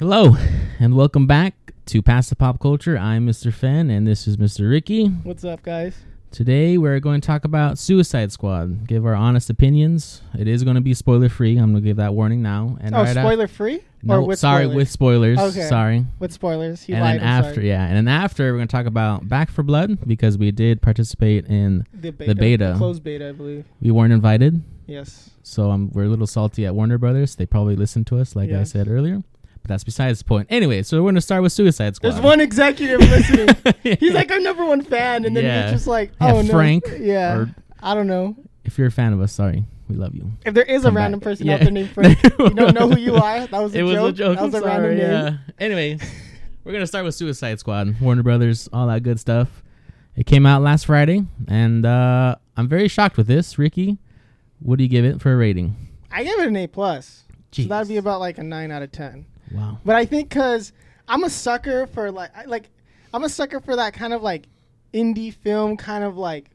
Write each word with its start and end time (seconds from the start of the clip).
Hello, 0.00 0.34
and 0.78 0.96
welcome 0.96 1.26
back 1.26 1.74
to 1.84 2.00
Past 2.00 2.30
the 2.30 2.34
Pop 2.34 2.58
Culture. 2.58 2.96
I'm 2.96 3.26
Mr. 3.26 3.52
Fenn, 3.52 3.90
and 3.90 4.06
this 4.06 4.26
is 4.26 4.38
Mr. 4.38 4.70
Ricky. 4.70 5.08
What's 5.08 5.44
up, 5.44 5.62
guys? 5.62 5.94
Today, 6.30 6.78
we're 6.78 7.00
going 7.00 7.20
to 7.20 7.26
talk 7.26 7.44
about 7.44 7.76
Suicide 7.76 8.32
Squad. 8.32 8.86
Give 8.86 9.04
our 9.04 9.14
honest 9.14 9.50
opinions. 9.50 10.22
It 10.38 10.48
is 10.48 10.64
going 10.64 10.76
to 10.76 10.80
be 10.80 10.94
spoiler 10.94 11.28
free. 11.28 11.58
I'm 11.58 11.72
going 11.72 11.82
to 11.82 11.86
give 11.86 11.98
that 11.98 12.14
warning 12.14 12.40
now. 12.40 12.78
And 12.80 12.94
oh, 12.94 13.02
right 13.02 13.14
spoiler 13.14 13.46
free? 13.46 13.82
no, 14.02 14.14
or 14.14 14.22
with 14.26 14.38
sorry, 14.38 14.62
spoilers? 14.64 14.76
with 14.76 14.88
spoilers. 14.88 15.38
Okay. 15.38 15.68
Sorry. 15.68 16.06
with 16.18 16.32
spoilers. 16.32 16.82
He 16.82 16.94
and 16.94 17.02
lied. 17.02 17.20
then 17.20 17.28
I'm 17.28 17.44
after, 17.44 17.54
sorry. 17.56 17.68
yeah, 17.68 17.84
and 17.84 17.94
then 17.98 18.08
after, 18.08 18.52
we're 18.52 18.56
going 18.56 18.68
to 18.68 18.74
talk 18.74 18.86
about 18.86 19.28
Back 19.28 19.50
4 19.50 19.62
Blood 19.64 19.98
because 20.08 20.38
we 20.38 20.50
did 20.50 20.80
participate 20.80 21.44
in. 21.44 21.84
the 21.92 22.10
beta, 22.10 22.34
beta. 22.34 22.74
closed 22.78 23.04
beta, 23.04 23.28
I 23.28 23.32
believe. 23.32 23.66
We 23.82 23.90
weren't 23.90 24.14
invited, 24.14 24.62
Yes. 24.86 25.28
so 25.42 25.70
um, 25.70 25.90
we're 25.92 26.04
a 26.04 26.08
little 26.08 26.26
salty 26.26 26.64
at 26.64 26.74
Warner 26.74 26.96
Brothers. 26.96 27.36
They 27.36 27.44
probably 27.44 27.76
listened 27.76 28.06
to 28.06 28.18
us, 28.18 28.34
like 28.34 28.50
I 28.50 28.62
said 28.62 28.88
earlier. 28.88 29.22
But 29.62 29.68
that's 29.68 29.84
besides 29.84 30.18
the 30.20 30.24
point. 30.24 30.46
Anyway, 30.50 30.82
so 30.82 30.96
we're 30.98 31.04
going 31.04 31.14
to 31.16 31.20
start 31.20 31.42
with 31.42 31.52
Suicide 31.52 31.94
Squad. 31.96 32.10
There's 32.12 32.22
one 32.22 32.40
executive 32.40 33.00
listening. 33.00 33.48
He's 33.98 34.14
like 34.14 34.30
our 34.32 34.40
number 34.40 34.64
one 34.64 34.80
fan, 34.82 35.24
and 35.26 35.36
then 35.36 35.44
Yeah. 35.44 35.62
he's 35.64 35.72
just 35.72 35.86
like, 35.86 36.12
Yeah, 36.20 36.32
"Oh 36.32 36.42
no, 36.42 36.52
Frank, 36.52 36.84
Yeah, 36.98 37.46
I 37.82 37.94
don't 37.94 38.06
know. 38.06 38.36
if 38.64 38.78
you're 38.78 38.86
a 38.88 38.90
fan 38.92 39.12
of 39.12 39.20
us, 39.20 39.32
sorry, 39.32 39.64
we 39.88 39.96
love 39.96 40.14
you. 40.14 40.30
If 40.46 40.54
there 40.54 40.64
is 40.64 40.82
Come 40.82 40.96
a 40.96 41.00
random 41.00 41.20
back. 41.20 41.24
person 41.24 41.46
Yeah. 41.46 41.54
out 41.54 41.60
there 41.60 41.70
named 41.70 41.90
Frank, 41.90 42.22
you 42.38 42.50
don't 42.50 42.74
know 42.74 42.88
who 42.88 42.98
you 42.98 43.16
are. 43.16 43.46
That 43.46 43.62
was 43.62 43.74
a 43.74 43.78
it 43.78 43.80
joke. 43.80 43.86
was 43.86 43.96
a 44.08 44.12
joke. 44.12 44.36
That 44.38 44.44
was 44.44 44.54
I'm 44.54 44.62
a 44.62 44.66
random 44.66 44.98
sorry. 45.10 45.30
name. 45.30 45.38
Anyway, 45.58 45.98
we're 46.64 46.72
gonna 46.72 46.86
start 46.86 47.04
with 47.04 47.14
Suicide 47.14 47.58
Squad, 47.60 48.00
Warner 48.00 48.22
Brothers, 48.22 48.68
all 48.72 48.86
that 48.86 49.02
good 49.02 49.20
stuff. 49.20 49.62
It 50.16 50.24
came 50.26 50.46
out 50.46 50.62
last 50.62 50.86
Friday, 50.86 51.24
and 51.48 51.84
uh, 51.84 52.36
I'm 52.56 52.66
very 52.68 52.88
shocked 52.88 53.16
with 53.18 53.26
this. 53.26 53.58
Ricky, 53.58 53.98
what 54.58 54.76
do 54.78 54.84
you 54.84 54.88
give 54.90 55.04
it 55.04 55.20
for 55.20 55.32
a 55.34 55.36
rating? 55.36 55.76
I 56.10 56.24
give 56.24 56.38
it 56.40 56.48
an 56.48 56.56
A 56.56 56.66
plus. 56.66 57.24
So 57.52 57.62
that'd 57.64 57.88
be 57.88 57.96
about 57.96 58.20
like 58.20 58.38
a 58.38 58.42
nine 58.42 58.70
out 58.70 58.82
of 58.82 58.90
ten. 58.92 59.26
Wow. 59.52 59.78
But 59.84 59.96
I 59.96 60.04
think 60.04 60.28
because 60.28 60.72
I'm 61.08 61.24
a 61.24 61.30
sucker 61.30 61.86
for 61.86 62.10
like 62.10 62.30
I, 62.36 62.44
like 62.44 62.70
I'm 63.12 63.24
a 63.24 63.28
sucker 63.28 63.60
for 63.60 63.76
that 63.76 63.92
kind 63.94 64.12
of 64.14 64.22
like 64.22 64.46
indie 64.94 65.32
film 65.32 65.76
kind 65.76 66.04
of 66.04 66.16
like 66.16 66.50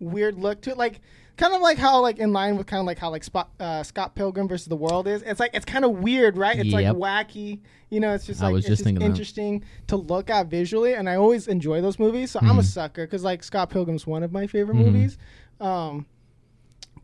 weird 0.00 0.36
look 0.36 0.60
to 0.62 0.70
it, 0.70 0.76
like 0.76 1.00
kind 1.36 1.52
of 1.54 1.60
like 1.60 1.76
how 1.78 2.00
like 2.00 2.18
in 2.18 2.32
line 2.32 2.56
with 2.56 2.66
kind 2.66 2.80
of 2.80 2.86
like 2.86 2.98
how 2.98 3.10
like 3.10 3.22
Spot, 3.24 3.48
uh, 3.60 3.82
Scott 3.82 4.14
Pilgrim 4.14 4.48
versus 4.48 4.68
the 4.68 4.76
World 4.76 5.06
is. 5.06 5.22
It's 5.22 5.40
like 5.40 5.50
it's 5.54 5.64
kind 5.64 5.84
of 5.84 5.92
weird, 5.92 6.36
right? 6.36 6.58
It's 6.58 6.68
Yep. 6.68 6.96
like 6.96 7.26
wacky. 7.28 7.60
You 7.90 8.00
know, 8.00 8.14
it's 8.14 8.26
just 8.26 8.40
like 8.40 8.54
it's 8.56 8.66
just 8.66 8.78
just 8.78 8.84
thinking 8.84 9.00
that. 9.00 9.06
interesting 9.06 9.62
to 9.88 9.96
look 9.96 10.28
at 10.30 10.46
visually, 10.48 10.94
and 10.94 11.08
I 11.08 11.16
always 11.16 11.46
enjoy 11.48 11.80
those 11.80 11.98
movies. 11.98 12.30
So 12.32 12.40
I'm 12.42 12.58
a 12.58 12.62
Mhm. 12.62 12.64
sucker 12.64 13.06
because 13.06 13.22
like 13.24 13.42
Scott 13.44 13.70
Pilgrim's 13.70 14.06
one 14.06 14.22
of 14.22 14.32
my 14.32 14.46
favorite 14.46 14.76
Mhm. 14.76 14.84
movies. 14.86 15.18
Um, 15.60 16.06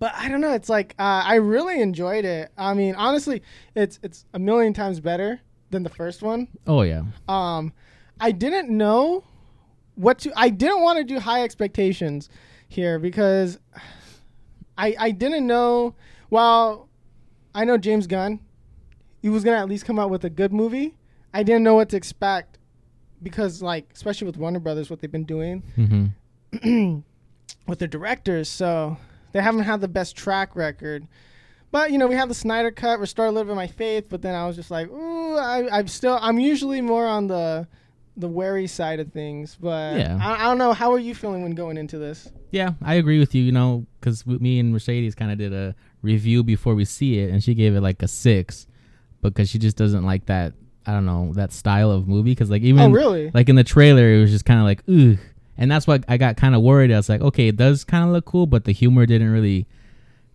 but 0.02 0.12
I 0.16 0.28
don't 0.28 0.40
know. 0.40 0.52
It's 0.52 0.68
like 0.68 0.96
uh, 0.98 1.22
I 1.24 1.36
really 1.36 1.80
enjoyed 1.80 2.24
it. 2.24 2.50
I 2.58 2.74
mean, 2.74 2.96
honestly, 2.96 3.40
it's 3.76 4.00
it's 4.02 4.26
a 4.34 4.38
million 4.40 4.72
times 4.72 4.98
better 4.98 5.40
than 5.70 5.84
the 5.84 5.90
first 5.90 6.22
one. 6.22 6.48
Oh 6.66 6.82
yeah. 6.82 7.04
Um, 7.28 7.72
I 8.18 8.32
didn't 8.32 8.68
know 8.68 9.22
what 9.94 10.18
to. 10.18 10.32
I 10.34 10.48
didn't 10.48 10.82
want 10.82 10.98
to 10.98 11.04
do 11.04 11.20
high 11.20 11.44
expectations 11.44 12.28
here 12.66 12.98
because 12.98 13.60
I 14.76 14.96
I 14.98 15.10
didn't 15.12 15.46
know. 15.46 15.94
Well, 16.30 16.88
I 17.54 17.64
know 17.64 17.78
James 17.78 18.08
Gunn. 18.08 18.40
He 19.20 19.28
was 19.28 19.44
gonna 19.44 19.58
at 19.58 19.68
least 19.68 19.84
come 19.84 20.00
out 20.00 20.10
with 20.10 20.24
a 20.24 20.30
good 20.30 20.52
movie. 20.52 20.96
I 21.32 21.44
didn't 21.44 21.62
know 21.62 21.74
what 21.74 21.90
to 21.90 21.96
expect 21.96 22.58
because, 23.22 23.62
like, 23.62 23.88
especially 23.94 24.26
with 24.26 24.36
Warner 24.36 24.58
Brothers, 24.58 24.90
what 24.90 24.98
they've 25.00 25.12
been 25.12 25.22
doing 25.22 25.62
Mm-hmm. 25.78 26.98
with 27.68 27.78
their 27.78 27.86
directors. 27.86 28.48
So 28.48 28.96
they 29.32 29.40
haven't 29.40 29.64
had 29.64 29.80
the 29.80 29.88
best 29.88 30.16
track 30.16 30.54
record. 30.56 31.06
But 31.70 31.90
you 31.90 31.98
know, 31.98 32.06
we 32.06 32.14
have 32.14 32.28
the 32.28 32.34
Snyder 32.34 32.70
cut, 32.70 33.00
restore 33.00 33.26
a 33.26 33.30
little 33.30 33.44
bit 33.44 33.52
of 33.52 33.56
my 33.56 33.66
faith. 33.66 34.06
But 34.08 34.22
then 34.22 34.34
I 34.34 34.46
was 34.46 34.56
just 34.56 34.70
like, 34.70 34.88
ooh, 34.90 35.36
I, 35.36 35.78
I'm 35.78 35.88
still, 35.88 36.18
I'm 36.20 36.38
usually 36.38 36.80
more 36.80 37.06
on 37.06 37.26
the 37.26 37.66
the 38.16 38.28
wary 38.28 38.66
side 38.66 39.00
of 39.00 39.10
things. 39.10 39.56
But 39.60 39.96
Yeah. 39.96 40.18
I, 40.20 40.44
I 40.44 40.44
don't 40.44 40.58
know. 40.58 40.72
How 40.74 40.92
are 40.92 40.98
you 40.98 41.14
feeling 41.14 41.42
when 41.42 41.54
going 41.54 41.78
into 41.78 41.98
this? 41.98 42.30
Yeah, 42.50 42.72
I 42.82 42.94
agree 42.94 43.18
with 43.18 43.34
you. 43.34 43.42
You 43.42 43.52
know, 43.52 43.86
because 43.98 44.26
me 44.26 44.58
and 44.58 44.70
Mercedes 44.72 45.14
kind 45.14 45.32
of 45.32 45.38
did 45.38 45.54
a 45.54 45.74
review 46.02 46.42
before 46.42 46.74
we 46.74 46.84
see 46.84 47.18
it, 47.20 47.30
and 47.30 47.42
she 47.42 47.54
gave 47.54 47.74
it 47.74 47.80
like 47.80 48.02
a 48.02 48.08
six 48.08 48.66
because 49.22 49.48
she 49.48 49.58
just 49.58 49.76
doesn't 49.76 50.04
like 50.04 50.26
that. 50.26 50.52
I 50.84 50.92
don't 50.92 51.06
know 51.06 51.32
that 51.34 51.52
style 51.52 51.90
of 51.90 52.06
movie. 52.06 52.32
Because 52.32 52.50
like 52.50 52.62
even 52.62 52.82
oh, 52.82 52.90
really? 52.90 53.30
like 53.32 53.48
in 53.48 53.56
the 53.56 53.64
trailer, 53.64 54.12
it 54.12 54.20
was 54.20 54.30
just 54.30 54.44
kind 54.44 54.60
of 54.60 54.66
like 54.66 54.82
ugh, 54.88 55.18
and 55.58 55.70
that's 55.70 55.86
what 55.86 56.04
I 56.08 56.16
got 56.16 56.36
kind 56.36 56.54
of 56.54 56.62
worried. 56.62 56.90
I 56.92 56.96
was 56.96 57.08
like, 57.08 57.20
okay, 57.20 57.48
it 57.48 57.56
does 57.56 57.84
kind 57.84 58.04
of 58.04 58.10
look 58.10 58.24
cool, 58.24 58.46
but 58.46 58.64
the 58.64 58.72
humor 58.72 59.06
didn't 59.06 59.30
really 59.30 59.66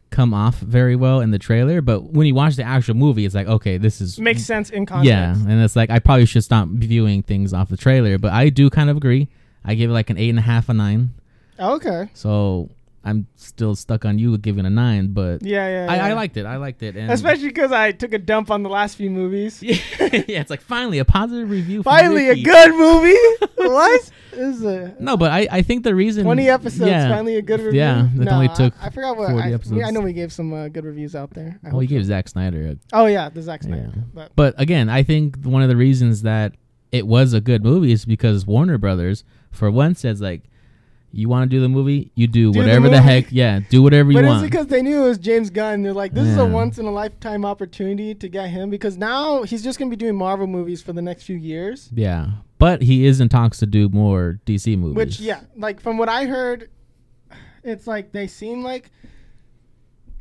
come 0.09 0.33
off 0.33 0.59
very 0.59 0.95
well 0.95 1.19
in 1.19 1.31
the 1.31 1.39
trailer. 1.39 1.81
But 1.81 2.13
when 2.13 2.28
you 2.28 2.33
watch 2.35 2.55
the 2.55 2.63
actual 2.63 2.95
movie, 2.95 3.25
it's 3.25 3.35
like, 3.35 3.47
okay, 3.47 3.78
this 3.78 4.00
is 4.00 4.19
Makes 4.19 4.44
sense 4.45 4.69
in 4.69 4.85
context. 4.85 5.09
yeah, 5.09 5.31
and 5.33 5.61
it's 5.61 5.75
like 5.75 5.89
I 5.89 6.00
probably 6.00 6.25
should 6.25 6.44
stop 6.44 6.67
viewing 6.69 7.23
things 7.23 7.53
off 7.53 7.69
the 7.69 7.78
trailer, 7.78 8.17
but 8.17 8.31
I 8.31 8.50
do 8.50 8.69
kind 8.69 8.89
of 8.89 8.97
agree. 8.97 9.28
I 9.66 9.75
give 9.75 9.89
it 9.89 9.94
like 9.94 10.09
an 10.09 10.17
eight 10.17 10.29
and 10.29 10.39
a 10.39 10.44
half, 10.44 10.69
a 10.69 10.73
nine. 10.73 11.09
Oh, 11.59 11.75
okay. 11.75 12.09
So 12.13 12.69
I'm 13.07 13.28
still 13.35 13.73
stuck 13.75 14.03
on 14.03 14.19
you 14.19 14.38
giving 14.38 14.66
a 14.66 14.69
nine, 14.69 15.13
but 15.13 15.41
Yeah, 15.41 15.68
yeah. 15.85 15.91
I, 15.91 15.95
yeah. 15.95 16.06
I 16.07 16.13
liked 16.13 16.35
it. 16.35 16.45
I 16.45 16.57
liked 16.57 16.84
it, 16.84 16.95
and 16.97 17.09
Especially 17.12 17.47
because 17.47 17.72
I 17.72 17.94
took 17.94 18.12
a 18.13 18.18
dump 18.18 18.51
on 18.51 18.63
the 18.63 18.69
last 18.69 18.95
few 18.97 19.09
movies. 19.09 19.63
yeah, 19.63 19.78
it's 20.00 20.50
like 20.50 20.62
finally 20.62 21.00
a 21.00 21.06
positive 21.06 21.50
review. 21.50 21.84
Finally, 21.84 22.29
a 22.29 22.44
good 22.44 22.72
movie. 22.75 23.17
what 23.56 24.12
is 24.34 24.63
a 24.63 24.94
No, 25.00 25.16
but 25.16 25.31
I, 25.31 25.47
I 25.50 25.62
think 25.62 25.84
the 25.84 25.96
reason 25.96 26.25
20 26.25 26.50
episodes. 26.50 26.90
Yeah, 26.90 27.09
Finally, 27.09 27.38
a 27.38 27.41
good 27.41 27.62
review. 27.62 27.79
Yeah, 27.79 28.09
that 28.16 28.25
No, 28.25 28.31
only 28.34 28.50
I- 28.50 28.53
took. 28.53 28.73
I, 28.81 28.90
forgot 28.90 29.16
what. 29.17 29.31
40 29.31 29.41
I, 29.44 29.53
episodes. 29.53 29.81
I 29.85 29.91
know 29.91 30.01
we 30.01 30.13
gave 30.13 30.34
some 30.34 30.53
uh, 30.53 30.67
good 30.67 30.84
reviews 30.84 31.16
out 31.16 31.31
there. 31.31 31.59
I 31.63 31.69
well, 31.69 31.81
you 31.81 31.88
hope 31.88 32.00
gave. 32.00 32.06
Zack 32.06 32.28
Snyder. 32.28 32.67
A, 32.67 32.78
Oh 32.91 33.06
yeah, 33.06 33.29
the 33.29 33.41
Zack 33.41 33.63
Snyder. 33.63 33.94
Yeah. 33.96 34.01
But 34.13 34.31
but 34.35 34.53
again, 34.59 34.90
I 34.90 35.03
think 35.03 35.38
one 35.44 35.62
of 35.62 35.69
the 35.69 35.78
reasons 35.78 36.23
that 36.23 36.56
it 36.91 37.07
was 37.07 37.34
a 37.34 37.41
good 37.41 37.63
movie 37.63 37.91
is 37.91 38.06
because 38.06 38.46
Warner 38.46 38.78
Brothers, 38.78 39.23
for 39.51 39.72
one, 39.72 39.96
says 39.96 40.22
like, 40.22 40.44
you 41.17 41.28
want 41.28 41.50
to 41.50 41.55
do 41.55 41.59
the 41.59 41.67
movie, 41.67 42.11
you 42.13 42.28
do, 42.28 42.51
Do 42.53 42.59
whatever 42.59 42.89
the, 42.89 42.97
movie. 42.97 43.03
heck, 43.03 43.31
yeah, 43.31 43.61
do 43.72 43.81
whatever 43.81 44.11
you 44.11 44.17
want. 44.17 44.28
but 44.28 44.33
it's 44.35 44.51
because 44.51 44.67
they 44.67 44.83
knew 44.83 45.03
it 45.03 45.07
was 45.07 45.17
James 45.17 45.50
Gunn. 45.50 45.81
They're 45.81 45.91
like, 45.91 46.13
this 46.13 46.28
is 46.28 46.38
a 46.38 46.45
once 46.45 46.78
in 46.78 46.85
a 46.85 46.91
lifetime 46.91 47.44
opportunity 47.44 48.13
to 48.13 48.28
get 48.29 48.50
him 48.51 48.69
because 48.69 48.97
now 48.97 49.41
he's 49.41 49.63
just 49.63 49.79
gonna 49.79 49.89
be 49.89 49.95
doing 49.95 50.16
Marvel 50.16 50.45
movies 50.45 50.81
for 50.83 50.94
the 50.94 51.01
next 51.01 51.23
few 51.23 51.35
years. 51.35 51.89
yeah, 51.91 52.28
but 52.59 52.83
he 52.83 53.05
is 53.07 53.19
in 53.19 53.29
talks 53.29 53.57
to 53.59 53.66
do 53.66 53.89
more 53.89 54.39
DC 54.45 54.78
movies. 54.78 54.95
Which 54.95 55.19
yeah, 55.19 55.41
like 55.55 55.81
from 55.81 55.97
what 55.97 56.07
I 56.07 56.25
heard, 56.25 56.69
it's 57.63 57.88
like 57.88 58.11
they 58.11 58.28
seem 58.28 58.63
like 58.63 58.91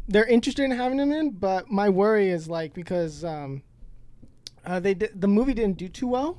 they're 0.08 0.24
interested 0.26 0.64
in 0.64 0.70
having 0.70 0.98
him 0.98 1.12
in. 1.12 1.30
But 1.30 1.70
my 1.70 1.90
worry 1.90 2.30
is 2.30 2.48
like 2.48 2.72
because 2.72 3.22
um, 3.22 3.62
uh, 4.64 4.80
they 4.80 4.94
did, 4.94 5.20
the 5.20 5.28
movie 5.28 5.52
didn't 5.52 5.76
do 5.76 5.88
too 5.88 6.06
well 6.08 6.38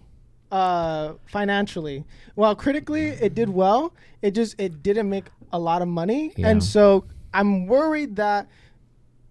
uh, 0.52 1.14
financially. 1.26 2.06
Well, 2.36 2.56
critically 2.56 3.08
it 3.10 3.36
did 3.36 3.50
well. 3.50 3.94
It 4.22 4.32
just 4.32 4.60
it 4.60 4.82
didn't 4.84 5.10
make 5.10 5.26
a 5.52 5.60
lot 5.60 5.82
of 5.82 5.88
money, 5.88 6.34
Yeah. 6.36 6.50
and 6.50 6.64
so 6.64 7.06
I'm 7.34 7.68
worried 7.68 8.16
that 8.18 8.48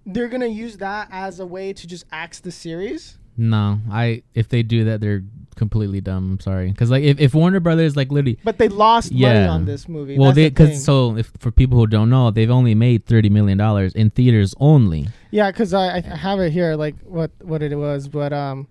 they're 0.07 0.29
gonna 0.29 0.47
use 0.47 0.77
that 0.79 1.09
as 1.11 1.41
a 1.41 1.47
way 1.47 1.73
to 1.73 1.87
just 1.87 2.05
axe 2.13 2.41
the 2.41 2.53
series. 2.53 3.19
No, 3.37 3.81
I 3.91 4.23
if 4.35 4.49
they 4.49 4.63
do 4.63 4.85
that, 4.85 5.01
they're 5.01 5.23
completely 5.57 6.01
dumb. 6.01 6.33
I'm 6.33 6.41
sorry, 6.41 6.71
because 6.71 6.91
like 6.91 7.03
if, 7.03 7.19
if 7.21 7.35
Warner 7.35 7.61
Brothers 7.61 7.97
like 7.97 8.11
literally, 8.11 8.39
But 8.45 8.57
they 8.59 8.69
lost 8.69 9.11
money 9.13 9.23
Yeah. 9.25 9.49
on 9.51 9.65
this 9.67 9.89
movie. 9.89 10.17
well, 10.19 10.29
That's 10.29 10.37
they 10.37 10.45
the 10.45 10.51
because 10.51 10.69
thing. 10.71 10.79
so 10.79 11.17
if 11.17 11.33
for 11.39 11.51
people 11.51 11.77
who 11.79 11.87
don't 11.87 12.09
know, 12.09 12.31
they've 12.31 12.51
only 12.51 12.75
made 12.75 13.05
thirty 13.05 13.29
million 13.29 13.59
dollars 13.59 13.93
in 13.95 14.11
theaters 14.11 14.55
only. 14.59 15.09
Yeah, 15.31 15.51
because 15.51 15.75
I, 15.75 15.97
I 15.97 16.01
have 16.01 16.41
it 16.41 16.53
here, 16.53 16.77
like 16.77 16.95
what 17.03 17.31
what 17.43 17.63
it 17.63 17.75
was, 17.77 18.09
but 18.09 18.33
um, 18.33 18.69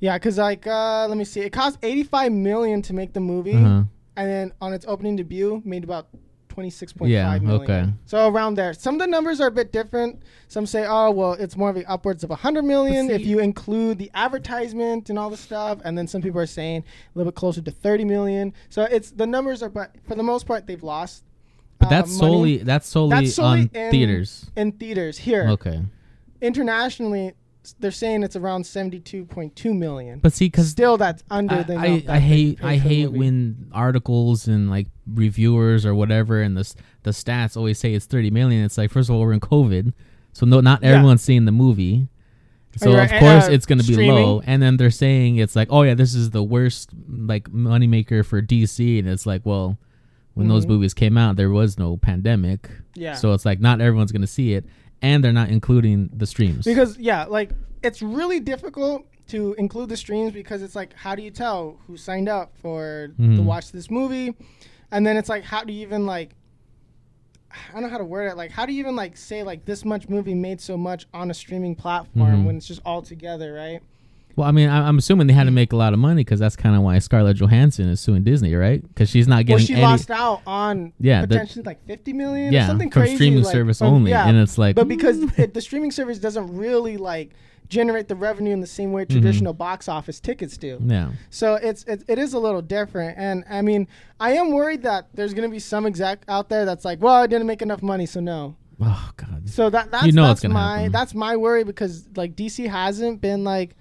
yeah, 0.00 0.16
because 0.18 0.38
like 0.38 0.66
uh, 0.66 1.06
let 1.08 1.16
me 1.18 1.24
see, 1.24 1.40
it 1.40 1.50
cost 1.52 1.78
eighty 1.82 2.02
five 2.02 2.32
million 2.32 2.82
to 2.82 2.92
make 2.92 3.12
the 3.12 3.20
movie, 3.20 3.54
Uh-huh. 3.54 3.82
and 4.16 4.30
then 4.30 4.52
on 4.60 4.72
its 4.72 4.84
opening 4.88 5.16
debut, 5.16 5.62
made 5.64 5.84
about 5.84 6.08
twenty 6.48 6.70
six 6.70 6.92
point 6.92 7.10
Yeah, 7.10 7.30
five 7.30 7.42
million. 7.42 7.62
okay. 7.70 7.92
So 8.06 8.28
around 8.28 8.54
there, 8.54 8.72
some 8.72 8.94
of 8.94 9.00
the 9.00 9.06
numbers 9.06 9.40
are 9.42 9.48
a 9.48 9.50
bit 9.50 9.72
different. 9.72 10.22
Some 10.48 10.64
say, 10.66 10.86
oh 10.88 11.10
well, 11.10 11.32
it's 11.34 11.56
more 11.56 11.68
of 11.70 11.76
a 11.76 11.84
upwards 11.90 12.24
of 12.24 12.30
hundred 12.30 12.64
million 12.64 13.08
But 13.08 13.20
if 13.20 13.26
you 13.26 13.40
include 13.40 13.98
the 13.98 14.10
advertisement 14.14 15.10
and 15.10 15.18
all 15.18 15.28
the 15.30 15.36
stuff, 15.36 15.80
and 15.84 15.96
then 15.98 16.06
some 16.06 16.22
people 16.22 16.40
are 16.40 16.46
saying 16.46 16.82
a 16.82 17.18
little 17.18 17.30
bit 17.30 17.36
closer 17.36 17.60
to 17.60 17.70
thirty 17.70 18.04
million. 18.04 18.54
So 18.70 18.82
it's 18.84 19.10
the 19.10 19.26
numbers 19.26 19.62
are, 19.62 19.68
but 19.68 19.94
for 20.08 20.14
the 20.14 20.22
most 20.22 20.46
part, 20.46 20.66
they've 20.66 20.82
lost. 20.82 21.24
But 21.78 21.86
uh, 21.86 21.90
that's 21.90 22.08
money 22.08 22.18
solely 22.32 22.56
that's 22.58 22.88
solely, 22.88 23.10
That's 23.16 23.34
solely 23.34 23.60
on 23.62 23.70
in- 23.74 23.90
theaters. 23.90 24.50
in 24.56 24.72
theaters 24.72 25.18
here 25.18 25.46
Okay, 25.50 25.82
internationally 26.40 27.32
they're 27.80 27.90
saying 27.90 28.22
it's 28.22 28.36
around 28.36 28.62
72.2 28.62 29.76
million 29.76 30.18
but 30.20 30.32
see, 30.32 30.46
because 30.46 30.68
still 30.68 30.96
that's 30.96 31.22
under 31.30 31.56
I, 31.56 31.62
the 31.62 31.74
I, 31.76 32.04
I 32.08 32.18
hate 32.18 32.62
I 32.62 32.76
hate 32.76 33.06
movie. 33.06 33.18
when 33.18 33.70
articles 33.72 34.48
and 34.48 34.70
like 34.70 34.88
reviewers 35.06 35.84
or 35.86 35.94
whatever 35.94 36.40
and 36.42 36.56
the 36.56 36.74
the 37.02 37.10
stats 37.10 37.56
always 37.56 37.78
say 37.78 37.94
it's 37.94 38.06
thirty 38.06 38.30
million. 38.30 38.64
It's 38.64 38.76
like 38.78 38.90
first 38.90 39.08
of 39.08 39.14
all 39.14 39.20
we're 39.22 39.32
in 39.32 39.40
COVID, 39.40 39.92
so 40.32 40.46
no, 40.46 40.60
not 40.60 40.82
Yeah. 40.82 40.90
everyone's 40.90 41.22
seeing 41.22 41.44
the 41.44 41.52
movie. 41.52 42.08
So 42.78 42.92
of 42.98 43.08
course 43.08 43.48
uh, 43.48 43.52
it's 43.52 43.64
going 43.64 43.78
to 43.78 43.86
be 43.86 43.94
streaming. 43.94 44.14
low, 44.26 44.42
and 44.44 44.60
then 44.62 44.76
they're 44.76 44.90
saying 44.90 45.36
it's 45.36 45.56
like, 45.56 45.68
oh 45.70 45.82
yeah, 45.82 45.94
this 45.94 46.14
is 46.14 46.30
the 46.30 46.42
worst 46.42 46.90
like 47.08 47.48
moneymaker 47.50 48.22
for 48.24 48.42
DC, 48.42 48.98
and 48.98 49.08
it's 49.08 49.24
like, 49.24 49.46
well, 49.46 49.78
when 50.34 50.48
those 50.48 50.66
Mhm. 50.66 50.70
movies 50.70 50.92
came 50.92 51.16
out, 51.16 51.36
there 51.36 51.48
was 51.48 51.78
no 51.78 51.96
pandemic, 51.96 52.68
yeah 52.94 53.14
so 53.14 53.32
it's 53.32 53.46
like 53.46 53.60
not 53.60 53.80
everyone's 53.80 54.12
going 54.12 54.20
to 54.20 54.26
see 54.26 54.52
it, 54.52 54.66
and 55.02 55.22
they're 55.22 55.32
not 55.32 55.48
including 55.50 56.10
the 56.12 56.26
streams. 56.26 56.64
Because 56.64 56.98
yeah, 56.98 57.24
like 57.24 57.50
it's 57.82 58.02
really 58.02 58.40
difficult 58.40 59.06
to 59.28 59.54
include 59.58 59.88
the 59.88 59.96
streams 59.96 60.32
because 60.32 60.62
it's 60.62 60.76
like 60.76 60.92
how 60.94 61.14
do 61.14 61.22
you 61.22 61.30
tell 61.30 61.78
who 61.86 61.96
signed 61.96 62.28
up 62.28 62.56
for 62.58 63.08
to 63.16 63.22
Mhm. 63.22 63.44
watch 63.44 63.72
this 63.72 63.90
movie? 63.90 64.34
And 64.90 65.06
then 65.06 65.16
it's 65.16 65.28
like 65.28 65.42
how 65.44 65.64
do 65.64 65.72
you 65.72 65.82
even 65.82 66.06
like 66.06 66.34
I 67.50 67.72
don't 67.72 67.82
know 67.82 67.88
how 67.88 67.98
to 67.98 68.04
word 68.04 68.26
it. 68.30 68.36
Like 68.36 68.50
how 68.50 68.66
do 68.66 68.72
you 68.72 68.80
even 68.80 68.96
like 68.96 69.16
say 69.16 69.42
like 69.42 69.64
this 69.64 69.84
much 69.84 70.08
movie 70.08 70.34
made 70.34 70.60
so 70.60 70.76
much 70.76 71.06
on 71.14 71.30
a 71.30 71.34
streaming 71.34 71.74
platform 71.74 72.42
Mhm. 72.42 72.44
when 72.46 72.56
it's 72.56 72.66
just 72.68 72.82
all 72.84 73.02
together, 73.02 73.52
right? 73.52 73.80
Well, 74.36 74.46
I 74.46 74.52
mean, 74.52 74.68
I, 74.68 74.86
I'm 74.86 74.98
assuming 74.98 75.26
they 75.26 75.32
had 75.32 75.44
to 75.44 75.50
make 75.50 75.72
a 75.72 75.76
lot 75.76 75.92
of 75.94 75.98
money 75.98 76.22
because 76.22 76.38
that's 76.38 76.56
kind 76.56 76.76
of 76.76 76.82
why 76.82 76.98
Scarlett 76.98 77.38
Johansson 77.38 77.88
is 77.88 78.00
suing 78.00 78.22
Disney, 78.22 78.54
right? 78.54 78.80
Because 78.86 79.08
she's 79.08 79.26
not 79.26 79.46
getting. 79.46 79.54
Well, 79.56 79.66
she 79.66 79.72
any. 79.74 79.82
lost 79.82 80.10
out 80.10 80.42
on 80.46 80.92
Yeah, 81.00 81.22
the- 81.22 81.28
potentially 81.28 81.62
like 81.64 81.84
50 81.86 82.12
million 82.12 82.50
or 82.50 82.52
yeah, 82.52 82.66
something 82.66 82.90
from 82.90 83.02
crazy 83.02 83.16
streaming 83.16 83.42
like, 83.42 83.52
service 83.52 83.78
from- 83.78 83.88
only, 83.94 84.10
yeah. 84.10 84.28
and 84.28 84.36
it's 84.38 84.58
like, 84.58 84.76
but 84.76 84.88
because 84.88 85.18
it, 85.38 85.54
the 85.54 85.60
streaming 85.60 85.90
service 85.90 86.18
doesn't 86.18 86.54
really 86.56 86.96
like 86.98 87.30
generate 87.68 88.06
the 88.06 88.14
revenue 88.14 88.52
in 88.52 88.60
the 88.60 88.66
same 88.66 88.92
way 88.92 89.02
Mm-hmm. 89.04 89.12
traditional 89.20 89.52
box 89.52 89.88
office 89.88 90.20
tickets 90.20 90.56
do. 90.56 90.78
yeah, 90.84 91.10
So 91.30 91.54
it's 91.54 91.82
it, 91.84 92.04
it 92.06 92.18
is 92.18 92.32
a 92.34 92.38
little 92.38 92.62
different, 92.62 93.18
and 93.18 93.42
I 93.50 93.62
mean, 93.62 93.88
I 94.20 94.32
am 94.34 94.52
worried 94.52 94.82
that 94.82 95.08
there's 95.14 95.32
gonna 95.34 95.48
be 95.48 95.58
some 95.58 95.84
exec 95.86 96.24
out 96.28 96.48
there 96.48 96.64
that's 96.64 96.84
like, 96.84 97.00
well, 97.00 97.14
I 97.14 97.26
didn't 97.26 97.46
make 97.46 97.62
enough 97.62 97.82
money, 97.82 98.06
so 98.06 98.20
no. 98.20 98.54
oh 98.80 99.10
god, 99.16 99.48
So 99.48 99.70
that 99.70 99.90
that's 99.90 100.04
You 100.06 100.12
know 100.12 100.26
that's 100.28 100.44
my 100.44 100.76
happen. 100.80 100.92
that's 100.92 101.14
my 101.14 101.36
worry 101.36 101.64
because 101.64 102.06
like 102.14 102.36
DC 102.36 102.68
hasn't 102.68 103.20
been 103.20 103.42
like 103.42 103.74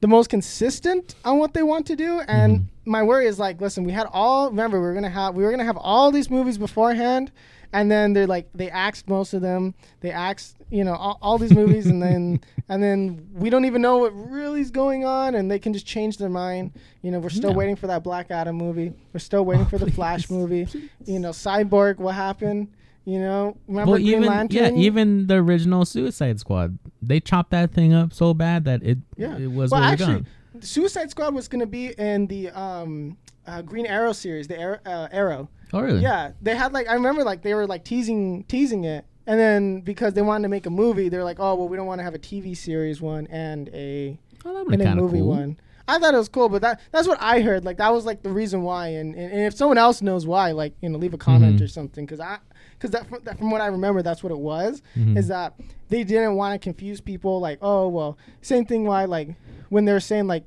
the 0.00 0.08
most 0.08 0.28
consistent 0.30 1.14
on 1.24 1.38
what 1.38 1.54
they 1.54 1.62
want 1.62 1.86
to 1.86 1.96
do, 1.96 2.20
and 2.28 2.60
Mm-hmm. 2.60 2.90
my 2.90 3.02
worry 3.02 3.26
is 3.26 3.38
like, 3.38 3.60
listen, 3.60 3.84
we 3.84 3.92
had 3.92 4.06
all 4.12 4.50
remember 4.50 4.78
we 4.80 4.86
were 4.86 4.94
gonna 4.94 5.08
have 5.10 5.34
we 5.34 5.42
were 5.44 5.50
gonna 5.50 5.64
have 5.64 5.76
all 5.78 6.10
these 6.10 6.30
movies 6.30 6.58
beforehand. 6.58 7.32
And 7.72 7.90
then 7.90 8.12
they're 8.12 8.28
like 8.28 8.48
they 8.54 8.70
axed 8.70 9.08
most 9.08 9.34
of 9.34 9.42
them. 9.42 9.74
They 10.00 10.10
axed 10.10 10.56
you 10.70 10.84
know 10.84 10.94
all, 10.94 11.18
all 11.20 11.36
these 11.36 11.52
movies, 11.52 11.86
and 11.86 12.00
then 12.00 12.40
and 12.68 12.82
then 12.82 13.26
we 13.34 13.50
don't 13.50 13.64
even 13.64 13.82
know 13.82 13.98
what 13.98 14.12
really 14.12 14.60
is 14.60 14.70
going 14.70 15.04
on, 15.04 15.34
and 15.34 15.50
they 15.50 15.58
can 15.58 15.72
just 15.72 15.84
change 15.84 16.16
their 16.16 16.28
mind. 16.30 16.70
You 17.02 17.10
know, 17.10 17.18
we're 17.18 17.28
still 17.28 17.50
Yeah. 17.50 17.56
waiting 17.56 17.76
for 17.76 17.88
that 17.88 18.02
Black 18.04 18.30
Adam 18.30 18.56
movie. 18.56 18.92
We're 19.12 19.18
still 19.20 19.44
waiting 19.44 19.66
Oh, 19.66 19.68
for 19.68 19.78
the 19.78 19.90
Flash 19.90 20.30
movie. 20.30 20.66
please. 20.66 20.88
You 21.06 21.18
know, 21.18 21.30
Cyborg, 21.30 21.98
what 21.98 22.14
happened? 22.14 22.68
You 23.04 23.18
know, 23.18 23.56
remember 23.66 23.92
well, 23.92 24.00
Green 24.00 24.08
even 24.18 24.24
Lantern? 24.26 24.56
yeah, 24.56 24.70
even 24.80 25.26
the 25.26 25.34
original 25.34 25.84
Suicide 25.84 26.38
Squad, 26.40 26.78
they 27.06 27.20
chopped 27.20 27.50
that 27.50 27.72
thing 27.72 27.92
up 27.92 28.12
so 28.12 28.34
bad 28.34 28.64
that 28.64 28.82
it 28.82 28.98
Yeah. 29.16 29.36
it 29.36 29.50
was 29.52 29.70
well, 29.70 29.82
actually, 29.82 30.14
gone. 30.14 30.26
Suicide 30.60 31.10
Squad 31.10 31.34
was 31.34 31.48
going 31.48 31.60
to 31.60 31.66
be 31.66 31.88
in 31.98 32.26
the 32.26 32.50
um, 32.50 33.16
uh, 33.46 33.62
Green 33.62 33.86
Arrow 33.86 34.12
series, 34.12 34.48
the 34.48 34.58
Arrow, 34.58 34.78
uh, 34.86 35.08
Arrow. 35.12 35.48
Oh 35.72 35.80
really? 35.80 36.00
Yeah, 36.00 36.32
they 36.40 36.54
had 36.54 36.72
like 36.72 36.88
I 36.88 36.94
remember 36.94 37.24
like 37.24 37.42
they 37.42 37.54
were 37.54 37.66
like 37.66 37.84
teasing 37.84 38.44
teasing 38.44 38.84
it, 38.84 39.04
and 39.26 39.38
then 39.38 39.80
because 39.80 40.14
they 40.14 40.22
wanted 40.22 40.42
to 40.44 40.48
make 40.48 40.66
a 40.66 40.70
movie, 40.70 41.08
they're 41.08 41.24
like, 41.24 41.38
oh 41.40 41.54
well, 41.56 41.68
we 41.68 41.76
don't 41.76 41.86
want 41.86 41.98
to 41.98 42.04
have 42.04 42.14
a 42.14 42.18
TV 42.18 42.56
series 42.56 43.00
one 43.00 43.26
and 43.28 43.68
a 43.72 44.18
Oh, 44.44 44.64
and 44.70 44.80
a 44.80 44.94
movie 44.94 45.18
cool. 45.18 45.28
one. 45.28 45.56
I 45.88 45.98
thought 45.98 46.14
it 46.14 46.18
was 46.18 46.28
cool, 46.28 46.48
but 46.48 46.62
that 46.62 46.80
that's 46.92 47.06
what 47.08 47.18
I 47.20 47.40
heard. 47.40 47.64
Like 47.64 47.78
that 47.78 47.92
was 47.92 48.04
like 48.04 48.22
the 48.22 48.30
reason 48.30 48.62
why, 48.62 48.88
and, 48.88 49.14
and, 49.14 49.32
and 49.32 49.40
if 49.42 49.54
someone 49.54 49.76
else 49.78 50.02
knows 50.02 50.24
why, 50.26 50.52
like 50.52 50.74
you 50.80 50.88
know, 50.88 50.98
leave 50.98 51.14
a 51.14 51.18
comment 51.18 51.58
Mhm. 51.60 51.64
or 51.64 51.68
something, 51.68 52.04
because 52.06 52.20
I 52.20 52.38
because 52.78 52.90
that, 52.90 53.08
from- 53.08 53.22
that 53.24 53.38
from 53.38 53.50
what 53.50 53.60
I 53.60 53.66
remember, 53.66 54.02
that's 54.02 54.22
what 54.22 54.32
it 54.32 54.38
was. 54.38 54.82
Mhm. 54.96 55.16
Is 55.16 55.28
that 55.28 55.54
they 55.88 56.04
didn't 56.04 56.36
want 56.36 56.54
to 56.54 56.58
confuse 56.64 57.00
people. 57.00 57.40
Like 57.40 57.58
oh 57.62 57.88
well, 57.88 58.18
same 58.42 58.64
thing. 58.64 58.84
Why 58.84 59.04
like 59.04 59.34
when 59.68 59.84
they 59.84 59.92
were 59.92 60.00
saying 60.00 60.26
like 60.26 60.44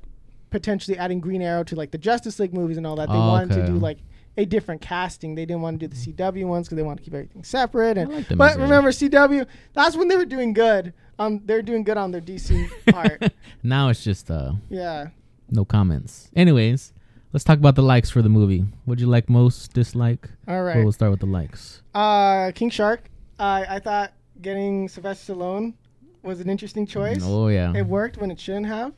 potentially 0.50 0.96
adding 0.98 1.20
Green 1.20 1.42
Arrow 1.42 1.62
to 1.64 1.76
like 1.76 1.90
the 1.92 1.98
Justice 1.98 2.38
League 2.40 2.52
movies 2.54 2.76
and 2.76 2.86
all 2.86 2.96
that, 2.96 3.08
they 3.08 3.14
Oh, 3.14 3.28
wanted 3.28 3.54
to 3.54 3.66
do 3.66 3.74
like 3.74 3.98
a 4.36 4.44
different 4.44 4.80
casting. 4.80 5.34
They 5.34 5.44
didn't 5.44 5.62
want 5.62 5.78
to 5.80 5.86
do 5.88 5.94
the 5.94 6.12
CW 6.12 6.46
ones 6.46 6.66
because 6.66 6.76
they 6.76 6.82
want 6.82 6.98
to 6.98 7.04
keep 7.04 7.14
everything 7.14 7.44
separate. 7.44 7.98
And 7.98 8.12
like 8.12 8.28
but 8.36 8.56
remember 8.58 8.90
CW, 8.90 9.46
that's 9.74 9.96
when 9.96 10.08
they 10.08 10.16
were 10.16 10.24
doing 10.24 10.52
good. 10.52 10.92
Um, 11.18 11.42
they're 11.44 11.62
doing 11.62 11.84
good 11.84 11.98
on 11.98 12.12
their 12.12 12.20
DC 12.22 12.68
part. 12.90 13.22
now 13.62 13.88
it's 13.90 14.02
just 14.02 14.30
uh 14.30 14.52
yeah. 14.70 15.08
no 15.50 15.64
comments. 15.64 16.30
Anyways, 16.34 16.92
let's 17.32 17.44
talk 17.44 17.58
about 17.58 17.74
the 17.74 17.82
likes 17.82 18.10
for 18.10 18.22
the 18.22 18.28
movie. 18.28 18.64
What'd 18.84 19.00
you 19.00 19.06
like 19.06 19.28
most? 19.28 19.72
Dislike? 19.72 20.28
All 20.48 20.62
right. 20.62 20.76
Well, 20.76 20.84
we'll 20.84 20.92
start 20.92 21.10
with 21.10 21.20
the 21.20 21.26
likes. 21.26 21.82
Uh, 21.94 22.52
King 22.54 22.70
Shark. 22.70 23.04
I 23.38 23.76
I 23.76 23.78
thought 23.78 24.12
getting 24.40 24.88
Sylvester 24.88 25.34
Stallone 25.34 25.74
was 26.22 26.40
an 26.40 26.48
interesting 26.50 26.86
choice. 26.86 27.20
Oh 27.22 27.48
yeah. 27.48 27.72
It 27.74 27.86
worked 27.86 28.18
when 28.18 28.30
it 28.30 28.38
shouldn't 28.40 28.66
have. 28.66 28.92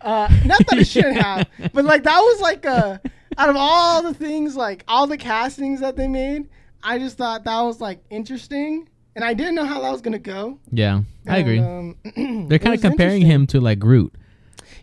Uh, 0.00 0.28
not 0.46 0.66
that 0.66 0.78
it 0.78 0.86
shouldn't 0.86 1.16
have, 1.22 1.46
but 1.72 1.84
like 1.84 2.04
that 2.04 2.18
was 2.18 2.40
like 2.40 2.64
a 2.64 3.00
out 3.38 3.48
of 3.48 3.56
all 3.58 4.02
the 4.02 4.14
things, 4.14 4.56
like 4.56 4.84
all 4.88 5.06
the 5.06 5.16
castings 5.18 5.80
that 5.80 5.96
they 5.96 6.08
made, 6.08 6.48
I 6.82 6.98
just 6.98 7.16
thought 7.18 7.44
that 7.44 7.60
was 7.60 7.80
like 7.80 8.00
interesting, 8.10 8.88
and 9.14 9.24
I 9.24 9.34
didn't 9.34 9.54
know 9.54 9.64
how 9.66 9.80
that 9.82 9.90
was 9.92 10.00
gonna 10.00 10.18
go. 10.18 10.58
Yeah, 10.72 11.02
I 11.26 11.38
agree. 11.38 11.58
um, 11.58 11.96
They're 12.48 12.58
kind 12.58 12.74
of 12.74 12.80
comparing 12.80 13.22
him 13.22 13.46
to 13.48 13.60
like 13.60 13.78
Groot. 13.78 14.14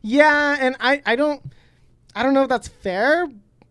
Yeah, 0.03 0.57
and 0.59 0.75
I, 0.79 1.01
I 1.05 1.15
don't 1.15 1.41
I 2.17 2.23
don't 2.23 2.33
know 2.33 2.43
if 2.43 2.49
that's 2.49 2.67
fair, 2.67 3.29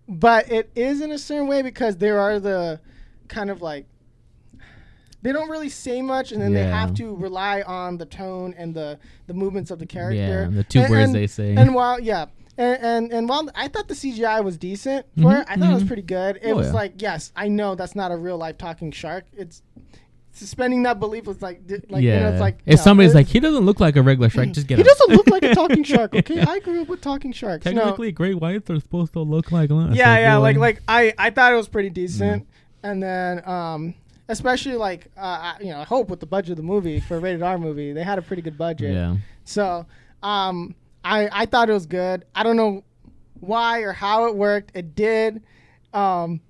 but 0.08 0.50
it 0.52 0.70
is 0.76 1.00
in 1.00 1.10
a 1.10 1.18
certain 1.18 1.48
way 1.48 1.62
because 1.62 1.96
there 1.96 2.20
are 2.20 2.38
the 2.38 2.80
kind 3.28 3.50
of 3.50 3.60
like 3.60 3.86
they 5.22 5.32
don't 5.32 5.48
really 5.48 5.68
say 5.68 6.00
much 6.02 6.30
and 6.30 6.40
then 6.40 6.52
they 6.52 6.62
have 6.62 6.94
to 6.94 7.16
rely 7.16 7.62
on 7.62 7.98
the 7.98 8.06
tone 8.06 8.54
and 8.56 8.72
the 8.74 8.98
the 9.26 9.34
movements 9.34 9.70
of 9.72 9.80
the 9.80 9.86
character. 9.86 10.16
Yeah, 10.48 10.56
the 10.56 10.62
two 10.64 10.80
And- 10.80 10.90
words 10.90 11.04
and- 11.06 11.14
they 11.14 11.26
say. 11.26 11.56
And 11.56 11.74
while 11.74 11.98
yeah. 11.98 12.26
And, 12.58 12.78
and 12.82 13.12
and 13.12 13.28
while 13.28 13.50
I 13.54 13.66
thought 13.68 13.88
the 13.88 13.94
CGI 13.94 14.42
was 14.44 14.56
decent 14.56 15.04
for 15.16 15.22
Mhm, 15.32 15.40
it, 15.42 15.46
I 15.50 15.56
thought 15.56 15.70
it 15.70 15.74
was 15.74 15.82
mhm. 15.82 15.88
pretty 15.88 16.02
good. 16.02 16.36
It 16.40 16.52
Oh, 16.52 16.56
was 16.56 16.68
yeah. 16.68 16.72
like, 16.72 17.02
yes, 17.02 17.32
I 17.36 17.48
know 17.48 17.74
that's 17.74 17.94
not 17.96 18.12
a 18.12 18.16
real 18.16 18.38
life 18.38 18.56
talking 18.56 18.92
shark. 18.92 19.24
It's 19.36 19.60
suspending 20.36 20.82
that 20.82 21.00
belief 21.00 21.24
was 21.24 21.40
like, 21.40 21.66
di- 21.66 21.80
like 21.88 22.02
yeah. 22.02 22.14
you 22.14 22.20
know, 22.20 22.28
it's 22.32 22.40
like 22.40 22.58
if 22.66 22.78
no, 22.78 22.82
somebody's 22.84 23.14
like, 23.14 23.26
he 23.26 23.40
doesn't 23.40 23.64
look 23.64 23.80
like 23.80 23.96
a 23.96 24.02
regular 24.02 24.28
shark, 24.28 24.50
just 24.52 24.66
get 24.66 24.78
he 24.78 24.84
doesn't 24.84 25.10
look 25.10 25.28
like 25.28 25.42
a 25.42 25.54
talking 25.54 25.82
shark. 25.92 26.14
Okay, 26.14 26.40
I 26.40 26.58
grew 26.60 26.82
up 26.82 26.88
with 26.88 27.00
talking 27.00 27.32
sharks. 27.32 27.64
No. 27.64 27.72
Technically, 27.72 28.12
great 28.12 28.38
whites 28.38 28.70
are 28.70 28.78
supposed 28.78 29.12
to 29.14 29.20
look 29.20 29.50
like. 29.50 29.70
Yeah, 29.70 29.76
like, 29.76 29.94
yeah, 29.96 30.36
like 30.36 30.56
like 30.56 30.82
I 30.86 31.14
I 31.18 31.30
thought 31.30 31.52
it 31.52 31.56
was 31.56 31.68
pretty 31.68 31.90
decent, 31.90 32.46
and 32.82 33.02
then 33.02 33.46
um 33.48 33.94
especially 34.28 34.76
like 34.76 35.06
uh, 35.16 35.20
I- 35.20 35.56
you 35.60 35.70
know 35.70 35.80
I 35.80 35.84
hope 35.84 36.08
with 36.08 36.20
the 36.20 36.26
budget 36.26 36.50
of 36.50 36.56
the 36.56 36.62
movie 36.62 37.00
for 37.00 37.16
a 37.16 37.20
rated 37.20 37.42
R 37.42 37.58
movie 37.58 37.92
they 37.92 38.02
had 38.02 38.18
a 38.18 38.22
pretty 38.22 38.42
good 38.42 38.58
budget. 38.58 38.92
Yeah. 38.92 39.16
So 39.44 39.86
um 40.22 40.74
I 41.04 41.28
I 41.32 41.46
thought 41.46 41.70
it 41.70 41.72
was 41.72 41.86
good. 41.86 42.24
I 42.34 42.42
don't 42.42 42.56
know 42.56 42.84
why 43.40 43.80
or 43.80 43.92
how 43.92 44.26
it 44.26 44.36
worked. 44.36 44.72
It 44.74 44.94
did. 44.94 45.42
Um 45.92 46.40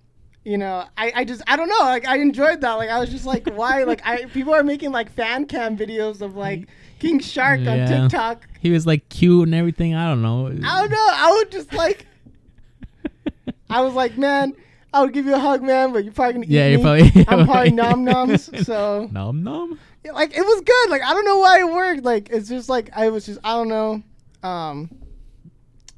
you 0.47 0.57
know, 0.57 0.85
I, 0.97 1.13
I 1.17 1.25
just 1.25 1.43
I 1.49 1.57
don't 1.57 1.69
know. 1.69 1.81
Like 1.81 2.07
I 2.07 2.19
enjoyed 2.19 2.61
that. 2.61 2.75
Like 2.75 2.89
I 2.89 3.01
was 3.01 3.11
just 3.11 3.27
like, 3.27 3.49
why? 3.55 3.83
Like 3.83 4.01
I 4.07 4.27
people 4.27 4.55
are 4.55 4.63
making 4.63 4.93
like 4.93 5.11
fan 5.13 5.47
cam 5.47 5.77
videos 5.77 6.21
of 6.23 6.37
like 6.37 6.69
King 7.01 7.19
Shark 7.19 7.61
on 7.67 7.87
TikTok. 7.89 8.47
He 8.61 8.71
was 8.71 8.87
like 8.87 9.09
cute 9.09 9.49
and 9.49 9.55
everything. 9.57 9.95
I 9.95 10.09
don't 10.09 10.23
know. 10.23 10.47
I 10.47 10.81
don't 10.81 10.91
know. 10.91 11.09
I 11.11 11.33
would 11.37 11.51
just 11.51 11.73
like. 11.73 12.07
I 13.71 13.81
was 13.81 13.95
like, 13.95 14.17
man, 14.17 14.55
I 14.93 15.03
would 15.03 15.13
give 15.13 15.27
you 15.27 15.35
a 15.35 15.39
hug, 15.41 15.63
man, 15.63 15.93
but 15.93 16.05
you're 16.05 16.13
probably 16.13 16.35
gonna 16.35 16.47
Yeah, 16.47 16.67
me. 16.67 16.73
you're 16.75 16.81
probably- 16.81 17.25
I'm 17.29 17.45
probably 17.47 17.73
nom 17.73 18.05
noms. 18.05 18.49
So 18.67 19.09
Nom 19.11 19.43
nom. 19.43 19.79
like, 20.13 20.33
it 20.37 20.43
was 20.43 20.61
good. 20.61 20.91
Like 20.91 21.03
I 21.03 21.13
don't 21.13 21.25
know 21.25 21.39
why 21.39 21.59
it 21.59 21.67
worked. 21.73 22.05
Like 22.05 22.29
it's 22.31 22.49
just 22.49 22.69
like 22.69 22.91
I 22.97 23.09
was 23.09 23.27
just 23.27 23.41
I 23.43 23.55
don't 23.55 23.69
know. 23.69 24.03
Um, 24.49 24.91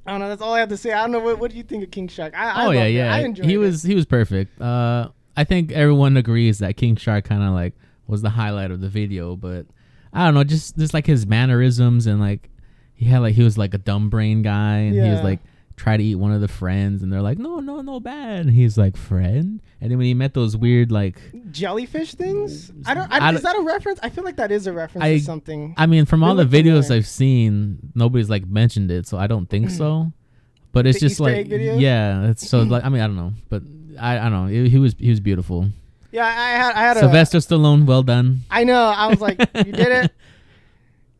I 0.09 0.13
don't 0.13 0.21
know. 0.21 0.29
That's 0.29 0.41
all 0.41 0.55
I 0.55 0.61
have 0.61 0.71
to 0.71 0.77
say. 0.79 0.91
I 0.91 1.03
don't 1.03 1.13
know. 1.13 1.21
What, 1.21 1.39
what 1.39 1.51
do 1.51 1.59
you 1.59 1.63
think 1.63 1.85
of 1.85 1.91
King 1.91 2.09
Shark? 2.09 2.33
I, 2.35 2.51
I 2.51 2.67
oh 2.67 2.71
yeah, 2.71 2.85
it. 2.85 2.93
yeah. 2.93 3.15
I 3.15 3.19
enjoyed 3.21 3.45
he 3.45 3.55
it. 3.55 3.59
was 3.59 3.83
he 3.83 3.95
was 3.95 4.07
perfect. 4.07 4.59
Uh, 4.59 5.11
I 5.37 5.45
think 5.45 5.71
everyone 5.71 6.17
agrees 6.17 6.61
that 6.61 6.79
King 6.79 6.97
Shark 6.97 7.27
kind 7.27 7.43
of 7.43 7.51
like 7.51 7.75
was 8.07 8.23
the 8.23 8.31
highlight 8.31 8.71
of 8.71 8.81
the 8.81 8.89
video, 8.89 9.37
but 9.37 9.67
I 10.15 10.25
don't 10.25 10.33
know, 10.33 10.45
just 10.45 10.79
just 10.79 10.95
like 10.95 11.07
his 11.07 11.27
mannerisms 11.27 12.07
and 12.07 12.21
like 12.21 12.49
he 12.95 13.05
had 13.05 13.19
like 13.19 13.35
he 13.35 13.43
was 13.43 13.59
like 13.59 13.75
a 13.75 13.79
dumb 13.79 14.09
brain 14.09 14.41
guy 14.41 14.77
and 14.79 14.95
he 14.95 15.11
was 15.11 15.23
like 15.23 15.41
try 15.79 15.97
to 15.97 16.03
eat 16.03 16.17
one 16.17 16.33
of 16.33 16.41
the 16.41 16.49
friends 16.49 17.03
and 17.03 17.13
they're 17.13 17.23
like 17.23 17.39
no 17.39 17.61
no 17.61 17.81
no 17.81 18.01
bad 18.01 18.41
and 18.41 18.51
he's 18.51 18.77
like 18.77 18.97
friend 18.97 19.63
and 19.81 19.91
then 19.91 19.97
when 19.97 20.07
he 20.07 20.13
met 20.13 20.35
those 20.35 20.57
weird 20.57 20.91
like 20.91 21.21
jellyfish 21.53 22.15
things. 22.15 22.73
I 22.85 22.95
don't. 22.95 23.11
I 23.13 23.17
I, 23.17 23.21
don't- 23.21 23.37
is 23.37 23.43
that 23.43 23.57
a 23.57 23.63
reference? 23.63 24.01
I 24.03 24.11
feel 24.11 24.25
like 24.25 24.37
that 24.37 24.51
is 24.51 24.67
a 24.67 24.73
reference 24.73 25.05
I- 25.05 25.19
to 25.19 25.21
something. 25.25 25.75
I 25.77 25.87
mean 25.87 26.05
from 26.05 26.25
all 26.25 26.35
the 26.35 26.45
videos. 26.45 26.91
I've 26.91 27.07
seen 27.07 27.79
nobody's 27.95 28.29
like 28.29 28.47
mentioned 28.47 28.91
it 28.91 29.07
so 29.07 29.17
I 29.17 29.27
don't 29.29 29.49
think 29.49 29.71
so 29.71 30.13
but 30.73 30.87
it's 30.87 30.99
The 31.01 31.07
just 31.09 31.15
Easter 31.21 31.23
like 31.25 31.47
yeah 31.49 32.29
it's 32.29 32.49
so 32.49 32.63
like 32.63 32.85
I 32.85 32.89
mean 32.89 33.01
I 33.01 33.07
don't 33.07 33.17
know 33.17 33.33
but 33.49 33.63
I 34.01 34.19
I 34.19 34.23
don't 34.29 34.33
know 34.33 34.47
he, 34.49 34.69
he 34.69 34.79
was 34.79 34.95
he 34.99 35.11
was 35.11 35.21
beautiful 35.21 35.69
yeah, 36.11 36.25
I 36.25 36.31
had. 36.31 36.73
I 36.75 36.81
had 36.81 36.97
a. 36.97 37.01
Sylvester 37.01 37.39
Stallone 37.39 37.85
well 37.85 38.03
done 38.03 38.41
I 38.51 38.65
know. 38.65 38.83
I 38.83 39.09
was 39.09 39.21
like, 39.21 39.39
you 39.55 39.73
did 39.73 39.93
it. 40.05 40.13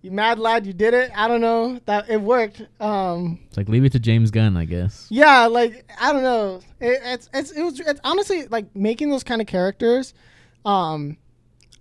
You 0.09 0.15
mad 0.15 0.39
lad, 0.39 0.65
you 0.67 0.73
did 0.73 0.95
it. 0.95 1.11
I 1.15 1.29
don't 1.29 1.43
know 1.43 1.79
that 1.85 2.09
it 2.09 2.19
worked. 2.23 2.63
Um, 2.81 3.41
It's 3.49 3.59
like 3.59 3.69
leave 3.69 3.85
it 3.85 3.93
to 3.93 3.99
James 3.99 4.31
Gunn, 4.31 4.57
I 4.57 4.65
guess. 4.65 5.07
yeah, 5.11 5.45
like 5.49 5.85
I 6.01 6.15
don't 6.15 6.23
know. 6.23 6.61
It, 6.81 6.99
it's 7.05 7.29
it's 7.35 7.51
it 7.51 7.63
was 7.63 7.79
it's 7.79 8.01
honestly 8.03 8.47
like 8.47 8.75
making 8.75 9.11
those 9.11 9.23
kind 9.23 9.43
of 9.43 9.47
characters. 9.47 10.15
Um, 10.65 11.19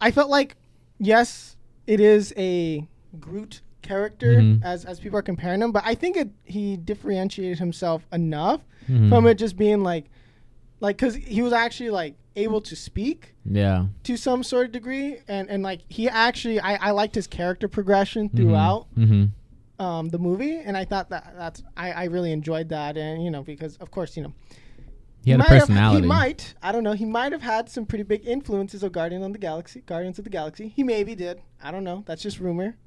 I 0.01 0.12
felt 0.12 0.29
like 0.29 0.57
yes, 1.00 1.55
it 1.86 2.01
is 2.01 2.34
a 2.36 2.86
Groot 3.17 3.62
character 3.81 4.36
Mhm. 4.41 4.62
as 4.62 4.84
as 4.84 5.00
people 5.00 5.17
are 5.19 5.22
comparing 5.22 5.62
him, 5.62 5.72
but 5.72 5.84
I 5.86 5.96
think 5.96 6.17
it 6.17 6.29
he 6.43 6.75
differentiated 6.75 7.60
himself 7.60 8.05
enough 8.12 8.60
Mhm. 8.89 9.07
from 9.07 9.25
it 9.25 9.36
just 9.36 9.55
being 9.55 9.84
like 9.84 10.10
like 10.81 10.98
because 10.98 11.15
he 11.15 11.41
was 11.41 11.53
actually 11.53 11.91
like 11.91 12.15
able 12.38 12.62
to 12.62 12.75
speak 12.75 13.34
Yeah. 13.44 13.88
to 14.03 14.15
some 14.17 14.44
sort 14.44 14.67
of 14.67 14.72
degree, 14.72 15.17
and 15.27 15.50
and 15.50 15.63
like 15.63 15.82
he 15.89 16.08
actually, 16.08 16.60
I 16.60 16.75
I 16.89 16.91
liked 16.91 17.15
his 17.15 17.27
character 17.27 17.67
progression 17.67 18.29
throughout 18.29 18.88
Mm-hmm. 18.96 19.84
um, 19.86 20.10
the 20.10 20.20
movie, 20.20 20.56
and 20.58 20.77
I 20.77 20.86
thought 20.86 21.10
that 21.10 21.34
that's 21.38 21.63
I, 21.75 21.91
I 21.91 22.03
really 22.06 22.32
enjoyed 22.32 22.70
that, 22.70 22.96
and 22.98 23.24
you 23.24 23.32
know 23.32 23.44
because 23.44 23.75
of 23.77 23.91
course 23.91 24.15
you 24.17 24.24
know 24.24 24.34
He 25.24 25.32
had 25.32 25.39
a 25.39 25.44
might 25.44 25.50
have- 25.50 25.60
personality. 25.67 26.01
he 26.01 26.08
might 26.08 26.53
I 26.62 26.72
don't 26.72 26.84
know 26.84 26.94
he 26.94 27.06
might 27.06 27.32
have 27.32 27.41
had 27.41 27.70
some 27.70 27.86
pretty 27.86 28.03
big 28.03 28.25
influences 28.27 28.84
of 28.84 28.91
Guardian 28.91 29.24
of 29.24 29.34
the 29.34 29.39
Galaxy, 29.39 29.82
Guardians 29.86 30.17
of 30.20 30.24
the 30.24 30.29
Galaxy. 30.32 30.70
He 30.75 30.84
maybe 30.84 31.15
did. 31.15 31.41
I 31.62 31.72
don't 31.72 31.84
know. 31.84 32.03
That's 32.08 32.22
just 32.22 32.39
rumor. 32.39 32.77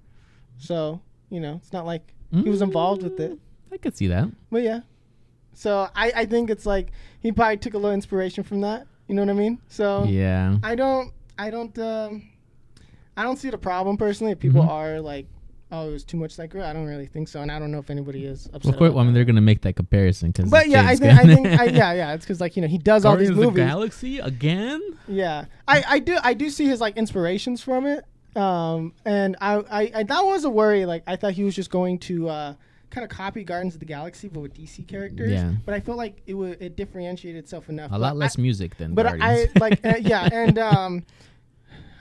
So 0.59 1.00
you 1.28 1.40
know 1.40 1.54
it's 1.62 1.73
not 1.73 1.85
like 1.87 2.14
he 2.33 2.49
was 2.49 2.62
involved 2.62 3.02
with 3.02 3.19
it. 3.19 3.38
I 3.73 3.76
could 3.78 3.97
see 3.97 4.07
that. 4.09 4.28
But 4.50 4.62
yeah. 4.62 4.80
So 5.52 5.88
I 5.95 6.12
I 6.23 6.25
think 6.26 6.49
it's 6.50 6.64
like 6.66 6.92
he 7.21 7.33
probably 7.33 7.57
took 7.57 7.75
a 7.75 7.78
little 7.78 7.92
inspiration 8.00 8.45
from 8.45 8.61
that. 8.62 8.87
You 9.11 9.17
know 9.17 9.23
what 9.23 9.31
I 9.31 9.35
mean? 9.35 9.59
So 9.67 10.05
Yeah. 10.05 10.57
I 10.62 10.76
don't 10.76 11.12
I 11.37 11.50
don't 11.50 11.76
um 11.81 12.23
I 13.17 13.25
don't 13.25 13.38
see 13.38 13.50
the 13.50 13.59
problem 13.59 13.97
personally 13.97 14.31
if 14.33 14.38
people 14.38 14.62
Mhm. 14.62 14.69
are 14.71 15.00
like 15.00 15.26
oh 15.73 15.88
it 15.88 15.93
was 15.93 16.05
too 16.05 16.17
much 16.17 16.38
like 16.38 16.55
I 16.55 16.73
don't 16.73 16.87
really 16.87 17.07
think 17.07 17.26
so 17.26 17.40
and 17.43 17.50
I 17.50 17.59
don't 17.59 17.73
know 17.73 17.81
if 17.81 17.90
anybody 17.90 18.25
is 18.25 18.47
upset. 18.55 18.73
Of 18.73 18.79
course, 18.79 18.93
well, 18.93 19.00
I 19.02 19.05
mean 19.07 19.14
they're 19.14 19.25
gonna 19.25 19.40
make 19.40 19.62
that 19.62 19.75
comparison 19.75 20.31
because. 20.31 20.49
But 20.49 20.69
yeah, 20.69 20.87
I 20.87 20.95
think 20.95 21.12
I 21.19 21.25
think 21.26 21.47
I, 21.49 21.64
yeah 21.81 21.93
yeah 21.93 22.14
it's 22.14 22.25
because 22.25 22.40
like 22.40 22.55
you 22.55 22.62
know 22.62 22.69
he 22.69 22.79
does 22.79 23.05
all 23.05 23.17
these 23.17 23.31
Guardians 23.31 23.49
of 23.49 23.55
the 23.55 23.61
movies. 23.62 23.73
Galaxy 23.73 24.19
again. 24.21 24.81
Yeah, 25.09 25.47
I, 25.67 25.83
I 25.88 25.99
do 25.99 26.17
I 26.23 26.33
do 26.35 26.49
see 26.49 26.67
his 26.67 26.81
like 26.81 26.97
inspirations 26.97 27.61
from 27.61 27.87
it. 27.87 28.05
Um, 28.37 28.93
and 29.05 29.35
I, 29.40 29.55
I, 29.57 29.90
I 29.97 30.02
that 30.05 30.21
was 30.25 30.45
a 30.45 30.50
worry. 30.50 30.87
Like 30.87 31.02
I 31.09 31.17
thought 31.17 31.33
he 31.33 31.43
was 31.43 31.57
just 31.57 31.71
going 31.71 31.99
to 32.11 32.29
uh, 32.29 32.55
kind 32.90 33.04
of 33.04 33.11
copy 33.11 33.44
Guardians 33.44 33.75
of 33.75 33.80
the 33.80 33.87
Galaxy, 33.87 34.28
but 34.28 34.40
with 34.40 34.54
DC 34.54 34.87
characters. 34.87 35.30
Yeah. 35.32 35.52
But 35.64 35.75
I 35.75 35.80
felt 35.80 35.97
like 35.99 36.20
it 36.26 36.35
would 36.35 36.61
it 36.61 36.76
differentiated 36.76 37.38
itself 37.42 37.68
enough. 37.68 37.90
A 37.92 37.99
lot 37.99 38.12
I- 38.12 38.16
less 38.16 38.37
music 38.37 38.76
than 38.76 38.94
but 38.94 39.06
Guardians. 39.06 39.50
I 39.54 39.59
like 39.61 39.85
uh, 39.87 39.94
yeah, 40.00 40.28
and 40.32 40.59
um, 40.59 41.04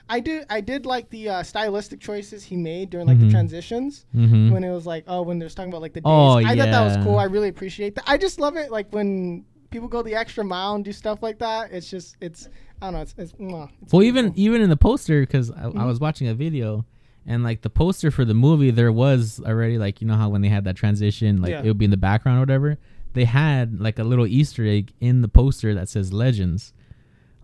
I 0.08 0.18
do 0.20 0.42
I 0.50 0.60
did 0.60 0.86
like 0.86 1.08
the 1.10 1.28
uh, 1.28 1.42
stylistic 1.44 2.00
choices 2.00 2.42
he 2.42 2.56
made 2.56 2.90
during 2.90 3.06
like 3.06 3.18
Mhm. 3.18 3.26
the 3.26 3.30
transitions 3.30 4.06
mm-hmm. 4.14 4.50
when 4.50 4.64
it 4.64 4.70
was 4.72 4.84
like 4.84 5.04
oh 5.06 5.22
when 5.22 5.38
they're 5.38 5.48
talking 5.48 5.70
about 5.70 5.82
like 5.82 5.92
the 5.92 6.00
days. 6.00 6.06
Oh, 6.10 6.32
I 6.38 6.56
thought 6.56 6.70
that 6.70 6.84
was 6.84 7.04
cool. 7.04 7.16
I 7.18 7.24
really 7.24 7.48
appreciate 7.48 7.94
that. 7.94 8.04
I 8.08 8.18
just 8.18 8.40
love 8.40 8.56
it 8.56 8.72
like 8.72 8.92
when 8.92 9.44
people 9.70 9.86
go 9.86 10.02
the 10.02 10.16
extra 10.16 10.42
mile 10.42 10.74
and 10.74 10.84
do 10.84 10.92
stuff 10.92 11.22
like 11.22 11.38
that. 11.38 11.70
It's 11.70 11.88
just 11.88 12.16
it's 12.20 12.48
I 12.82 12.86
don't 12.86 12.94
know. 12.94 13.00
It's, 13.02 13.14
it's, 13.18 13.32
it's 13.38 13.92
Well, 13.92 14.02
even 14.02 14.30
beautiful. 14.30 14.42
even 14.42 14.62
in 14.62 14.70
the 14.70 14.76
poster, 14.76 15.20
because 15.20 15.50
I, 15.52 15.66
I 15.66 15.68
Mhm. 15.70 15.86
was 15.86 16.00
watching 16.00 16.26
a 16.28 16.34
video, 16.34 16.84
and 17.30 17.42
like 17.44 17.62
the 17.62 17.70
poster 17.70 18.10
for 18.10 18.24
the 18.24 18.34
movie, 18.34 18.70
there 18.70 18.92
was 18.92 19.40
already 19.46 19.78
like 19.78 20.00
you 20.00 20.06
know 20.06 20.16
how 20.16 20.28
when 20.28 20.42
they 20.42 20.48
had 20.48 20.64
that 20.64 20.76
transition, 20.76 21.40
like 21.40 21.50
Yeah. 21.52 21.62
it 21.62 21.66
would 21.66 21.78
be 21.78 21.84
in 21.86 21.90
the 21.90 21.96
background 22.10 22.38
or 22.38 22.40
whatever. 22.42 22.78
They 23.12 23.24
had 23.24 23.80
like 23.80 23.98
a 23.98 24.04
little 24.04 24.26
Easter 24.26 24.64
egg 24.66 24.92
in 25.00 25.22
the 25.22 25.28
poster 25.28 25.74
that 25.74 25.88
says 25.88 26.12
Legends, 26.12 26.72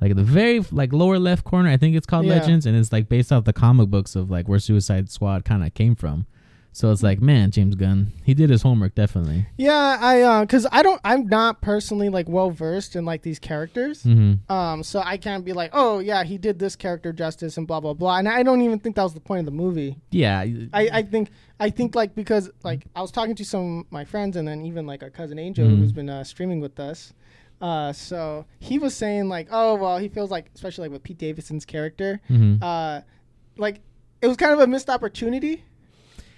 like 0.00 0.14
the 0.14 0.22
very 0.24 0.60
like 0.70 0.92
lower 0.92 1.18
left 1.18 1.44
corner. 1.44 1.70
I 1.70 1.76
think 1.76 1.96
it's 1.96 2.06
called 2.06 2.26
Yeah. 2.26 2.34
Legends, 2.38 2.66
and 2.66 2.76
it's 2.76 2.92
like 2.92 3.08
based 3.08 3.32
off 3.32 3.44
the 3.44 3.52
comic 3.52 3.88
books 3.88 4.14
of 4.16 4.30
like 4.30 4.48
where 4.48 4.58
Suicide 4.58 5.10
Squad 5.10 5.44
kind 5.44 5.64
of 5.64 5.72
came 5.74 5.94
from. 5.96 6.26
So 6.76 6.90
it's 6.90 7.02
like, 7.02 7.22
man, 7.22 7.52
James 7.52 7.74
Gunn, 7.74 8.12
he 8.22 8.34
did 8.34 8.50
his 8.50 8.60
homework 8.60 8.94
definitely. 8.94 9.46
Yeah, 9.56 9.96
I 9.98 10.20
uh, 10.20 10.44
cause 10.44 10.66
I 10.70 10.82
don't, 10.82 11.00
I'm 11.06 11.26
not 11.26 11.62
personally 11.62 12.10
like 12.10 12.28
well 12.28 12.50
versed 12.50 12.94
in 12.94 13.06
like 13.06 13.22
these 13.22 13.38
characters. 13.38 14.02
Mm-hmm. 14.02 14.52
Um, 14.52 14.82
so 14.82 15.00
I 15.02 15.16
can't 15.16 15.42
be 15.42 15.54
like, 15.54 15.70
oh 15.72 16.00
yeah, 16.00 16.22
he 16.24 16.36
did 16.36 16.58
this 16.58 16.76
character 16.76 17.14
justice 17.14 17.56
and 17.56 17.66
blah 17.66 17.80
blah 17.80 17.94
blah. 17.94 18.18
And 18.18 18.28
I 18.28 18.42
don't 18.42 18.60
even 18.60 18.78
think 18.78 18.96
that 18.96 19.04
was 19.04 19.14
the 19.14 19.20
point 19.20 19.38
of 19.38 19.46
the 19.46 19.52
movie. 19.52 19.96
Yeah, 20.10 20.38
I, 20.38 20.90
I 20.92 21.02
think, 21.02 21.30
I 21.58 21.70
think 21.70 21.94
like 21.94 22.14
because 22.14 22.50
like 22.62 22.84
I 22.94 23.00
was 23.00 23.10
talking 23.10 23.36
to 23.36 23.44
some 23.46 23.78
of 23.78 23.90
my 23.90 24.04
friends 24.04 24.36
and 24.36 24.46
then 24.46 24.66
even 24.66 24.86
like 24.86 25.02
our 25.02 25.08
cousin 25.08 25.38
Angel 25.38 25.66
Mhm. 25.66 25.78
who's 25.78 25.92
been 25.92 26.10
uh, 26.10 26.24
streaming 26.24 26.60
with 26.60 26.78
us. 26.78 27.14
Uh, 27.58 27.90
so 27.94 28.44
he 28.58 28.78
was 28.78 28.94
saying 28.94 29.30
like, 29.30 29.48
oh 29.50 29.76
well, 29.76 29.96
he 29.96 30.10
feels 30.10 30.30
like 30.30 30.50
especially 30.54 30.88
like 30.88 30.92
with 30.92 31.04
Pete 31.04 31.16
Davidson's 31.16 31.64
character, 31.64 32.20
mm-hmm. 32.28 32.62
uh, 32.62 33.00
like 33.56 33.80
it 34.20 34.26
was 34.26 34.36
kind 34.36 34.52
of 34.52 34.60
a 34.60 34.66
missed 34.66 34.90
opportunity. 34.90 35.64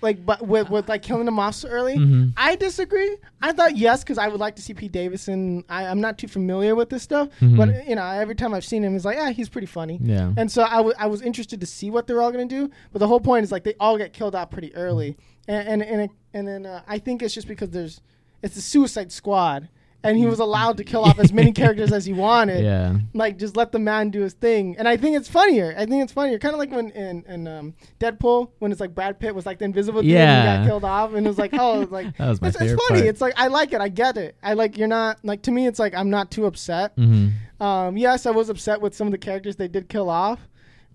Like, 0.01 0.25
but 0.25 0.47
with, 0.47 0.71
with 0.71 0.89
like 0.89 1.03
killing 1.03 1.27
him 1.27 1.41
off 1.41 1.57
so 1.57 1.69
early, 1.69 1.97
Mhm. 1.97 2.33
I 2.37 2.55
disagree. 2.55 3.17
I 3.43 3.53
thought 3.53 3.77
yes, 3.77 4.05
because 4.05 4.17
I 4.17 4.29
would 4.29 4.39
like 4.39 4.55
to 4.57 4.63
see 4.63 4.73
Pete 4.73 4.93
Davidson. 4.93 5.65
I, 5.69 5.87
I'm 5.87 6.01
not 6.01 6.19
too 6.19 6.29
familiar 6.29 6.77
with 6.77 6.89
this 6.89 7.03
stuff, 7.03 7.29
Mhm. 7.41 7.57
but 7.57 7.89
you 7.89 7.97
know, 7.97 8.05
every 8.05 8.37
time 8.37 8.55
I've 8.55 8.65
seen 8.65 8.85
him, 8.85 8.93
he's 8.93 9.05
like, 9.05 9.17
yeah, 9.17 9.31
he's 9.31 9.49
pretty 9.49 9.67
funny. 9.67 9.99
yeah, 10.03 10.33
And 10.37 10.51
so 10.53 10.63
I, 10.63 10.77
w- 10.77 10.95
I 10.99 11.09
was 11.09 11.21
interested 11.23 11.59
to 11.61 11.67
see 11.67 11.91
what 11.91 12.07
they're 12.07 12.23
all 12.23 12.31
gonna 12.31 12.45
do. 12.47 12.71
But 12.93 13.01
the 13.01 13.09
whole 13.09 13.19
point 13.21 13.43
is 13.43 13.51
like 13.51 13.65
they 13.65 13.75
all 13.81 13.99
get 13.99 14.13
killed 14.13 14.37
out 14.37 14.51
pretty 14.53 14.73
early, 14.77 15.17
and 15.49 15.67
and 15.69 15.83
and, 15.83 16.01
it, 16.03 16.11
and 16.33 16.47
then 16.47 16.65
uh, 16.67 16.83
I 16.87 16.99
think 17.01 17.21
it's 17.23 17.35
just 17.35 17.49
because 17.49 17.71
there's 17.71 18.01
it's 18.41 18.55
the 18.55 18.61
Suicide 18.61 19.11
Squad, 19.11 19.69
and 20.05 20.17
he 20.17 20.27
was 20.27 20.39
allowed 20.47 20.77
to 20.77 20.85
kill 20.85 21.03
off 21.05 21.19
as 21.19 21.33
many 21.33 21.51
characters 21.53 21.93
as 21.93 22.05
he 22.05 22.13
wanted. 22.13 22.63
Yeah, 22.65 22.99
like 23.15 23.37
just 23.37 23.57
let 23.57 23.73
the 23.73 23.79
man 23.79 24.11
do 24.11 24.21
his 24.23 24.33
thing. 24.35 24.77
And 24.79 24.87
i 24.89 24.97
think 24.97 25.17
it's 25.17 25.29
funnier. 25.29 25.75
I 25.77 25.87
think 25.87 26.03
it's 26.05 26.13
funnier. 26.13 26.39
Kind 26.39 26.55
of 26.55 26.59
like 26.59 26.71
when 26.71 26.91
in, 26.91 27.25
in 27.27 27.49
um, 27.49 27.75
deadpool 27.99 28.51
when 28.61 28.71
it's 28.73 28.81
like 28.81 28.95
brad 28.95 29.19
pitt 29.19 29.35
was 29.35 29.45
like 29.47 29.59
the 29.59 29.65
invisible 29.65 30.03
dude 30.03 30.11
and 30.13 30.19
Yeah. 30.19 30.53
he 30.53 30.59
got 30.59 30.67
killed 30.71 30.85
off 30.85 31.15
and 31.15 31.27
it 31.27 31.29
was 31.29 31.39
like 31.39 31.53
oh 31.55 31.81
like 31.91 32.17
That 32.17 32.29
was 32.29 32.41
my 32.41 32.49
it's, 32.49 32.61
it's 32.61 32.73
funny. 32.89 33.01
part. 33.01 33.09
it's 33.09 33.21
like 33.21 33.35
i 33.37 33.49
like 33.49 33.73
it. 33.73 33.81
I 33.81 33.89
get 33.89 34.17
it. 34.17 34.37
I 34.43 34.55
like 34.55 34.79
you're 34.79 34.89
not 34.89 35.19
like 35.25 35.43
to 35.43 35.51
me 35.51 35.67
it's 35.67 35.79
like 35.79 35.95
i'm 35.95 36.11
not 36.11 36.31
too 36.31 36.47
upset. 36.47 36.97
Mm-hmm. 36.97 37.63
um, 37.63 37.97
yes 37.97 38.25
i 38.27 38.31
was 38.31 38.49
upset 38.51 38.81
with 38.81 38.95
some 38.95 39.07
of 39.09 39.13
the 39.13 39.19
characters 39.19 39.57
they 39.57 39.69
did 39.69 39.89
kill 39.89 40.09
off. 40.11 40.41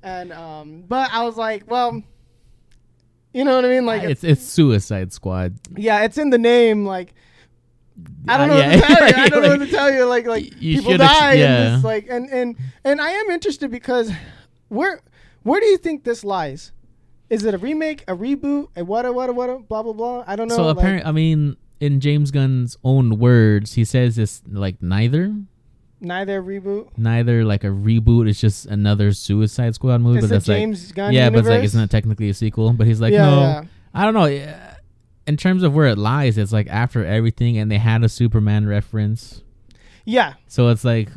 And 0.01 0.31
um, 0.33 0.83
but 0.87 1.09
i 1.13 1.23
was 1.23 1.35
like 1.37 1.69
well 1.69 2.01
you 3.33 3.43
know 3.43 3.55
what 3.55 3.65
i 3.65 3.69
mean? 3.69 3.85
Like 3.85 4.03
it's, 4.03 4.23
it's 4.23 4.41
it's 4.43 4.43
Suicide 4.51 5.11
Squad. 5.11 5.55
yeah 5.75 6.03
it's 6.03 6.17
in 6.17 6.29
the 6.29 6.37
name 6.37 6.85
like 6.85 7.13
I 8.27 8.37
don't 8.37 8.49
Uh, 8.49 8.53
know 8.53 8.59
yeah. 8.59 8.79
what 8.79 8.79
to 8.79 8.87
tell 8.87 9.07
you. 9.07 9.15
I 9.15 9.29
don't 9.29 9.41
know 9.43 9.49
Like, 9.49 9.59
what 9.59 9.65
to 9.65 9.71
tell 9.71 9.91
you. 9.93 10.05
Like 10.05 10.25
like 10.27 10.43
you 10.61 10.77
people 10.81 10.97
die 10.97 11.33
yeah. 11.33 11.55
and 11.67 11.75
this 11.77 11.83
like 11.83 12.07
and 12.09 12.29
and 12.29 12.55
and 12.83 13.01
I 13.01 13.09
am 13.11 13.29
interested 13.29 13.69
because 13.71 14.11
where 14.69 15.01
where 15.43 15.59
do 15.59 15.65
you 15.67 15.77
think 15.77 16.03
this 16.03 16.23
lies? 16.23 16.71
Is 17.29 17.43
it 17.45 17.53
a 17.53 17.57
remake, 17.57 18.03
a 18.07 18.15
reboot, 18.15 18.67
a 18.75 18.83
what 18.85 19.05
a 19.05 19.11
what 19.13 19.29
a 19.29 19.33
what 19.33 19.49
a 19.49 19.57
blah 19.59 19.83
blah 19.83 19.93
blah? 19.93 20.23
I 20.27 20.35
don't 20.35 20.47
know. 20.47 20.55
So 20.55 20.65
like, 20.67 20.77
apparently, 20.77 21.05
I 21.05 21.11
mean, 21.11 21.57
in 21.79 21.99
James 21.99 22.31
Gunn's 22.31 22.77
own 22.83 23.17
words, 23.19 23.73
he 23.73 23.83
says 23.85 24.17
it's 24.17 24.41
like 24.47 24.81
neither, 24.81 25.33
neither 25.99 26.41
reboot. 26.43 26.89
neither 26.97 27.43
like 27.43 27.63
a 27.63 27.67
reboot. 27.67 28.29
It's 28.29 28.39
just 28.39 28.65
another 28.67 29.13
Suicide 29.13 29.75
Squad 29.75 30.01
movie. 30.01 30.19
It's 30.19 30.27
but 30.27 30.33
that's 30.33 30.47
like, 30.47 30.57
James 30.57 30.91
Gunn 30.91 31.13
yeah, 31.13 31.25
universe. 31.25 31.33
but 31.33 31.39
it's 31.39 31.49
like 31.57 31.63
it's 31.65 31.73
not 31.75 31.89
technically 31.89 32.29
a 32.29 32.33
sequel. 32.33 32.71
But 32.73 32.87
he's 32.87 33.01
like, 33.01 33.13
yeah, 33.13 33.25
no. 33.61 33.67
I 33.93 34.05
don't 34.05 34.13
know. 34.13 34.25
Yeah. 35.25 35.31
In 35.31 35.37
terms 35.37 35.63
of 35.63 35.73
where 35.73 35.87
it 35.87 35.97
lies, 35.97 36.37
it's 36.37 36.51
like 36.51 36.67
after 36.67 37.05
everything, 37.05 37.57
and 37.57 37.71
they 37.71 37.77
had 37.77 38.03
a 38.03 38.09
Superman 38.09 38.65
reference. 38.67 39.41
Yeah, 40.05 40.33
So 40.47 40.67
it's 40.67 40.83
like, 40.83 41.09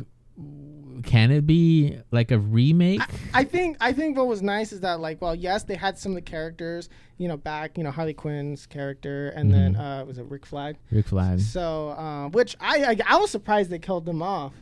can 1.03 1.29
it 1.31 1.45
be 1.45 1.99
like 2.11 2.31
a 2.31 2.39
remake? 2.39 3.01
I 3.33 3.43
think 3.43 3.77
I 3.81 3.91
think 3.93 4.17
what 4.17 4.27
was 4.27 4.41
nice 4.41 4.71
is 4.71 4.79
that 4.81 4.99
like 4.99 5.21
well 5.21 5.35
yes 5.35 5.63
they 5.63 5.75
had 5.75 5.97
some 5.97 6.13
of 6.13 6.15
the 6.15 6.21
characters 6.21 6.89
you 7.17 7.27
know 7.27 7.37
back 7.37 7.77
you 7.77 7.83
know 7.83 7.91
Harley 7.91 8.13
Quinn's 8.15 8.65
character 8.65 9.29
and 9.29 9.53
then 9.53 9.75
Mhm. 9.75 10.01
uh 10.01 10.05
was 10.05 10.17
it 10.17 10.25
Rick 10.25 10.45
Flag 10.45 10.75
Rick 10.91 11.05
Flag. 11.07 11.39
so 11.39 11.89
uh, 11.89 12.29
which 12.29 12.55
I, 12.59 12.83
I 12.83 12.97
I 13.15 13.17
was 13.17 13.29
surprised 13.29 13.69
they 13.69 13.77
killed 13.79 14.05
them 14.05 14.21
off 14.23 14.53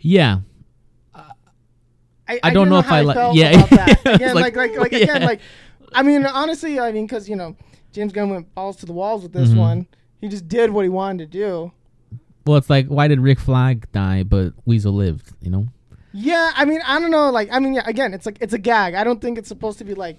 Yeah, 0.00 0.40
I, 1.14 2.40
I 2.42 2.50
don't 2.52 2.64
didn't 2.64 2.68
know 2.70 2.78
if 2.80 2.90
I 2.90 2.98
I 2.98 3.00
like- 3.02 3.36
yeah. 3.36 3.50
about 3.50 3.70
that. 3.70 3.88
It's 4.06 4.16
Again, 4.16 4.34
like, 4.34 4.56
like, 4.56 4.70
like, 4.72 4.78
like, 4.80 4.92
yeah. 4.92 4.98
again, 4.98 5.22
like, 5.22 5.40
I 5.92 6.02
mean, 6.02 6.26
honestly, 6.26 6.78
I 6.78 6.92
mean, 6.92 7.06
because 7.06 7.28
you 7.28 7.36
know, 7.36 7.56
James 7.92 8.12
Gunn 8.12 8.30
went 8.30 8.54
balls 8.54 8.76
to 8.76 8.86
the 8.86 8.92
walls 8.92 9.22
with 9.22 9.32
this 9.32 9.50
Mhm. 9.50 9.56
one. 9.56 9.86
He 10.20 10.28
just 10.28 10.48
did 10.48 10.70
what 10.70 10.82
he 10.84 10.88
wanted 10.88 11.30
to 11.30 11.38
do. 11.38 11.72
well, 12.46 12.56
it's 12.56 12.70
like 12.70 12.86
why 12.86 13.06
did 13.08 13.20
Rick 13.20 13.38
Flag 13.40 13.86
die 13.92 14.22
but 14.22 14.54
Weasel 14.64 14.92
lived? 14.94 15.32
You 15.42 15.50
know. 15.50 15.66
Yeah, 16.12 16.50
I 16.56 16.64
mean, 16.64 16.80
I 16.86 16.98
don't 16.98 17.10
know. 17.10 17.30
Like, 17.30 17.50
I 17.52 17.58
mean, 17.58 17.74
yeah, 17.74 17.82
again, 17.86 18.14
it's 18.14 18.24
like 18.24 18.38
it's 18.40 18.54
a 18.54 18.58
gag. 18.58 18.94
I 18.94 19.04
don't 19.04 19.20
think 19.20 19.36
it's 19.36 19.48
supposed 19.48 19.78
to 19.78 19.84
be 19.84 19.94
like 19.94 20.18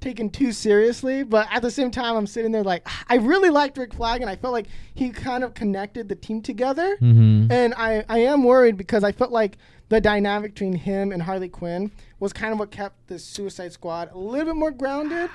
taken 0.00 0.30
too 0.30 0.52
seriously. 0.52 1.22
But 1.22 1.46
at 1.52 1.60
the 1.62 1.70
same 1.70 1.90
time, 1.90 2.16
I'm 2.16 2.26
sitting 2.26 2.50
there 2.52 2.62
like, 2.64 2.86
I 3.08 3.16
really 3.16 3.50
liked 3.50 3.76
Rick 3.76 3.92
Flag, 3.94 4.22
and 4.22 4.30
I 4.30 4.36
felt 4.36 4.52
like 4.54 4.66
he 4.94 5.10
kind 5.10 5.44
of 5.44 5.52
connected 5.54 6.08
the 6.08 6.14
team 6.14 6.40
together. 6.40 6.96
Mm-hmm. 7.02 7.52
And 7.52 7.74
I, 7.76 8.04
I 8.08 8.20
am 8.20 8.42
worried 8.44 8.76
because 8.78 9.04
I 9.04 9.12
felt 9.12 9.30
like 9.30 9.58
the 9.90 10.00
dynamic 10.00 10.54
between 10.54 10.72
him 10.74 11.12
and 11.12 11.22
Harley 11.22 11.48
Quinn 11.50 11.90
was 12.18 12.32
kind 12.32 12.52
of 12.54 12.58
what 12.58 12.70
kept 12.70 13.06
the 13.08 13.18
Suicide 13.18 13.72
Squad 13.74 14.10
a 14.12 14.18
little 14.18 14.46
bit 14.46 14.56
more 14.56 14.70
grounded. 14.70 15.28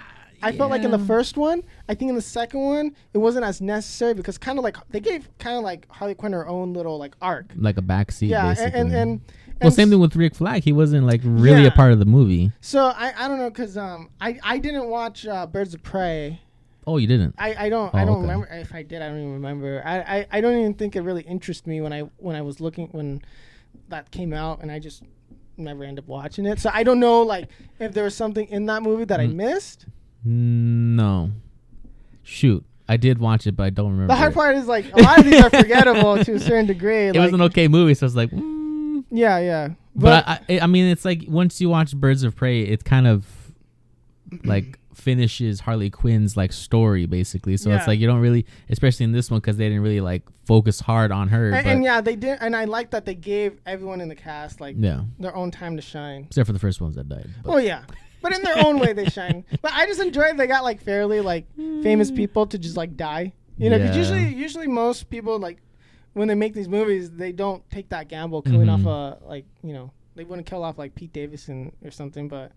I 0.44 0.52
felt 0.52 0.72
like 0.72 0.84
in 0.84 0.92
the 0.92 1.00
first 1.00 1.38
one, 1.38 1.64
I 1.88 1.94
think 1.96 2.10
in 2.10 2.16
the 2.16 2.22
second 2.22 2.62
one, 2.62 2.96
it 3.14 3.18
wasn't 3.20 3.46
as 3.46 3.62
necessary 3.62 4.14
because 4.14 4.38
kind 4.38 4.58
of 4.58 4.64
like 4.64 4.78
they 4.90 5.00
gave 5.00 5.30
kind 5.40 5.58
of 5.58 5.64
like 5.64 5.88
Harley 5.90 6.16
Quinn 6.16 6.34
her 6.34 6.48
own 6.48 6.74
little 6.74 6.98
like 6.98 7.16
arc. 7.22 7.52
like 7.56 7.78
a 7.78 7.82
backseat. 7.82 8.30
yeah, 8.30 8.50
and 8.58 8.74
and, 8.74 8.92
and, 8.96 9.22
well, 9.22 9.68
and 9.68 9.74
same 9.74 9.90
thing 9.90 10.00
with 10.00 10.16
Rick 10.16 10.36
Flag. 10.36 10.64
He 10.64 10.72
wasn't 10.72 11.06
like 11.06 11.22
really 11.24 11.62
Yeah. 11.64 11.68
a 11.68 11.72
part 11.72 11.92
of 11.94 12.00
the 12.00 12.06
movie. 12.06 12.52
So 12.62 12.86
I, 12.86 13.14
I 13.18 13.28
don't 13.28 13.38
know 13.38 13.50
because 13.50 13.78
um 13.78 14.10
I, 14.20 14.40
I 14.44 14.58
didn't 14.58 14.88
watch 14.90 15.26
uh, 15.28 15.46
Birds 15.48 15.74
of 15.74 15.84
Prey. 15.84 16.42
Oh, 16.88 16.98
you 16.98 17.06
didn't. 17.06 17.36
I, 17.38 17.66
I 17.66 17.70
don't 17.70 17.94
I 17.94 18.02
Oh, 18.02 18.06
don't 18.08 18.16
okay. 18.16 18.22
remember 18.24 18.48
if 18.52 18.74
I 18.74 18.82
did 18.82 19.02
I 19.04 19.08
don't 19.10 19.18
even 19.20 19.34
remember 19.34 19.84
I, 19.86 20.00
I, 20.00 20.28
I 20.32 20.42
don't 20.42 20.58
even 20.60 20.74
think 20.74 20.96
it 20.96 21.02
really 21.02 21.22
interested 21.22 21.68
me 21.68 21.80
when 21.82 21.94
I 21.94 22.02
when 22.18 22.36
I 22.36 22.42
was 22.42 22.60
looking 22.60 22.88
when 22.88 23.22
that 23.90 24.10
came 24.12 24.34
out 24.34 24.62
and 24.62 24.72
I 24.72 24.80
just 24.80 25.04
never 25.58 25.84
end 25.84 26.00
up 26.00 26.08
watching 26.08 26.46
it 26.48 26.60
so 26.60 26.72
I 26.74 26.82
don't 26.84 27.00
know 27.00 27.22
like 27.22 27.50
if 27.80 27.94
there 27.94 28.04
was 28.06 28.16
something 28.16 28.48
in 28.48 28.66
that 28.66 28.82
movie 28.82 29.06
that 29.06 29.20
I 29.20 29.28
Mm. 29.28 29.36
missed 29.36 29.86
No. 30.24 31.32
Shoot, 32.24 32.64
I 32.88 32.98
did 32.98 33.20
watch 33.20 33.48
it, 33.48 33.56
but 33.56 33.64
I 33.64 33.70
don't 33.70 33.92
remember. 33.92 34.14
the 34.14 34.18
hard 34.18 34.32
it. 34.32 34.36
part 34.36 34.56
is 34.56 34.68
like 34.68 34.92
a 34.94 35.02
lot 35.02 35.20
of 35.20 35.26
these 35.26 35.42
are 35.42 35.50
forgettable 35.50 36.24
to 36.24 36.34
a 36.34 36.40
certain 36.40 36.66
degree 36.66 37.08
It 37.08 37.16
like, 37.16 37.26
was 37.26 37.34
an 37.34 37.42
okay 37.44 37.68
movie, 37.68 37.94
so 37.94 38.06
I 38.06 38.08
was 38.08 38.16
like, 38.16 38.32
mm, 38.32 39.04
yeah 39.12 39.40
yeah 39.40 39.70
But, 39.96 40.28
I, 40.28 40.40
I, 40.50 40.60
I 40.62 40.68
mean, 40.68 40.86
it's 40.86 41.04
like 41.04 41.26
once 41.28 41.60
you 41.60 41.70
watch 41.70 41.96
Birds 41.96 42.24
of 42.24 42.36
Prey, 42.36 42.62
it 42.62 42.84
kind 42.84 43.08
of 43.08 43.26
like 44.44 44.78
finishes 44.94 45.60
Harley 45.62 45.90
Quinn's 45.90 46.38
like 46.38 46.54
story 46.54 47.06
basically. 47.06 47.58
So 47.58 47.72
it's 47.72 47.88
like 47.88 48.00
you 48.00 48.08
don't 48.08 48.20
really, 48.20 48.46
especially 48.70 49.06
in 49.06 49.12
this 49.12 49.32
one, 49.32 49.40
because 49.40 49.58
they 49.58 49.68
didn't 49.68 49.84
really 49.84 50.02
like 50.02 50.24
focus 50.46 50.80
hard 50.80 51.12
on 51.12 51.28
her. 51.30 51.46
and, 51.46 51.64
but 51.64 51.66
and 51.66 51.84
yeah, 51.84 52.02
they 52.02 52.16
did, 52.16 52.38
and 52.42 52.56
I 52.56 52.66
like 52.66 52.92
that 52.92 53.06
they 53.06 53.16
gave 53.16 53.60
everyone 53.66 54.02
in 54.02 54.10
the 54.10 54.16
cast 54.16 54.62
like 54.62 54.76
yeah, 54.78 55.02
their 55.20 55.36
own 55.36 55.52
time 55.52 55.76
to 55.76 55.82
shine. 55.82 56.26
except 56.26 56.48
for 56.48 56.54
the 56.54 56.60
first 56.60 56.82
ones 56.82 56.96
that 56.96 57.10
died. 57.10 57.30
But 57.44 57.52
Oh 57.52 57.58
yeah, 57.58 57.84
but 58.22 58.34
in 58.34 58.42
their 58.44 58.66
own 58.66 58.80
way 58.80 58.94
they 58.94 59.06
shine. 59.06 59.44
But 59.62 59.74
I 59.74 59.86
just 59.86 60.00
enjoyed 60.00 60.38
they 60.38 60.48
got 60.48 60.64
like 60.64 60.82
fairly 60.82 61.22
like 61.22 61.46
famous 61.56 62.12
people 62.12 62.46
to 62.48 62.58
just 62.58 62.78
like 62.78 62.96
die. 62.98 63.34
You 63.58 63.70
know, 63.70 63.78
because 63.78 63.96
Yeah. 63.96 64.02
usually 64.02 64.34
usually 64.36 64.68
most 64.68 65.10
people 65.10 65.38
like 65.40 65.58
when 66.14 66.28
they 66.28 66.36
make 66.36 66.54
these 66.54 66.68
movies 66.70 67.10
they 67.12 67.32
don't 67.32 67.68
take 67.70 67.90
that 67.90 68.08
gamble 68.08 68.42
killing 68.42 68.68
Mhm. 68.68 68.86
off 68.88 69.20
a 69.22 69.26
like 69.26 69.46
you 69.64 69.74
know 69.74 69.92
they 70.16 70.24
wouldn't 70.24 70.46
kill 70.48 70.64
off 70.64 70.78
like 70.78 70.94
Pete 70.96 71.14
Davidson 71.14 71.72
or 71.84 71.92
something. 71.92 72.28
But 72.28 72.52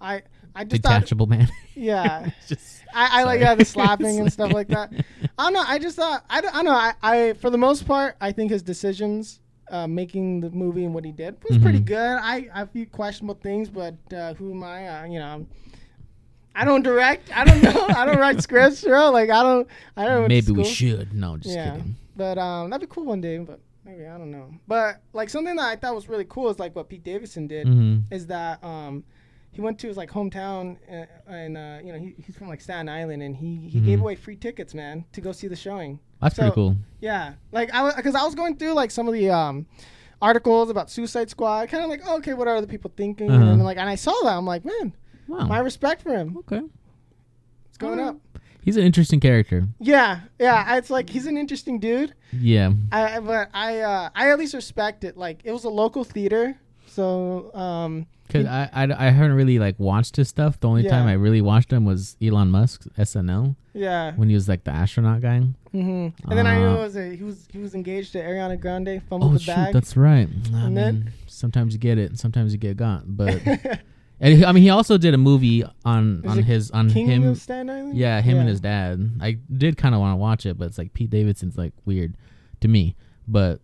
I 0.00 0.22
I 0.54 0.64
just 0.64 0.82
thought 0.82 0.94
detachable 1.00 1.26
man. 1.26 1.48
yeah. 1.74 2.30
Just 2.48 2.82
I, 2.94 3.20
I 3.20 3.24
like 3.24 3.34
Sorry. 3.36 3.40
yeah, 3.40 3.54
the 3.54 3.64
slapping 3.64 4.18
and 4.20 4.32
stuff 4.36 4.52
like 4.52 4.68
that. 4.68 4.92
I 5.38 5.44
don't 5.44 5.52
know. 5.54 5.64
I 5.66 5.78
just 5.78 5.96
thought 5.96 6.24
I 6.28 6.40
don't, 6.40 6.54
I 6.54 6.62
don't 6.62 6.64
know. 6.66 6.72
I, 6.72 6.94
I 7.02 7.32
for 7.34 7.50
the 7.50 7.58
most 7.58 7.86
part, 7.86 8.16
I 8.20 8.32
think 8.32 8.50
his 8.50 8.62
decisions, 8.62 9.40
uh, 9.72 9.86
making 9.88 10.40
the 10.40 10.50
movie 10.50 10.84
and 10.84 10.94
what 10.94 11.04
he 11.04 11.10
did 11.12 11.36
was 11.48 11.58
pretty 11.58 11.80
Mhm. 11.80 11.84
good. 11.86 12.18
I 12.20 12.48
I 12.54 12.58
have 12.58 12.68
a 12.68 12.72
few 12.72 12.86
questionable 12.86 13.34
things, 13.42 13.68
but 13.70 13.96
uh, 14.12 14.34
who 14.34 14.52
am 14.52 14.62
I? 14.62 14.86
Uh, 14.86 15.04
you 15.06 15.18
know, 15.18 15.26
I'm, 15.26 15.46
I 16.54 16.64
don't 16.64 16.82
direct. 16.82 17.34
I 17.34 17.44
don't 17.44 17.62
know. 17.62 17.86
I 17.88 18.04
don't 18.04 18.18
write 18.18 18.40
scripts, 18.46 18.82
bro. 18.84 19.10
Like 19.10 19.30
I 19.30 19.42
don't. 19.42 19.66
I 19.96 20.04
don't. 20.04 20.28
maybe 20.28 20.52
we 20.52 20.64
should. 20.64 21.14
No, 21.14 21.36
just 21.38 21.54
Yeah. 21.54 21.70
kidding. 21.76 21.96
But 22.14 22.36
um, 22.38 22.68
that'd 22.70 22.86
be 22.88 22.92
cool 22.94 23.04
one 23.06 23.22
day. 23.22 23.38
But 23.38 23.60
maybe 23.84 24.06
I 24.06 24.18
don't 24.18 24.30
know. 24.30 24.52
But 24.68 25.00
like 25.14 25.30
something 25.30 25.56
that 25.56 25.64
I 25.66 25.76
thought 25.76 25.94
was 25.94 26.08
really 26.08 26.26
cool 26.28 26.50
is 26.50 26.58
like 26.58 26.76
what 26.76 26.88
Pete 26.90 27.02
Davidson 27.04 27.46
did 27.46 27.66
hmm 27.66 27.98
is 28.10 28.26
that 28.26 28.62
um, 28.62 29.04
he 29.52 29.62
went 29.62 29.78
to 29.78 29.86
his 29.88 29.96
like 29.96 30.10
hometown 30.10 30.76
uh, 30.90 31.06
and 31.26 31.56
uh, 31.56 31.78
you 31.82 31.92
know 31.92 31.98
he, 31.98 32.14
he's 32.22 32.36
from 32.36 32.48
like 32.48 32.60
Staten 32.60 32.88
Island 32.90 33.22
and 33.22 33.34
he 33.34 33.68
he 33.70 33.80
gave 33.80 33.98
Mhm. 33.98 34.02
away 34.02 34.14
free 34.16 34.36
tickets, 34.36 34.74
man, 34.74 35.06
to 35.12 35.22
go 35.22 35.32
see 35.32 35.48
the 35.48 35.56
showing. 35.56 35.98
That's 36.22 36.36
So- 36.36 36.42
pretty 36.42 36.54
cool. 36.54 36.76
Yeah, 37.00 37.34
like 37.50 37.74
I 37.74 37.94
because 37.96 38.14
I 38.14 38.22
was 38.24 38.34
going 38.34 38.56
through 38.56 38.74
like 38.74 38.90
some 38.92 39.08
of 39.08 39.14
the 39.14 39.28
um 39.30 39.66
articles 40.20 40.70
about 40.70 40.88
Suicide 40.90 41.28
Squad, 41.28 41.68
kind 41.68 41.82
of 41.82 41.90
like 41.90 42.00
oh, 42.06 42.16
okay, 42.18 42.32
what 42.34 42.46
are 42.48 42.60
the 42.60 42.66
people 42.68 42.92
thinking? 42.96 43.30
Uh-huh. 43.30 43.44
And 43.52 43.64
like 43.64 43.76
and 43.76 43.88
I 43.88 43.96
saw 43.96 44.12
that 44.22 44.36
I'm 44.36 44.46
like, 44.46 44.64
man, 44.64 44.94
Wow. 45.26 45.46
my 45.46 45.58
respect 45.58 46.00
for 46.02 46.10
him. 46.14 46.36
okay. 46.38 46.62
It's 47.68 47.78
going 47.78 47.98
Alright. 47.98 48.14
up. 48.16 48.38
He's 48.64 48.76
an 48.76 48.84
interesting 48.84 49.18
character. 49.18 49.66
Yeah, 49.80 50.20
yeah. 50.38 50.76
It's 50.76 50.88
like 50.90 51.10
he's 51.10 51.26
an 51.26 51.36
interesting 51.36 51.80
dude. 51.80 52.14
Yeah. 52.30 52.70
I 52.92 53.18
but 53.18 53.48
I 53.52 53.80
uh, 53.80 54.10
I 54.14 54.30
at 54.30 54.38
least 54.38 54.54
respect 54.54 55.02
it. 55.02 55.16
Like 55.16 55.40
it 55.42 55.50
was 55.50 55.64
a 55.64 55.68
local 55.70 56.04
theater, 56.04 56.56
so 56.86 57.52
um 57.54 58.06
Cause 58.32 58.46
I, 58.46 58.68
I, 58.72 59.06
I 59.06 59.10
haven't 59.10 59.34
really 59.34 59.58
like 59.58 59.78
watched 59.78 60.16
his 60.16 60.28
stuff. 60.28 60.58
The 60.60 60.68
only 60.68 60.88
time 60.88 61.06
I 61.06 61.12
really 61.12 61.40
watched 61.40 61.72
him 61.72 61.84
was 61.84 62.16
Elon 62.22 62.50
Musk's 62.50 62.88
SNL 62.98 63.54
yeah. 63.74 64.12
when 64.16 64.28
he 64.28 64.34
was 64.34 64.48
like 64.48 64.64
the 64.64 64.70
astronaut 64.70 65.20
guy. 65.20 65.40
hmm 65.72 66.08
And 66.28 66.38
then 66.38 66.46
I 66.46 66.58
knew 66.58 66.66
Uh, 66.68 66.74
it 66.74 66.78
was 66.78 66.96
a, 66.96 67.14
he 67.16 67.22
was 67.24 67.48
he 67.52 67.58
was 67.58 67.74
engaged 67.74 68.12
to 68.12 68.18
Ariana 68.22 68.58
Grande, 68.60 69.02
fumbled 69.08 69.30
Oh 69.30 69.34
the 69.34 69.40
shoot, 69.40 69.54
bag. 69.54 69.72
that's 69.74 69.96
right. 69.96 70.28
I 70.54 70.56
And 70.56 70.64
mean, 70.66 70.74
then- 70.74 71.12
sometimes 71.26 71.72
you 71.74 71.78
get 71.80 71.98
it, 71.98 72.10
and 72.10 72.18
sometimes 72.18 72.52
you 72.52 72.58
get 72.58 72.76
got. 72.76 73.02
But 73.16 73.40
and 74.20 74.38
he- 74.38 74.44
I 74.44 74.52
mean, 74.52 74.62
he 74.62 74.70
also 74.70 74.98
did 74.98 75.14
a 75.14 75.18
movie 75.18 75.64
on 75.84 76.26
on 76.26 76.42
his 76.42 76.70
on 76.70 76.90
King 76.90 77.06
him. 77.06 77.26
of 77.26 77.38
Staten 77.38 77.70
Island. 77.70 77.96
Yeah, 77.96 78.20
him 78.20 78.38
and 78.38 78.48
his 78.48 78.60
dad. 78.60 79.10
I 79.20 79.38
did 79.56 79.76
kind 79.76 79.94
of 79.94 80.00
want 80.00 80.12
to 80.12 80.16
watch 80.16 80.46
it, 80.46 80.58
but 80.58 80.66
it's 80.68 80.78
like 80.78 80.92
Pete 80.94 81.10
Davidson's 81.10 81.56
like 81.58 81.72
weird 81.84 82.16
to 82.60 82.68
me. 82.68 82.94
But 83.28 83.60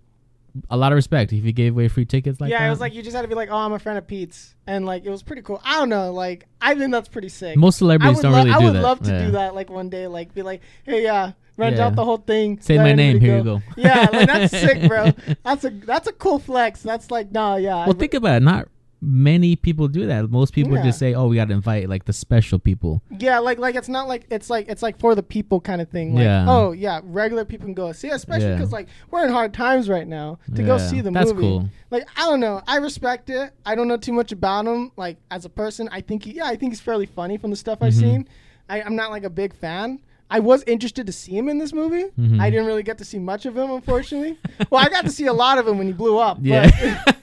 a 0.70 0.76
lot 0.76 0.92
of 0.92 0.96
respect 0.96 1.32
if 1.32 1.44
he 1.44 1.52
gave 1.52 1.72
away 1.72 1.88
free 1.88 2.04
tickets 2.04 2.40
like 2.40 2.50
yeah, 2.50 2.60
that. 2.60 2.66
it 2.66 2.70
was 2.70 2.80
like 2.80 2.94
you 2.94 3.02
just 3.02 3.14
had 3.16 3.22
to 3.22 3.28
be 3.28 3.34
like, 3.34 3.50
oh, 3.50 3.56
I'm 3.56 3.72
a 3.72 3.78
friend 3.78 3.98
of 3.98 4.06
Pete's, 4.06 4.54
and 4.66 4.84
like 4.86 5.04
it 5.04 5.10
was 5.10 5.22
pretty 5.22 5.42
cool. 5.42 5.60
I 5.64 5.78
don't 5.78 5.88
know, 5.88 6.12
like 6.12 6.46
I 6.60 6.74
think 6.74 6.92
that's 6.92 7.08
pretty 7.08 7.28
sick. 7.28 7.56
most 7.56 7.78
celebrities 7.78 8.20
don't 8.20 8.32
lo- 8.32 8.38
really 8.38 8.50
I 8.50 8.58
would 8.58 8.74
that. 8.74 8.82
love 8.82 9.00
to 9.02 9.10
Yeah. 9.10 9.24
do 9.26 9.30
that, 9.32 9.54
like 9.54 9.70
one 9.70 9.88
day, 9.88 10.06
like 10.06 10.34
be 10.34 10.42
like, 10.42 10.60
hey, 10.84 11.02
yeah, 11.02 11.32
rent 11.56 11.76
Yeah. 11.76 11.86
out 11.86 11.96
the 11.96 12.04
whole 12.04 12.18
thing. 12.18 12.60
Say 12.60 12.76
my 12.78 12.92
name. 12.92 13.20
Here 13.20 13.38
you 13.38 13.44
go. 13.44 13.62
Yeah, 13.76 14.08
like 14.12 14.26
that's 14.26 14.50
sick, 14.58 14.88
bro. 14.88 15.12
That's 15.44 15.64
a 15.64 15.70
that's 15.70 16.08
a 16.08 16.12
cool 16.12 16.38
flex. 16.38 16.82
That's 16.82 17.10
like, 17.10 17.32
no, 17.32 17.56
yeah. 17.56 17.74
Well, 17.76 17.86
would- 17.88 17.98
think 17.98 18.14
about 18.14 18.36
it. 18.36 18.44
Not 18.44 18.68
many 19.00 19.54
people 19.56 19.86
do 19.88 20.06
that. 20.06 20.30
Most 20.30 20.52
people 20.52 20.74
Yeah. 20.74 20.82
just 20.84 20.98
say, 20.98 21.14
"Oh, 21.14 21.28
we 21.28 21.36
got 21.36 21.48
to 21.48 21.54
invite 21.54 21.88
like 21.88 22.04
the 22.04 22.12
special 22.12 22.58
people." 22.58 23.02
Yeah, 23.18 23.38
like 23.38 23.58
like 23.58 23.74
it's 23.74 23.88
not 23.88 24.08
like 24.08 24.26
it's 24.30 24.50
like 24.50 24.68
it's 24.68 24.82
like 24.82 24.98
for 24.98 25.14
the 25.14 25.22
people 25.22 25.60
kind 25.60 25.80
of 25.80 25.88
thing. 25.88 26.14
Like, 26.14 26.24
Yeah. 26.24 26.44
Oh 26.48 26.72
yeah, 26.72 27.00
regular 27.04 27.44
people 27.44 27.66
can 27.66 27.74
go 27.74 27.92
see, 27.92 28.08
especially 28.08 28.48
Yeah. 28.48 28.54
because 28.56 28.72
like 28.72 28.88
we're 29.10 29.24
in 29.24 29.30
hard 29.32 29.52
times 29.54 29.88
right 29.88 30.06
now 30.06 30.38
to 30.54 30.62
go 30.62 30.78
see 30.78 31.00
the 31.00 31.10
That's 31.10 31.30
movie. 31.32 31.42
cool. 31.42 31.68
Like 31.90 32.08
I 32.16 32.22
don't 32.28 32.40
know, 32.40 32.60
I 32.66 32.76
respect 32.76 33.30
it. 33.30 33.52
I 33.64 33.74
don't 33.74 33.88
know 33.88 33.96
too 33.96 34.12
much 34.12 34.32
about 34.32 34.66
him. 34.66 34.90
Like 34.96 35.18
as 35.30 35.44
a 35.44 35.48
person, 35.50 35.88
I 35.92 36.00
think 36.00 36.24
he, 36.24 36.32
yeah, 36.32 36.46
I 36.46 36.56
think 36.56 36.72
he's 36.72 36.80
fairly 36.80 37.06
funny 37.06 37.36
from 37.36 37.50
the 37.50 37.56
stuff 37.56 37.78
I've 37.82 37.92
Mhm. 37.94 38.00
seen. 38.00 38.28
I, 38.68 38.82
I'm 38.82 38.96
not 38.96 39.10
like 39.10 39.24
a 39.24 39.30
big 39.30 39.54
fan. 39.54 40.00
I 40.30 40.40
was 40.40 40.62
interested 40.66 41.06
to 41.06 41.12
see 41.12 41.32
him 41.36 41.48
in 41.48 41.56
this 41.58 41.72
movie. 41.72 42.04
Mhm. 42.18 42.38
I 42.38 42.50
didn't 42.50 42.66
really 42.66 42.82
get 42.82 42.98
to 42.98 43.04
see 43.04 43.18
much 43.18 43.46
of 43.46 43.56
him, 43.56 43.70
unfortunately. 43.70 44.38
well, 44.70 44.84
I 44.84 44.88
got 44.90 45.04
to 45.06 45.10
see 45.10 45.24
a 45.26 45.32
lot 45.32 45.56
of 45.58 45.66
him 45.66 45.78
when 45.78 45.86
he 45.86 45.92
blew 45.94 46.18
up. 46.18 46.38
Yeah. 46.42 46.70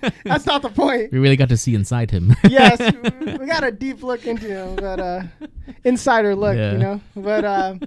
But 0.01 0.13
that's 0.25 0.45
not 0.47 0.61
the 0.63 0.69
point. 0.69 1.11
We 1.11 1.19
really 1.19 1.35
got 1.35 1.49
to 1.49 1.57
see 1.57 1.75
inside 1.75 2.09
him. 2.11 2.35
yes, 2.49 2.79
we- 3.39 3.45
got 3.45 3.63
a 3.63 3.71
deep 3.71 4.01
look 4.01 4.25
into 4.25 4.47
him, 4.47 4.75
but 4.75 4.99
uh, 4.99 5.21
insider 5.83 6.35
look, 6.35 6.55
Yeah. 6.57 6.71
you 6.73 6.77
know. 6.79 7.01
But 7.15 7.45
um, 7.45 7.79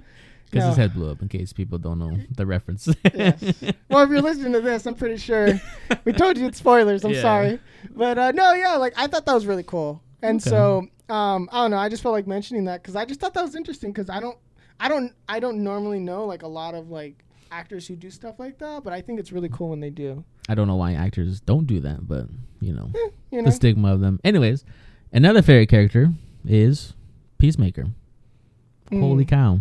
Because 0.49 0.63
no. 0.63 0.67
his 0.69 0.77
head 0.77 0.93
blew 0.93 1.11
up. 1.11 1.21
In 1.21 1.27
case 1.27 1.53
people 1.53 1.77
don't 1.77 1.99
know 1.99 2.17
the 2.35 2.45
reference. 2.45 2.87
yes. 3.13 3.43
Well, 3.89 4.03
if 4.03 4.09
you're 4.09 4.21
listening 4.21 4.53
to 4.53 4.61
this, 4.61 4.85
I'm 4.85 4.95
pretty 4.95 5.17
sure 5.17 5.59
we 6.05 6.13
told 6.13 6.37
you 6.37 6.47
it's 6.47 6.57
spoilers. 6.59 7.03
I'm 7.03 7.11
Yeah. 7.11 7.21
sorry, 7.21 7.59
but 7.91 8.17
uh, 8.17 8.31
no, 8.31 8.53
yeah, 8.53 8.75
like 8.77 8.93
I 8.97 9.07
thought 9.07 9.25
that 9.25 9.33
was 9.33 9.45
really 9.45 9.63
cool, 9.63 10.01
and 10.21 10.39
Okay. 10.41 10.49
so 10.49 10.87
um, 11.09 11.49
I 11.51 11.63
don't 11.63 11.71
know. 11.71 11.77
I 11.77 11.89
just 11.89 12.01
felt 12.03 12.13
like 12.13 12.25
mentioning 12.27 12.65
that 12.65 12.81
because 12.81 12.95
I 12.95 13.03
just 13.05 13.19
thought 13.19 13.33
that 13.33 13.41
was 13.43 13.55
interesting 13.55 13.91
because 13.91 14.09
I 14.09 14.19
don't, 14.19 14.37
I 14.79 14.87
don't, 14.87 15.13
I 15.27 15.39
don't 15.39 15.63
normally 15.63 15.99
know 15.99 16.25
like 16.25 16.43
a 16.43 16.47
lot 16.47 16.73
of 16.75 16.89
like 16.89 17.23
actors 17.51 17.87
who 17.87 17.95
do 17.95 18.09
stuff 18.09 18.39
like 18.39 18.57
that, 18.59 18.83
but 18.83 18.93
I 18.93 19.01
think 19.01 19.19
it's 19.19 19.31
really 19.31 19.49
cool 19.49 19.69
when 19.69 19.79
they 19.79 19.89
do. 19.89 20.23
I 20.47 20.55
don't 20.55 20.67
know 20.67 20.75
why 20.75 20.93
actors 20.93 21.41
don't 21.41 21.67
do 21.67 21.79
that, 21.81 22.07
but 22.07 22.27
you 22.61 22.73
know, 22.73 22.89
Eh, 22.95 23.09
you 23.31 23.41
know, 23.41 23.45
the 23.45 23.51
stigma 23.51 23.93
of 23.93 23.99
them. 23.99 24.19
Anyways, 24.23 24.65
another 25.11 25.41
favorite 25.41 25.67
character 25.69 26.09
is 26.45 26.93
Peacemaker. 27.37 27.87
Mm. 28.91 29.01
Holy 29.01 29.25
cow. 29.25 29.59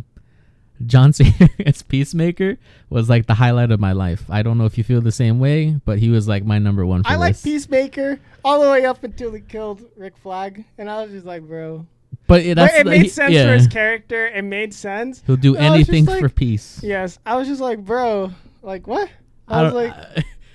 John 0.86 1.12
Cena 1.12 1.50
as 1.66 1.82
Peacemaker 1.82 2.56
was 2.88 3.08
like 3.08 3.26
the 3.26 3.34
highlight 3.34 3.70
of 3.70 3.80
my 3.80 3.92
life. 3.92 4.24
I 4.30 4.42
don't 4.42 4.58
know 4.58 4.64
if 4.64 4.78
you 4.78 4.84
feel 4.84 5.00
the 5.00 5.12
same 5.12 5.40
way, 5.40 5.80
but 5.84 5.98
he 5.98 6.08
was 6.08 6.28
like 6.28 6.44
my 6.44 6.58
number 6.58 6.86
one 6.86 7.02
for 7.02 7.10
I 7.10 7.16
like. 7.16 7.40
Peacemaker 7.42 8.20
all 8.44 8.62
the 8.62 8.70
way 8.70 8.84
up 8.84 9.02
until 9.02 9.32
he 9.32 9.40
killed 9.40 9.84
Rick 9.96 10.16
Flag, 10.16 10.64
and 10.78 10.88
I 10.88 11.02
was 11.02 11.12
just 11.12 11.26
like, 11.26 11.42
bro. 11.42 11.86
But 12.28 12.42
it, 12.42 12.54
but 12.56 12.70
it 12.74 12.86
like- 12.86 13.00
made 13.00 13.10
sense 13.10 13.32
yeah. 13.32 13.46
for 13.46 13.54
his 13.54 13.66
character. 13.66 14.28
It 14.28 14.42
made 14.42 14.72
sense. 14.72 15.22
He'll 15.26 15.36
do 15.36 15.56
I 15.56 15.70
was 15.70 15.78
just 15.80 15.90
anything 15.90 16.04
like- 16.04 16.20
for 16.20 16.28
peace. 16.28 16.80
Yes, 16.84 17.18
I 17.26 17.34
was 17.34 17.48
just 17.48 17.60
like, 17.60 17.84
bro, 17.84 18.30
like 18.62 18.86
what? 18.86 19.08
I, 19.48 19.60
I 19.60 19.62
was 19.64 19.72
like, 19.72 19.94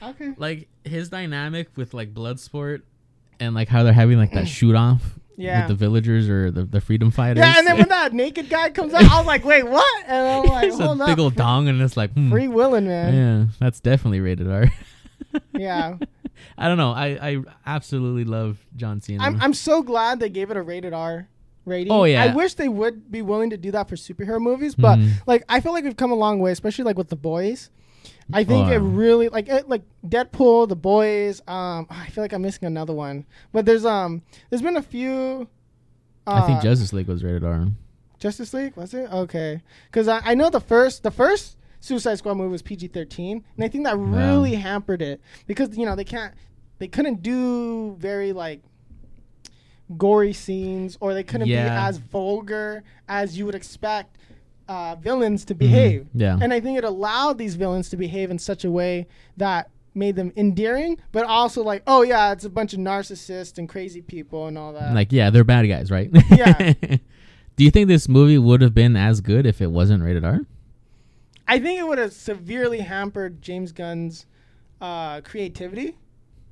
okay, 0.04 0.34
like 0.38 0.70
his 0.86 1.10
dynamic 1.10 1.70
with 1.76 1.94
like 1.94 2.14
Bloodsport 2.14 2.84
and 3.40 3.56
like 3.56 3.68
how 3.68 3.84
they're 3.84 3.92
having 3.92 4.18
like 4.18 4.32
that 4.34 4.48
shoot 4.48 4.76
off 4.76 5.02
yeah. 5.36 5.62
with 5.62 5.70
the 5.70 5.76
villagers 5.76 6.30
or 6.30 6.52
the, 6.52 6.64
the 6.64 6.80
freedom 6.80 7.10
fighters. 7.10 7.44
Yeah, 7.44 7.56
and 7.58 7.68
then 7.68 7.78
when 7.78 7.90
that 7.90 8.14
naked 8.14 8.50
guy 8.50 8.70
comes 8.70 8.94
out, 8.94 9.04
I 9.04 9.18
was 9.18 9.26
like, 9.26 9.44
wait, 9.44 9.64
what? 9.64 10.04
And 10.06 10.28
I'm 10.28 10.46
like, 10.46 10.68
it's 10.68 10.80
a 10.80 10.86
hold 10.86 11.00
big 11.00 11.10
up. 11.10 11.20
old 11.20 11.36
dong, 11.38 11.68
and 11.68 11.82
it's 11.82 11.98
like, 11.98 12.14
hmm, 12.14 12.30
Free 12.30 12.48
willing, 12.48 12.88
man. 12.88 13.14
yeah, 13.14 13.46
that's 13.60 13.80
definitely 13.80 14.20
rated 14.20 14.48
R. 14.48 14.66
Yeah. 15.58 15.98
I 16.58 16.68
don't 16.68 16.78
know. 16.78 16.92
I, 16.92 17.06
I 17.30 17.38
absolutely 17.66 18.26
love 18.26 18.64
John 18.76 19.02
Cena. 19.02 19.24
I'm, 19.24 19.42
I'm 19.42 19.54
so 19.54 19.82
glad 19.82 20.20
they 20.20 20.30
gave 20.30 20.52
it 20.52 20.58
a 20.58 20.62
rated 20.62 20.94
R 20.94 21.28
rating. 21.66 21.92
Oh, 21.92 22.04
yeah. 22.04 22.24
I 22.24 22.36
wish 22.36 22.54
they 22.56 22.70
would 22.70 23.12
be 23.12 23.22
willing 23.22 23.50
to 23.52 23.58
do 23.58 23.72
that 23.72 23.88
for 23.90 23.96
superhero 23.96 24.40
movies, 24.42 24.76
but 24.76 24.98
Mhm. 25.00 25.12
like 25.26 25.44
I 25.50 25.60
feel 25.62 25.72
like 25.72 25.84
we've 25.84 25.96
come 25.98 26.12
a 26.12 26.16
long 26.16 26.40
way, 26.40 26.52
especially 26.52 26.86
like 26.86 26.98
with 26.98 27.10
the 27.10 27.16
boys. 27.16 27.70
I 28.32 28.44
think 28.44 28.68
Oh, 28.68 28.72
it 28.72 28.78
really 28.78 29.30
like 29.30 29.48
it, 29.50 29.68
like 29.70 29.84
Deadpool, 30.08 30.68
the 30.70 30.76
boys. 30.76 31.42
Um, 31.48 31.88
I 31.90 32.08
feel 32.08 32.24
like 32.24 32.34
I'm 32.34 32.42
missing 32.42 32.66
another 32.66 32.94
one, 32.94 33.26
but 33.52 33.66
there's 33.66 33.86
um 33.86 34.22
there's 34.50 34.62
been 34.62 34.78
a 34.78 34.82
few. 34.82 35.48
Uh, 36.26 36.42
I 36.44 36.48
think 36.48 36.62
Justice 36.62 36.94
League 36.94 37.08
was 37.08 37.24
rated 37.24 37.44
R. 37.44 37.68
Justice 38.20 38.54
League 38.54 38.76
was 38.78 38.94
it? 38.94 39.12
Okay, 39.12 39.62
because 39.92 40.08
I, 40.08 40.22
I 40.24 40.34
know 40.36 40.50
the 40.50 40.62
first 40.62 41.04
the 41.04 41.12
first 41.12 41.58
Suicide 41.82 42.16
Squad 42.16 42.36
movie 42.36 42.50
was 42.52 42.62
PG 42.62 42.88
thirteen, 42.88 43.44
and 43.58 43.66
I 43.66 43.68
think 43.68 43.84
that 43.84 43.98
really 43.98 44.56
hampered 44.56 45.02
it 45.02 45.20
because 45.48 45.78
you 45.78 45.86
know 45.86 45.96
they 45.96 46.06
can't 46.06 46.34
they 46.80 46.88
couldn't 46.88 47.22
do 47.22 47.96
very 48.00 48.32
like 48.32 48.62
gory 49.98 50.34
scenes 50.34 50.98
or 51.02 51.14
they 51.14 51.24
couldn't 51.24 51.48
be 51.48 51.56
as 51.56 51.98
vulgar 51.98 52.84
as 53.08 53.38
you 53.38 53.46
would 53.46 53.56
expect 53.56 54.18
uh, 54.70 54.96
villains 54.96 55.44
to 55.46 55.54
behave. 55.54 56.02
Mhm. 56.04 56.08
Yeah. 56.14 56.38
And 56.42 56.54
I 56.54 56.60
think 56.60 56.78
it 56.78 56.84
allowed 56.84 57.38
these 57.38 57.56
villains 57.56 57.90
to 57.90 57.98
behave 57.98 58.32
in 58.32 58.40
such 58.40 58.64
a 58.64 58.72
way 58.72 59.08
that 59.38 59.70
made 59.94 60.16
them 60.16 60.32
endearing, 60.38 60.98
but 61.12 61.26
also 61.26 61.62
like, 61.62 61.84
oh 61.86 62.02
yeah, 62.02 62.32
it's 62.32 62.46
a 62.46 62.50
bunch 62.50 62.74
of 62.74 62.80
narcissists 62.80 63.58
and 63.58 63.68
crazy 63.70 64.02
people 64.02 64.48
and 64.48 64.58
all 64.58 64.74
that. 64.74 64.96
like, 64.96 65.12
yeah, 65.12 65.30
they're 65.30 65.44
bad 65.44 65.64
guys, 65.68 65.92
right? 65.92 66.10
Yeah. 66.32 66.74
Do 67.56 67.64
you 67.64 67.70
think 67.70 67.88
this 67.88 68.10
movie 68.10 68.40
would 68.40 68.62
have 68.62 68.74
been 68.74 68.96
as 68.96 69.22
good 69.22 69.46
if 69.46 69.62
it 69.62 69.68
wasn't 69.68 70.02
rated 70.02 70.26
R? 70.26 70.40
I 71.48 71.60
think 71.60 71.80
it 71.80 71.86
would 71.88 72.00
have 72.00 72.14
severely 72.14 72.80
hampered 72.80 73.42
James 73.42 73.72
Gunn's 73.74 74.26
uh, 74.82 75.22
creativity 75.22 75.98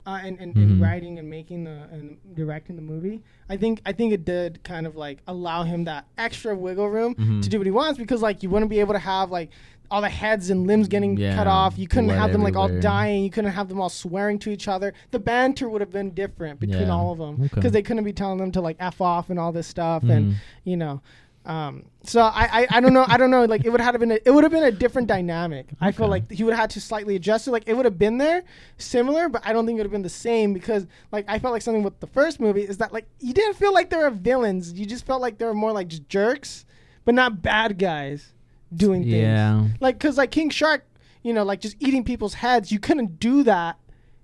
uh, 0.06 0.20
and, 0.24 0.40
and, 0.40 0.56
and 0.56 0.80
Mhm. 0.80 0.82
writing 0.82 1.20
and 1.20 1.30
making 1.30 1.64
the 1.66 1.88
and 1.92 2.18
directing 2.34 2.76
the 2.76 2.82
movie. 2.82 3.22
I 3.50 3.58
think 3.58 3.82
I 3.86 3.92
think 3.92 4.14
it 4.14 4.26
did 4.26 4.64
kind 4.64 4.88
of 4.88 4.96
like 4.96 5.20
allow 5.28 5.64
him 5.64 5.84
that 5.86 6.06
extra 6.18 6.56
wiggle 6.56 6.90
room 6.90 7.16
Mhm. 7.16 7.42
to 7.44 7.50
do 7.50 7.58
what 7.60 7.68
he 7.68 7.72
wants 7.72 7.98
because 8.00 8.22
like 8.22 8.42
you 8.44 8.50
wouldn't 8.50 8.70
be 8.72 8.80
able 8.80 8.94
to 8.94 9.00
have 9.00 9.30
like 9.32 9.50
all 9.92 10.00
the 10.02 10.08
heads 10.10 10.50
and 10.50 10.66
limbs 10.68 10.88
getting 10.88 11.18
Yeah, 11.18 11.36
cut 11.36 11.48
off. 11.48 11.78
You 11.78 11.86
couldn't 11.86 12.12
have 12.12 12.32
them 12.32 12.42
like 12.42 12.56
all 12.56 12.70
dying. 12.80 13.26
You 13.26 13.30
couldn't 13.30 13.52
have 13.52 13.68
them 13.68 13.82
all 13.82 13.90
swearing 13.90 14.40
to 14.40 14.50
each 14.50 14.70
other. 14.70 14.94
The 15.12 15.20
banter 15.20 15.70
would 15.70 15.82
have 15.82 15.92
been 15.92 16.12
different 16.12 16.62
between 16.62 16.84
Yeah. 16.84 16.94
all 16.94 17.12
of 17.12 17.18
them 17.18 17.36
Okay. 17.36 17.50
because 17.56 17.74
they 17.74 17.82
couldn't 17.82 18.06
be 18.06 18.14
telling 18.14 18.38
them 18.38 18.54
to 18.54 18.62
like 18.62 18.78
f 18.80 19.02
off 19.02 19.30
and 19.30 19.38
all 19.38 19.52
this 19.52 19.68
stuff 19.68 20.02
Mhm. 20.04 20.10
and 20.16 20.36
you 20.64 20.78
know. 20.78 21.02
Um, 21.44 21.86
so 22.04 22.22
I, 22.22 22.62
I, 22.62 22.68
I 22.70 22.82
don't 22.82 22.94
know 22.94 23.04
I 23.08 23.18
don't 23.18 23.32
know 23.32 23.46
like 23.46 23.66
it 23.66 23.70
would 23.72 23.82
have 23.82 24.00
been 24.00 24.12
a, 24.12 24.20
it 24.24 24.30
would 24.32 24.44
have 24.44 24.52
been 24.52 24.64
a 24.64 24.72
different 24.72 25.08
dynamic. 25.08 25.68
I 25.82 25.92
feel 25.92 26.08
like 26.08 26.32
he 26.32 26.44
would 26.44 26.52
have 26.54 26.62
had 26.62 26.70
to 26.72 26.82
slightly 26.82 27.16
adjust 27.16 27.48
it. 27.48 27.52
Like 27.52 27.64
it 27.68 27.74
would 27.76 27.86
have 27.86 27.98
been 27.98 28.18
there 28.20 28.44
similar, 28.78 29.28
but 29.28 29.42
I 29.46 29.52
don't 29.52 29.66
think 29.66 29.78
it 29.78 29.80
would 29.80 29.86
have 29.88 29.92
been 29.92 30.04
the 30.04 30.10
same 30.10 30.54
because 30.54 30.86
like 31.12 31.26
I 31.28 31.40
felt 31.40 31.52
like 31.52 31.64
something 31.64 31.82
with 31.84 32.00
the 32.00 32.08
first 32.08 32.40
movie 32.40 32.62
is 32.62 32.78
that 32.78 32.94
like 32.94 33.06
you 33.20 33.34
didn't 33.34 33.56
feel 33.56 33.74
like 33.74 33.90
there 33.90 34.02
were 34.02 34.12
villains. 34.12 34.74
You 34.74 34.86
just 34.86 35.06
felt 35.06 35.20
like 35.22 35.40
there 35.40 35.48
were 35.48 35.56
more 35.56 35.72
like 35.72 35.88
just 35.88 36.08
jerks, 36.08 36.66
but 37.06 37.16
not 37.16 37.42
bad 37.42 37.80
guys 37.80 38.34
doing 38.76 39.02
things. 39.04 39.14
Yeah. 39.16 39.68
Like 39.80 40.00
cuz 40.00 40.18
like 40.18 40.30
King 40.30 40.52
Shark, 40.52 40.86
you 41.24 41.34
know, 41.34 41.44
like 41.44 41.60
just 41.60 41.76
eating 41.80 42.04
people's 42.04 42.36
heads, 42.36 42.72
you 42.72 42.80
couldn't 42.80 43.20
do 43.20 43.42
that 43.44 43.78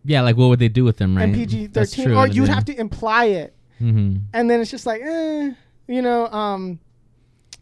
Yeah, 0.06 0.22
like 0.22 0.38
what 0.38 0.50
would 0.50 0.60
they 0.60 0.70
do 0.70 0.84
with 0.84 0.98
them, 0.98 1.18
right? 1.18 1.30
in 1.30 1.34
PG-13 1.34 2.16
or 2.16 2.28
you'd 2.28 2.50
have 2.50 2.66
to 2.66 2.80
imply 2.80 3.26
it 3.26 3.56
hmm 3.80 4.18
and 4.34 4.50
then 4.50 4.62
it's 4.62 4.72
just 4.72 4.86
like, 4.86 5.02
eh, 5.04 5.52
you 5.88 6.02
know. 6.02 6.28
Um, 6.28 6.80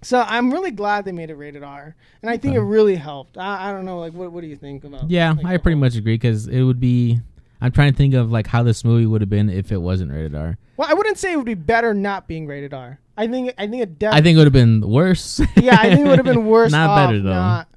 so 0.02 0.22
I'm 0.28 0.52
really 0.52 0.72
glad 0.72 1.06
they 1.06 1.12
made 1.12 1.30
it 1.30 1.36
rated 1.36 1.64
R, 1.64 1.96
and 2.22 2.30
I 2.30 2.38
think 2.38 2.56
it 2.56 2.62
really 2.62 2.96
helped. 2.96 3.38
I, 3.38 3.70
I 3.70 3.72
don't 3.72 3.86
know, 3.86 4.00
like, 4.00 4.14
what 4.14 4.32
what 4.32 4.42
do 4.42 4.48
you 4.48 4.56
think 4.56 4.84
about? 4.84 5.10
Yeah, 5.10 5.32
like, 5.32 5.46
I 5.46 5.58
pretty 5.58 5.78
much 5.80 5.96
agree 5.96 6.16
because 6.16 6.48
it 6.48 6.62
would 6.64 6.80
be. 6.80 7.20
I'm 7.62 7.72
trying 7.72 7.92
to 7.94 7.98
think 7.98 8.14
of 8.14 8.32
like 8.32 8.48
how 8.48 8.64
this 8.64 8.84
movie 8.84 9.06
would 9.06 9.22
have 9.22 9.30
been 9.30 9.50
if 9.50 9.72
it 9.72 9.78
wasn't 9.78 10.12
rated 10.12 10.36
R. 10.36 10.58
Well, 10.78 10.88
I 10.90 10.94
wouldn't 10.94 11.18
say 11.18 11.32
it 11.32 11.38
would 11.38 11.46
be 11.46 11.54
better 11.56 11.94
not 11.94 12.28
being 12.28 12.46
rated 12.48 12.74
R. 12.74 13.00
I 13.18 13.28
think 13.28 13.54
I 13.58 13.66
think 13.68 13.82
it 13.82 14.04
I 14.04 14.22
think 14.22 14.36
it 14.36 14.38
would 14.40 14.46
have 14.48 14.54
been 14.54 14.82
worse. 14.82 15.40
yeah, 15.56 15.78
I 15.80 15.90
think 15.90 16.02
it 16.06 16.10
would 16.10 16.20
have 16.20 16.26
been 16.26 16.46
worse. 16.48 16.72
Not 16.72 17.08
better, 17.08 17.22
though. 17.22 17.30
Not, 17.34 17.68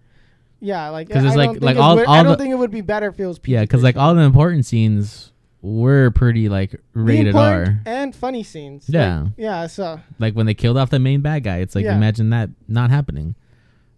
yeah, 0.61 0.89
like 0.91 1.07
because 1.07 1.25
it's 1.25 1.37
like- 1.37 1.63
like 1.63 1.77
all- 1.77 1.95
would- 1.97 2.07
all 2.07 2.15
I 2.15 2.23
don't 2.25 2.33
the- 2.33 2.39
think 2.39 2.51
it 2.53 2.57
would 2.57 2.73
be 2.73 2.81
better 2.81 3.07
if 3.09 3.21
it 3.21 3.27
was. 3.27 3.39
yeah, 3.47 3.61
because 3.63 3.85
like 3.85 3.97
all 3.97 4.15
the 4.15 4.21
important 4.23 4.67
scenes 4.67 5.33
were 5.61 6.11
pretty 6.13 6.49
like 6.49 6.81
rated 6.95 7.35
R. 7.35 7.81
and 7.85 8.15
funny 8.15 8.43
scenes. 8.43 8.87
Yeah. 8.89 9.23
Like, 9.23 9.33
yeah. 9.37 9.67
So 9.67 10.01
Like 10.19 10.35
when 10.35 10.47
they 10.47 10.55
killed 10.55 10.77
off 10.77 10.91
the 10.91 10.99
main 10.99 11.21
bad 11.21 11.43
guy, 11.45 11.59
it's 11.59 11.75
like 11.75 11.85
Yeah. 11.85 11.97
imagine 11.97 12.31
that 12.31 12.51
not 12.69 12.91
happening, 12.91 13.35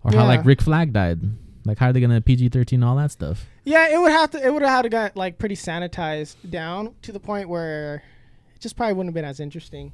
or 0.02 0.12
how 0.12 0.26
like 0.26 0.44
Rick 0.44 0.62
Flag 0.62 0.92
died. 0.92 1.20
Like 1.66 1.76
how 1.78 1.88
are 1.88 1.92
they 1.92 2.00
gonna 2.00 2.20
PG 2.22 2.48
thirteen 2.48 2.82
all 2.82 2.96
that 2.96 3.10
stuff? 3.10 3.46
Yeah, 3.64 3.88
it 3.94 3.98
would 4.00 4.10
have 4.12 4.30
to. 4.30 4.44
It 4.44 4.52
would 4.52 4.62
have 4.62 4.70
had 4.70 4.82
to 4.82 4.88
get 4.88 5.16
like 5.16 5.38
pretty 5.38 5.54
sanitized 5.56 6.36
down 6.48 6.94
to 7.02 7.12
the 7.12 7.20
point 7.20 7.48
where 7.50 8.02
it 8.54 8.60
just 8.60 8.76
probably 8.76 8.94
wouldn't 8.94 9.10
have 9.10 9.14
been 9.14 9.26
as 9.28 9.40
interesting. 9.40 9.92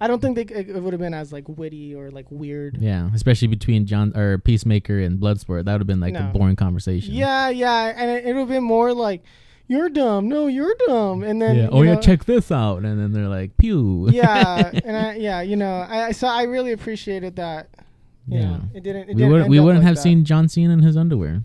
I 0.00 0.06
don't 0.06 0.20
think 0.22 0.36
they, 0.36 0.42
it 0.54 0.80
would 0.80 0.92
have 0.92 1.00
been 1.00 1.12
as 1.14 1.32
like 1.32 1.48
witty 1.48 1.92
or 1.92 2.12
like 2.12 2.26
weird. 2.30 2.78
Yeah, 2.80 3.10
especially 3.12 3.48
between 3.48 3.84
John 3.84 4.16
or 4.16 4.38
Peacemaker 4.38 5.00
and 5.00 5.18
Bloodsport, 5.20 5.64
that 5.64 5.72
would 5.72 5.80
have 5.80 5.88
been 5.88 5.98
like 5.98 6.14
No. 6.14 6.28
a 6.28 6.32
boring 6.32 6.54
conversation. 6.54 7.14
Yeah, 7.14 7.48
yeah, 7.48 7.92
and 7.96 8.08
it, 8.08 8.24
it 8.24 8.32
would 8.34 8.40
have 8.42 8.48
been 8.48 8.62
more 8.62 8.94
like 8.94 9.24
you're 9.68 9.88
dumb. 9.88 10.28
No, 10.28 10.46
you're 10.48 10.74
dumb. 10.86 11.22
And 11.22 11.40
then 11.40 11.56
yeah. 11.56 11.68
Oh 11.70 11.82
yeah, 11.82 11.96
check 11.96 12.24
this 12.24 12.50
out, 12.50 12.82
and 12.84 12.98
then 13.00 13.12
they're 13.12 13.28
like, 13.28 13.56
pew. 13.56 14.08
yeah, 14.10 14.70
and 14.84 14.96
I, 14.96 15.14
yeah, 15.18 15.40
you 15.42 15.56
know, 15.56 15.86
I 15.88 16.10
so 16.12 16.26
I 16.26 16.42
really 16.44 16.72
appreciated 16.72 17.36
that. 17.36 17.68
You 18.26 18.40
Yeah. 18.40 18.58
it 18.74 18.82
didn't. 18.82 19.02
It 19.02 19.08
we 19.08 19.14
didn't 19.14 19.30
wouldn't 19.32 19.50
we 19.50 19.60
wouldn't 19.60 19.84
like 19.84 19.86
have 19.86 19.96
that. 19.96 20.02
seen 20.02 20.24
John 20.24 20.48
Cena 20.48 20.72
in 20.72 20.80
his 20.80 20.96
underwear, 20.96 21.42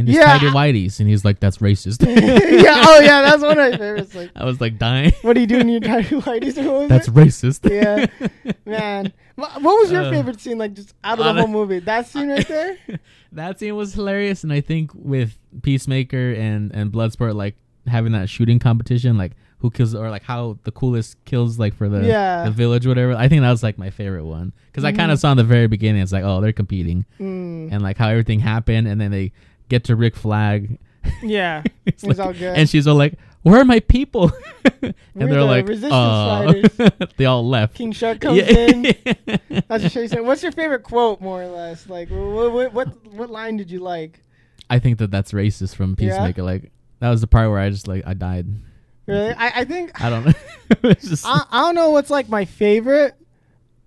in 0.00 0.06
his 0.06 0.16
Yeah, 0.16 0.38
tidy 0.38 0.48
I- 0.86 0.90
and 0.98 1.08
he's 1.08 1.24
like, 1.24 1.40
"That's 1.40 1.58
racist." 1.58 2.04
yeah. 2.64 2.82
Oh 2.86 3.00
yeah, 3.00 3.22
that's 3.22 3.42
one 3.42 3.58
of 3.58 3.58
my 3.58 3.70
favorites. 3.76 4.14
Like, 4.14 4.30
I 4.36 4.44
was 4.44 4.60
like 4.60 4.78
dying. 4.78 5.12
what 5.22 5.36
are 5.36 5.40
you 5.40 5.46
doing 5.46 5.68
in 5.68 5.68
your 5.68 5.80
tiny 5.80 6.04
whities? 6.04 6.56
Or 6.58 6.70
what 6.70 6.80
was 6.80 6.88
That's 6.88 7.08
it? 7.08 7.14
racist. 7.14 7.70
Yeah, 7.70 8.06
man. 8.66 9.12
What 9.36 9.62
was 9.62 9.92
your 9.92 10.02
Uh, 10.02 10.10
favorite 10.10 10.40
scene? 10.40 10.58
Like 10.58 10.74
just 10.74 10.94
out 11.04 11.18
of 11.18 11.24
the 11.26 11.34
whole 11.34 11.48
movie, 11.48 11.78
that 11.80 12.06
scene 12.08 12.28
right 12.30 12.46
there. 12.48 12.76
that 13.32 13.58
scene 13.58 13.76
was 13.76 13.94
hilarious, 13.94 14.42
and 14.42 14.52
I 14.52 14.60
think 14.60 14.90
with 14.94 15.36
Peacemaker 15.62 16.32
and 16.32 16.74
and 16.74 16.90
Bloodsport, 16.90 17.34
like 17.34 17.56
having 17.86 18.12
that 18.12 18.28
shooting 18.28 18.58
competition, 18.58 19.16
like 19.18 19.32
who 19.58 19.70
kills 19.70 19.94
or 19.94 20.08
like 20.08 20.22
how 20.22 20.58
the 20.64 20.70
coolest 20.72 21.22
kills, 21.26 21.58
like 21.58 21.74
for 21.74 21.88
the 21.88 22.06
Yeah. 22.06 22.44
the 22.44 22.50
village, 22.50 22.86
whatever. 22.86 23.12
I 23.14 23.28
think 23.28 23.42
that 23.42 23.50
was 23.50 23.62
like 23.62 23.76
my 23.78 23.90
favorite 23.90 24.24
one 24.24 24.52
because 24.72 24.84
I 24.84 24.92
kind 24.92 25.10
of 25.12 25.18
saw 25.18 25.30
in 25.32 25.36
the 25.36 25.44
very 25.44 25.66
beginning. 25.66 26.00
It's 26.02 26.12
like, 26.12 26.24
oh, 26.24 26.40
they're 26.40 26.52
competing, 26.52 27.04
Mm, 27.20 27.68
and 27.72 27.82
like 27.82 27.98
how 27.98 28.08
everything 28.08 28.40
happened, 28.40 28.88
and 28.88 28.98
then 29.00 29.10
they 29.10 29.32
get 29.70 29.84
to 29.84 29.96
Rick 29.96 30.16
Flag. 30.16 30.78
yeah, 31.22 31.62
It's 31.86 32.04
like- 32.04 32.18
all 32.18 32.32
good. 32.34 32.56
and 32.58 32.68
she's 32.68 32.86
all 32.86 32.96
like, 32.96 33.14
"Where 33.42 33.58
are 33.60 33.64
my 33.64 33.80
people?" 33.80 34.30
and 34.82 34.94
We're 35.14 35.26
they're 35.28 35.38
the 35.40 35.44
like, 35.44 35.66
resistance 35.66 35.92
"Uh," 35.94 36.52
fighters. 36.78 37.08
they 37.16 37.24
all 37.24 37.48
left. 37.48 37.74
King 37.74 37.92
Shark 37.92 38.20
comes 38.20 38.36
Yeah. 38.36 38.44
in. 38.50 38.82
That's 39.66 39.82
just 39.84 39.94
show 39.94 40.00
you 40.00 40.08
something. 40.08 40.26
What's 40.26 40.42
your 40.42 40.52
favorite 40.52 40.82
quote, 40.82 41.22
more 41.22 41.42
or 41.42 41.46
less? 41.48 41.88
Like, 41.88 42.10
what 42.10 42.52
what 42.52 42.72
what, 42.74 43.06
what 43.14 43.30
line 43.30 43.56
did 43.56 43.70
you 43.70 43.78
like? 43.80 44.20
I 44.68 44.78
think 44.78 44.98
that 44.98 45.10
that's 45.10 45.32
racist 45.32 45.74
from 45.74 45.96
Yeah? 45.98 46.10
Peacemaker. 46.10 46.42
Like 46.42 46.70
that 47.00 47.08
was 47.08 47.22
the 47.22 47.26
part 47.26 47.48
where 47.48 47.58
I 47.58 47.70
just 47.70 47.88
like 47.88 48.06
I 48.06 48.12
died. 48.14 48.46
Really? 49.06 49.32
I, 49.32 49.60
I 49.60 49.64
think 49.64 50.00
I 50.00 50.10
don't 50.10 50.26
know. 50.26 50.32
I, 51.24 51.44
I 51.50 51.60
don't 51.62 51.74
know 51.74 51.90
what's 51.90 52.10
like 52.10 52.28
my 52.28 52.44
favorite, 52.44 53.14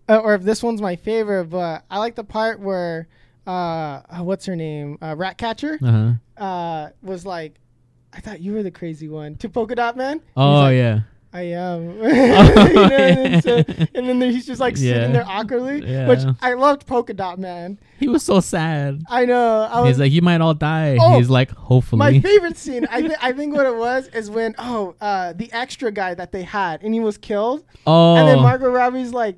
uh, 0.09 0.17
or 0.17 0.33
if 0.35 0.41
this 0.41 0.61
one's 0.63 0.81
my 0.81 0.95
favorite, 0.97 1.45
but 1.45 1.85
I 1.89 1.99
like 1.99 2.15
the 2.15 2.23
part 2.25 2.59
where, 2.59 3.07
uh, 3.47 4.01
what's 4.19 4.45
her 4.45 4.55
name, 4.55 4.97
uh, 5.01 5.15
Ratcatcher, 5.17 5.79
uh-huh. 5.81 6.43
uh, 6.43 6.89
was 7.01 7.25
like, 7.25 7.55
I 8.13 8.19
thought 8.19 8.41
you 8.41 8.53
were 8.53 8.63
the 8.63 8.71
crazy 8.71 9.09
one 9.09 9.35
to 9.37 9.49
Polka 9.49 9.75
Dot 9.75 9.97
Man. 9.97 10.21
Oh 10.37 10.53
like, 10.61 10.75
yeah. 10.75 10.99
I 11.33 11.41
am. 11.41 11.97
You 12.03 12.73
know, 12.73 12.83
and, 12.83 12.91
then 12.91 13.41
so, 13.41 13.57
and 13.95 14.07
then 14.07 14.21
he's 14.21 14.45
just 14.45 14.61
like 14.61 14.75
Yeah. 14.77 14.93
sitting 14.93 15.13
there 15.13 15.25
awkwardly, 15.27 15.83
Yeah. 15.83 16.07
which 16.07 16.19
I 16.41 16.53
loved 16.53 16.85
Polka 16.85 17.13
Dot 17.13 17.39
Man. 17.39 17.79
He 17.99 18.07
was 18.07 18.23
so 18.23 18.39
sad. 18.39 19.01
I 19.09 19.25
know. 19.25 19.67
I 19.71 19.87
He's 19.87 19.99
like, 19.99 20.11
you 20.11 20.21
might 20.21 20.41
all 20.41 20.53
die. 20.53 20.97
Oh, 20.99 21.17
He's 21.17 21.29
like, 21.29 21.49
hopefully. 21.51 21.99
My 21.99 22.19
favorite 22.29 22.57
scene, 22.57 22.85
I, 22.89 23.01
th- 23.01 23.17
I 23.21 23.33
think 23.33 23.55
what 23.55 23.65
it 23.65 23.75
was 23.75 24.07
is 24.09 24.29
when 24.29 24.53
oh 24.59 24.95
uh, 25.01 25.33
the 25.33 25.51
extra 25.51 25.91
guy 25.91 26.13
that 26.13 26.31
they 26.31 26.43
had 26.43 26.83
and 26.83 26.93
he 26.93 26.99
was 26.99 27.17
killed, 27.17 27.63
oh, 27.87 28.15
and 28.15 28.27
then 28.27 28.39
Margot 28.39 28.69
Robbie's 28.69 29.11
like, 29.11 29.37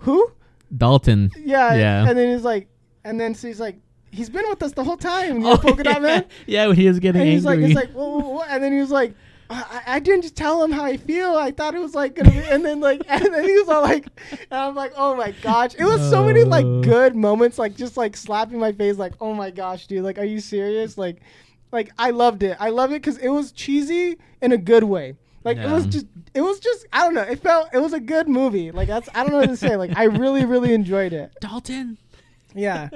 who? 0.00 0.30
Dalton. 0.76 1.30
Yeah, 1.36 1.74
Yeah. 1.74 2.08
And 2.08 2.16
then 2.16 2.32
he's 2.32 2.44
like, 2.44 2.68
and 3.04 3.20
then 3.20 3.34
she's 3.34 3.60
like, 3.60 3.76
he's 4.10 4.30
been 4.30 4.44
with 4.48 4.62
us 4.62 4.72
the 4.72 4.84
whole 4.84 4.96
time. 4.96 5.34
You 5.36 5.40
know, 5.40 5.56
Polka 5.58 5.82
Dot 5.82 5.94
yeah. 5.94 5.98
Man. 6.00 6.24
Yeah, 6.46 6.66
when 6.68 6.76
he 6.76 6.88
was 6.88 6.98
getting 7.00 7.20
And 7.22 7.30
he's 7.30 7.44
like, 7.44 7.58
angry. 7.58 7.72
it's 7.72 7.80
like, 7.80 7.90
whoa, 7.92 8.18
whoa, 8.18 8.28
whoa. 8.28 8.42
and 8.48 8.62
then 8.62 8.72
he 8.72 8.78
was 8.80 8.90
like. 8.90 9.14
I, 9.50 9.82
I 9.86 9.98
didn't 10.00 10.22
just 10.22 10.36
tell 10.36 10.64
him 10.64 10.72
how 10.72 10.84
I 10.86 10.96
feel. 10.96 11.36
I 11.36 11.50
thought 11.50 11.74
it 11.74 11.78
was 11.78 11.94
like 11.94 12.14
gonna 12.14 12.30
be, 12.30 12.38
and 12.38 12.64
then 12.64 12.80
like, 12.80 13.02
and 13.08 13.22
then 13.26 13.44
he 13.44 13.52
was 13.52 13.68
all 13.68 13.82
like, 13.82 14.06
and 14.30 14.46
I'm 14.50 14.74
like, 14.74 14.94
oh 14.96 15.14
my 15.16 15.32
gosh, 15.42 15.74
it 15.78 15.84
was 15.84 16.00
so 16.08 16.24
many 16.24 16.44
like 16.44 16.64
Uh. 16.64 16.80
good 16.80 17.14
moments, 17.14 17.58
like 17.58 17.76
just 17.76 17.98
like 17.98 18.16
slapping 18.16 18.58
my 18.58 18.72
face, 18.72 18.96
like, 18.96 19.12
oh 19.20 19.34
my 19.34 19.50
gosh, 19.50 19.86
dude, 19.86 20.02
like, 20.02 20.18
are 20.18 20.24
you 20.24 20.40
serious? 20.40 20.96
Like, 20.96 21.20
like 21.72 21.92
I 21.98 22.08
loved 22.10 22.42
it. 22.42 22.56
I 22.58 22.70
loved 22.70 22.94
it 22.94 23.02
because 23.02 23.18
it 23.18 23.28
was 23.28 23.52
cheesy 23.52 24.16
in 24.40 24.52
a 24.52 24.56
good 24.58 24.84
way. 24.84 25.14
Like 25.44 25.58
it 25.58 25.70
was 25.70 25.84
just, 25.86 26.06
it 26.32 26.40
was 26.40 26.58
just, 26.58 26.86
I 26.90 27.02
don't 27.04 27.12
know. 27.12 27.20
It 27.20 27.40
felt, 27.40 27.68
it 27.74 27.78
was 27.78 27.92
a 27.92 28.00
good 28.00 28.28
movie. 28.28 28.70
Like 28.70 28.88
that's, 28.88 29.10
I 29.14 29.22
don't 29.24 29.32
know 29.32 29.40
what 29.40 29.50
to 29.50 29.58
say. 29.58 29.76
Like 29.76 29.94
I 29.94 30.04
really, 30.04 30.46
really 30.46 30.72
enjoyed 30.72 31.12
it. 31.12 31.34
Dalton. 31.42 31.98
Yeah. 32.54 32.88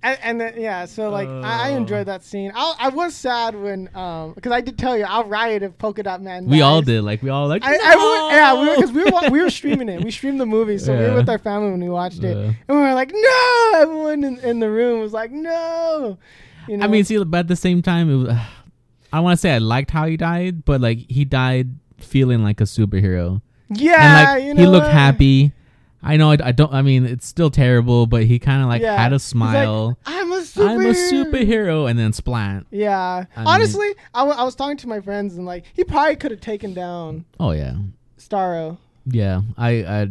And, 0.00 0.18
and 0.22 0.40
then 0.40 0.54
yeah, 0.56 0.84
so 0.84 1.10
like 1.10 1.28
I, 1.28 1.70
I 1.70 1.72
Oh. 1.72 1.76
enjoyed 1.76 2.06
that 2.06 2.22
scene. 2.22 2.52
I, 2.54 2.74
I 2.78 2.88
was 2.90 3.16
sad 3.16 3.56
when 3.60 3.90
um 3.96 4.32
because 4.34 4.52
I 4.52 4.60
did 4.60 4.78
tell 4.78 4.96
you 4.96 5.04
I'll 5.04 5.24
riot 5.24 5.64
if 5.64 5.76
Polka 5.76 6.04
Dot 6.04 6.22
Man. 6.22 6.46
We 6.46 6.60
all 6.62 6.82
did. 6.82 7.02
Like 7.02 7.20
we 7.20 7.30
all 7.30 7.48
like. 7.48 7.64
I, 7.64 7.72
I 7.74 7.96
would- 7.96 8.32
yeah, 8.32 8.60
we 8.60 8.68
were 8.68 8.74
because 8.76 8.92
we 8.92 9.04
were 9.04 9.30
we 9.32 9.42
were 9.42 9.50
streaming 9.50 9.88
it. 9.88 10.04
We 10.04 10.10
streamed 10.18 10.40
the 10.40 10.46
movie, 10.46 10.78
so 10.78 10.96
we 10.96 11.02
were 11.04 11.16
with 11.16 11.28
our 11.28 11.38
family 11.38 11.72
when 11.72 11.80
we 11.80 11.88
watched 11.88 12.22
it, 12.22 12.36
Yeah. 12.36 12.52
and 12.68 12.76
we 12.76 12.76
were 12.76 12.94
like, 12.94 13.10
no! 13.12 13.72
Everyone 13.74 14.22
in, 14.22 14.38
in 14.38 14.60
the 14.60 14.70
room 14.70 15.00
was 15.00 15.12
like, 15.12 15.32
no. 15.32 16.16
You 16.68 16.76
know? 16.76 16.84
I 16.84 16.88
mean, 16.88 17.02
see, 17.04 17.22
but 17.24 17.38
at 17.38 17.48
the 17.48 17.56
same 17.56 17.82
time, 17.82 18.08
it 18.08 18.16
was. 18.28 18.36
I 19.12 19.18
want 19.20 19.36
to 19.36 19.40
say 19.40 19.52
I 19.52 19.58
liked 19.58 19.90
how 19.90 20.06
he 20.06 20.16
died, 20.16 20.64
but 20.64 20.80
like 20.80 20.98
he 21.10 21.24
died 21.24 21.74
feeling 21.96 22.44
like 22.44 22.60
a 22.60 22.64
superhero, 22.64 23.42
yeah, 23.68 23.94
and 23.98 24.38
like 24.38 24.44
you 24.44 24.54
know, 24.54 24.60
he 24.60 24.66
looked 24.68 24.84
what? 24.84 24.92
happy. 24.92 25.52
I 26.02 26.16
know 26.16 26.30
I, 26.30 26.36
I 26.42 26.52
don't. 26.52 26.72
I 26.72 26.82
mean, 26.82 27.04
it's 27.04 27.26
still 27.26 27.50
terrible, 27.50 28.06
but 28.06 28.24
he 28.24 28.38
kind 28.38 28.62
of 28.62 28.68
like 28.68 28.82
Yeah. 28.82 28.96
had 28.96 29.12
a 29.12 29.16
He's 29.16 29.34
like, 29.34 29.52
smile. 29.52 29.98
I'm 30.06 30.30
a 30.32 30.36
superhero. 30.40 30.68
I'm 30.68 30.80
a 30.86 30.92
superhero, 30.94 31.90
and 31.90 31.98
then 31.98 32.12
splat. 32.12 32.66
Yeah, 32.70 33.24
I 33.34 33.38
mean- 33.40 33.46
honestly, 33.48 33.88
I, 34.14 34.20
w- 34.20 34.38
I 34.38 34.44
was 34.44 34.54
talking 34.54 34.76
to 34.78 34.88
my 34.88 35.00
friends 35.00 35.36
and 35.36 35.44
like 35.44 35.64
he 35.74 35.82
probably 35.84 36.16
could 36.16 36.30
have 36.30 36.40
taken 36.40 36.72
down 36.72 37.24
Oh 37.40 37.50
yeah, 37.50 37.74
Starro. 38.18 38.78
yeah. 39.06 39.42
I 39.56 39.70
I 39.84 40.08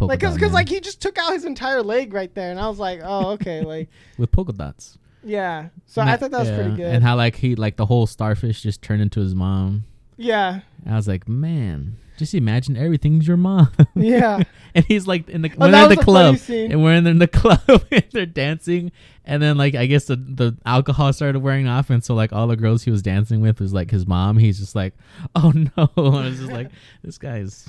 Like, 0.00 0.18
cause, 0.20 0.36
'cause, 0.36 0.52
like 0.52 0.68
he 0.68 0.80
just 0.80 1.00
took 1.00 1.16
out 1.16 1.32
his 1.32 1.44
entire 1.44 1.82
leg 1.82 2.12
right 2.12 2.34
there, 2.34 2.50
and 2.50 2.58
I 2.58 2.68
was 2.68 2.78
like, 2.80 3.00
oh, 3.04 3.30
okay, 3.34 3.60
like, 3.64 3.88
with 4.18 4.32
polka 4.32 4.52
dots. 4.52 4.98
yeah. 5.22 5.68
So 5.86 6.00
And 6.00 6.10
I 6.10 6.16
thought 6.16 6.32
that 6.32 6.40
was 6.40 6.50
pretty 6.50 6.74
good. 6.74 6.92
And 6.92 7.04
how 7.04 7.14
like 7.16 7.36
he 7.36 7.54
like 7.54 7.76
the 7.76 7.86
whole 7.86 8.06
starfish 8.08 8.62
just 8.62 8.82
turned 8.82 9.00
into 9.00 9.20
his 9.20 9.34
mom. 9.34 9.84
Yeah, 10.16 10.60
I 10.86 10.94
was 10.96 11.08
like, 11.08 11.28
man, 11.28 11.96
just 12.16 12.34
imagine 12.34 12.76
everything's 12.76 13.26
your 13.26 13.36
mom. 13.36 13.70
yeah. 13.96 14.42
and 14.74 14.84
he's 14.84 15.06
like 15.06 15.28
in 15.28 15.42
the 15.42 15.50
Oh, 15.60 15.66
at 15.66 15.88
was 15.88 15.96
the 15.96 16.02
club 16.04 16.36
and 16.48 16.82
we're 16.82 16.94
in 16.94 17.18
the 17.18 17.26
club 17.40 17.60
and 17.90 18.04
they're 18.12 18.26
dancing 18.26 18.92
and 19.24 19.42
then 19.42 19.56
like 19.56 19.74
I 19.74 19.86
guess 19.86 20.04
the 20.06 20.16
the 20.16 20.56
alcohol 20.66 21.12
started 21.12 21.40
wearing 21.40 21.66
off 21.68 21.90
and 21.90 22.02
so 22.04 22.14
like 22.14 22.32
all 22.32 22.46
the 22.46 22.56
girls 22.56 22.82
he 22.84 22.90
was 22.90 23.02
dancing 23.02 23.40
with 23.40 23.60
was 23.60 23.72
like 23.72 23.90
his 23.90 24.06
mom. 24.06 24.38
He's 24.38 24.58
just 24.58 24.74
like, 24.76 24.94
oh 25.34 25.52
no, 25.54 25.90
and 25.96 26.28
it's 26.28 26.38
just 26.38 26.52
like 26.52 26.70
this 27.02 27.18
guy's 27.18 27.68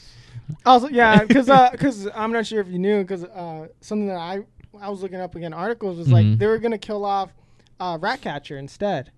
Also, 0.65 0.87
yeah, 0.89 1.23
because 1.23 1.49
because 1.71 2.07
I'm 2.13 2.31
not 2.31 2.45
sure 2.45 2.61
if 2.61 2.67
you 2.67 2.77
knew 2.79 3.01
because 3.01 3.23
uh, 3.23 3.67
something 3.81 4.07
that 4.07 4.17
I 4.17 4.41
I 4.79 4.89
was 4.89 5.01
looking 5.01 5.19
up 5.19 5.33
again 5.35 5.53
articles 5.53 5.97
was 5.97 6.07
Mhm. 6.09 6.11
like 6.11 6.37
they 6.39 6.45
were 6.47 6.59
gonna 6.59 6.77
kill 6.77 7.05
off 7.05 7.31
uh, 7.79 7.97
Ratcatcher 7.99 8.57
instead 8.57 9.11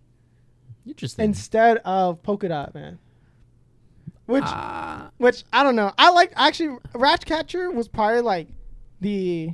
interesting. 0.87 1.25
instead 1.25 1.77
of 1.85 2.21
Polka 2.23 2.47
Dot 2.47 2.73
Man. 2.73 2.99
Which 4.27 4.43
Ah, 4.45 5.09
which 5.17 5.43
I 5.51 5.63
don't 5.63 5.75
know. 5.75 5.91
I 5.97 6.11
like 6.11 6.31
actually 6.35 6.77
Ratcatcher 6.93 7.71
was 7.71 7.87
probably 7.87 8.21
like 8.21 8.47
the 9.01 9.51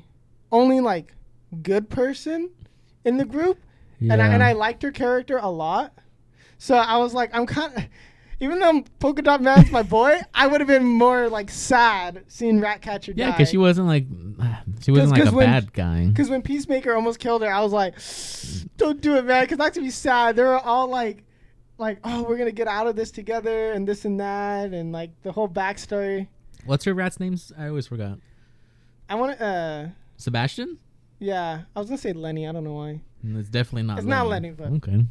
only 0.52 0.82
like 0.82 1.16
good 1.62 1.90
person 1.90 2.50
in 3.06 3.18
the 3.18 3.26
group, 3.26 3.60
and 4.02 4.22
I, 4.22 4.28
and 4.28 4.44
I 4.44 4.54
liked 4.54 4.82
her 4.84 4.92
character 4.92 5.38
a 5.38 5.50
lot. 5.50 5.94
So 6.58 6.76
I 6.76 6.98
was 6.98 7.14
like, 7.14 7.30
I'm 7.34 7.46
kind 7.46 7.76
of. 7.78 7.84
Even 8.40 8.60
though 8.60 8.84
Polka 9.00 9.22
Dot 9.22 9.42
Man's 9.42 9.72
my 9.72 9.84
boy, 9.84 10.20
I 10.34 10.48
would 10.48 10.60
have 10.60 10.68
been 10.68 10.84
more 10.84 11.30
like 11.30 11.50
sad 11.50 12.24
seeing 12.28 12.60
Ratcatcher 12.60 13.14
yeah, 13.16 13.28
die. 13.28 13.32
because 13.32 13.50
she 13.50 13.58
wasn't 13.58 13.88
like 13.88 14.06
she 14.82 14.92
wasn't 14.92 15.12
like 15.12 15.24
'cause 15.24 15.32
a 15.32 15.36
when- 15.36 15.46
bad 15.50 15.72
guy. 15.72 16.08
Because 16.08 16.30
when 16.30 16.42
Peacemaker 16.42 16.94
almost 16.94 17.20
killed 17.20 17.42
her, 17.44 17.50
I 17.54 17.62
was 17.62 17.72
like, 17.72 17.94
"Don't 18.78 19.00
do 19.00 19.16
it, 19.18 19.26
man." 19.26 19.44
Because 19.44 19.60
that's 19.60 19.78
gonna 19.78 19.88
be 19.88 19.92
sad. 19.92 20.36
They 20.36 20.44
were 20.44 20.58
all 20.58 20.88
like, 20.88 21.24
"Like, 21.78 22.00
oh, 22.04 22.24
we're 22.24 22.38
gonna 22.38 22.52
get 22.52 22.68
out 22.68 22.88
of 22.88 22.96
this 22.96 23.12
together," 23.12 23.72
and 23.72 23.88
this 23.88 24.06
and 24.06 24.20
that, 24.20 24.74
and 24.74 24.92
like 24.92 25.12
the 25.24 25.32
whole 25.32 25.48
backstory. 25.50 26.28
What's 26.66 26.86
her 26.86 26.94
rat's 26.94 27.20
names? 27.20 27.52
I 27.58 27.68
always 27.68 27.88
forgot. 27.88 28.20
I 29.10 29.16
want 29.16 29.38
to, 29.38 29.46
uh, 29.46 29.88
Sebastian? 30.18 30.78
yeah, 31.20 31.62
I 31.76 31.80
was 31.80 31.90
gonna 31.90 31.98
say 31.98 32.14
Lenny. 32.14 32.48
I 32.48 32.52
don't 32.52 32.64
know 32.64 32.74
why. 32.74 33.02
Mm, 33.26 33.40
It's 33.40 33.50
definitely 33.50 33.84
not. 33.84 33.98
It's 34.00 34.08
not 34.08 34.28
Lenny, 34.28 34.52
but- 34.52 34.68
okay. 34.74 35.06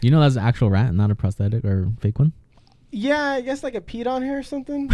You 0.00 0.10
know 0.10 0.20
that's 0.20 0.36
an 0.36 0.42
actual 0.44 0.70
rat, 0.70 0.94
not 0.94 1.10
a 1.10 1.14
prosthetic 1.14 1.64
or 1.64 1.88
fake 2.00 2.18
one. 2.18 2.32
Yeah, 2.90 3.22
I 3.22 3.40
guess 3.42 3.62
like 3.62 3.74
a 3.74 3.80
peed 3.80 4.06
on 4.06 4.22
her 4.22 4.38
or 4.38 4.42
something. 4.42 4.90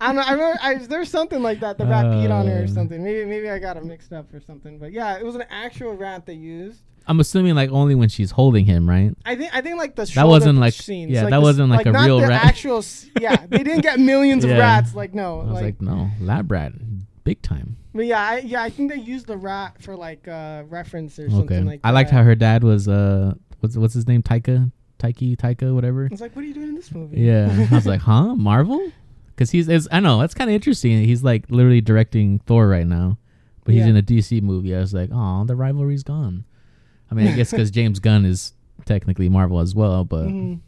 I 0.00 0.06
don't 0.06 0.16
know. 0.16 0.22
I 0.22 0.32
remember 0.32 0.58
I, 0.62 0.74
there's 0.76 1.10
something 1.10 1.42
like 1.42 1.60
that. 1.60 1.78
The 1.78 1.86
rat 1.86 2.04
peed 2.06 2.30
on 2.30 2.46
her 2.46 2.60
or 2.60 2.64
Uh. 2.64 2.68
something. 2.68 3.02
Maybe 3.02 3.24
maybe 3.24 3.48
I 3.50 3.58
got 3.58 3.76
it 3.76 3.84
mixed 3.84 4.12
up 4.12 4.32
or 4.34 4.40
something. 4.40 4.78
But 4.78 4.92
yeah, 4.92 5.18
it 5.18 5.24
was 5.24 5.34
an 5.36 5.44
actual 5.50 5.94
rat 5.94 6.26
they 6.26 6.34
used. 6.34 6.82
I'm 7.10 7.20
assuming 7.20 7.54
like 7.56 7.70
only 7.70 7.94
when 7.94 8.08
she's 8.08 8.30
holding 8.30 8.64
him, 8.64 8.88
right? 8.88 9.12
I 9.26 9.34
think 9.36 9.54
I 9.54 9.60
think 9.60 9.76
like 9.78 9.96
the 9.96 10.04
That 10.14 10.28
wasn't 10.28 10.58
like- 10.60 10.74
scenes, 10.74 11.10
yeah, 11.10 11.22
like 11.22 11.30
that 11.30 11.42
wasn't 11.42 11.70
like 11.70 11.86
a 11.86 11.92
not 11.92 12.06
real 12.06 12.20
rat. 12.20 12.44
Actual, 12.44 12.82
yeah, 13.20 13.44
they 13.48 13.62
didn't 13.64 13.82
get 13.82 13.98
millions 13.98 14.44
of 14.44 14.50
rats. 14.66 14.94
Like 14.94 15.12
no, 15.14 15.40
I 15.40 15.44
was 15.44 15.52
like, 15.54 15.62
like, 15.64 15.82
no, 15.82 16.08
lab 16.20 16.50
rat, 16.50 16.72
big 17.24 17.42
time. 17.42 17.76
but 17.92 18.06
yeah, 18.06 18.20
I, 18.22 18.38
yeah, 18.38 18.62
I 18.62 18.70
think 18.70 18.90
they 18.92 18.98
used 18.98 19.26
the 19.26 19.36
rat 19.36 19.82
for 19.82 19.96
like 19.96 20.28
uh 20.28 20.62
reference 20.68 21.18
or 21.18 21.24
Okay. 21.24 21.32
something 21.34 21.66
like. 21.66 21.80
I 21.84 21.90
liked 21.90 22.10
how 22.10 22.22
her 22.22 22.34
dad 22.36 22.62
was 22.64 22.86
uh, 22.88 23.34
what's 23.60 23.76
what's 23.76 23.94
his 23.94 24.06
name, 24.06 24.22
Taika, 24.22 24.70
Taiki, 24.98 25.36
Taika, 25.36 25.74
whatever. 25.74 26.04
I 26.04 26.08
was 26.10 26.20
like, 26.20 26.36
what 26.36 26.44
are 26.44 26.48
you 26.48 26.54
doing 26.54 26.68
in 26.68 26.74
this 26.76 26.92
movie? 26.92 27.20
Yeah, 27.20 27.66
I 27.70 27.74
was 27.74 27.86
like, 27.86 28.00
huh, 28.02 28.34
Marvel? 28.36 28.92
Because 29.34 29.50
he's, 29.50 29.68
it's, 29.68 29.88
I 29.90 30.00
know 30.00 30.20
that's 30.20 30.34
kind 30.34 30.50
of 30.50 30.54
interesting. 30.54 31.02
He's 31.02 31.24
like 31.24 31.46
literally 31.50 31.80
directing 31.80 32.40
Thor 32.40 32.68
right 32.68 32.86
now, 32.86 33.16
but 33.64 33.72
he's 33.74 33.84
Yeah. 33.84 33.90
in 33.90 33.96
a 33.96 34.02
DC 34.02 34.42
movie. 34.42 34.76
I 34.76 34.80
was 34.80 34.92
like, 34.94 35.08
oh, 35.12 35.44
the 35.44 35.56
rivalry's 35.56 36.02
gone. 36.02 36.44
I 37.10 37.14
mean, 37.14 37.26
I 37.28 37.32
guess 37.36 37.50
because 37.50 37.70
James 37.70 37.98
Gunn 37.98 38.24
is 38.24 38.52
technically 38.84 39.28
Marvel 39.28 39.58
as 39.60 39.74
well, 39.74 40.04
but 40.04 40.26
Mhm. 40.28 40.60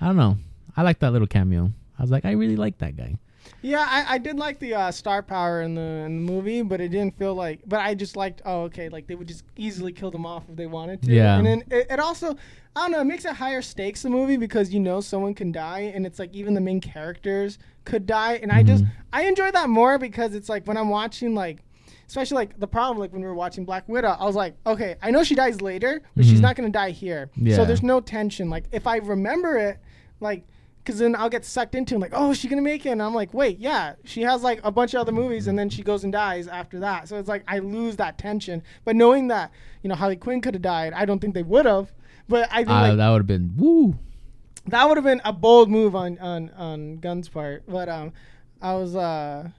I 0.00 0.06
don't 0.06 0.16
know. 0.16 0.38
I 0.76 0.82
like 0.82 0.98
that 1.00 1.12
little 1.12 1.26
cameo. 1.28 1.72
I 1.98 2.02
was 2.02 2.10
like, 2.10 2.24
I 2.24 2.32
really 2.32 2.56
like 2.56 2.78
that 2.78 2.96
guy. 2.96 3.16
Yeah, 3.62 3.84
I, 3.86 4.14
I 4.14 4.18
did 4.18 4.36
like 4.36 4.58
the 4.58 4.74
uh, 4.74 4.90
star 4.90 5.22
power 5.22 5.60
in 5.62 5.74
the 5.74 5.80
in 6.06 6.24
the 6.24 6.32
movie, 6.32 6.62
but 6.62 6.80
it 6.80 6.88
didn't 6.88 7.18
feel 7.18 7.34
like. 7.34 7.60
But 7.66 7.80
I 7.80 7.94
just 7.94 8.16
liked. 8.16 8.40
Oh, 8.46 8.62
okay, 8.62 8.88
like 8.88 9.06
they 9.06 9.14
would 9.14 9.28
just 9.28 9.44
easily 9.56 9.92
kill 9.92 10.10
them 10.10 10.24
off 10.24 10.44
if 10.48 10.56
they 10.56 10.66
wanted 10.66 11.02
to. 11.02 11.12
Yeah. 11.12 11.36
And 11.36 11.46
then 11.46 11.64
it, 11.70 11.86
it 11.90 11.98
also, 12.00 12.36
I 12.76 12.80
don't 12.82 12.92
know, 12.92 13.00
it 13.00 13.04
makes 13.04 13.24
it 13.24 13.34
higher 13.34 13.60
stakes 13.60 14.02
the 14.02 14.10
movie 14.10 14.36
because 14.38 14.72
you 14.72 14.80
know 14.80 15.00
someone 15.00 15.34
can 15.34 15.52
die, 15.52 15.92
and 15.94 16.06
it's 16.06 16.18
like 16.18 16.32
even 16.34 16.54
the 16.54 16.60
main 16.60 16.80
characters 16.80 17.58
could 17.84 18.06
die, 18.06 18.34
and 18.42 18.50
I 18.52 18.62
just 18.62 18.84
Mhm. 18.84 18.90
I 19.12 19.22
enjoy 19.24 19.50
that 19.50 19.68
more 19.68 19.98
because 19.98 20.34
it's 20.34 20.48
like 20.48 20.66
when 20.66 20.76
I'm 20.78 20.88
watching 20.88 21.34
like. 21.34 21.62
Especially 22.10 22.34
like 22.34 22.58
the 22.58 22.66
problem, 22.66 22.98
like 22.98 23.12
when 23.12 23.22
we 23.22 23.28
were 23.28 23.36
watching 23.36 23.64
Black 23.64 23.88
Widow, 23.88 24.16
I 24.18 24.24
was 24.24 24.34
like, 24.34 24.56
okay, 24.66 24.96
I 25.00 25.12
know 25.12 25.22
she 25.22 25.36
dies 25.36 25.60
later, 25.60 26.02
but 26.16 26.24
she's 26.24 26.40
Mhm. 26.40 26.42
not 26.42 26.56
gonna 26.56 26.68
die 26.68 26.90
here. 26.90 27.30
Yeah. 27.36 27.54
So 27.54 27.64
there's 27.64 27.84
no 27.84 28.00
tension. 28.00 28.50
Like 28.50 28.64
if 28.72 28.88
I 28.88 28.96
remember 28.96 29.56
it, 29.56 29.78
like 30.18 30.42
because 30.82 30.98
then 30.98 31.14
I'll 31.14 31.28
get 31.28 31.44
sucked 31.44 31.76
into 31.76 31.94
it, 31.94 31.98
like, 32.00 32.10
oh, 32.12 32.32
she's 32.32 32.50
gonna 32.50 32.62
make 32.62 32.84
it? 32.84 32.88
And 32.88 33.00
I'm 33.00 33.14
like, 33.14 33.32
wait, 33.32 33.60
yeah, 33.60 33.94
she 34.02 34.22
has 34.22 34.42
like 34.42 34.58
a 34.64 34.72
bunch 34.72 34.92
of 34.94 35.00
other 35.02 35.12
movies, 35.12 35.46
and 35.46 35.56
then 35.56 35.68
she 35.70 35.84
goes 35.84 36.02
and 36.02 36.12
dies 36.12 36.48
after 36.48 36.80
that. 36.80 37.06
So 37.06 37.16
it's 37.16 37.28
like 37.28 37.44
I 37.46 37.60
lose 37.60 37.94
that 37.98 38.18
tension. 38.18 38.60
But 38.84 38.96
knowing 38.96 39.28
that, 39.28 39.52
you 39.84 39.88
know, 39.88 39.94
Harley 39.94 40.16
Quinn 40.16 40.40
could 40.40 40.54
have 40.54 40.62
died, 40.62 40.92
I 40.94 41.04
don't 41.04 41.20
think 41.20 41.34
they 41.34 41.44
would 41.44 41.64
have. 41.64 41.92
But 42.28 42.48
I 42.50 42.56
think 42.64 42.70
Uh, 42.70 42.80
like, 42.88 42.96
that 42.96 43.08
would 43.10 43.18
have 43.20 43.26
been 43.28 43.52
woo. 43.56 43.94
that 44.66 44.88
would 44.88 44.96
have 44.96 45.04
been 45.04 45.20
a 45.24 45.32
bold 45.32 45.70
move 45.70 45.94
on 45.94 46.18
on 46.18 46.50
on 46.58 46.96
Gunn's 46.96 47.28
part. 47.28 47.62
But 47.68 47.88
um, 47.88 48.12
I 48.60 48.74
was 48.74 48.96
uh, 48.96 49.50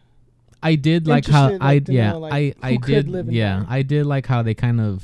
I 0.64 0.76
did 0.76 1.08
like 1.08 1.26
how 1.26 1.48
I 1.60 1.76
like, 1.76 1.88
yeah 1.88 2.12
know, 2.12 2.20
like, 2.20 2.34
I 2.34 2.54
I 2.62 2.76
did 2.78 3.10
yeah 3.30 3.60
die. 3.62 3.66
I 3.70 3.82
did 3.82 4.06
like 4.06 4.28
how 4.28 4.42
they 4.44 4.54
kind 4.54 4.80
of 4.80 5.04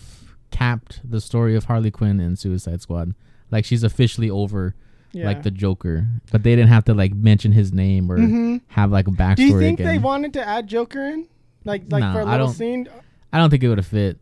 capped 0.51 1.01
the 1.09 1.19
story 1.21 1.55
of 1.55 1.65
Harley 1.65 1.91
Quinn 1.91 2.19
in 2.19 2.35
Suicide 2.35 2.81
Squad. 2.81 3.13
Like 3.51 3.65
she's 3.65 3.83
officially 3.83 4.29
over 4.29 4.75
yeah. 5.13 5.25
like 5.25 5.43
the 5.43 5.51
Joker, 5.51 6.07
but 6.31 6.43
they 6.43 6.55
didn't 6.55 6.69
have 6.69 6.85
to 6.85 6.93
like 6.93 7.13
mention 7.13 7.51
his 7.53 7.71
name 7.73 8.11
or 8.11 8.17
Mhm. 8.17 8.61
have 8.67 8.91
like 8.91 9.07
a 9.07 9.11
backstory 9.11 9.35
Do 9.37 9.43
you 9.45 9.59
think 9.59 9.79
again. 9.79 9.91
they 9.93 9.99
wanted 9.99 10.33
to 10.33 10.47
add 10.47 10.67
Joker 10.67 11.01
in, 11.05 11.27
like 11.65 11.83
like 11.89 12.01
No, 12.01 12.13
for 12.13 12.19
a 12.21 12.25
little 12.25 12.47
don't- 12.47 12.55
scene? 12.55 12.87
I 13.33 13.39
don't 13.39 13.49
think 13.49 13.63
it 13.63 13.69
would 13.69 13.77
have 13.79 13.87
fit 13.87 14.19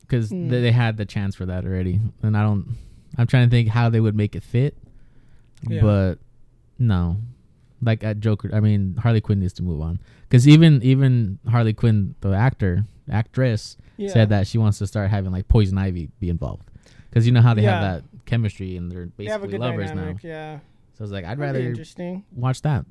because 0.00 0.30
Hmm. 0.30 0.48
they, 0.48 0.60
they 0.62 0.72
had 0.72 0.96
the 0.96 1.04
chance 1.04 1.34
for 1.36 1.46
that 1.46 1.64
already, 1.64 2.00
and 2.22 2.36
I 2.36 2.42
don't. 2.42 2.76
I'm 3.18 3.26
trying 3.26 3.46
to 3.48 3.50
think 3.50 3.68
how 3.68 3.88
they 3.88 4.00
would 4.00 4.14
make 4.16 4.34
it 4.36 4.42
fit, 4.42 4.76
Yeah. 5.68 5.80
but 5.80 6.14
no, 6.78 7.16
like 7.80 8.04
at 8.04 8.20
Joker. 8.20 8.50
I 8.52 8.60
mean, 8.60 8.96
Harley 8.96 9.20
Quinn 9.20 9.40
needs 9.40 9.52
to 9.54 9.62
move 9.62 9.80
on 9.80 9.98
because 10.28 10.46
even 10.48 10.82
even 10.82 11.38
Harley 11.48 11.72
Quinn, 11.72 12.14
the 12.20 12.32
actor 12.34 12.84
actress, 13.10 13.76
Yeah. 13.96 14.10
said 14.12 14.28
that 14.30 14.46
she 14.46 14.58
wants 14.58 14.78
to 14.78 14.86
start 14.86 15.10
having 15.10 15.32
like 15.32 15.48
Poison 15.48 15.78
Ivy 15.78 16.10
be 16.20 16.28
involved 16.28 16.68
because 17.10 17.26
you 17.26 17.32
know 17.32 17.40
how 17.42 17.54
they 17.54 17.62
Yeah. 17.62 17.80
have 17.80 18.02
that 18.02 18.24
chemistry 18.26 18.76
and 18.76 18.90
they're 18.90 19.06
They 19.16 19.24
basically 19.26 19.48
good 19.48 19.60
lovers 19.60 19.88
dynamic. 19.90 20.22
now. 20.24 20.28
Yeah. 20.28 20.58
So 20.94 21.00
I 21.00 21.04
was 21.04 21.12
like, 21.12 21.24
I'd 21.24 21.38
That'd 21.38 21.54
rather 21.54 21.60
interesting. 21.60 22.24
watch 22.34 22.62
that. 22.62 22.84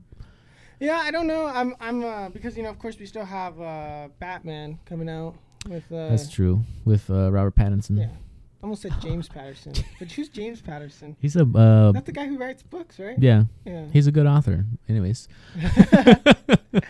Yeah, 0.79 0.97
I 1.03 1.09
don't 1.11 1.27
know. 1.27 1.45
I'm 1.47 1.73
I'm 1.79 2.03
uh, 2.03 2.29
because 2.29 2.55
you 2.57 2.63
know, 2.63 2.69
of 2.69 2.79
course, 2.79 2.99
we 2.99 3.05
still 3.05 3.25
have 3.25 3.59
uh, 3.61 4.09
Batman 4.19 4.77
coming 4.85 5.09
out 5.09 5.35
with. 5.69 5.83
Uh, 5.91 6.09
That's 6.09 6.29
true 6.29 6.63
with 6.83 7.09
uh, 7.09 7.31
Robert 7.31 7.55
Pattinson. 7.55 7.97
Yeah, 7.97 8.05
I 8.07 8.63
almost 8.63 8.81
said 8.81 8.93
James 9.01 9.29
Patterson, 9.29 9.71
but 9.99 10.11
who's 10.11 10.27
James 10.27 10.61
Patterson? 10.61 11.15
He's 11.21 11.35
a 11.37 11.43
uh, 11.43 11.91
That's 11.93 12.05
the 12.05 12.11
guy 12.11 12.27
who 12.27 12.37
writes 12.37 12.61
books, 12.61 12.99
right? 12.99 13.17
yeah. 13.17 13.45
Yeah. 13.65 13.85
He's 13.93 14.07
a 14.07 14.11
good 14.11 14.27
author. 14.27 14.65
Anyways. 14.89 15.27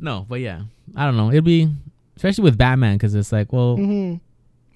no, 0.00 0.26
but 0.28 0.40
yeah, 0.40 0.62
I 0.96 1.04
don't 1.04 1.16
know. 1.16 1.30
It'd 1.30 1.44
be 1.44 1.68
especially 2.16 2.44
with 2.44 2.58
Batman 2.58 2.96
because 2.96 3.14
it's 3.14 3.32
like, 3.32 3.52
well, 3.52 3.76
hmm 3.76 4.16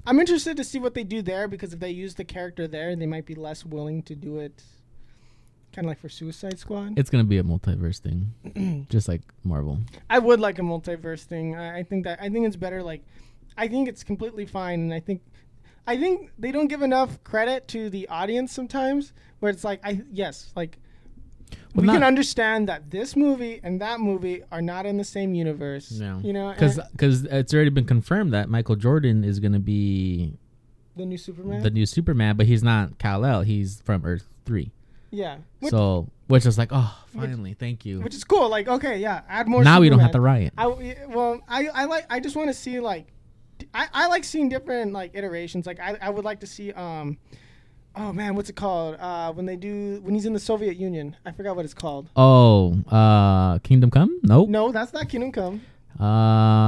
I'm 0.07 0.21
interested 0.21 0.59
to 0.59 0.65
see 0.65 0.79
what 0.79 0.93
they 0.93 1.03
do 1.05 1.23
there 1.23 1.49
because 1.49 1.73
if 1.73 1.81
they 1.81 1.91
use 1.91 2.15
the 2.15 2.25
character 2.25 2.69
there, 2.69 2.95
they 2.95 3.07
might 3.07 3.25
be 3.25 3.35
less 3.35 3.65
willing 3.65 4.03
to 4.03 4.15
do 4.15 4.39
it. 4.39 4.63
Kind 5.73 5.87
of 5.87 5.89
like 5.89 5.99
for 5.99 6.11
Suicide 6.11 6.59
Squad. 6.59 6.99
it's 6.99 7.09
gonna 7.11 7.25
be 7.25 7.39
a 7.39 7.43
multiverse 7.43 7.99
thing, 8.01 8.87
just 8.91 9.09
like 9.09 9.23
Marvel. 9.45 9.79
I 10.11 10.19
would 10.19 10.41
like 10.41 10.59
a 10.59 10.63
multiverse 10.63 11.25
thing. 11.25 11.57
I, 11.57 11.79
I 11.79 11.83
think 11.83 12.05
that 12.05 12.21
I 12.21 12.29
think 12.29 12.47
it's 12.47 12.55
better. 12.57 12.83
Like, 12.83 13.03
I 13.57 13.67
think 13.67 13.89
it's 13.89 14.05
completely 14.05 14.47
fine, 14.47 14.81
and 14.81 14.95
I 14.95 15.01
think, 15.01 15.23
I 15.87 15.97
think 15.97 16.31
they 16.39 16.53
don't 16.53 16.69
give 16.69 16.83
enough 16.83 17.25
credit 17.25 17.67
to 17.69 17.91
the 17.91 18.07
audience 18.09 18.53
sometimes. 18.53 19.13
Where 19.41 19.51
it's 19.51 19.65
like, 19.65 19.81
I 19.83 20.03
yes, 20.13 20.53
like 20.55 20.79
Well, 21.75 21.87
we 21.87 21.93
can 21.93 22.03
understand 22.05 22.69
that 22.69 22.91
this 22.91 23.17
movie 23.17 23.61
and 23.63 23.81
that 23.81 24.01
movie 24.01 24.43
are 24.53 24.63
not 24.63 24.87
in 24.87 24.97
the 24.97 25.05
same 25.05 25.35
universe. 25.35 25.91
No, 25.93 26.21
you 26.23 26.33
know, 26.33 26.53
because 26.53 26.79
and 26.79 27.33
it's 27.33 27.53
already 27.53 27.71
been 27.71 27.87
confirmed 27.87 28.33
that 28.33 28.49
Michael 28.49 28.77
Jordan 28.77 29.25
is 29.25 29.41
gonna 29.41 29.59
be 29.59 30.35
the 30.97 31.05
new 31.05 31.19
Superman. 31.19 31.63
the 31.63 31.71
new 31.71 31.87
Superman, 31.87 32.37
but 32.37 32.47
he's 32.47 32.63
not 32.63 32.99
Kal 32.99 33.25
El. 33.25 33.43
He's 33.43 33.81
from 33.83 34.05
Earth 34.05 34.29
Three. 34.45 34.71
yeah, 35.11 35.39
which, 35.61 35.71
so, 35.71 36.09
which 36.29 36.47
is 36.47 36.59
like, 36.59 36.69
oh, 36.71 36.97
finally, 37.15 37.55
thank 37.55 37.85
you. 37.85 38.01
which 38.01 38.15
is 38.15 38.25
cool. 38.25 38.49
Like, 38.49 38.69
okay, 38.69 38.99
yeah, 38.99 39.23
add 39.29 39.49
more. 39.49 39.65
now 39.65 39.81
we 39.81 39.89
don't 39.89 39.99
have 39.99 40.13
to 40.13 40.19
Superman. 40.19 40.53
riot. 40.53 40.53
I 40.57 41.07
well, 41.09 41.41
I 41.49 41.67
I 41.69 41.85
like 41.87 42.07
I 42.11 42.21
just 42.21 42.37
want 42.37 42.49
to 42.49 42.55
see 42.55 42.79
like, 42.81 43.09
I, 43.75 43.89
I 43.93 44.07
like 44.07 44.25
seeing 44.25 44.49
different 44.49 44.93
like 44.93 45.11
iterations. 45.15 45.67
Like 45.67 45.81
I, 45.81 45.97
I 46.01 46.11
would 46.11 46.25
like 46.25 46.41
to 46.41 46.47
see 46.47 46.73
um, 46.73 47.19
oh 47.97 48.13
man, 48.13 48.35
what's 48.35 48.51
it 48.51 48.57
called? 48.57 48.97
Uh, 49.01 49.33
when 49.33 49.47
they 49.47 49.57
do 49.57 50.01
when 50.03 50.15
he's 50.15 50.27
in 50.27 50.33
the 50.33 50.41
Soviet 50.41 50.77
Union, 50.77 51.17
I 51.25 51.33
forgot 51.33 51.57
what 51.57 51.65
it's 51.65 51.75
called. 51.75 52.09
Oh, 52.17 52.75
uh, 52.91 53.59
Kingdom 53.61 53.91
Come? 53.91 54.19
Nope. 54.23 54.49
No, 54.49 54.73
that's 54.73 54.93
not 54.93 55.09
Kingdom 55.09 55.33
Come. 55.33 55.61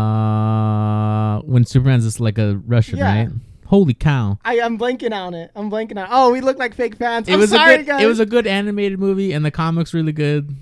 Uh, 0.06 1.40
when 1.42 1.64
Superman's 1.64 2.04
just 2.04 2.20
like 2.20 2.38
a 2.38 2.56
Russian, 2.66 2.98
Yeah. 2.98 3.14
right? 3.24 3.28
Holy 3.66 3.94
cow! 3.94 4.38
I 4.44 4.60
I'm 4.60 4.78
blanking 4.78 5.12
on 5.12 5.34
it. 5.34 5.50
I'm 5.56 5.68
blanking 5.70 5.98
on. 6.00 6.06
Oh, 6.08 6.30
we 6.30 6.40
look 6.40 6.56
like 6.56 6.72
fake 6.74 6.94
fans. 6.96 7.28
It 7.28 7.32
I'm 7.34 7.40
was 7.40 7.50
sorry, 7.50 7.74
a 7.74 7.76
good. 7.78 7.86
guys. 7.86 8.02
It 8.02 8.06
was 8.06 8.20
a 8.20 8.26
good 8.26 8.46
animated 8.46 9.00
movie, 9.00 9.32
and 9.32 9.44
the 9.44 9.50
comics 9.50 9.92
really 9.92 10.12
good. 10.12 10.54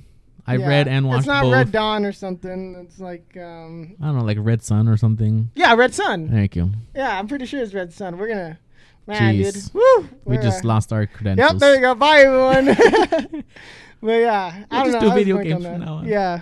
I 0.46 0.57
Yeah. 0.57 0.68
read 0.68 0.88
and 0.88 1.07
watched 1.07 1.16
it. 1.18 1.20
It's 1.20 1.27
not 1.27 1.42
both. 1.42 1.53
Red 1.53 1.72
Dawn 1.72 2.05
or 2.07 2.12
something. 2.12 2.74
It's 2.87 2.98
like 2.98 3.37
um 3.37 3.94
I 4.00 4.07
don't 4.07 4.18
know, 4.18 4.24
like 4.24 4.38
Red 4.40 4.62
Sun 4.62 4.88
or 4.88 4.96
something. 4.96 5.50
yeah, 5.55 5.74
Red 5.74 5.92
Sun. 5.94 6.31
Thank 6.31 6.57
you. 6.57 6.70
Yeah, 6.94 7.18
I'm 7.18 7.29
pretty 7.29 7.44
sure 7.44 7.62
it's 7.62 7.74
Red 7.74 7.92
Sun. 7.92 8.16
We're 8.16 8.29
gonna 8.29 8.59
man, 9.07 9.37
dude. 9.37 9.55
Jeez. 9.55 9.75
Woo! 9.75 10.09
We 10.25 10.37
just 10.38 10.64
uh, 10.64 10.69
lost 10.69 10.93
our 10.93 11.07
credentials. 11.07 11.53
Yep, 11.53 11.61
there 11.61 11.75
you 11.75 11.81
go. 11.81 11.95
Bye 11.95 12.21
everyone. 12.21 12.67
but 14.03 14.12
yeah, 14.12 14.64
I 14.71 14.83
We'll 14.83 14.85
don't 14.85 14.93
just 14.93 15.05
know. 15.05 15.11
do 15.11 15.14
video 15.14 15.38
games 15.38 15.64
from 15.64 15.81
now 15.81 15.95
on. 15.95 16.07
Yeah. 16.09 16.40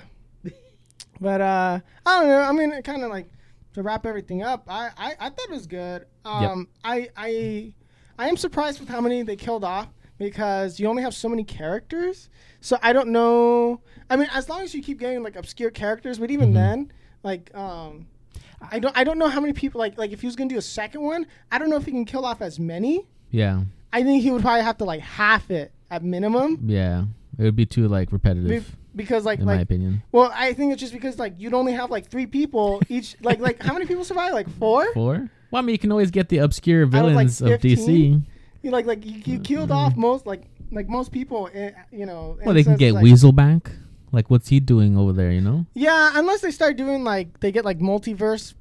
But 1.21 1.41
uh 1.41 1.81
I 2.07 2.19
don't 2.21 2.29
know. 2.29 2.41
I 2.41 2.53
mean, 2.53 2.73
it 2.73 2.85
kind 2.85 3.03
of 3.05 3.11
like 3.11 3.27
to 3.75 3.83
wrap 3.83 4.05
everything 4.07 4.43
up. 4.43 4.65
I, 4.69 4.91
I 4.97 5.13
I 5.21 5.29
thought 5.31 5.45
it 5.49 5.51
was 5.51 5.67
good. 5.67 6.07
Um 6.25 6.69
I 6.85 7.09
I 7.17 7.73
I 8.19 8.29
am 8.29 8.37
surprised 8.37 8.81
with 8.81 8.89
how 8.89 9.01
many 9.01 9.23
they 9.23 9.37
killed 9.37 9.65
off 9.65 9.89
because 10.19 10.79
you 10.81 10.87
only 10.89 11.03
have 11.03 11.15
so 11.15 11.29
many 11.29 11.45
characters. 11.45 12.29
So 12.61 12.77
I 12.83 12.93
don't 12.93 13.09
know. 13.09 13.81
I 14.11 14.17
mean, 14.17 14.29
as 14.33 14.49
long 14.49 14.63
as 14.63 14.75
you 14.75 14.83
keep 14.83 14.99
getting 14.99 15.23
like 15.23 15.37
obscure 15.37 15.71
characters, 15.71 16.19
but 16.19 16.31
even 16.31 16.51
Mhm. 16.51 16.55
then, 16.55 16.93
like 17.23 17.55
um 17.55 18.07
I 18.71 18.79
don't 18.79 18.97
I 18.97 19.05
don't 19.05 19.19
know 19.19 19.29
how 19.29 19.41
many 19.41 19.53
people 19.53 19.79
like 19.79 19.99
like 19.99 20.13
if 20.13 20.21
he 20.21 20.27
was 20.27 20.37
going 20.37 20.49
to 20.49 20.55
do 20.55 20.59
a 20.59 20.63
second 20.63 21.03
one, 21.03 21.27
I 21.51 21.59
don't 21.59 21.71
know 21.71 21.77
if 21.77 21.85
he 21.85 21.91
can 21.91 22.05
kill 22.05 22.25
off 22.25 22.41
as 22.43 22.59
many. 22.59 23.07
Yeah, 23.31 23.63
I 23.93 24.03
think 24.03 24.23
he 24.23 24.31
would 24.31 24.43
probably 24.43 24.63
have 24.63 24.79
to 24.79 24.85
like 24.85 25.01
half 25.01 25.51
it 25.51 25.73
at 25.91 26.03
minimum. 26.05 26.59
yeah. 26.67 27.05
It 27.39 27.45
would 27.45 27.57
be 27.57 27.65
too 27.65 27.89
like 27.89 28.11
Be- 28.11 28.15
repetitive, 28.15 28.77
because 28.95 29.25
like 29.25 29.39
in 29.39 29.47
my 29.47 29.61
opinion. 29.61 30.03
well, 30.13 30.31
I 30.35 30.53
think 30.53 30.73
it's 30.73 30.81
just 30.81 30.93
because 30.93 31.19
like 31.19 31.35
you'd 31.39 31.55
only 31.55 31.73
have 31.73 31.91
like 31.91 32.07
three 32.09 32.27
people 32.27 32.83
each. 32.91 33.17
like 33.23 33.41
like 33.41 33.63
how 33.63 33.73
many 33.73 33.87
people 33.87 34.05
survive? 34.05 34.35
Like 34.35 34.51
four. 34.59 34.93
Four. 34.93 35.31
Well, 35.51 35.63
I 35.63 35.65
mean, 35.65 35.73
you 35.73 35.79
can 35.79 35.91
always 35.93 36.11
get 36.11 36.29
the 36.31 36.39
obscure 36.39 36.83
of, 36.83 36.93
like, 36.93 37.03
villains 37.03 37.41
of 37.43 37.61
DC. 37.61 38.23
You 38.63 38.71
like 38.71 38.85
like 38.87 39.05
you, 39.05 39.23
you 39.25 39.39
killed 39.41 39.71
off 39.71 39.97
most 39.97 40.27
like 40.27 40.43
like 40.71 40.89
most 40.89 41.11
people. 41.11 41.49
eh, 41.55 41.71
You 41.91 42.05
know. 42.07 42.39
Well, 42.45 42.55
they 42.55 42.65
can 42.65 42.77
get 42.77 42.93
like- 42.95 43.03
Weasel 43.03 43.33
back. 43.33 43.71
Like, 44.13 44.29
what's 44.31 44.49
he 44.49 44.61
doing 44.61 44.97
over 44.97 45.13
there? 45.13 45.33
You 45.33 45.41
know? 45.41 45.67
Yeah, 45.75 46.13
unless 46.15 46.43
they 46.43 46.51
start 46.51 46.77
doing 46.77 47.03
like 47.05 47.41
they 47.41 47.51
get 47.51 47.65
like 47.65 47.79
multiverse 47.79 48.55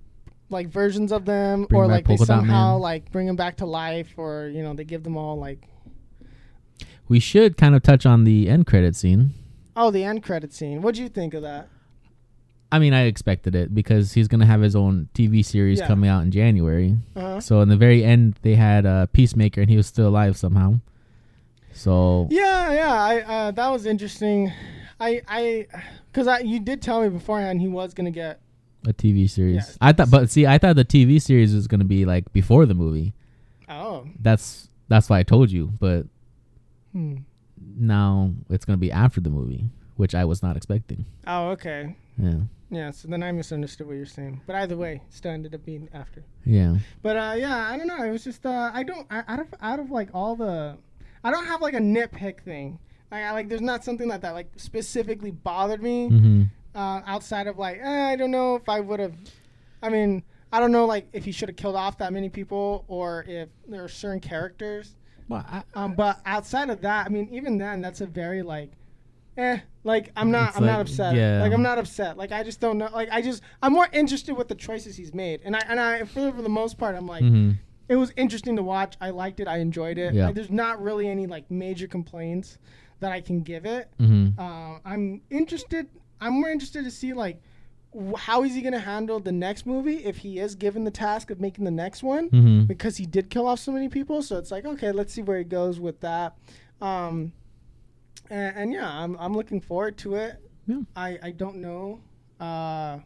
like 0.49 0.67
versions 0.67 1.11
of 1.11 1.25
them, 1.25 1.65
Bring 1.65 1.81
or 1.81 1.87
like 1.87 2.05
they 2.05 2.15
Polka 2.15 2.25
Dot 2.25 2.39
somehow 2.39 2.73
Man. 2.73 2.81
like 2.81 3.11
bring 3.11 3.27
them 3.27 3.35
back 3.35 3.57
to 3.57 3.65
life, 3.65 4.13
or 4.17 4.47
you 4.53 4.63
know 4.63 4.73
they 4.73 4.83
give 4.85 5.03
them 5.03 5.17
all 5.17 5.37
like 5.37 5.67
We 7.07 7.19
should 7.19 7.57
kind 7.57 7.75
of 7.75 7.83
touch 7.83 8.05
on 8.05 8.23
the 8.23 8.49
end 8.49 8.65
credit 8.65 8.95
scene. 8.95 9.31
oh 9.75 9.91
the 9.91 10.03
end 10.03 10.23
credit 10.23 10.53
scene. 10.53 10.81
What 10.81 10.95
do 10.95 11.01
you 11.03 11.09
think 11.09 11.33
of 11.33 11.41
that? 11.43 11.67
I 12.73 12.79
mean, 12.79 12.93
I 12.93 13.01
expected 13.03 13.53
it 13.53 13.75
because 13.75 14.13
he's 14.13 14.29
gonna 14.29 14.45
have 14.45 14.61
his 14.61 14.75
own 14.77 15.09
TV 15.13 15.43
series 15.43 15.79
Yeah. 15.79 15.87
coming 15.87 16.09
out 16.09 16.23
in 16.23 16.31
January. 16.31 16.97
Uh-huh. 17.17 17.41
So 17.41 17.59
in 17.61 17.67
the 17.67 17.75
very 17.75 18.01
end, 18.03 18.35
they 18.43 18.55
had 18.55 18.85
uh, 18.85 19.07
Peacemaker, 19.07 19.59
and 19.59 19.69
he 19.69 19.75
was 19.75 19.87
still 19.87 20.07
alive 20.07 20.37
somehow. 20.37 20.79
So 21.73 22.27
Yeah, 22.31 22.71
yeah, 22.73 22.93
I 22.93 23.21
uh, 23.21 23.51
that 23.51 23.69
was 23.69 23.85
interesting. 23.85 24.51
I 25.01 25.21
I 25.27 25.67
because 26.11 26.27
I 26.27 26.39
you 26.39 26.59
did 26.59 26.81
tell 26.81 27.01
me 27.01 27.09
beforehand 27.09 27.59
he 27.59 27.67
was 27.67 27.93
gonna 27.93 28.11
get 28.11 28.39
a 28.87 28.93
TV 28.93 29.29
series. 29.29 29.55
Yeah, 29.55 29.63
I 29.81 29.93
thought, 29.93 30.11
but 30.11 30.29
see, 30.29 30.45
I 30.45 30.57
thought 30.57 30.75
the 30.75 30.85
TV 30.85 31.21
series 31.21 31.53
was 31.53 31.67
gonna 31.67 31.85
be 31.85 32.05
like 32.05 32.31
before 32.33 32.65
the 32.65 32.75
movie. 32.75 33.13
oh 33.67 34.07
That's 34.19 34.69
that's 34.87 35.09
why 35.09 35.19
I 35.19 35.23
told 35.23 35.51
you. 35.51 35.71
But 35.79 36.05
hmm. 36.91 37.17
now 37.57 38.31
it's 38.49 38.63
gonna 38.63 38.77
be 38.77 38.91
after 38.91 39.19
the 39.19 39.31
movie, 39.31 39.65
which 39.95 40.13
I 40.13 40.23
was 40.25 40.43
not 40.43 40.55
expecting. 40.55 41.05
oh 41.25 41.49
okay 41.49 41.95
Yeah, 42.17 42.41
yeah. 42.69 42.91
So 42.91 43.07
then 43.07 43.23
I 43.23 43.31
misunderstood 43.31 43.87
what 43.87 43.95
you're 43.95 44.05
saying. 44.05 44.41
But 44.45 44.55
either 44.57 44.77
way, 44.77 45.01
still 45.09 45.31
ended 45.31 45.55
up 45.55 45.65
being 45.65 45.89
after. 45.93 46.23
yeah. 46.45 46.77
But 47.01 47.17
uh, 47.17 47.33
yeah, 47.37 47.69
I 47.71 47.75
don't 47.75 47.87
know. 47.87 48.03
It 48.03 48.11
was 48.11 48.23
just 48.23 48.45
uh, 48.45 48.69
I 48.71 48.83
don't 48.83 49.07
I, 49.09 49.23
out 49.27 49.39
of 49.39 49.47
out 49.61 49.79
of 49.79 49.89
like 49.89 50.09
all 50.13 50.35
the, 50.35 50.77
I 51.23 51.31
don't 51.31 51.45
have 51.45 51.61
like 51.61 51.73
a 51.73 51.79
nitpick 51.79 52.43
thing. 52.43 52.77
Like 53.11 53.23
I 53.23 53.31
like 53.31 53.49
there's 53.49 53.61
not 53.61 53.83
something 53.83 54.07
like 54.07 54.21
that 54.21 54.31
like 54.33 54.51
specifically 54.55 55.31
bothered 55.31 55.81
me. 55.83 56.07
hmm 56.07 56.43
Uh, 56.73 57.01
outside 57.05 57.47
of 57.47 57.57
like 57.57 57.79
eh, 57.81 58.11
I 58.11 58.15
don't 58.15 58.31
know 58.31 58.55
if 58.55 58.69
I 58.69 58.79
would 58.79 58.99
have. 59.01 59.13
I 59.83 59.89
mean 59.89 60.23
I 60.53 60.59
don't 60.59 60.71
know 60.71 60.85
like 60.85 61.07
if 61.13 61.25
he 61.25 61.31
should 61.31 61.49
have 61.49 61.57
killed 61.57 61.75
off 61.75 61.97
that 61.97 62.13
many 62.13 62.29
people 62.29 62.85
or 62.87 63.25
if 63.27 63.49
there 63.67 63.83
are 63.83 63.89
certain 63.89 64.19
characters. 64.21 64.95
Well, 65.27 65.45
I, 65.47 65.63
Um, 65.75 65.93
but 65.95 66.19
outside 66.25 66.69
of 66.69 66.81
that, 66.81 67.05
I 67.05 67.09
mean 67.09 67.27
even 67.31 67.57
then 67.57 67.81
that's 67.81 68.01
a 68.01 68.05
very 68.05 68.41
like. 68.41 68.71
Eh, 69.37 69.59
like 69.85 70.11
I'm 70.17 70.29
not, 70.29 70.57
I'm 70.57 70.65
not 70.65 70.81
upset. 70.81 71.15
yeah. 71.15 71.41
Like 71.41 71.53
I'm 71.53 71.61
not 71.63 71.77
upset. 71.79 72.17
Like 72.17 72.33
I 72.33 72.43
just 72.43 72.59
don't 72.59 72.77
know. 72.77 72.89
Like 72.91 73.09
I 73.11 73.21
just, 73.21 73.41
I'm 73.63 73.71
more 73.71 73.87
interested 73.93 74.35
with 74.35 74.49
the 74.49 74.55
choices 74.55 74.97
he's 74.97 75.13
made, 75.13 75.39
and 75.45 75.55
I, 75.55 75.61
and 75.69 75.79
I, 75.79 76.03
for, 76.03 76.33
for 76.33 76.41
the 76.41 76.49
most 76.49 76.77
part, 76.77 76.95
I'm 76.97 77.07
like, 77.07 77.23
mhm. 77.23 77.55
it 77.87 77.95
was 77.95 78.11
interesting 78.17 78.57
to 78.57 78.61
watch. 78.61 78.95
I 78.99 79.09
liked 79.11 79.39
it. 79.39 79.47
I 79.47 79.59
enjoyed 79.59 79.97
it. 79.97 80.13
Yeah. 80.13 80.25
Like, 80.25 80.35
there's 80.35 80.51
not 80.51 80.81
really 80.83 81.07
any 81.07 81.27
like 81.27 81.49
major 81.49 81.87
complaints 81.87 82.57
that 83.01 83.11
I 83.11 83.19
can 83.19 83.41
give 83.41 83.65
it. 83.65 83.89
Mhm. 83.99 84.37
Uh, 84.39 84.79
I'm 84.85 85.21
interested. 85.29 85.87
I'm 86.21 86.33
more 86.39 86.49
interested 86.49 86.85
to 86.85 86.91
see 86.91 87.13
like 87.13 87.41
wh- 87.93 88.15
how 88.17 88.43
is 88.43 88.53
he 88.55 88.61
going 88.61 88.73
to 88.73 88.79
handle 88.79 89.19
the 89.19 89.31
next 89.31 89.65
movie 89.65 89.97
if 90.05 90.17
he 90.19 90.39
is 90.39 90.55
given 90.55 90.83
the 90.85 90.91
task 90.91 91.29
of 91.31 91.41
making 91.41 91.65
the 91.65 91.71
next 91.71 92.03
one 92.03 92.29
Mhm. 92.29 92.67
because 92.67 92.95
he 92.97 93.05
did 93.05 93.29
kill 93.29 93.45
off 93.47 93.59
so 93.59 93.71
many 93.71 93.89
people. 93.89 94.21
So 94.21 94.37
it's 94.37 94.51
like 94.51 94.65
okay, 94.65 94.91
let's 94.93 95.11
see 95.13 95.21
where 95.23 95.37
he 95.39 95.43
goes 95.43 95.79
with 95.79 95.99
that. 96.01 96.37
Um, 96.79 97.33
and, 98.29 98.55
and 98.55 98.71
yeah, 98.73 98.87
I'm 98.89 99.17
I'm 99.19 99.33
looking 99.33 99.59
forward 99.59 99.97
to 99.97 100.15
it. 100.15 100.37
Yeah. 100.67 100.81
I 100.95 101.19
I 101.21 101.31
don't 101.31 101.57
know 101.57 101.99
uh, 102.39 102.99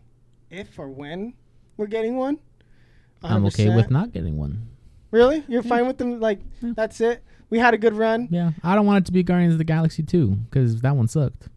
if 0.51 0.77
or 0.77 0.89
when 0.89 1.33
we're 1.77 1.87
getting 1.87 2.15
one. 2.17 2.37
I'm 3.23 3.45
okay 3.45 3.73
with 3.75 3.89
not 3.89 4.11
getting 4.11 4.37
one. 4.37 4.67
Really? 5.11 5.43
You're 5.47 5.63
fine 5.63 5.87
with 5.87 5.97
them? 5.97 6.19
Like, 6.19 6.39
Yeah. 6.61 6.73
that's 6.75 6.99
it? 7.01 7.23
We 7.49 7.59
had 7.59 7.73
a 7.73 7.77
good 7.77 7.93
run? 7.93 8.27
Yeah, 8.31 8.51
I 8.63 8.75
don't 8.75 8.85
want 8.85 9.03
it 9.03 9.05
to 9.07 9.11
be 9.11 9.23
Guardians 9.23 9.53
of 9.53 9.57
the 9.59 9.63
Galaxy 9.65 10.03
two 10.03 10.31
because 10.49 10.81
that 10.81 10.95
one 10.95 11.07
sucked. 11.07 11.47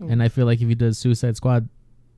Mm. 0.00 0.12
And 0.12 0.22
I 0.22 0.28
feel 0.28 0.46
like 0.46 0.60
if 0.60 0.68
he 0.68 0.74
does 0.74 0.98
Suicide 0.98 1.36
Squad 1.36 1.68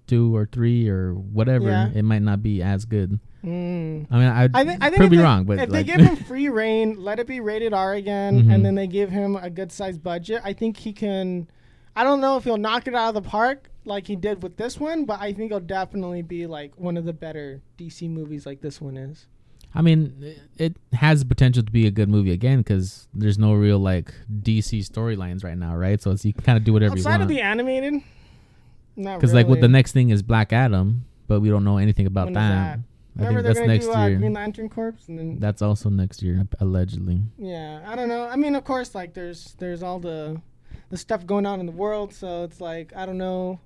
two 0.07 0.35
or 0.37 0.45
three 0.47 0.89
or 0.89 1.15
whatever, 1.15 1.69
Yeah. 1.69 1.91
it 1.95 2.03
might 2.03 2.23
not 2.23 2.43
be 2.43 2.63
as 2.63 2.85
good. 2.85 3.19
Mm. 3.45 4.07
I 4.11 4.19
mean, 4.19 4.29
I, 4.29 4.49
I 4.53 4.65
think, 4.65 4.83
I 4.85 4.91
think 4.91 5.01
could 5.03 5.11
be 5.11 5.17
they, 5.17 5.23
wrong, 5.23 5.45
but 5.45 5.55
if 5.59 5.71
like, 5.71 5.71
they 5.71 5.85
give 5.85 6.01
him 6.01 6.17
free 6.27 6.49
reign, 6.51 6.97
let 7.03 7.19
it 7.19 7.27
be 7.27 7.41
rated 7.41 7.73
R 7.73 7.95
again, 7.95 8.45
Mhm. 8.45 8.55
and 8.55 8.65
then 8.65 8.75
they 8.75 8.87
give 8.87 9.09
him 9.11 9.37
a 9.37 9.49
good 9.49 9.73
sized 9.73 10.03
budget, 10.03 10.43
I 10.45 10.53
think 10.53 10.77
he 10.77 10.93
can. 10.93 11.49
I 11.97 12.05
don't 12.05 12.21
know 12.21 12.37
if 12.37 12.45
he'll 12.45 12.59
knock 12.59 12.87
it 12.87 12.95
out 12.95 13.09
of 13.17 13.23
the 13.23 13.29
park 13.29 13.71
like 13.85 14.07
he 14.07 14.15
did 14.17 14.43
with 14.43 14.57
this 14.57 14.79
one, 14.79 15.07
but 15.07 15.21
I 15.21 15.33
think 15.33 15.51
it'll 15.51 15.61
definitely 15.61 16.23
be 16.23 16.47
like 16.47 16.73
one 16.77 16.97
of 16.97 17.05
the 17.05 17.13
better 17.13 17.63
DC 17.79 18.09
movies 18.11 18.45
like 18.47 18.61
this 18.61 18.81
one 18.81 18.97
is. 18.97 19.27
I 19.75 19.83
mean, 19.83 20.37
it 20.59 20.77
has 20.93 21.21
the 21.21 21.27
potential 21.27 21.63
to 21.63 21.71
be 21.71 21.87
a 21.87 21.91
good 21.91 22.09
movie 22.09 22.33
again 22.33 22.59
because 22.59 23.07
there's 23.15 23.39
no 23.39 23.53
real 23.55 23.79
like 23.79 24.13
DC 24.43 24.81
storylines 24.89 25.45
right 25.45 25.57
now, 25.57 25.77
right? 25.77 26.01
So 26.03 26.11
it's, 26.11 26.25
you 26.25 26.33
can 26.33 26.43
kind 26.43 26.59
of 26.59 26.65
do 26.65 26.73
whatever 26.73 26.93
Outside 26.95 27.17
you 27.19 27.23
of 27.23 27.29
the 27.29 27.41
animated, 27.41 27.95
not 28.97 29.17
Because 29.17 29.31
really. 29.31 29.45
like 29.45 29.49
what 29.51 29.61
the 29.61 29.69
next 29.69 29.93
thing 29.93 30.11
is 30.11 30.23
Black 30.23 30.53
Adam, 30.53 31.05
but 31.29 31.41
we 31.41 31.49
don't 31.49 31.65
know 31.65 31.79
anything 31.79 32.07
about 32.07 32.27
When 32.27 32.35
that. 32.35 32.81
I 33.19 33.23
Remember 33.25 33.43
think 33.43 33.43
they're 33.43 33.43
that's 33.43 33.59
gonna 33.59 33.73
next 33.73 33.87
do 33.87 33.93
uh, 33.93 34.07
year. 34.07 34.19
Green 34.19 34.33
Lantern 34.33 34.69
Corps, 34.69 34.95
and 35.09 35.19
then 35.19 35.39
That's 35.41 35.63
also 35.63 35.89
next 35.91 36.23
year, 36.23 36.47
allegedly. 36.61 37.21
Yeah, 37.39 37.83
I 37.87 37.95
don't 37.97 38.09
know. 38.09 38.27
I 38.27 38.37
mean, 38.37 38.55
of 38.55 38.65
course, 38.65 38.95
like 38.95 39.15
there's 39.15 39.55
there's 39.59 39.83
all 39.83 39.99
the 39.99 40.41
the 40.91 40.97
stuff 40.97 41.27
going 41.27 41.47
on 41.47 41.61
in 41.61 41.67
the 41.67 41.73
world, 41.73 42.13
so 42.15 42.45
it's 42.45 42.61
like 42.61 42.93
I 42.97 43.07
don't 43.07 43.19
know. 43.19 43.61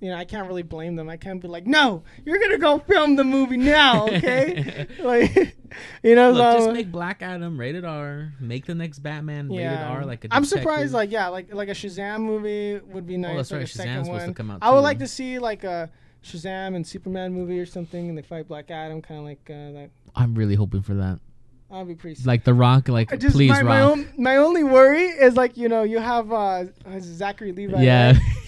You 0.00 0.08
know, 0.08 0.16
I 0.16 0.24
can't 0.24 0.46
really 0.48 0.62
blame 0.62 0.96
them. 0.96 1.10
I 1.10 1.18
can't 1.18 1.42
be 1.42 1.48
like, 1.48 1.66
no, 1.66 2.02
you're 2.24 2.38
gonna 2.38 2.56
go 2.56 2.78
film 2.78 3.16
the 3.16 3.24
movie 3.24 3.58
now, 3.58 4.08
okay? 4.08 4.86
like, 5.00 5.34
you 6.02 6.14
know, 6.14 6.30
Look, 6.30 6.52
so 6.52 6.58
just 6.58 6.72
make 6.72 6.90
Black 6.90 7.20
Adam 7.20 7.60
rated 7.60 7.84
R. 7.84 8.32
Make 8.40 8.64
the 8.64 8.74
next 8.74 9.00
Batman 9.00 9.50
rated. 9.50 9.66
R. 9.66 10.06
Like 10.06 10.24
a 10.24 10.28
I'm 10.30 10.46
surprised. 10.46 10.94
Like, 10.94 11.10
yeah, 11.10 11.28
like 11.28 11.52
like 11.52 11.68
a 11.68 11.72
Shazam 11.72 12.20
movie 12.20 12.80
would 12.92 13.06
be 13.06 13.18
nice. 13.18 13.32
Oh, 13.32 13.36
that's 13.36 13.50
like 13.50 13.60
right, 13.60 13.68
Shazam's 13.68 14.06
supposed 14.06 14.26
to 14.26 14.34
come 14.34 14.50
out 14.50 14.58
I 14.62 14.70
would 14.70 14.80
like 14.80 15.00
to 15.00 15.06
see 15.06 15.38
like 15.38 15.64
a 15.64 15.90
Shazam 16.24 16.76
and 16.76 16.86
Superman 16.86 17.34
movie 17.34 17.60
or 17.60 17.66
something, 17.66 18.08
and 18.08 18.16
they 18.16 18.22
fight 18.22 18.48
Black 18.48 18.70
Adam, 18.70 19.02
kind 19.02 19.20
of 19.20 19.26
like 19.26 19.50
uh, 19.50 19.72
that. 19.72 19.90
I'm 20.16 20.34
really 20.34 20.54
hoping 20.54 20.82
for 20.82 20.94
that. 20.94 21.18
That'd 21.70 21.86
be 21.86 21.94
pretty. 21.94 22.16
sick. 22.16 22.26
Like 22.26 22.44
The 22.44 22.54
Rock, 22.54 22.88
like 22.88 23.16
just 23.18 23.36
please 23.36 23.50
my, 23.50 23.60
Rock. 23.60 23.64
my, 23.64 23.80
own, 23.80 24.12
my 24.16 24.36
only 24.36 24.64
worry 24.64 25.04
is 25.04 25.36
like 25.36 25.56
you 25.56 25.68
know 25.68 25.84
you 25.84 25.98
have 25.98 26.32
uh, 26.32 26.64
Zachary 26.98 27.52
Levi. 27.52 27.82
yeah, 27.82 28.12
right? 28.12 28.20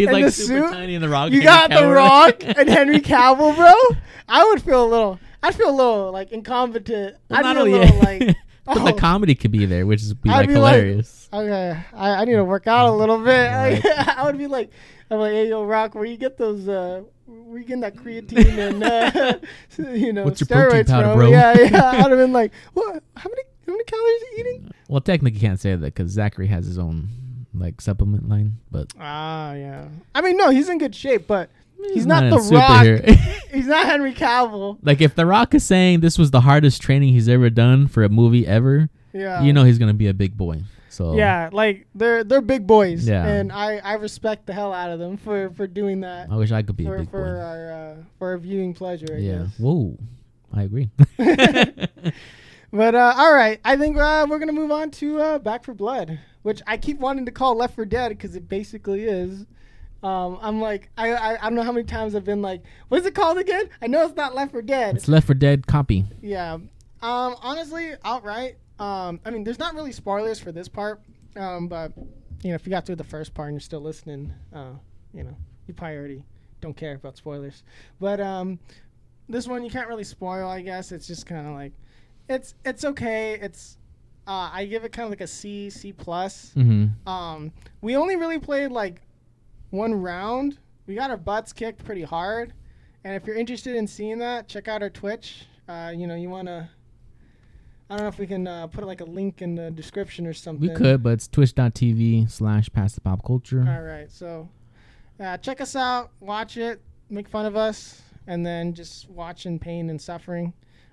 he's 0.00 0.08
And 0.08 0.22
like 0.22 0.32
super 0.32 0.60
suit, 0.68 0.72
tiny 0.72 0.94
in 0.94 1.02
The 1.02 1.08
Rock. 1.08 1.30
You 1.30 1.42
got 1.42 1.70
The 1.70 1.86
Rock 1.88 2.42
and 2.44 2.68
Henry 2.68 3.00
Cavill, 3.00 3.54
bro. 3.56 3.72
I 4.28 4.44
would 4.44 4.62
feel 4.62 4.84
a 4.84 4.88
little. 4.88 5.18
I'd 5.42 5.54
feel 5.54 5.70
a 5.70 5.72
little 5.76 6.12
like 6.12 6.32
incompetent. 6.32 7.16
Well, 7.28 7.38
I'd 7.38 7.42
not 7.54 7.64
be 7.64 7.72
a 7.72 7.78
little 7.78 7.98
like. 8.04 8.18
but 8.66 8.78
oh, 8.78 8.84
the 8.84 8.92
comedy 8.92 9.34
could 9.34 9.50
be 9.50 9.64
there, 9.66 9.86
which 9.86 10.02
would 10.06 10.20
be 10.22 10.30
I'd 10.30 10.36
like 10.38 10.48
be 10.48 10.56
like- 10.56 10.74
hilarious. 10.76 11.28
okay, 11.32 11.78
I, 11.94 12.10
I 12.10 12.24
need 12.24 12.34
to 12.34 12.44
work 12.44 12.66
out 12.66 12.88
a 12.88 12.92
little 12.92 13.18
bit. 13.18 13.50
Right. 13.50 13.84
I 14.18 14.24
would 14.26 14.36
be 14.38 14.46
like, 14.46 14.70
I'm 15.10 15.18
like, 15.18 15.32
hey, 15.32 15.48
yo, 15.48 15.64
Rock, 15.64 15.94
where 15.94 16.04
you 16.04 16.16
get 16.16 16.36
those? 16.36 16.68
Uh, 16.68 17.02
where 17.26 17.58
you 17.60 17.64
getting 17.64 17.80
that 17.82 17.94
creatine 17.96 18.58
and 18.58 18.82
uh, 18.84 19.38
you 19.96 20.12
know 20.12 20.24
What's 20.24 20.40
your 20.40 20.46
steroids 20.48 20.88
powder, 20.88 21.08
from? 21.10 21.18
bro? 21.18 21.28
Yeah, 21.30 21.58
yeah. 21.58 21.90
I'd 21.90 22.10
have 22.10 22.10
been 22.10 22.32
like, 22.32 22.52
what? 22.74 23.02
How 23.16 23.28
many? 23.30 23.42
How 23.66 23.72
many 23.72 23.84
calories 23.84 24.22
are 24.22 24.26
you 24.26 24.36
eating? 24.40 24.70
well, 24.88 25.00
technically, 25.00 25.38
you 25.38 25.46
can't 25.46 25.60
say 25.60 25.70
that 25.76 25.80
because 25.80 26.10
Zachary 26.10 26.48
has 26.48 26.66
his 26.66 26.76
own 26.76 27.08
like 27.60 27.80
supplement 27.80 28.28
line. 28.28 28.58
But 28.70 28.92
Ah, 28.98 29.54
yeah. 29.54 29.88
I 30.14 30.20
mean, 30.22 30.36
no, 30.36 30.50
he's 30.50 30.68
in 30.68 30.78
good 30.78 30.94
shape, 30.94 31.26
but 31.26 31.50
He's 31.94 32.06
not 32.06 32.24
a 32.24 32.30
The 32.30 32.36
superhero. 32.36 33.08
He's 33.54 33.66
not 33.66 33.86
Henry 33.86 34.12
Cavill. 34.12 34.78
like 34.82 35.00
if 35.00 35.14
The 35.14 35.24
Rock 35.26 35.54
is 35.54 35.64
saying 35.64 36.00
this 36.00 36.18
was 36.18 36.30
the 36.30 36.42
hardest 36.42 36.82
training 36.82 37.12
he's 37.14 37.28
ever 37.28 37.48
done 37.50 37.88
for 37.88 38.04
a 38.04 38.08
movie 38.08 38.46
ever, 38.46 38.90
Yeah. 39.12 39.42
you 39.42 39.52
know 39.52 39.64
he's 39.64 39.78
gonna 39.78 39.94
be 39.94 40.06
a 40.08 40.14
big 40.14 40.36
boy. 40.36 40.62
So 40.90 41.14
Yeah, 41.14 41.48
like 41.52 41.86
they're 41.94 42.22
they're 42.22 42.42
big 42.42 42.66
boys. 42.66 43.08
Yeah. 43.08 43.24
And 43.26 43.50
I, 43.50 43.78
I 43.78 43.94
respect 43.94 44.44
the 44.46 44.52
hell 44.52 44.74
out 44.74 44.90
of 44.90 44.98
them 44.98 45.16
for, 45.16 45.50
for 45.56 45.66
doing 45.66 46.00
that. 46.02 46.28
I 46.30 46.36
wish 46.36 46.52
I 46.52 46.62
could 46.62 46.76
be 46.76 46.84
a 46.84 46.88
for 46.88 46.98
big 46.98 47.10
for 47.10 47.24
boy. 47.24 47.40
our 47.40 47.72
uh, 47.72 47.94
for 48.18 48.28
our 48.30 48.38
viewing 48.38 48.74
pleasure. 48.74 49.14
I 49.14 49.18
yeah. 49.18 49.38
guess. 49.44 49.58
Whoa. 49.58 49.96
I 50.52 50.64
agree. 50.64 50.90
But 52.72 52.94
uh, 52.94 53.14
all 53.16 53.34
right, 53.34 53.60
I 53.64 53.76
think 53.76 53.96
uh, 53.96 54.26
we're 54.28 54.38
gonna 54.38 54.52
move 54.52 54.70
on 54.70 54.90
to 54.92 55.20
uh, 55.20 55.38
Back 55.38 55.64
4 55.64 55.74
Blood, 55.74 56.18
which 56.42 56.62
I 56.66 56.76
keep 56.76 56.98
wanting 57.00 57.26
to 57.26 57.32
call 57.32 57.56
Left 57.56 57.74
4 57.74 57.84
Dead 57.84 58.10
because 58.10 58.36
it 58.36 58.48
basically 58.48 59.04
is. 59.04 59.46
Um, 60.02 60.38
I'm 60.40 60.60
like, 60.60 60.88
I, 60.96 61.12
I 61.12 61.32
I 61.34 61.42
don't 61.42 61.56
know 61.56 61.62
how 61.62 61.72
many 61.72 61.84
times 61.84 62.14
I've 62.14 62.24
been 62.24 62.42
like, 62.42 62.62
what's 62.88 63.04
it 63.06 63.14
called 63.14 63.38
again? 63.38 63.68
I 63.82 63.86
know 63.86 64.04
it's 64.06 64.16
not 64.16 64.34
Left 64.34 64.52
4 64.52 64.62
Dead. 64.62 64.96
it's 64.96 65.08
Left 65.08 65.26
4 65.26 65.34
Dead 65.34 65.66
copy. 65.66 66.04
Yeah. 66.22 66.54
Um, 66.54 67.36
honestly, 67.42 67.92
outright. 68.04 68.56
Um, 68.78 69.20
I 69.24 69.30
mean, 69.30 69.44
there's 69.44 69.58
not 69.58 69.74
really 69.74 69.92
spoilers 69.92 70.38
for 70.38 70.52
this 70.52 70.68
part. 70.68 71.00
Um, 71.36 71.68
but 71.68 71.92
you 72.42 72.50
know, 72.50 72.54
if 72.54 72.66
you 72.66 72.70
got 72.70 72.86
through 72.86 72.96
the 72.96 73.04
first 73.04 73.34
part 73.34 73.48
and 73.48 73.54
you're 73.56 73.60
still 73.60 73.80
listening, 73.80 74.32
uh, 74.54 74.72
you 75.12 75.22
know, 75.24 75.36
you 75.66 75.74
probably 75.74 75.96
already 75.96 76.22
don't 76.60 76.76
care 76.76 76.94
about 76.94 77.16
spoilers. 77.16 77.62
But 78.00 78.20
um, 78.20 78.58
this 79.28 79.46
one 79.46 79.64
you 79.64 79.70
can't 79.70 79.88
really 79.88 80.04
spoil. 80.04 80.48
I 80.48 80.60
guess 80.62 80.92
it's 80.92 81.06
just 81.06 81.26
kind 81.26 81.46
of 81.46 81.54
like, 81.54 81.72
it's 82.30 82.54
it's 82.64 82.84
okay. 82.84 83.34
It's 83.34 83.76
uh, 84.26 84.50
I 84.52 84.64
give 84.64 84.84
it 84.84 84.92
kind 84.92 85.04
of 85.04 85.10
like 85.10 85.20
a 85.20 85.26
C 85.26 85.68
C 85.68 85.92
plus. 85.92 86.52
Mm-hmm. 86.56 87.08
Um, 87.08 87.52
we 87.82 87.96
only 87.96 88.16
really 88.16 88.38
played 88.38 88.70
like 88.70 89.02
one 89.70 89.92
round. 89.94 90.58
We 90.86 90.94
got 90.94 91.10
our 91.10 91.16
butts 91.16 91.52
kicked 91.52 91.84
pretty 91.84 92.02
hard. 92.02 92.54
And 93.04 93.14
if 93.14 93.26
you're 93.26 93.36
interested 93.36 93.76
in 93.76 93.86
seeing 93.86 94.18
that, 94.18 94.48
check 94.48 94.68
out 94.68 94.82
our 94.82 94.90
Twitch. 94.90 95.46
Uh, 95.68 95.92
you 95.94 96.06
know, 96.06 96.14
you 96.14 96.30
want 96.30 96.48
to. 96.48 96.68
I 97.88 97.96
don't 97.96 98.04
know 98.04 98.08
if 98.08 98.18
we 98.20 98.26
can 98.26 98.46
uh, 98.46 98.68
put 98.68 98.86
like 98.86 99.00
a 99.00 99.04
link 99.04 99.42
in 99.42 99.56
the 99.56 99.70
description 99.72 100.24
or 100.24 100.32
something. 100.32 100.68
We 100.68 100.74
could, 100.76 101.02
but 101.02 101.14
it's 101.14 101.26
twitch.tv 101.26 102.30
slash 102.30 102.70
past 102.72 102.94
the 102.94 103.00
pop 103.00 103.24
culture. 103.24 103.66
All 103.68 103.82
right, 103.82 104.08
so 104.08 104.48
uh, 105.18 105.36
check 105.38 105.60
us 105.60 105.74
out, 105.74 106.12
watch 106.20 106.56
it, 106.56 106.80
make 107.08 107.28
fun 107.28 107.46
of 107.46 107.56
us, 107.56 108.00
and 108.28 108.46
then 108.46 108.74
just 108.74 109.10
watch 109.10 109.44
in 109.44 109.58
pain 109.58 109.90
and 109.90 110.00
suffering. 110.00 110.52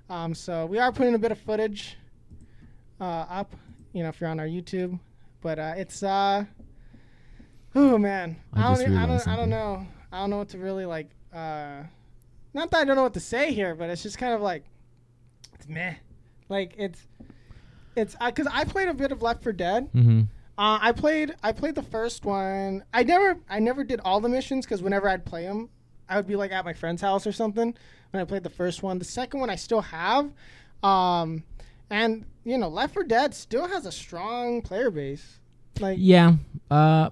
Um, 0.09 0.33
so 0.33 0.65
we 0.65 0.79
are 0.79 0.91
putting 0.91 1.15
a 1.15 1.19
bit 1.19 1.31
of 1.31 1.39
footage 1.39 1.97
uh, 3.01 3.25
up, 3.29 3.53
you 3.93 4.03
know, 4.03 4.09
if 4.09 4.21
you're 4.21 4.29
on 4.29 4.39
our 4.39 4.47
YouTube, 4.47 4.99
but 5.41 5.59
uh, 5.59 5.73
it's 5.75 6.01
uh, 6.01 6.45
oh 7.75 7.97
man, 7.97 8.37
I 8.53 8.71
I, 8.71 8.75
don't, 8.75 8.97
I 8.97 9.05
don't, 9.05 9.27
I 9.27 9.35
don't 9.35 9.49
know, 9.49 9.85
I 10.11 10.19
don't 10.19 10.29
know 10.29 10.37
what 10.37 10.49
to 10.49 10.57
really 10.57 10.85
like. 10.85 11.09
Uh, 11.33 11.83
not 12.53 12.71
that 12.71 12.79
I 12.79 12.85
don't 12.85 12.95
know 12.95 13.03
what 13.03 13.13
to 13.15 13.19
say 13.19 13.51
here, 13.53 13.75
but 13.75 13.89
it's 13.89 14.01
just 14.01 14.17
kind 14.17 14.33
of 14.33 14.41
like 14.41 14.63
it's 15.53 15.67
meh, 15.67 15.95
like 16.47 16.73
it's 16.77 17.05
it's 17.95 18.15
because 18.23 18.47
I 18.51 18.63
played 18.63 18.87
a 18.87 18.93
bit 18.93 19.11
of 19.11 19.21
Left 19.21 19.43
4 19.43 19.51
Dead. 19.53 19.91
Mm-hmm. 19.93 20.21
Uh, 20.57 20.79
I 20.81 20.91
played 20.91 21.35
I 21.43 21.51
played 21.51 21.75
the 21.75 21.83
first 21.83 22.25
one. 22.25 22.83
I 22.93 23.03
never 23.03 23.37
I 23.49 23.59
never 23.59 23.83
did 23.83 23.99
all 24.05 24.21
the 24.21 24.29
missions 24.29 24.65
because 24.65 24.81
whenever 24.81 25.09
I'd 25.09 25.25
play 25.25 25.43
them, 25.43 25.69
I 26.07 26.15
would 26.15 26.27
be 26.27 26.35
like 26.35 26.51
at 26.51 26.63
my 26.65 26.73
friend's 26.73 27.01
house 27.01 27.27
or 27.27 27.31
something. 27.31 27.75
When 28.11 28.21
I 28.21 28.25
played 28.25 28.43
the 28.43 28.49
first 28.49 28.83
one, 28.83 28.99
the 28.99 29.05
second 29.05 29.39
one 29.39 29.49
I 29.49 29.55
still 29.55 29.81
have, 29.81 30.31
um, 30.83 31.43
and 31.89 32.25
you 32.43 32.57
know 32.57 32.69
Left 32.69 32.93
4 32.93 33.03
Dead 33.03 33.33
still 33.35 33.67
has 33.67 33.85
a 33.85 33.91
strong 33.91 34.61
player 34.61 34.89
base. 34.89 35.39
Like 35.79 35.97
Yeah. 35.99 36.33
Uh, 36.71 37.09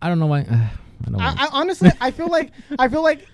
I 0.00 0.08
don't 0.08 0.18
know 0.18 0.26
why. 0.26 0.40
Uh, 0.42 0.54
I 1.06 1.10
don't. 1.10 1.20
I, 1.20 1.34
I 1.36 1.48
honestly 1.52 1.90
I 2.00 2.10
feel 2.10 2.28
like 2.28 2.52
I 2.78 2.88
feel 2.88 3.02
like 3.02 3.26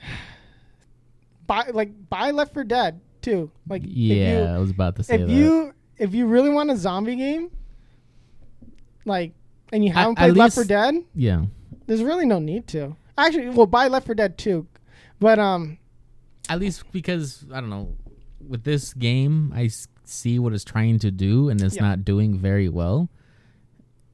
buy 1.46 1.70
like 1.72 1.90
buy 2.08 2.30
Left 2.30 2.52
4 2.54 2.64
Dead 2.64 3.00
too. 3.22 3.50
Like 3.68 3.82
if 3.84 3.90
you- 3.90 4.14
yeah, 4.14 4.54
I 4.54 4.58
was 4.58 4.70
about 4.70 4.96
to 4.96 5.02
say 5.02 5.14
if 5.16 5.20
that. 5.26 5.30
you 5.32 5.72
if 5.98 6.14
you 6.14 6.26
really 6.26 6.50
want 6.50 6.70
a 6.70 6.76
zombie 6.76 7.16
game, 7.16 7.50
like, 9.04 9.32
and 9.72 9.84
you 9.84 9.92
haven't 9.92 10.18
at 10.18 10.26
played 10.26 10.36
Left 10.36 10.54
4 10.54 10.64
Dead, 10.64 10.94
yeah. 11.14 11.44
there's 11.86 12.02
really 12.04 12.24
no 12.26 12.38
need 12.38 12.68
to. 12.68 12.94
Actually, 13.16 13.48
well, 13.50 13.66
buy 13.66 13.88
Left 13.88 14.06
4 14.06 14.14
Dead 14.14 14.38
2, 14.38 14.64
but 15.18 15.40
um, 15.40 15.78
At 16.48 16.58
least 16.60 16.90
because 16.92 17.44
I 17.52 17.60
don't 17.60 17.70
know. 17.70 17.94
With 18.46 18.64
this 18.64 18.94
game, 18.94 19.52
I 19.54 19.68
see 20.04 20.38
what 20.38 20.52
it's 20.52 20.64
trying 20.64 20.98
to 21.00 21.10
do, 21.10 21.48
and 21.48 21.60
it's 21.60 21.76
Yeah. 21.76 21.82
not 21.82 22.04
doing 22.04 22.38
very 22.38 22.68
well. 22.68 23.08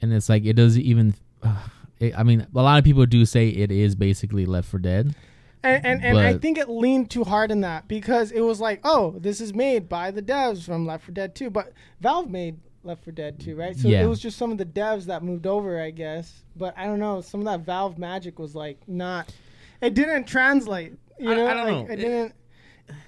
And 0.01 0.13
it's 0.13 0.29
like 0.29 0.45
it 0.45 0.55
doesn't 0.55 0.83
even. 0.83 1.15
Uh, 1.43 1.57
it, 2.01 2.19
I 2.19 2.23
mean, 2.25 2.47
a 2.55 2.63
lot 2.63 2.79
of 2.79 2.85
people 2.85 3.07
do 3.07 3.25
say 3.25 3.49
it 3.49 3.71
is 3.71 3.95
basically 3.95 4.47
Left 4.47 4.69
4 4.69 4.81
Dead. 4.81 5.15
and 5.63 5.87
and, 5.87 6.05
and 6.05 6.19
I 6.19 6.37
think 6.37 6.59
it 6.59 6.69
leaned 6.69 7.11
too 7.11 7.25
hard 7.25 7.51
in 7.51 7.61
that 7.63 7.87
because 7.89 8.33
it 8.33 8.41
was 8.41 8.61
like, 8.61 8.81
oh, 8.85 9.15
this 9.19 9.41
is 9.41 9.55
made 9.55 9.89
by 9.89 10.11
the 10.11 10.21
devs 10.23 10.65
from 10.65 10.85
Left 10.87 11.05
4 11.05 11.13
Dead 11.13 11.35
2, 11.35 11.51
but 11.51 11.73
Valve 12.01 12.29
made 12.31 12.59
Left 12.83 13.05
4 13.05 13.13
Dead 13.13 13.39
2, 13.39 13.55
right? 13.57 13.77
So 13.77 13.89
Yeah. 13.89 14.03
it 14.03 14.07
was 14.07 14.21
just 14.21 14.37
some 14.37 14.51
of 14.51 14.59
the 14.59 14.67
devs 14.67 15.05
that 15.07 15.23
moved 15.23 15.47
over, 15.47 15.81
I 15.81 15.91
guess. 15.91 16.43
But 16.57 16.77
I 16.77 16.87
don't 16.87 16.99
know, 16.99 17.21
some 17.21 17.41
of 17.41 17.47
that 17.47 17.61
Valve 17.61 17.99
magic 17.99 18.39
was 18.39 18.55
like 18.55 18.81
not. 18.89 19.33
It 19.81 19.95
didn't 19.95 20.25
translate. 20.25 20.95
You 21.19 21.33
I- 21.33 21.35
know, 21.35 21.47
I 21.47 21.55
don't 21.55 21.65
like, 21.67 21.89
know. 21.89 21.93
It 21.95 21.99
It- 21.99 22.03
didn't. 22.03 22.35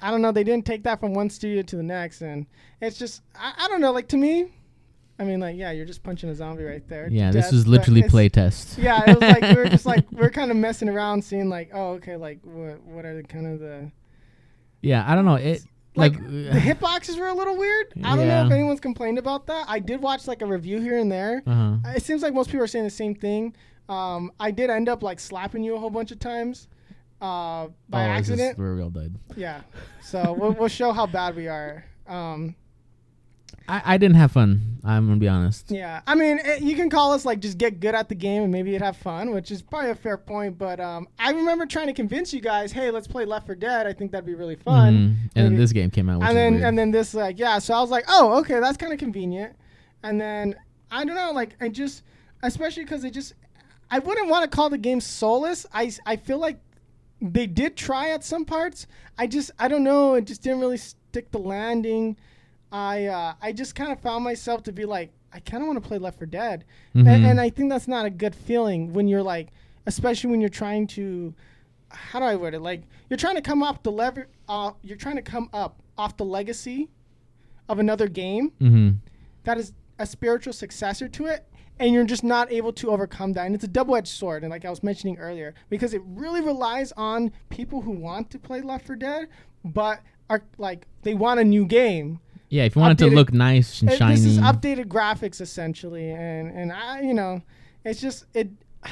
I 0.00 0.10
don't 0.10 0.22
know. 0.22 0.32
They 0.32 0.44
didn't 0.44 0.64
take 0.64 0.84
that 0.84 1.00
from 1.00 1.12
one 1.12 1.28
studio 1.28 1.60
to 1.62 1.76
the 1.76 1.82
next, 1.82 2.22
and 2.22 2.46
it's 2.80 2.98
just 2.98 3.22
I, 3.38 3.52
I 3.58 3.68
don't 3.68 3.80
know. 3.82 3.92
Like 3.92 4.08
to 4.08 4.16
me, 4.16 4.46
I 5.18 5.24
mean, 5.24 5.38
like 5.40 5.56
yeah, 5.56 5.70
you're 5.70 5.84
just 5.84 6.02
punching 6.02 6.30
a 6.30 6.34
zombie 6.34 6.64
right 6.64 6.86
there. 6.88 7.08
Yeah, 7.10 7.30
this 7.30 7.46
death, 7.46 7.52
is 7.54 7.66
literally 7.66 8.00
it's- 8.00 8.12
playtest. 8.12 8.78
Yeah, 8.82 9.02
it 9.10 9.20
was 9.20 9.20
like 9.20 9.42
we 9.42 9.54
were 9.62 9.68
just 9.68 9.84
like 9.84 10.04
we 10.12 10.22
are 10.22 10.30
kind 10.30 10.50
of 10.50 10.56
messing 10.56 10.88
around, 10.88 11.22
seeing 11.22 11.50
like, 11.50 11.70
oh, 11.74 11.92
okay, 11.94 12.16
like 12.16 12.40
what 12.42 12.80
what 12.84 13.04
are 13.04 13.14
the 13.16 13.22
kind 13.22 13.46
of 13.46 13.60
the 13.60 13.90
Yeah, 14.80 15.04
I 15.06 15.14
don't 15.14 15.26
know. 15.26 15.34
It 15.34 15.62
like, 15.94 16.12
like, 16.14 16.22
the 16.26 16.50
hitboxes 16.58 17.18
were 17.18 17.26
a 17.28 17.34
little 17.34 17.56
weird. 17.56 17.92
I 18.02 18.16
don't 18.16 18.28
know 18.28 18.46
if 18.46 18.52
anyone's 18.52 18.80
complained 18.80 19.18
about 19.18 19.46
that. 19.48 19.64
I 19.68 19.78
did 19.78 20.00
watch 20.00 20.26
like 20.26 20.40
a 20.42 20.46
review 20.46 20.78
here 20.80 20.98
and 20.98 21.10
there. 21.12 21.42
uh-huh. 21.46 21.90
It 21.96 22.02
seems 22.02 22.22
like 22.22 22.32
most 22.34 22.48
people 22.50 22.64
are 22.64 22.66
saying 22.66 22.84
the 22.84 22.90
same 22.90 23.14
thing. 23.14 23.54
Um, 23.88 24.30
I 24.40 24.50
did 24.50 24.68
end 24.70 24.88
up 24.88 25.02
like 25.02 25.20
slapping 25.20 25.62
you 25.62 25.74
a 25.74 25.78
whole 25.78 25.90
bunch 25.90 26.12
of 26.12 26.18
times 26.18 26.68
uh, 27.20 27.68
by 27.88 28.04
Oh, 28.06 28.10
accident. 28.10 28.58
we're 28.58 28.74
real 28.74 28.90
dead. 28.90 29.16
Yeah, 29.36 29.62
so 30.02 30.32
we'll, 30.38 30.52
we'll 30.52 30.68
show 30.68 30.92
how 30.92 31.06
bad 31.06 31.34
we 31.36 31.48
are. 31.48 31.84
Um, 32.06 32.54
I, 33.68 33.82
I 33.94 33.96
didn't 33.98 34.16
have 34.16 34.30
fun. 34.30 34.78
I'm 34.84 35.06
gonna 35.08 35.18
be 35.18 35.26
honest. 35.26 35.70
Yeah, 35.72 36.00
I 36.06 36.14
mean, 36.14 36.38
it, 36.44 36.62
you 36.62 36.76
can 36.76 36.88
call 36.88 37.12
us 37.12 37.24
like 37.24 37.40
just 37.40 37.58
get 37.58 37.80
good 37.80 37.96
at 37.96 38.08
the 38.08 38.14
game 38.14 38.44
and 38.44 38.52
maybe 38.52 38.70
you'd 38.70 38.82
have 38.82 38.96
fun, 38.96 39.32
which 39.32 39.50
is 39.50 39.60
probably 39.60 39.90
a 39.90 39.94
fair 39.96 40.16
point. 40.16 40.56
But 40.56 40.78
um, 40.78 41.08
I 41.18 41.32
remember 41.32 41.66
trying 41.66 41.88
to 41.88 41.92
convince 41.92 42.32
you 42.32 42.40
guys, 42.40 42.70
hey, 42.70 42.92
let's 42.92 43.08
play 43.08 43.24
Left 43.24 43.46
4 43.46 43.56
Dead. 43.56 43.86
I 43.88 43.92
think 43.92 44.12
that'd 44.12 44.24
be 44.24 44.34
really 44.36 44.54
fun. 44.54 44.94
Mhm. 44.94 45.30
And 45.34 45.46
then 45.46 45.56
this 45.56 45.72
game 45.72 45.90
came 45.90 46.08
out, 46.08 46.22
and 46.22 46.36
then 46.36 46.54
weird. 46.54 46.64
and 46.64 46.78
then 46.78 46.90
this 46.92 47.12
like 47.14 47.38
yeah, 47.40 47.58
so 47.58 47.74
I 47.74 47.80
was 47.80 47.90
like, 47.90 48.04
oh, 48.08 48.38
okay, 48.40 48.60
that's 48.60 48.76
kind 48.76 48.92
of 48.92 49.00
convenient. 49.00 49.56
And 50.04 50.20
then 50.20 50.54
I 50.92 51.04
don't 51.04 51.16
know, 51.16 51.32
like 51.32 51.56
I 51.60 51.68
just, 51.68 52.04
especially 52.44 52.84
because 52.84 53.02
it 53.02 53.10
just, 53.10 53.34
I 53.90 53.98
wouldn't 53.98 54.28
want 54.28 54.48
to 54.48 54.54
call 54.54 54.70
the 54.70 54.78
game 54.78 55.00
soulless. 55.00 55.66
I 55.72 55.90
I 56.06 56.14
feel 56.14 56.38
like 56.38 56.60
they 57.20 57.46
did 57.46 57.76
try 57.76 58.10
at 58.10 58.24
some 58.24 58.44
parts. 58.44 58.86
I 59.18 59.26
just 59.26 59.50
I 59.58 59.68
don't 59.68 59.84
know. 59.84 60.14
It 60.14 60.26
just 60.26 60.42
didn't 60.42 60.60
really 60.60 60.76
stick 60.76 61.30
the 61.30 61.38
landing. 61.38 62.16
I 62.72 63.06
uh, 63.06 63.34
I 63.40 63.52
just 63.52 63.74
kind 63.74 63.92
of 63.92 64.00
found 64.00 64.24
myself 64.24 64.62
to 64.64 64.72
be 64.72 64.84
like 64.84 65.12
I 65.32 65.40
kind 65.40 65.62
of 65.62 65.68
want 65.68 65.82
to 65.82 65.86
play 65.86 65.98
Left 65.98 66.18
4 66.18 66.26
Dead, 66.26 66.64
Mhm. 66.94 67.06
and, 67.08 67.26
and 67.26 67.40
I 67.40 67.50
think 67.50 67.70
that's 67.70 67.88
not 67.88 68.06
a 68.06 68.10
good 68.10 68.34
feeling 68.34 68.92
when 68.94 69.06
you're 69.08 69.22
like, 69.22 69.48
especially 69.86 70.30
when 70.30 70.40
you're 70.40 70.48
trying 70.48 70.86
to, 70.88 71.34
how 71.90 72.20
do 72.20 72.24
I 72.24 72.36
word 72.36 72.54
it? 72.54 72.60
Like 72.60 72.82
you're 73.10 73.18
trying 73.18 73.34
to 73.34 73.42
come 73.42 73.62
off 73.62 73.82
the 73.82 73.92
lever, 73.92 74.28
uh, 74.48 74.70
you're 74.82 74.96
trying 74.96 75.16
to 75.16 75.22
come 75.22 75.50
up 75.52 75.82
off 75.98 76.16
the 76.16 76.24
legacy 76.24 76.88
of 77.68 77.78
another 77.78 78.08
game 78.08 78.52
Mhm. 78.60 78.96
that 79.44 79.58
is 79.58 79.72
a 79.98 80.06
spiritual 80.06 80.52
successor 80.52 81.08
to 81.08 81.26
it 81.26 81.46
and 81.78 81.92
you're 81.92 82.04
just 82.04 82.24
not 82.24 82.50
able 82.50 82.72
to 82.72 82.90
overcome 82.90 83.32
that. 83.34 83.46
And 83.46 83.54
it's 83.54 83.64
a 83.64 83.68
double-edged 83.68 84.08
sword 84.08 84.42
and 84.42 84.50
like 84.50 84.64
i 84.64 84.70
was 84.70 84.82
mentioning 84.82 85.18
earlier 85.18 85.54
because 85.70 85.94
it 85.94 86.02
really 86.06 86.40
relies 86.40 86.92
on 86.92 87.32
people 87.50 87.80
who 87.80 87.92
want 87.92 88.30
to 88.30 88.38
play 88.38 88.60
left 88.60 88.86
4 88.86 88.96
dead 88.96 89.28
but 89.64 90.00
are 90.28 90.42
like 90.58 90.86
they 91.02 91.14
want 91.14 91.40
a 91.40 91.44
new 91.44 91.66
game. 91.66 92.20
Yeah, 92.48 92.64
if 92.64 92.76
you 92.76 92.80
want 92.80 93.00
it 93.00 93.04
to 93.04 93.10
look 93.12 93.32
nice 93.32 93.82
and 93.82 93.92
shiny, 93.92 94.14
this 94.14 94.24
is 94.24 94.38
updated 94.38 94.86
graphics 94.86 95.40
essentially 95.40 96.10
and 96.10 96.50
and 96.50 96.72
i 96.72 97.00
you 97.00 97.14
know 97.14 97.42
it's 97.84 98.00
just 98.00 98.24
it 98.34 98.48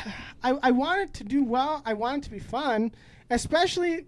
i 0.42 0.50
i 0.62 0.70
want 0.70 1.00
it 1.00 1.14
to 1.14 1.24
do 1.24 1.44
well. 1.44 1.82
I 1.84 1.94
want 1.94 2.18
it 2.18 2.24
to 2.24 2.30
be 2.30 2.40
fun 2.40 2.92
especially 3.30 4.06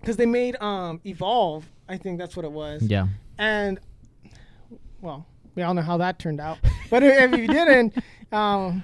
because 0.00 0.16
they 0.16 0.26
made 0.26 0.56
um 0.62 1.00
evolve 1.04 1.68
i 1.88 1.96
think 1.96 2.18
that's 2.18 2.36
what 2.36 2.44
it 2.44 2.52
was. 2.52 2.82
Yeah. 2.82 3.08
and 3.38 3.78
well, 5.00 5.26
we 5.54 5.62
all 5.62 5.74
know 5.74 5.82
how 5.82 5.96
that 5.98 6.18
turned 6.18 6.40
out. 6.40 6.58
But 6.90 7.02
if 7.02 7.30
you 7.36 7.46
didn't, 7.46 7.94
um, 8.32 8.82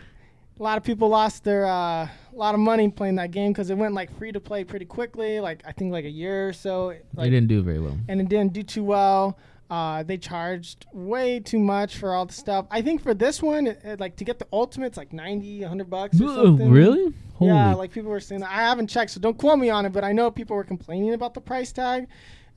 a 0.59 0.63
lot 0.63 0.79
of 0.79 0.85
people 0.85 1.09
lost 1.09 1.45
their 1.45 1.67
uh, 1.67 2.05
a 2.07 2.11
lot 2.35 2.55
of 2.55 2.61
money 2.61 2.89
playing 2.91 3.17
that 3.17 3.31
game 3.31 3.53
because 3.53 3.71
it 3.71 3.77
went 3.77 3.95
like 3.95 4.17
free 4.19 4.33
to 4.33 4.41
play 4.41 4.65
pretty 4.65 4.85
quickly. 4.87 5.41
Like 5.41 5.63
I 5.67 5.73
think 5.73 5.93
like 5.93 6.05
a 6.05 6.11
year 6.11 6.49
or 6.49 6.53
so. 6.53 6.91
They 6.91 7.01
Like, 7.15 7.31
didn't 7.31 7.49
do 7.49 7.63
very 7.63 7.81
well. 7.81 7.97
and 8.09 8.21
it 8.21 8.29
didn't 8.29 8.53
do 8.53 8.63
too 8.63 8.85
well. 8.85 9.39
Uh, 9.69 10.05
they 10.05 10.17
charged 10.17 10.87
way 10.93 11.41
too 11.41 11.59
much 11.59 11.97
for 11.97 12.15
all 12.15 12.25
the 12.25 12.33
stuff. 12.33 12.67
I 12.71 12.83
think 12.83 13.03
for 13.03 13.15
this 13.15 13.43
one, 13.43 13.67
it, 13.67 13.81
it, 13.83 13.99
like 13.99 14.15
to 14.17 14.25
get 14.25 14.39
the 14.39 14.47
ultimate, 14.53 14.87
it's 14.87 14.97
like 14.97 15.13
90, 15.13 15.63
100 15.63 15.91
bucks. 15.91 16.21
Or 16.21 16.29
something. 16.29 16.71
really? 16.71 17.13
Holy. 17.35 17.51
Yeah, 17.51 17.75
like 17.75 17.91
people 17.91 18.11
were 18.13 18.21
saying 18.21 18.43
that. 18.43 18.51
I 18.51 18.61
haven't 18.61 18.87
checked, 18.87 19.11
so 19.11 19.21
don't 19.21 19.37
quote 19.37 19.59
me 19.59 19.69
on 19.69 19.85
it. 19.85 19.93
But 19.93 20.05
I 20.05 20.13
know 20.13 20.31
people 20.31 20.55
were 20.55 20.63
complaining 20.63 21.15
about 21.15 21.35
the 21.35 21.41
price 21.41 21.73
tag, 21.73 22.07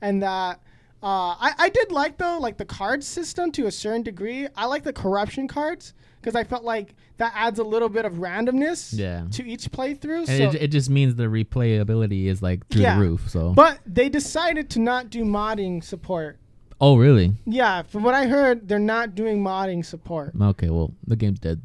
and 0.00 0.22
that 0.22 0.60
uh, 1.02 1.34
I 1.38 1.54
I 1.58 1.68
did 1.70 1.92
like 1.92 2.18
though 2.18 2.38
like 2.38 2.56
the 2.58 2.64
card 2.64 3.02
system 3.04 3.50
to 3.52 3.66
a 3.66 3.70
certain 3.70 4.02
degree. 4.02 4.48
I 4.56 4.66
like 4.66 4.82
the 4.84 4.92
corruption 4.92 5.48
cards 5.48 5.94
because 6.20 6.34
I 6.34 6.44
felt 6.44 6.62
like 6.64 6.94
that 7.16 7.32
adds 7.34 7.58
a 7.58 7.64
little 7.64 7.88
bit 7.88 8.04
of 8.04 8.14
randomness 8.14 8.92
Yeah. 8.96 9.24
to 9.32 9.46
each 9.46 9.70
playthrough. 9.70 10.28
and 10.28 10.52
so, 10.52 10.58
it, 10.58 10.64
it 10.64 10.68
just 10.68 10.90
means 10.90 11.14
the 11.14 11.24
replayability 11.24 12.26
is 12.26 12.42
like 12.42 12.66
through 12.68 12.82
Yeah. 12.82 12.96
the 12.96 13.00
roof. 13.00 13.30
So. 13.30 13.52
but 13.54 13.78
they 13.86 14.08
decided 14.10 14.68
to 14.70 14.78
not 14.80 15.08
do 15.10 15.24
modding 15.24 15.82
support. 15.82 16.38
oh, 16.80 16.96
really? 16.96 17.32
Yeah, 17.46 17.82
from 17.82 18.02
what 18.04 18.14
I 18.14 18.26
heard, 18.26 18.68
they're 18.68 18.78
not 18.78 19.14
doing 19.14 19.42
modding 19.42 19.84
support. 19.84 20.32
Okay. 20.40 20.68
Well, 20.70 20.92
the 21.06 21.16
game's 21.16 21.38
dead. 21.40 21.60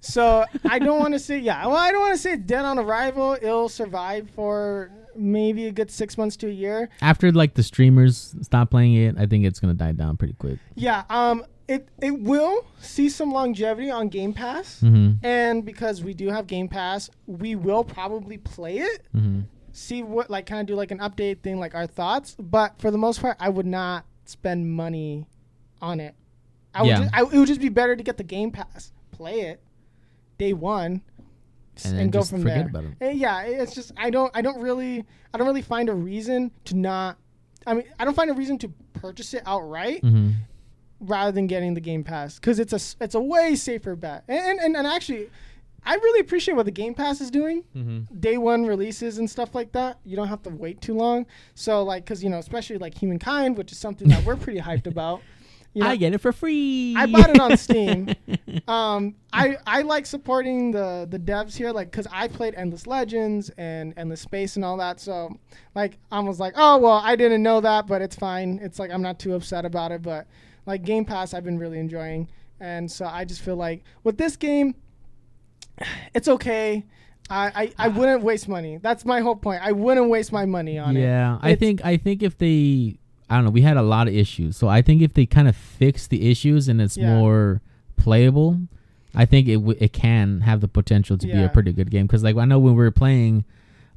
So 0.00 0.44
I 0.64 0.78
don't 0.78 0.98
want 0.98 1.14
to 1.14 1.18
say 1.18 1.38
yeah. 1.38 1.66
Well, 1.66 1.76
I 1.76 1.90
don't 1.92 2.00
want 2.00 2.14
to 2.14 2.18
say 2.22 2.36
dead 2.36 2.64
on 2.64 2.78
arrival. 2.78 3.36
It'll 3.40 3.68
survive 3.68 4.30
for 4.30 4.90
maybe 5.16 5.66
a 5.66 5.72
good 5.72 5.90
six 5.90 6.16
months 6.18 6.36
to 6.38 6.46
a 6.48 6.52
year. 6.52 6.88
After 7.02 7.30
like 7.32 7.54
the 7.54 7.62
streamers 7.62 8.34
stop 8.42 8.70
playing 8.70 8.94
it, 8.94 9.16
I 9.18 9.26
think 9.26 9.44
it's 9.44 9.60
gonna 9.60 9.74
die 9.74 9.92
down 9.92 10.16
pretty 10.16 10.34
quick. 10.34 10.58
Yeah. 10.74 11.04
Um. 11.10 11.44
It 11.68 11.88
it 12.02 12.18
will 12.20 12.66
see 12.80 13.08
some 13.08 13.30
longevity 13.30 13.92
on 13.92 14.08
Game 14.08 14.32
Pass, 14.32 14.80
Mm-hmm. 14.80 15.24
and 15.24 15.64
because 15.64 16.02
we 16.02 16.14
do 16.14 16.28
have 16.28 16.48
Game 16.48 16.66
Pass, 16.66 17.10
we 17.28 17.54
will 17.54 17.84
probably 17.84 18.38
play 18.38 18.78
it. 18.78 19.02
Mm-hmm. 19.14 19.42
See 19.72 20.02
what 20.02 20.30
like 20.30 20.46
kind 20.46 20.62
of 20.62 20.66
do 20.66 20.74
like 20.74 20.90
an 20.90 20.98
update 20.98 21.42
thing, 21.42 21.60
like 21.60 21.76
our 21.76 21.86
thoughts. 21.86 22.34
But 22.40 22.80
for 22.80 22.90
the 22.90 22.98
most 22.98 23.20
part, 23.20 23.36
I 23.38 23.50
would 23.50 23.66
not 23.66 24.04
spend 24.24 24.68
money 24.68 25.26
on 25.80 26.00
it. 26.00 26.16
I 26.74 26.82
would. 26.82 26.88
Yeah. 26.88 26.98
Just, 27.02 27.14
I, 27.14 27.20
it 27.22 27.32
would 27.34 27.46
just 27.46 27.60
be 27.60 27.68
better 27.68 27.94
to 27.94 28.02
get 28.02 28.16
the 28.16 28.24
Game 28.24 28.50
Pass, 28.50 28.92
play 29.12 29.42
it 29.42 29.60
day 30.38 30.52
one, 30.54 31.02
And 31.84 31.98
and, 32.00 32.12
go 32.12 32.22
from 32.22 32.42
forget 32.42 32.72
there. 32.72 32.96
Eh, 33.00 33.12
Yeah, 33.12 33.42
it's 33.42 33.74
just 33.74 33.92
I 33.96 34.10
don't 34.10 34.30
I 34.34 34.42
don't 34.42 34.60
really 34.60 35.04
I 35.32 35.38
don't 35.38 35.46
really 35.46 35.62
find 35.62 35.88
a 35.88 35.94
reason 35.94 36.50
to 36.66 36.76
not. 36.76 37.18
I 37.66 37.74
mean, 37.74 37.84
I 37.98 38.04
don't 38.04 38.14
find 38.14 38.30
a 38.30 38.34
reason 38.34 38.58
to 38.58 38.68
purchase 38.94 39.34
it 39.34 39.42
outright 39.46 40.02
Mm-hmm. 40.02 40.30
rather 41.00 41.32
than 41.32 41.46
getting 41.46 41.74
the 41.74 41.80
Game 41.80 42.04
Pass 42.04 42.36
because 42.38 42.58
it's 42.58 42.72
a 42.72 43.02
it's 43.04 43.14
a 43.14 43.20
way 43.20 43.54
safer 43.56 43.96
bet. 43.96 44.24
And, 44.28 44.58
and 44.60 44.76
and 44.76 44.86
actually, 44.86 45.30
I 45.84 45.94
really 45.94 46.20
appreciate 46.20 46.54
what 46.54 46.66
the 46.66 46.72
Game 46.72 46.94
Pass 46.94 47.20
is 47.20 47.30
doing. 47.30 47.64
Mm-hmm. 47.76 48.18
Day 48.20 48.36
one 48.38 48.66
releases 48.66 49.18
and 49.18 49.28
stuff 49.28 49.54
like 49.54 49.72
that. 49.72 49.98
You 50.04 50.16
don't 50.16 50.28
have 50.28 50.42
to 50.42 50.50
wait 50.50 50.80
too 50.80 50.94
long. 50.94 51.26
So 51.54 51.82
like, 51.82 52.04
because 52.04 52.22
you 52.22 52.30
know, 52.30 52.38
especially 52.38 52.78
like 52.78 52.94
Humankind, 52.98 53.56
which 53.56 53.72
is 53.72 53.78
something 53.78 54.08
that 54.08 54.24
we're 54.24 54.36
pretty 54.36 54.60
hyped 54.60 54.86
about. 54.94 55.22
You 55.72 55.84
know, 55.84 55.88
I 55.90 55.96
get 55.96 56.12
it 56.12 56.18
for 56.18 56.32
free. 56.32 56.94
I 56.96 57.06
bought 57.06 57.30
it 57.30 57.38
on 57.38 57.56
Steam. 57.56 58.08
um, 58.68 59.14
I 59.32 59.56
I 59.66 59.82
like 59.82 60.04
supporting 60.04 60.72
the 60.72 61.06
the 61.08 61.18
devs 61.18 61.56
here, 61.56 61.70
like 61.70 61.92
because 61.92 62.08
I 62.10 62.26
played 62.26 62.54
Endless 62.56 62.88
Legends 62.88 63.50
and 63.56 63.94
Endless 63.96 64.20
Space 64.20 64.56
and 64.56 64.64
all 64.64 64.76
that. 64.78 64.98
So 64.98 65.38
like 65.76 65.98
I 66.10 66.18
was 66.20 66.40
like, 66.40 66.54
oh 66.56 66.78
well, 66.78 67.00
I 67.04 67.14
didn't 67.14 67.42
know 67.42 67.60
that, 67.60 67.86
but 67.86 68.02
it's 68.02 68.16
fine. 68.16 68.58
It's 68.60 68.80
like 68.80 68.90
I'm 68.90 69.02
not 69.02 69.20
too 69.20 69.34
upset 69.34 69.64
about 69.64 69.92
it. 69.92 70.02
But 70.02 70.26
like 70.66 70.82
Game 70.82 71.04
Pass, 71.04 71.34
I've 71.34 71.44
been 71.44 71.58
really 71.58 71.78
enjoying, 71.78 72.28
and 72.58 72.90
so 72.90 73.06
I 73.06 73.24
just 73.24 73.40
feel 73.40 73.56
like 73.56 73.84
with 74.02 74.18
this 74.18 74.36
game, 74.36 74.74
it's 76.14 76.26
okay. 76.26 76.84
I, 77.32 77.72
I, 77.78 77.86
I 77.86 77.88
wouldn't 77.88 78.24
waste 78.24 78.48
money. 78.48 78.78
That's 78.82 79.04
my 79.04 79.20
whole 79.20 79.36
point. 79.36 79.62
I 79.62 79.70
wouldn't 79.70 80.10
waste 80.10 80.32
my 80.32 80.46
money 80.46 80.80
on 80.80 80.96
it. 80.96 81.02
yeah, 81.02 81.38
I 81.40 81.54
think 81.54 81.84
I 81.84 81.96
think 81.96 82.24
if 82.24 82.36
they, 82.38 82.98
I 83.30 83.36
don't 83.36 83.44
know, 83.44 83.50
we 83.50 83.62
had 83.62 83.76
a 83.76 83.82
lot 83.82 84.08
of 84.08 84.14
issues. 84.14 84.56
So 84.56 84.68
I 84.68 84.82
think 84.82 85.00
if 85.02 85.14
they 85.14 85.24
kind 85.24 85.48
of 85.48 85.54
fix 85.56 86.06
the 86.08 86.28
issues 86.30 86.68
and 86.68 86.80
it's 86.80 86.96
Yeah. 86.96 87.14
more 87.16 87.62
playable, 87.96 88.60
I 89.14 89.24
think 89.24 89.48
it 89.48 89.54
w- 89.56 89.78
it 89.80 89.92
can 89.92 90.40
have 90.42 90.60
the 90.60 90.68
potential 90.68 91.16
to 91.18 91.26
be 91.26 91.40
a 91.42 91.48
pretty 91.48 91.72
good 91.72 91.90
game. 91.90 92.06
Because 92.06 92.22
like 92.24 92.36
I 92.36 92.44
know 92.44 92.58
when 92.58 92.74
we 92.74 92.78
were 92.82 92.90
playing, 92.90 93.44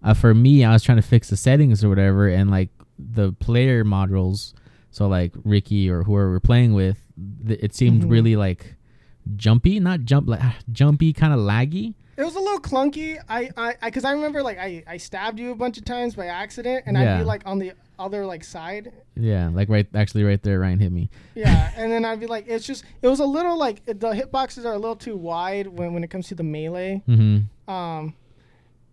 uh, 0.03 0.13
for 0.13 0.33
me, 0.33 0.63
I 0.63 0.71
was 0.73 0.83
trying 0.83 0.97
to 0.97 1.01
fix 1.03 1.29
the 1.29 1.37
settings 1.37 1.83
or 1.83 1.89
whatever, 1.89 2.27
and 2.27 2.49
like 2.51 2.69
the 2.99 3.31
player 3.33 3.83
modules. 3.83 4.53
So 4.91 5.07
like 5.07 5.33
Ricky 5.43 5.89
or 5.89 6.03
whoever 6.03 6.29
we're 6.31 6.39
playing 6.39 6.73
with, 6.73 6.99
th- 7.47 7.59
it 7.63 7.73
seemed 7.73 8.03
Mhm. 8.03 8.11
really 8.11 8.35
like 8.35 8.75
jumpy, 9.35 9.79
not 9.79 10.01
jump 10.05 10.27
like 10.27 10.41
jumpy, 10.71 11.13
kind 11.13 11.33
of 11.33 11.39
laggy. 11.39 11.95
It 12.17 12.23
was 12.23 12.35
a 12.35 12.39
little 12.39 12.59
clunky. 12.59 13.17
I, 13.27 13.49
I, 13.57 13.73
because 13.85 14.03
I, 14.05 14.11
remember 14.11 14.43
like 14.43 14.59
I, 14.59 14.83
I 14.85 14.97
stabbed 14.97 15.39
you 15.39 15.49
a 15.51 15.55
bunch 15.55 15.79
of 15.79 15.85
times 15.85 16.13
by 16.15 16.27
accident, 16.27 16.83
and 16.85 16.95
I'd 16.97 17.19
be 17.19 17.23
like 17.23 17.41
on 17.47 17.57
the 17.57 17.71
other 17.99 18.25
like 18.25 18.43
side. 18.43 18.91
Yeah, 19.15 19.49
like 19.53 19.69
right, 19.69 19.87
actually 19.95 20.23
right 20.23 20.41
there, 20.41 20.59
Ryan 20.59 20.79
hit 20.79 20.91
me. 20.91 21.09
Yeah, 21.35 21.71
and 21.77 21.91
then 21.91 22.05
I'd 22.05 22.19
be 22.19 22.27
like, 22.27 22.45
it's 22.47 22.65
just, 22.65 22.83
it 23.01 23.07
was 23.07 23.19
a 23.19 23.25
little 23.25 23.57
like 23.57 23.81
it- 23.85 23.99
the 23.99 24.11
hitboxes 24.11 24.65
are 24.65 24.73
a 24.73 24.77
little 24.77 24.95
too 24.95 25.15
wide 25.15 25.67
when 25.67 25.93
when 25.93 26.03
it 26.03 26.09
comes 26.09 26.27
to 26.27 26.35
the 26.35 26.43
melee. 26.43 27.01
Mm-hmm. 27.07 27.71
Um, 27.73 28.15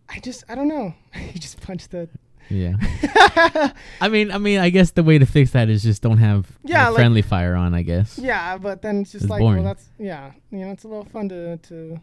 I 0.09 0.19
just, 0.21 0.45
I 0.49 0.55
don't 0.55 0.69
know. 0.69 0.95
you 1.15 1.33
just 1.41 1.61
punched 1.61 1.91
the. 1.93 2.09
Yeah. 2.49 2.75
I 4.01 4.09
mean, 4.09 4.33
I 4.33 4.39
mean, 4.39 4.59
I 4.59 4.71
guess 4.71 4.91
the 4.91 5.05
way 5.05 5.19
to 5.19 5.27
fix 5.27 5.53
that 5.53 5.69
is 5.69 5.85
just 5.85 6.03
don't 6.03 6.19
have 6.19 6.47
Yeah, 6.65 6.89
like- 6.89 6.97
friendly 6.97 7.23
fire 7.23 7.55
on. 7.55 7.75
I 7.75 7.83
guess. 7.83 8.19
yeah, 8.19 8.59
but 8.59 8.83
then 8.83 9.03
it's 9.03 9.13
just 9.13 9.25
It's 9.25 9.31
like, 9.31 9.41
boring. 9.41 9.63
well, 9.63 9.73
that's 9.75 9.89
yeah, 9.99 10.33
you 10.51 10.59
know, 10.59 10.73
it's 10.73 10.83
a 10.85 10.89
little 10.89 11.05
fun 11.05 11.29
to 11.29 11.57
to 11.59 12.01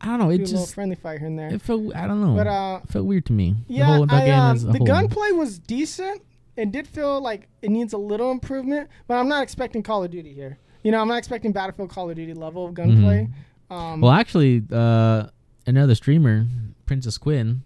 I 0.00 0.06
don't 0.06 0.20
know. 0.20 0.30
It 0.30 0.36
a 0.36 0.42
little 0.44 0.60
just 0.60 0.74
friendly 0.74 0.94
fire 0.94 1.18
here 1.18 1.26
and 1.26 1.36
there. 1.36 1.52
it 1.52 1.60
felt. 1.60 1.92
I 1.96 2.06
don't 2.06 2.20
know. 2.24 2.36
But 2.36 2.46
uh, 2.46 2.80
it 2.84 2.90
felt 2.92 3.06
weird 3.06 3.26
to 3.26 3.32
me. 3.32 3.56
Yeah, 3.66 3.86
the 3.86 3.92
whole 3.96 4.06
I, 4.08 4.26
game 4.26 4.38
um, 4.38 4.54
as 4.56 4.62
a 4.64 4.68
the 4.68 4.78
gunplay 4.78 5.32
was 5.32 5.58
decent. 5.58 6.22
It 6.58 6.72
did 6.72 6.88
feel 6.88 7.20
like 7.20 7.46
it 7.62 7.70
needs 7.70 7.92
a 7.92 7.98
little 7.98 8.32
improvement, 8.32 8.90
but 9.06 9.14
I'm 9.14 9.28
not 9.28 9.44
expecting 9.44 9.80
Call 9.80 10.02
of 10.02 10.10
Duty 10.10 10.34
here. 10.34 10.58
You 10.82 10.90
know, 10.90 11.00
I'm 11.00 11.06
not 11.06 11.18
expecting 11.18 11.52
Battlefield 11.52 11.88
Call 11.88 12.10
of 12.10 12.16
Duty 12.16 12.34
level 12.34 12.66
of 12.66 12.74
gunplay. 12.74 13.28
Um, 13.70 14.00
Well, 14.00 14.10
actually, 14.10 14.64
uh, 14.72 15.28
another 15.68 15.94
streamer, 15.94 16.46
Princess 16.84 17.16
Quinn, 17.16 17.62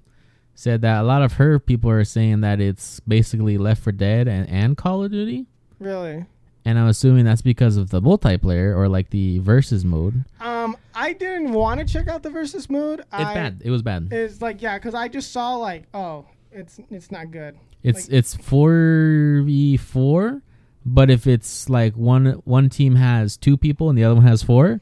said 0.55 0.82
that 0.82 1.01
a 1.01 1.05
lot 1.05 1.22
of 1.22 1.34
her 1.34 1.59
people 1.59 1.90
are 1.90 2.05
saying 2.05 2.43
that 2.43 2.61
it's 2.61 3.01
basically 3.01 3.57
Left 3.57 3.82
4 3.82 3.93
Dead 3.95 4.28
and, 4.28 4.47
and 4.51 4.76
Call 4.76 5.03
of 5.03 5.11
Duty. 5.11 5.47
really, 5.78 6.26
And 6.66 6.78
I'm 6.78 6.88
assuming 6.88 7.24
that's 7.24 7.40
because 7.40 7.78
of 7.78 7.88
the 7.88 8.03
multiplayer 8.03 8.76
or 8.76 8.88
like 8.88 9.09
the 9.09 9.38
versus 9.38 9.86
mode. 9.86 10.24
um, 10.38 10.76
I 10.95 11.14
didn't 11.14 11.53
want 11.53 11.80
to 11.80 11.86
check 11.86 12.09
out 12.09 12.22
the 12.22 12.28
versus 12.30 12.68
mode. 12.68 13.01
It's 13.01 13.09
I, 13.11 13.32
bad. 13.32 13.62
It 13.64 13.70
was 13.70 13.80
bad. 13.80 14.09
It's 14.12 14.43
like 14.43 14.61
yeah, 14.61 14.76
because 14.76 14.95
I 14.95 15.09
just 15.09 15.32
saw 15.32 15.57
like 15.57 15.84
oh, 15.95 16.26
it's 16.53 16.78
it's 16.90 17.11
not 17.11 17.30
good. 17.30 17.57
It's 17.83 18.09
Like- 18.09 18.18
it's 18.18 18.35
four 18.37 19.43
v 19.45 19.76
four, 19.76 20.43
but 20.87 21.11
if 21.11 21.26
it's 21.26 21.68
like 21.68 21.97
one 21.97 22.41
one 22.45 22.68
team 22.68 22.97
has 22.97 23.37
two 23.37 23.57
people 23.57 23.89
and 23.89 23.99
the 23.99 24.05
other 24.05 24.14
one 24.14 24.24
has 24.24 24.43
four, 24.43 24.80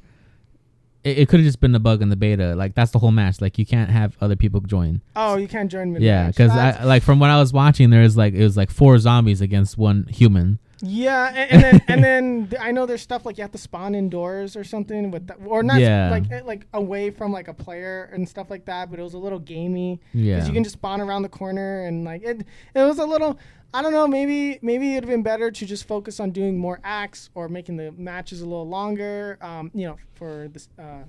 it, 1.03 1.19
it 1.21 1.29
could 1.29 1.41
have 1.41 1.47
just 1.47 1.61
been 1.61 1.75
a 1.75 1.79
bug 1.79 2.03
in 2.03 2.11
the 2.11 2.17
beta. 2.17 2.55
Like 2.55 2.75
that's 2.75 2.91
the 2.91 2.99
whole 2.99 3.13
match. 3.13 3.41
Like 3.41 3.59
you 3.59 3.65
can't 3.67 3.91
have 3.91 4.17
other 4.21 4.37
people 4.37 4.61
join. 4.61 5.01
Oh, 5.17 5.37
you 5.37 5.49
can't 5.49 5.71
join 5.71 5.93
mid. 5.93 6.03
Yeah, 6.03 6.27
because 6.29 6.51
I 6.51 6.85
like 6.85 7.03
from 7.03 7.19
what 7.21 7.31
I 7.31 7.39
was 7.41 7.53
watching, 7.53 7.91
there 7.91 8.03
was 8.03 8.17
like 8.17 8.35
it 8.35 8.43
was 8.43 8.57
like 8.57 8.71
four 8.71 8.99
zombies 8.99 9.41
against 9.41 9.79
one 9.79 10.07
human. 10.11 10.59
Yeah, 10.83 11.29
and, 11.35 11.51
and 11.53 11.63
then 11.63 11.81
and 11.89 12.05
then 12.05 12.53
I 12.61 12.73
know 12.73 12.87
there's 12.87 13.03
stuff 13.03 13.27
like 13.27 13.37
you 13.37 13.43
have 13.43 13.53
to 13.53 13.59
spawn 13.59 13.95
indoors 13.95 14.57
or 14.57 14.65
something 14.65 15.11
with, 15.11 15.27
the, 15.27 15.35
or 15.35 15.63
not 15.63 15.81
Yeah. 15.81 16.09
like 16.11 16.31
eh, 16.31 16.41
like 16.45 16.67
away 16.73 17.11
from 17.11 17.33
like 17.33 17.49
a 17.49 17.55
player 17.55 18.09
and 18.15 18.27
stuff 18.29 18.49
like 18.51 18.65
that. 18.65 18.91
But 18.91 18.99
it 18.99 19.03
was 19.03 19.15
a 19.15 19.19
little 19.19 19.39
gamey 19.39 20.01
because 20.13 20.25
Yeah, 20.25 20.47
you 20.47 20.53
can 20.53 20.65
just 20.65 20.75
spawn 20.75 21.01
around 21.01 21.23
the 21.23 21.29
corner 21.29 21.85
and 21.85 22.05
like 22.05 22.23
it. 22.23 22.47
It 22.75 22.83
was 22.83 22.99
a 22.99 23.05
little. 23.05 23.39
I 23.73 23.83
don't 23.83 23.93
know. 23.93 24.07
Maybe 24.09 24.59
maybe 24.63 24.93
it'd 24.97 25.05
have 25.05 25.11
been 25.11 25.23
better 25.23 25.51
to 25.51 25.67
just 25.67 25.87
focus 25.87 26.19
on 26.19 26.31
doing 26.31 26.59
more 26.59 26.81
acts 26.83 27.31
or 27.35 27.49
making 27.49 27.77
the 27.77 27.93
matches 27.93 28.41
a 28.41 28.45
little 28.47 28.69
longer. 28.69 29.39
Um, 29.43 29.71
you 29.75 29.87
know, 29.87 29.97
for 30.15 30.49
this, 30.53 30.69
uh, 30.79 31.05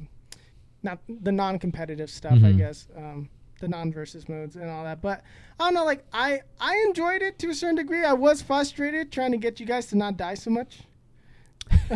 not 0.83 0.99
the 1.07 1.31
non-competitive 1.31 2.09
stuff, 2.09 2.33
I 2.33 2.51
Mhm. 2.53 2.57
guess. 2.57 2.87
Um, 2.95 3.29
the 3.61 3.67
non-versus 3.67 4.27
modes 4.27 4.55
and 4.57 4.69
all 4.69 4.83
that. 4.83 5.01
But 5.01 5.23
I 5.59 5.63
don't 5.65 5.73
know. 5.73 5.85
Like 5.85 6.03
I 6.11 6.41
I 6.59 6.83
enjoyed 6.87 7.21
it 7.21 7.39
to 7.39 7.49
a 7.49 7.53
certain 7.53 7.75
degree. 7.77 8.03
I 8.03 8.13
was 8.13 8.41
frustrated 8.41 9.11
trying 9.11 9.31
to 9.31 9.37
get 9.37 9.59
you 9.59 9.65
guys 9.65 9.85
to 9.87 9.97
not 9.97 10.17
die 10.17 10.33
so 10.33 10.49
much. 10.49 10.81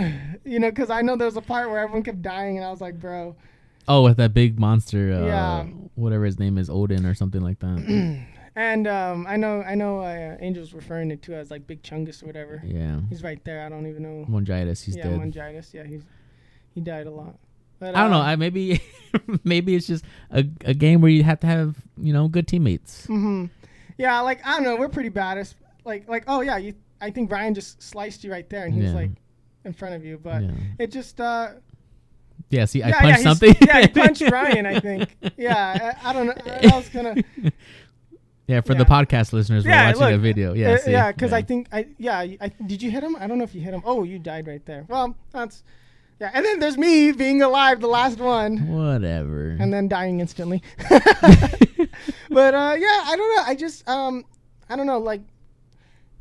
you 0.46 0.60
know, 0.60 0.70
because 0.70 0.90
I 0.90 1.02
know 1.02 1.16
there 1.16 1.26
was 1.26 1.38
a 1.38 1.42
part 1.42 1.70
where 1.70 1.80
everyone 1.80 2.04
kept 2.04 2.22
dying, 2.22 2.58
and 2.58 2.66
I 2.66 2.70
was 2.72 2.82
like, 2.82 3.00
bro. 3.00 3.36
Oh, 3.88 4.04
with 4.04 4.18
that 4.18 4.34
big 4.34 4.60
monster, 4.60 5.14
uh, 5.14 5.26
Yeah. 5.26 5.64
whatever 5.96 6.26
his 6.26 6.40
name 6.40 6.58
is, 6.58 6.70
Odin 6.70 7.06
or 7.06 7.14
something 7.14 7.42
like 7.42 7.60
that. 7.60 8.26
And 8.58 8.88
um, 8.88 9.26
I 9.28 9.36
know 9.36 9.62
I 9.64 9.76
know 9.76 10.00
uh, 10.00 10.38
Angel's 10.40 10.72
referring 10.74 11.12
it 11.12 11.22
to 11.24 11.36
as 11.36 11.52
like 11.52 11.68
Big 11.68 11.84
Chungus 11.84 12.24
or 12.24 12.28
whatever. 12.28 12.62
yeah, 12.66 13.02
He's 13.10 13.22
right 13.22 13.44
there. 13.44 13.66
I 13.66 13.68
don't 13.68 13.86
even 13.86 14.02
know. 14.02 14.26
Mongitis, 14.30 14.82
he's 14.82 14.96
yeah, 14.96 15.04
dead. 15.04 15.18
Meningitis. 15.18 15.74
Yeah, 15.74 15.84
he's 15.84 16.04
he 16.74 16.80
died 16.80 17.06
a 17.06 17.12
lot. 17.12 17.36
But, 17.80 17.96
I 17.96 18.02
don't 18.02 18.12
know. 18.12 18.20
uh, 18.20 18.24
I 18.24 18.36
maybe 18.36 18.82
maybe 19.44 19.76
it's 19.76 19.88
just 19.88 20.06
a, 20.32 20.46
a 20.64 20.74
game 20.74 21.02
where 21.02 21.12
you 21.12 21.24
have 21.24 21.40
to 21.42 21.48
have 21.48 21.76
you 21.98 22.14
know 22.14 22.28
good 22.28 22.48
teammates. 22.48 23.06
hmm 23.06 23.46
Yeah, 23.98 24.20
like 24.22 24.46
I 24.46 24.56
don't 24.56 24.64
know. 24.64 24.76
We're 24.78 24.90
pretty 24.90 25.10
bad. 25.10 25.38
It's 25.38 25.56
like 25.84 26.08
like 26.08 26.24
oh 26.28 26.42
yeah, 26.42 26.58
you. 26.58 26.74
I 27.02 27.10
think 27.12 27.30
Brian 27.30 27.54
just 27.54 27.82
sliced 27.84 28.24
you 28.24 28.32
right 28.32 28.50
there, 28.50 28.66
and 28.66 28.74
he 28.74 28.82
was 28.82 28.92
Yeah. 28.92 28.96
like 28.96 29.12
in 29.66 29.74
front 29.74 29.96
of 29.96 30.06
you. 30.06 30.18
But 30.22 30.44
yeah. 30.44 30.52
it 30.80 30.92
just 30.92 31.20
uh 31.20 31.52
yeah. 32.50 32.66
See, 32.66 32.82
I 32.84 32.90
yeah, 32.90 33.02
punched 33.02 33.18
yeah, 33.20 33.24
something. 33.24 33.56
yeah, 33.62 33.82
he 33.82 33.88
punched 33.88 34.24
Brian. 34.30 34.66
I 34.66 34.80
think. 34.80 35.16
Yeah, 35.38 35.94
I, 36.04 36.10
I 36.10 36.14
don't 36.14 36.28
know. 36.28 36.34
I 36.72 36.76
was 36.76 36.90
gonna. 36.90 37.16
Yeah, 38.48 38.62
for 38.62 38.74
Yeah. 38.74 38.78
the 38.80 38.86
podcast 38.86 39.34
listeners, 39.34 39.66
we're 39.66 39.72
Yeah, 39.72 39.88
watching 39.88 40.02
look, 40.02 40.14
a 40.14 40.18
video. 40.20 40.54
Yeah, 40.54 40.74
Uh, 40.74 40.78
see? 40.78 40.92
yeah, 40.92 41.12
because 41.12 41.34
I 41.34 41.42
think 41.42 41.68
I 41.72 41.88
yeah 41.98 42.20
I, 42.20 42.52
did 42.68 42.80
you 42.84 42.92
hit 42.92 43.04
him? 43.04 43.16
I 43.20 43.26
don't 43.26 43.40
know 43.40 43.44
if 43.44 43.56
you 43.56 43.62
hit 43.62 43.74
him. 43.74 43.82
Oh, 43.84 44.04
you 44.04 44.20
died 44.20 44.46
right 44.46 44.64
there. 44.68 44.86
Well, 44.88 45.16
that's 45.32 45.64
yeah. 46.20 46.32
And 46.34 46.46
then 46.46 46.60
there's 46.60 46.78
me 46.78 47.12
being 47.12 47.42
alive, 47.42 47.82
the 47.82 47.88
last 47.88 48.20
one, 48.20 48.68
whatever. 48.68 49.58
and 49.60 49.74
then 49.74 49.88
dying 49.88 50.20
instantly. 50.20 50.62
but 52.30 52.54
uh, 52.54 52.76
yeah, 52.78 53.02
I 53.06 53.16
don't 53.18 53.36
know. 53.36 53.44
I 53.46 53.56
just 53.56 53.88
um 53.88 54.26
I 54.70 54.76
don't 54.76 54.88
know 54.88 55.00
like. 55.00 55.22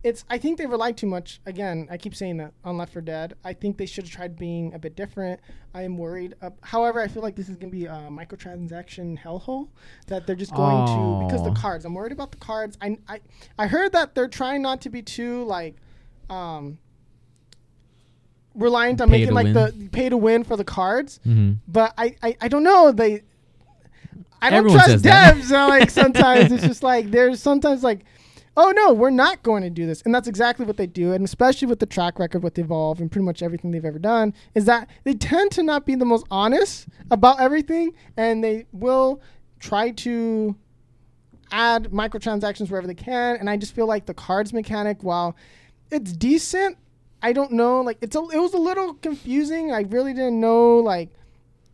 It's. 0.02 0.22
I 0.28 0.36
think 0.36 0.58
they 0.58 0.66
relied 0.66 0.98
too 0.98 1.06
much. 1.06 1.40
Again, 1.46 1.88
I 1.90 1.96
keep 1.96 2.14
saying 2.14 2.36
that 2.36 2.52
on 2.62 2.76
Left 2.76 2.92
4 2.92 3.00
Dead. 3.00 3.36
I 3.42 3.54
think 3.54 3.78
they 3.78 3.86
should 3.86 4.04
have 4.04 4.12
tried 4.12 4.36
being 4.36 4.74
a 4.74 4.78
bit 4.78 4.96
different. 4.96 5.40
I 5.72 5.80
am 5.80 5.96
worried. 5.96 6.34
Uh, 6.42 6.50
however, 6.60 7.00
I 7.00 7.08
feel 7.08 7.22
like 7.22 7.36
this 7.36 7.48
is 7.48 7.56
gonna 7.56 7.72
be 7.72 7.86
a 7.86 8.08
microtransaction 8.10 9.18
hellhole 9.18 9.70
that 10.08 10.26
they're 10.26 10.36
just 10.36 10.52
going 10.54 10.86
to 10.86 11.26
because 11.26 11.42
the 11.42 11.58
cards. 11.58 11.86
I'm 11.86 11.94
worried 11.94 12.12
about 12.12 12.32
the 12.32 12.36
cards. 12.38 12.76
I, 12.82 12.98
I 13.08 13.20
I 13.58 13.66
heard 13.66 13.92
that 13.92 14.14
they're 14.14 14.28
trying 14.28 14.60
not 14.60 14.82
to 14.82 14.90
be 14.90 15.00
too 15.00 15.44
like 15.44 15.76
um 16.28 16.76
reliant 18.54 19.00
on 19.00 19.08
Pay 19.10 19.18
making 19.20 19.34
like 19.34 19.44
win. 19.44 19.54
the 19.54 19.88
pay 19.92 20.08
to 20.08 20.16
win 20.16 20.44
for 20.44 20.56
the 20.56 20.64
cards. 20.64 21.20
hmm 21.24 21.52
But 21.68 21.92
I, 21.98 22.16
I, 22.22 22.36
I 22.40 22.48
don't 22.48 22.64
know. 22.64 22.92
They 22.92 23.22
I 24.40 24.50
don't 24.50 24.58
Everyone 24.58 24.78
trust 24.84 25.04
devs. 25.04 25.44
so 25.44 25.68
like 25.68 25.90
sometimes 25.90 26.52
it's 26.52 26.62
just 26.64 26.82
like 26.82 27.10
there's 27.10 27.40
sometimes 27.40 27.82
like 27.82 28.04
oh 28.56 28.70
no, 28.76 28.92
we're 28.92 29.10
not 29.10 29.42
going 29.42 29.64
to 29.64 29.70
do 29.70 29.84
this. 29.84 30.00
And 30.02 30.14
that's 30.14 30.28
exactly 30.28 30.64
what 30.64 30.76
they 30.76 30.86
do. 30.86 31.12
And 31.12 31.24
especially 31.24 31.66
with 31.66 31.80
the 31.80 31.86
track 31.86 32.20
record 32.20 32.44
with 32.44 32.56
Evolve 32.56 33.00
and 33.00 33.10
pretty 33.10 33.24
much 33.24 33.42
everything 33.42 33.72
they've 33.72 33.84
ever 33.84 33.98
done, 33.98 34.32
is 34.54 34.64
that 34.66 34.88
they 35.02 35.14
tend 35.14 35.50
to 35.52 35.62
not 35.64 35.84
be 35.84 35.96
the 35.96 36.04
most 36.04 36.24
honest 36.30 36.86
about 37.10 37.40
everything 37.40 37.92
and 38.16 38.44
they 38.44 38.66
will 38.70 39.20
try 39.58 39.90
to 39.90 40.54
add 41.50 41.90
microtransactions 41.90 42.70
wherever 42.70 42.86
they 42.86 42.94
can. 42.94 43.36
And 43.36 43.50
I 43.50 43.56
just 43.56 43.74
feel 43.74 43.86
like 43.86 44.06
the 44.06 44.14
cards 44.14 44.52
mechanic, 44.52 45.02
while 45.02 45.34
it's 45.90 46.12
decent, 46.12 46.78
I 47.24 47.32
don't 47.32 47.52
know. 47.52 47.80
Like 47.80 47.98
it's 48.02 48.14
a, 48.14 48.20
it 48.20 48.38
was 48.38 48.52
a 48.52 48.58
little 48.58 48.92
confusing. 48.94 49.72
I 49.72 49.80
really 49.82 50.12
didn't 50.12 50.38
know. 50.40 50.76
Like 50.78 51.08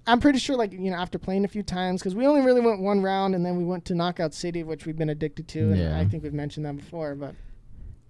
I'm 0.07 0.20
pretty 0.20 0.38
sure, 0.38 0.57
like 0.57 0.72
you 0.72 0.90
know, 0.90 0.96
after 0.96 1.18
playing 1.18 1.44
a 1.44 1.48
few 1.48 1.64
times, 1.64 2.01
because 2.01 2.14
we 2.14 2.24
only 2.24 2.40
really 2.42 2.61
went 2.61 2.80
one 2.80 3.03
round, 3.03 3.34
and 3.34 3.44
then 3.44 3.57
we 3.57 3.64
went 3.64 3.84
to 3.86 3.94
Knockout 3.94 4.32
City, 4.32 4.62
which 4.62 4.86
we've 4.86 4.96
been 4.96 5.11
addicted 5.11 5.48
to, 5.48 5.61
and 5.72 5.76
Yeah. 5.78 5.98
I 5.98 6.05
think 6.07 6.22
we've 6.22 6.32
mentioned 6.32 6.66
that 6.66 6.76
before. 6.76 7.16
But 7.16 7.34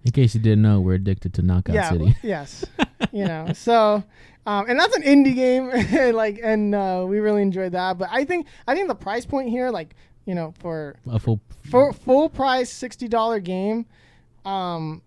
In 0.05 0.11
case 0.11 0.35
you 0.35 0.41
didn't 0.41 0.61
know, 0.61 0.79
we're 0.79 0.93
addicted 0.93 1.33
to 1.35 1.41
Knockout 1.41 1.73
yeah, 1.75 1.89
City. 1.89 2.15
yes, 2.23 2.63
you 3.11 3.25
know. 3.25 3.53
So, 3.53 4.03
um, 4.45 4.69
and 4.69 4.79
that's 4.79 4.95
an 4.95 5.01
indie 5.03 5.33
game, 5.35 6.13
like, 6.15 6.39
and 6.43 6.75
uh, 6.75 7.05
we 7.07 7.19
really 7.19 7.41
enjoyed 7.41 7.71
that. 7.71 7.97
But 7.97 8.09
I 8.11 8.23
think 8.23 8.45
I 8.67 8.75
think 8.75 8.87
the 8.87 8.95
price 8.95 9.25
point 9.25 9.49
here, 9.49 9.71
like, 9.71 9.95
you 10.25 10.35
know, 10.35 10.53
for 10.59 10.95
A 11.09 11.17
full. 11.17 11.39
for 11.71 11.91
full 11.91 12.29
price 12.29 12.69
sixty 12.71 13.07
dollar 13.07 13.39
game, 13.39 13.87
um, 14.45 15.01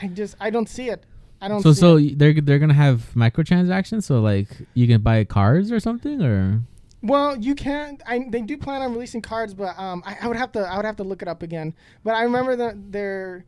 I 0.00 0.06
just 0.06 0.36
I 0.40 0.50
don't 0.50 0.68
see 0.68 0.88
it. 0.88 1.04
I 1.42 1.48
don't. 1.48 1.60
So 1.60 1.72
so 1.72 1.96
it. 1.98 2.18
they're 2.18 2.40
they're 2.40 2.60
gonna 2.60 2.72
have 2.72 3.10
microtransactions. 3.14 4.04
So 4.04 4.20
like 4.20 4.48
you 4.74 4.86
can 4.86 5.00
buy 5.02 5.24
cards 5.24 5.72
or 5.72 5.80
something 5.80 6.22
or. 6.22 6.62
Well, 7.02 7.36
you 7.36 7.56
can. 7.56 7.98
I 8.06 8.24
they 8.30 8.42
do 8.42 8.56
plan 8.56 8.80
on 8.80 8.92
releasing 8.92 9.20
cards, 9.22 9.52
but 9.54 9.76
um, 9.76 10.04
I, 10.06 10.18
I 10.22 10.28
would 10.28 10.36
have 10.36 10.52
to 10.52 10.60
I 10.60 10.76
would 10.76 10.84
have 10.84 10.96
to 10.96 11.04
look 11.04 11.20
it 11.20 11.26
up 11.26 11.42
again. 11.42 11.74
But 12.04 12.14
I 12.14 12.22
remember 12.22 12.54
that 12.56 12.92
they're. 12.92 13.44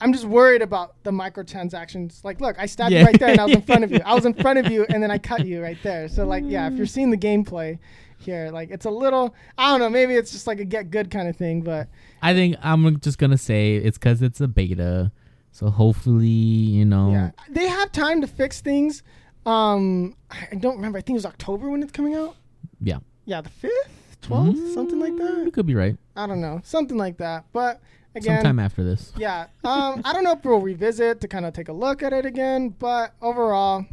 I'm 0.00 0.12
just 0.12 0.26
worried 0.26 0.60
about 0.62 0.94
the 1.04 1.10
microtransactions. 1.10 2.22
Like, 2.22 2.40
look, 2.40 2.56
I 2.58 2.66
stabbed 2.66 2.92
Yeah. 2.92 3.00
you 3.00 3.06
right 3.06 3.18
there, 3.18 3.30
and 3.30 3.40
I 3.40 3.46
was 3.46 3.54
in 3.54 3.62
front 3.62 3.82
of 3.82 3.90
you. 3.90 4.00
I 4.04 4.14
was 4.14 4.26
in 4.26 4.34
front 4.34 4.58
of 4.58 4.70
you, 4.70 4.84
and 4.90 5.02
then 5.02 5.10
I 5.10 5.16
cut 5.18 5.46
you 5.46 5.62
right 5.62 5.78
there. 5.82 6.06
So, 6.08 6.26
like, 6.26 6.44
yeah, 6.46 6.68
if 6.68 6.74
you're 6.74 6.84
seeing 6.86 7.10
the 7.10 7.16
gameplay 7.16 7.78
here, 8.18 8.50
like, 8.52 8.70
it's 8.70 8.84
a 8.84 8.90
little. 8.90 9.34
I 9.56 9.70
don't 9.70 9.80
know. 9.80 9.88
Maybe 9.88 10.14
it's 10.14 10.32
just 10.32 10.46
like 10.46 10.60
a 10.60 10.64
get 10.66 10.90
good 10.90 11.10
kind 11.10 11.28
of 11.28 11.36
thing, 11.36 11.62
but 11.62 11.88
I 12.22 12.34
think 12.34 12.56
I'm 12.62 13.00
just 13.00 13.18
gonna 13.18 13.38
say 13.38 13.76
it's 13.76 13.98
because 13.98 14.22
it's 14.22 14.40
a 14.40 14.46
beta. 14.46 15.10
So 15.56 15.70
hopefully 15.70 16.26
you 16.28 16.84
know. 16.84 17.10
yeah, 17.12 17.30
they 17.48 17.66
have 17.66 17.90
time 17.90 18.20
to 18.20 18.26
fix 18.26 18.60
things. 18.60 19.02
Um, 19.46 20.14
I 20.30 20.54
don't 20.56 20.76
remember. 20.76 20.98
I 20.98 21.00
think 21.00 21.14
it 21.14 21.22
was 21.22 21.24
October 21.24 21.70
when 21.70 21.82
it's 21.82 21.92
coming 21.92 22.14
out. 22.14 22.36
Yeah. 22.78 22.98
Yeah, 23.24 23.40
the 23.40 23.48
fifth, 23.48 24.18
twelfth, 24.20 24.74
something 24.74 25.00
like 25.00 25.16
that. 25.16 25.44
You 25.46 25.50
could 25.50 25.64
be 25.64 25.74
right. 25.74 25.96
I 26.14 26.26
don't 26.26 26.42
know, 26.42 26.60
something 26.62 26.98
like 26.98 27.16
that. 27.16 27.46
But 27.54 27.80
again, 28.14 28.36
Sometime 28.36 28.58
after 28.58 28.84
this. 28.84 29.14
yeah, 29.16 29.46
um, 29.64 30.02
I 30.04 30.12
don't 30.12 30.24
know 30.24 30.32
if 30.32 30.44
we'll 30.44 30.60
revisit 30.60 31.22
to 31.22 31.28
kind 31.28 31.46
of 31.46 31.54
take 31.54 31.68
a 31.68 31.72
look 31.72 32.02
at 32.02 32.12
it 32.12 32.26
again. 32.26 32.68
But 32.68 33.14
overall, 33.22 33.86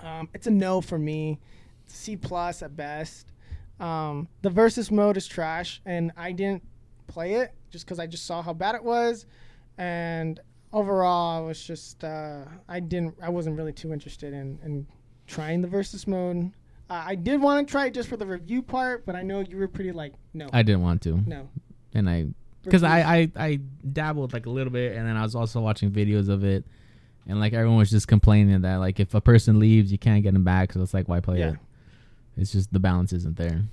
um, 0.00 0.28
it's 0.34 0.46
a 0.46 0.50
no 0.50 0.82
for 0.82 0.98
me. 0.98 1.40
C 1.86 2.14
plus 2.14 2.60
at 2.62 2.76
best. 2.76 3.32
Um, 3.80 4.28
the 4.42 4.50
versus 4.50 4.90
mode 4.90 5.16
is 5.16 5.26
trash, 5.26 5.80
and 5.86 6.12
I 6.14 6.32
didn't 6.32 6.62
play 7.06 7.36
it 7.36 7.54
just 7.70 7.86
because 7.86 7.98
I 7.98 8.06
just 8.06 8.26
saw 8.26 8.42
how 8.42 8.52
bad 8.52 8.74
it 8.74 8.84
was, 8.84 9.24
and 9.78 10.38
overall, 10.72 11.42
I 11.42 11.46
was 11.46 11.62
just 11.62 12.04
uh, 12.04 12.42
I 12.68 12.80
didn't 12.80 13.16
I 13.22 13.28
wasn't 13.28 13.56
really 13.56 13.72
too 13.72 13.92
interested 13.92 14.32
in 14.32 14.58
in 14.64 14.86
trying 15.26 15.62
the 15.62 15.68
versus 15.68 16.06
mode. 16.06 16.52
Uh, 16.90 17.02
I 17.06 17.14
did 17.16 17.40
want 17.40 17.66
to 17.68 17.70
try 17.70 17.86
it 17.86 17.94
just 17.94 18.08
for 18.08 18.16
the 18.16 18.26
review 18.26 18.62
part, 18.62 19.04
but 19.04 19.14
I 19.14 19.22
know 19.22 19.40
you 19.40 19.56
were 19.58 19.68
pretty 19.68 19.92
like 19.92 20.14
no, 20.34 20.48
I 20.52 20.62
didn't 20.62 20.82
want 20.82 21.02
to, 21.02 21.20
no. 21.26 21.48
and 21.94 22.08
I 22.08 22.26
because 22.62 22.82
I, 22.82 23.00
I 23.00 23.30
I 23.36 23.60
dabbled 23.92 24.32
like 24.32 24.46
a 24.46 24.50
little 24.50 24.72
bit, 24.72 24.96
and 24.96 25.06
then 25.06 25.16
I 25.16 25.22
was 25.22 25.34
also 25.34 25.60
watching 25.60 25.90
videos 25.90 26.28
of 26.28 26.44
it, 26.44 26.64
and 27.26 27.38
like 27.40 27.52
everyone 27.52 27.78
was 27.78 27.90
just 27.90 28.08
complaining 28.08 28.62
that 28.62 28.76
like 28.76 29.00
if 29.00 29.14
a 29.14 29.20
person 29.20 29.58
leaves, 29.58 29.92
you 29.92 29.98
can't 29.98 30.22
get 30.22 30.32
them 30.32 30.44
back. 30.44 30.72
So 30.72 30.80
it's 30.82 30.94
like 30.94 31.08
why 31.08 31.20
play 31.20 31.40
Yeah. 31.40 31.50
it? 31.50 31.56
It's 32.38 32.52
just 32.52 32.72
the 32.72 32.78
balance 32.80 33.12
isn't 33.12 33.36
there. 33.36 33.64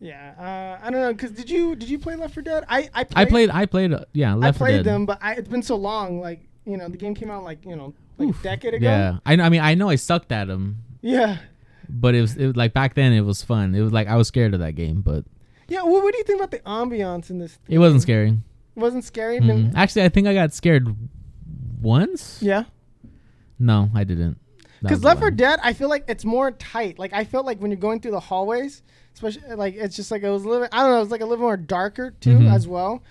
Yeah, 0.00 0.34
uh, 0.38 0.84
I 0.86 0.90
don't 0.90 1.00
know. 1.00 1.14
Cause 1.14 1.30
did 1.30 1.48
you 1.48 1.74
did 1.76 1.88
you 1.88 1.98
play 1.98 2.14
Left 2.16 2.34
4 2.34 2.42
Dead? 2.42 2.64
I 2.68 2.90
I 2.94 3.04
played, 3.04 3.16
I 3.16 3.24
played 3.24 3.50
I 3.50 3.66
played 3.66 3.92
uh, 3.92 4.04
yeah 4.12 4.32
I 4.32 4.34
Left 4.34 4.58
4 4.58 4.66
played 4.66 4.84
them, 4.84 5.06
but 5.06 5.18
I, 5.22 5.34
it's 5.34 5.48
been 5.48 5.62
so 5.62 5.76
long. 5.76 6.20
Like 6.20 6.46
you 6.66 6.76
know, 6.76 6.88
the 6.88 6.96
game 6.96 7.14
came 7.14 7.30
out 7.30 7.44
like 7.44 7.64
you 7.64 7.76
know 7.76 7.94
like 8.18 8.28
Oof. 8.30 8.40
a 8.40 8.42
decade 8.42 8.74
ago. 8.74 8.86
Yeah, 8.86 9.18
I 9.24 9.36
know. 9.36 9.44
I 9.44 9.48
mean, 9.48 9.60
I 9.60 9.74
know 9.74 9.88
I 9.88 9.96
sucked 9.96 10.30
at 10.32 10.48
them, 10.48 10.82
yeah, 11.00 11.38
but 11.88 12.14
it 12.14 12.20
was, 12.20 12.36
it 12.36 12.46
was 12.46 12.56
like 12.56 12.72
back 12.72 12.94
then 12.94 13.12
it 13.12 13.22
was 13.22 13.42
fun. 13.42 13.74
It 13.74 13.80
was 13.80 13.92
like 13.92 14.08
I 14.08 14.16
was 14.16 14.28
scared 14.28 14.52
of 14.54 14.60
that 14.60 14.74
game, 14.74 15.00
but 15.00 15.24
yeah. 15.68 15.82
Well, 15.82 16.02
what 16.02 16.12
do 16.12 16.18
you 16.18 16.24
think 16.24 16.38
about 16.40 16.50
the 16.50 16.58
ambiance 16.60 17.30
in 17.30 17.38
this? 17.38 17.58
it 17.68 17.78
wasn't 17.78 18.02
scary. 18.02 18.30
It 18.76 18.80
wasn't 18.80 19.04
scary. 19.04 19.38
Mm. 19.40 19.46
Been- 19.46 19.76
Actually, 19.76 20.02
I 20.04 20.08
think 20.10 20.26
I 20.26 20.34
got 20.34 20.52
scared 20.52 20.94
once. 21.80 22.38
yeah, 22.42 22.64
No, 23.58 23.90
I 23.94 24.04
didn't. 24.04 24.38
Because 24.84 24.98
was 24.98 25.04
Left 25.04 25.18
a 25.18 25.22
4. 25.22 25.30
Dead, 25.32 25.60
I 25.62 25.72
feel 25.72 25.88
like 25.88 26.04
it's 26.08 26.24
more 26.24 26.50
tight. 26.52 26.98
Like 26.98 27.12
I 27.12 27.24
felt 27.24 27.44
like 27.46 27.58
when 27.60 27.70
you're 27.70 27.80
going 27.80 28.00
through 28.00 28.12
the 28.12 28.20
hallways, 28.20 28.82
especially 29.14 29.54
like 29.54 29.74
it's 29.74 29.96
just 29.96 30.10
like 30.10 30.22
it 30.22 30.30
was 30.30 30.44
a 30.44 30.48
little. 30.48 30.68
I 30.72 30.82
don't 30.82 30.90
know. 30.90 31.02
It's 31.02 31.10
like 31.10 31.20
a 31.20 31.26
little 31.26 31.44
more 31.44 31.56
darker 31.56 32.12
too 32.12 32.38
Mhm. 32.38 32.52
as 32.54 32.68
well. 32.68 33.02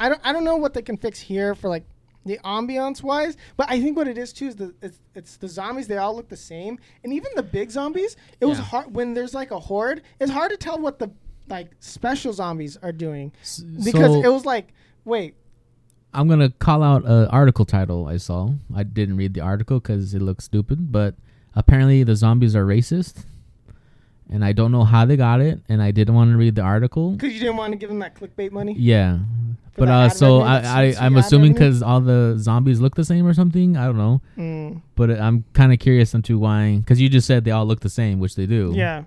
I 0.00 0.08
don't 0.08 0.20
I 0.24 0.32
don't 0.32 0.44
know 0.44 0.56
what 0.56 0.74
they 0.74 0.82
can 0.82 0.96
fix 0.96 1.18
here 1.20 1.54
for 1.54 1.68
like 1.68 1.84
the 2.24 2.38
ambiance 2.44 3.02
wise, 3.02 3.36
but 3.56 3.70
I 3.70 3.80
think 3.80 3.96
what 3.96 4.06
it 4.06 4.18
is 4.18 4.32
too 4.32 4.48
is 4.48 4.56
the 4.56 4.74
it's, 4.82 4.98
it's 5.14 5.36
the 5.38 5.48
zombies. 5.48 5.86
They 5.86 5.96
all 5.96 6.14
look 6.14 6.28
the 6.28 6.36
same, 6.36 6.78
and 7.02 7.12
even 7.12 7.30
the 7.36 7.42
big 7.42 7.70
zombies. 7.70 8.16
It 8.40 8.46
was 8.46 8.58
hard 8.58 8.94
when 8.94 9.14
there's 9.14 9.34
like 9.34 9.50
a 9.50 9.58
horde. 9.58 10.02
It's 10.20 10.30
hard 10.30 10.50
to 10.50 10.56
tell 10.56 10.78
what 10.78 10.98
the 10.98 11.10
like 11.48 11.70
special 11.80 12.32
zombies 12.34 12.76
are 12.82 12.92
doing 12.92 13.32
because 13.84 14.12
so 14.12 14.22
it 14.22 14.28
was 14.30 14.44
like 14.44 14.74
wait 15.06 15.34
I'm 16.14 16.28
gonna 16.28 16.50
call 16.50 16.82
out 16.82 17.04
an 17.04 17.26
article 17.28 17.64
title 17.64 18.06
I 18.06 18.16
saw. 18.16 18.50
I 18.74 18.82
didn't 18.82 19.16
read 19.16 19.34
the 19.34 19.40
article 19.40 19.78
because 19.80 20.14
it 20.14 20.22
looks 20.22 20.44
stupid, 20.44 20.90
but 20.90 21.14
apparently 21.54 22.02
the 22.02 22.16
zombies 22.16 22.56
are 22.56 22.64
racist, 22.66 23.24
and 24.30 24.44
I 24.44 24.52
don't 24.52 24.72
know 24.72 24.84
how 24.84 25.04
they 25.04 25.16
got 25.16 25.40
it, 25.40 25.60
and 25.68 25.82
I 25.82 25.90
didn't 25.90 26.14
want 26.14 26.30
to 26.32 26.36
read 26.36 26.54
the 26.54 26.62
article. 26.62 27.12
because 27.12 27.32
you 27.34 27.40
didn't 27.40 27.56
want 27.56 27.72
to 27.72 27.76
give 27.78 27.88
them 27.88 27.98
that 28.00 28.14
clickbait 28.14 28.52
money. 28.52 28.74
Yeah, 28.78 29.18
For 29.72 29.80
but 29.86 29.88
uh, 29.88 30.08
so 30.08 30.40
I 30.40 30.60
I 30.60 30.94
I'm 31.00 31.16
assuming 31.16 31.52
because 31.52 31.82
all 31.82 32.00
the 32.00 32.36
zombies 32.38 32.80
look 32.80 32.94
the 32.94 33.04
same 33.04 33.26
or 33.26 33.34
something. 33.34 33.76
I 33.76 33.84
don't 33.86 33.98
know, 33.98 34.20
Mm, 34.36 34.80
but 34.96 35.10
I'm 35.10 35.44
kind 35.52 35.72
of 35.72 35.78
curious 35.78 36.14
into 36.14 36.38
why. 36.38 36.76
Because 36.78 37.00
you 37.00 37.08
just 37.08 37.26
said 37.26 37.44
they 37.44 37.50
all 37.52 37.66
look 37.66 37.80
the 37.80 37.90
same, 37.90 38.18
which 38.18 38.34
they 38.34 38.46
do. 38.46 38.72
yeah. 38.74 39.04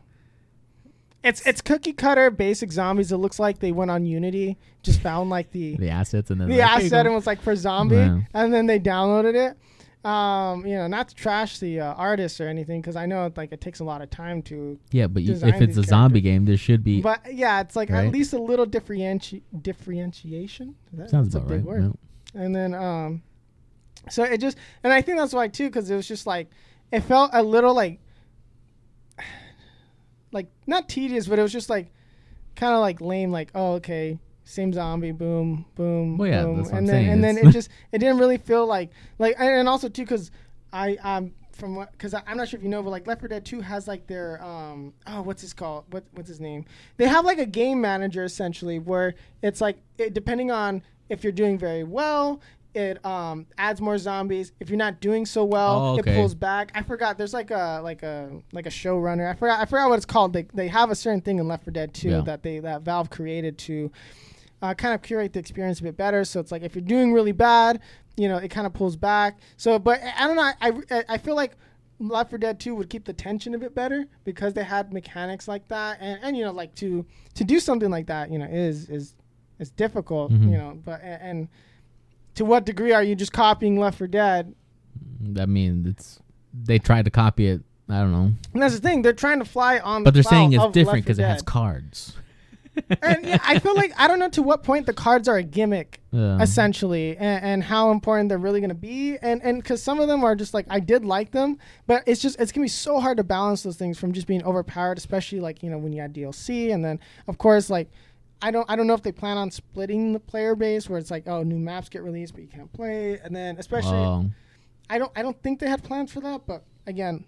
It's 1.24 1.46
it's 1.46 1.62
cookie 1.62 1.94
cutter 1.94 2.32
basic 2.32 2.72
zombies. 2.72 3.12
It 3.12 3.18
looks 3.18 3.40
like 3.40 3.60
they 3.60 3.72
went 3.72 3.92
on 3.92 4.06
Unity, 4.06 4.58
just 4.82 5.02
found 5.02 5.30
like 5.30 5.52
the 5.52 5.76
the 5.78 5.90
assets 5.90 6.32
and 6.32 6.42
then 6.42 6.50
the 6.50 6.58
like, 6.58 6.70
asset 6.84 7.06
and 7.06 7.14
was 7.14 7.28
like 7.28 7.42
for 7.42 7.56
zombie, 7.56 7.96
and 7.96 8.54
then 8.54 8.66
they 8.66 8.80
downloaded 8.80 9.36
it. 9.36 9.58
Um, 10.04 10.66
you 10.66 10.76
know, 10.76 10.88
not 10.88 11.10
to 11.10 11.16
trash 11.16 11.60
the 11.60 11.80
uh, 11.80 11.94
artists 11.94 12.42
or 12.42 12.48
anything, 12.48 12.82
because 12.82 12.96
I 12.96 13.06
know 13.06 13.28
it, 13.28 13.38
like 13.38 13.52
it 13.52 13.62
takes 13.62 13.82
a 13.82 13.84
lot 13.84 14.02
of 14.02 14.10
time 14.10 14.42
to. 14.44 14.80
Yeah, 14.92 15.06
but 15.06 15.22
you, 15.22 15.34
if 15.34 15.44
it's 15.44 15.78
a 15.78 15.82
these 15.82 15.90
zombie 15.90 16.22
game, 16.22 16.46
there 16.46 16.58
should 16.58 16.84
be. 16.84 17.02
But 17.02 17.22
yeah, 17.32 17.62
it's 17.62 17.76
like 17.76 17.92
Right. 17.92 18.08
at 18.08 18.12
least 18.12 18.34
a 18.34 18.42
little 18.42 18.66
differentiation. 18.66 19.44
Differentiation. 19.62 20.76
That- 20.94 21.12
sounds 21.12 21.36
about 21.36 21.48
big 21.50 21.58
right. 21.58 21.66
word. 21.66 21.94
yeah. 22.34 22.42
And 22.42 22.56
then 22.56 22.74
um, 22.74 23.22
so 24.10 24.24
it 24.24 24.40
just 24.40 24.58
and 24.84 24.92
I 24.92 25.04
think 25.04 25.20
that's 25.20 25.34
why 25.34 25.48
too, 25.48 25.68
because 25.68 25.90
it 25.92 25.96
was 25.96 26.08
just 26.08 26.26
like 26.26 26.50
it 26.92 27.02
felt 27.02 27.30
a 27.34 27.44
little 27.44 27.76
like 27.76 28.00
like 30.32 30.48
not 30.68 30.90
tedious, 30.90 31.28
but 31.28 31.40
it 31.40 31.42
was 31.42 31.52
just 31.52 31.70
like 31.70 31.92
kind 32.56 32.74
of 32.74 32.80
like 32.80 33.02
lame. 33.02 33.32
Like 33.32 33.52
oh 33.56 33.74
okay, 33.74 34.20
same 34.44 34.74
zombie, 34.74 35.12
boom, 35.12 35.66
boom, 35.76 36.18
Well, 36.18 36.30
yeah, 36.30 36.44
boom, 36.44 36.58
what 36.64 36.72
I'm 36.72 36.78
and 36.80 36.90
then 36.90 36.94
saying, 36.96 37.10
and 37.10 37.24
then 37.24 37.38
it 37.38 37.52
just 37.52 37.70
it 37.92 38.00
didn't 38.00 38.18
really 38.18 38.38
feel 38.38 38.66
like 38.66 38.92
like 39.20 39.36
and, 39.40 39.50
and 39.50 39.70
also 39.70 39.90
too 39.90 40.04
because 40.04 40.32
I 40.74 40.96
um 41.04 41.34
from 41.54 41.76
what 41.76 41.92
because 41.92 42.14
I'm 42.14 42.38
not 42.38 42.50
sure 42.50 42.58
if 42.58 42.64
you 42.64 42.70
know, 42.70 42.82
but 42.82 42.90
like 42.90 43.08
Left 43.08 43.22
4 43.22 43.28
Dead 43.28 43.46
2 43.46 43.62
has 43.62 43.88
like 43.88 44.08
their 44.08 44.44
um 44.44 44.94
oh 45.08 45.22
what's 45.22 45.42
this 45.42 45.54
called 45.54 45.86
what 45.92 46.04
what's 46.14 46.28
his 46.30 46.40
name? 46.40 46.66
They 46.98 47.08
have 47.08 47.24
like 47.26 47.40
a 47.40 47.46
game 47.46 47.80
manager 47.82 48.24
essentially 48.24 48.80
where 48.80 49.16
it's 49.42 49.62
like 49.62 49.78
it, 49.98 50.14
depending 50.14 50.52
on 50.52 50.82
if 51.10 51.24
you're 51.24 51.34
doing 51.34 51.58
very 51.58 51.84
well. 51.84 52.42
It 52.74 53.06
um, 53.06 53.48
adds 53.58 53.82
more 53.82 53.98
zombies. 53.98 54.54
If 54.60 54.70
you're 54.70 54.78
not 54.78 55.02
doing 55.02 55.26
so 55.26 55.44
well, 55.44 55.96
Oh, 55.96 55.98
it 55.98 56.06
pulls 56.06 56.34
back. 56.34 56.72
I 56.74 56.84
forgot. 56.84 57.18
There's 57.18 57.34
like 57.34 57.52
a 57.52 57.82
like 57.84 58.02
a 58.04 58.30
like 58.54 58.66
a 58.66 58.70
showrunner. 58.70 59.30
I 59.30 59.34
forgot. 59.34 59.60
I 59.60 59.66
forgot 59.66 59.90
what 59.90 59.98
it's 59.98 60.06
called. 60.06 60.32
They 60.34 60.44
they 60.54 60.68
have 60.70 60.90
a 60.90 60.96
certain 60.96 61.22
thing 61.22 61.40
in 61.40 61.48
Left 61.48 61.66
4 61.66 61.72
Dead 61.74 61.94
2 61.94 62.10
Yeah. 62.10 62.22
that 62.22 62.44
they 62.44 62.60
that 62.60 62.84
Valve 62.84 63.10
created 63.10 63.58
to 63.60 63.92
uh, 64.62 64.74
kind 64.74 64.94
of 64.94 65.02
curate 65.02 65.34
the 65.34 65.40
experience 65.40 65.80
a 65.80 65.84
bit 65.84 65.98
better. 65.98 66.24
So 66.24 66.40
it's 66.40 66.52
like 66.52 66.62
if 66.62 66.74
you're 66.76 66.82
doing 66.84 67.12
really 67.12 67.32
bad, 67.34 67.82
you 68.16 68.30
know, 68.30 68.38
it 68.38 68.48
kind 68.50 68.66
of 68.66 68.74
pulls 68.74 68.96
back. 68.96 69.38
So, 69.58 69.78
but 69.80 70.00
I 70.18 70.28
don't 70.28 70.36
know. 70.38 70.52
I, 70.62 70.98
I, 71.00 71.04
I 71.10 71.18
feel 71.18 71.36
like 71.36 71.58
Left 72.00 72.30
4 72.30 72.40
Dead 72.40 72.60
2 72.60 72.74
would 72.76 72.90
keep 72.90 73.04
the 73.04 73.14
tension 73.14 73.54
a 73.54 73.58
bit 73.58 73.76
better 73.76 74.06
because 74.24 74.54
they 74.54 74.64
had 74.64 74.94
mechanics 74.94 75.48
like 75.48 75.68
that, 75.68 75.98
and, 76.00 76.20
and 76.24 76.38
you 76.38 76.44
know, 76.46 76.52
like 76.52 76.74
to 76.76 77.06
to 77.36 77.44
do 77.44 77.60
something 77.60 77.90
like 77.92 78.08
that, 78.08 78.32
you 78.32 78.40
know, 78.40 78.46
is 78.46 78.90
is 78.90 79.14
is 79.60 79.72
difficult, 79.72 80.32
Mhm. 80.32 80.52
you 80.52 80.58
know. 80.58 80.80
But 80.86 81.02
and, 81.04 81.22
and 81.22 81.48
to 82.36 82.46
what 82.46 82.66
degree 82.66 82.92
are 82.94 83.04
you 83.04 83.16
just 83.16 83.34
copying 83.34 83.80
Left 83.80 83.98
4 83.98 84.08
Dead? 84.08 84.54
I 85.40 85.46
mean, 85.46 85.86
it's 85.88 86.20
they 86.54 86.80
tried 86.80 87.06
to 87.06 87.12
copy 87.12 87.48
it. 87.48 87.62
I 87.90 88.00
don't 88.00 88.12
know, 88.14 88.32
And 88.54 88.62
that's 88.62 88.74
the 88.76 88.80
thing; 88.80 89.02
they're 89.02 89.12
trying 89.12 89.40
to 89.40 89.46
fly 89.46 89.80
on. 89.80 90.04
but 90.04 90.12
the 90.12 90.22
they're 90.22 90.24
saying 90.24 90.54
it's 90.54 90.68
different 90.72 91.04
because 91.04 91.20
it 91.20 91.24
has 91.24 91.42
cards. 91.42 92.14
and 93.02 93.26
yeah, 93.26 93.38
I 93.46 93.60
feel 93.60 93.76
like 93.76 93.92
I 93.98 94.08
don't 94.08 94.18
know 94.18 94.30
to 94.30 94.42
what 94.42 94.64
point 94.64 94.86
the 94.86 94.94
cards 94.94 95.28
are 95.28 95.36
a 95.36 95.44
gimmick 95.44 96.00
Yeah. 96.14 96.42
essentially 96.42 97.18
and, 97.18 97.44
and 97.44 97.64
how 97.64 97.92
important 97.92 98.30
they're 98.30 98.38
really 98.38 98.62
going 98.62 98.70
to 98.70 98.76
be 98.76 99.18
and 99.22 99.42
and 99.44 99.62
because 99.62 99.84
some 99.84 100.00
of 100.00 100.08
them 100.08 100.24
are 100.24 100.36
just 100.38 100.54
like 100.54 100.66
i 100.70 100.80
did 100.80 101.04
like 101.06 101.32
them 101.32 101.58
but 101.88 102.04
it's 102.06 102.22
just 102.22 102.40
it's 102.40 102.52
going 102.54 102.62
to 102.62 102.66
be 102.66 102.70
so 102.70 103.00
hard 103.02 103.18
to 103.18 103.24
balance 103.26 103.64
those 103.64 103.76
things 103.76 103.98
from 103.98 104.14
just 104.14 104.26
being 104.26 104.42
overpowered 104.46 104.98
especially 104.98 105.42
like 105.42 105.62
you 105.64 105.70
know 105.70 105.78
when 105.78 105.92
you 105.92 106.02
add 106.02 106.14
dlc 106.14 106.74
and 106.74 106.84
then 106.84 106.98
of 107.28 107.38
course 107.38 107.70
like 107.70 107.90
i 108.42 108.52
don't 108.52 108.70
i 108.70 108.76
don't 108.76 108.88
know 108.88 108.94
if 108.94 109.02
they 109.02 109.12
plan 109.12 109.38
on 109.38 109.50
splitting 109.52 110.14
the 110.14 110.20
player 110.20 110.56
base 110.56 110.90
where 110.90 110.98
it's 111.00 111.12
like 111.12 111.28
oh 111.28 111.44
new 111.44 111.58
maps 111.58 111.90
get 111.90 112.04
released 112.04 112.34
but 112.34 112.42
you 112.42 112.48
can't 112.48 112.72
play 112.74 113.20
and 113.24 113.36
then 113.36 113.58
especially 113.58 114.32
i 114.90 114.98
don't 114.98 115.12
i 115.16 115.22
don't 115.22 115.42
think 115.42 115.60
they 115.60 115.68
had 115.70 115.84
plans 115.84 116.12
for 116.12 116.22
that 116.22 116.42
but 116.46 116.64
again 116.88 117.24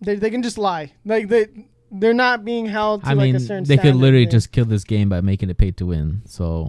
they, 0.00 0.14
they 0.16 0.30
can 0.30 0.42
just 0.42 0.58
lie 0.58 0.92
like 1.04 1.28
they 1.28 1.46
they're 1.90 2.14
not 2.14 2.44
being 2.44 2.66
held 2.66 3.02
to 3.02 3.10
I 3.10 3.14
like 3.14 3.24
mean, 3.24 3.36
a 3.36 3.40
certain 3.40 3.64
they 3.64 3.76
could 3.76 3.96
literally 3.96 4.24
thing. 4.24 4.30
just 4.30 4.52
kill 4.52 4.64
this 4.64 4.84
game 4.84 5.08
by 5.08 5.20
making 5.20 5.50
it 5.50 5.58
pay 5.58 5.72
to 5.72 5.86
win. 5.86 6.22
So 6.24 6.68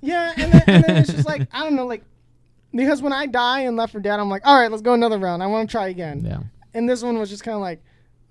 Yeah, 0.00 0.32
and 0.36 0.52
then, 0.52 0.62
and 0.68 0.84
then 0.84 0.96
it's 0.98 1.12
just 1.12 1.26
like 1.32 1.48
I 1.52 1.64
don't 1.64 1.74
know, 1.74 1.86
like 1.86 2.04
because 2.72 3.02
when 3.02 3.12
I 3.12 3.26
die 3.26 3.62
in 3.62 3.76
Left 3.76 3.92
4 3.92 4.00
Dead, 4.00 4.18
I'm 4.18 4.28
like, 4.30 4.46
all 4.46 4.58
right, 4.58 4.70
let's 4.70 4.82
go 4.82 4.94
another 4.94 5.18
round. 5.18 5.42
I 5.42 5.46
want 5.46 5.68
to 5.68 5.72
try 5.72 5.88
again. 5.88 6.24
yeah, 6.24 6.38
And 6.74 6.88
this 6.88 7.02
one 7.02 7.18
was 7.18 7.28
just 7.28 7.44
kind 7.44 7.54
of 7.56 7.60
like, 7.60 7.82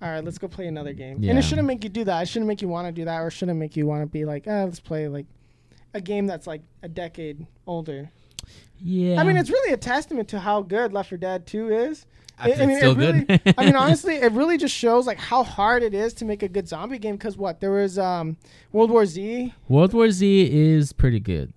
all 0.02 0.10
right, 0.10 0.24
let's 0.24 0.36
go 0.38 0.48
play 0.48 0.66
another 0.66 0.92
game. 0.92 1.18
Yeah. 1.22 1.30
And 1.30 1.38
it 1.38 1.42
shouldn't 1.42 1.66
make 1.68 1.84
you 1.84 1.90
do 1.90 2.02
that. 2.04 2.22
It 2.22 2.26
shouldn't 2.28 2.48
make 2.48 2.60
you 2.60 2.68
want 2.68 2.88
to 2.88 2.92
do 2.92 3.04
that, 3.04 3.18
or 3.20 3.28
it 3.28 3.30
shouldn't 3.30 3.58
make 3.58 3.76
you 3.76 3.86
want 3.86 4.02
to 4.02 4.06
be 4.06 4.24
like, 4.24 4.44
ah, 4.48 4.64
let's 4.64 4.80
play 4.80 5.06
like 5.08 5.26
a 5.94 6.00
game 6.00 6.26
that's 6.26 6.46
like 6.46 6.62
a 6.82 6.88
decade 6.88 7.46
older. 7.66 8.10
yeah. 8.82 9.20
I 9.20 9.24
mean, 9.24 9.36
it's 9.36 9.50
really 9.50 9.72
a 9.72 9.76
testament 9.76 10.28
to 10.30 10.40
how 10.40 10.60
good 10.62 10.92
Left 10.92 11.08
4 11.10 11.18
Dead 11.18 11.46
2 11.46 11.70
is. 11.72 12.06
I, 12.38 12.48
It's 12.48 12.60
I 12.60 12.66
mean, 12.66 12.78
still 12.78 12.92
it 12.92 12.98
really, 12.98 13.20
good. 13.24 13.54
I 13.58 13.64
mean, 13.66 13.76
honestly, 13.76 14.16
it 14.16 14.32
really 14.32 14.56
just 14.58 14.74
shows 14.74 15.06
like 15.06 15.18
how 15.18 15.44
hard 15.44 15.82
it 15.84 15.94
is 15.94 16.14
to 16.14 16.24
make 16.24 16.42
a 16.42 16.48
good 16.48 16.66
zombie 16.66 16.98
game. 16.98 17.14
Because 17.14 17.36
what 17.36 17.60
there 17.60 17.70
was 17.70 17.98
um, 17.98 18.36
World 18.72 18.90
War 18.90 19.06
Z. 19.06 19.54
World 19.68 19.92
War 19.92 20.10
Z 20.10 20.48
is 20.50 20.92
pretty 20.92 21.20
good. 21.20 21.52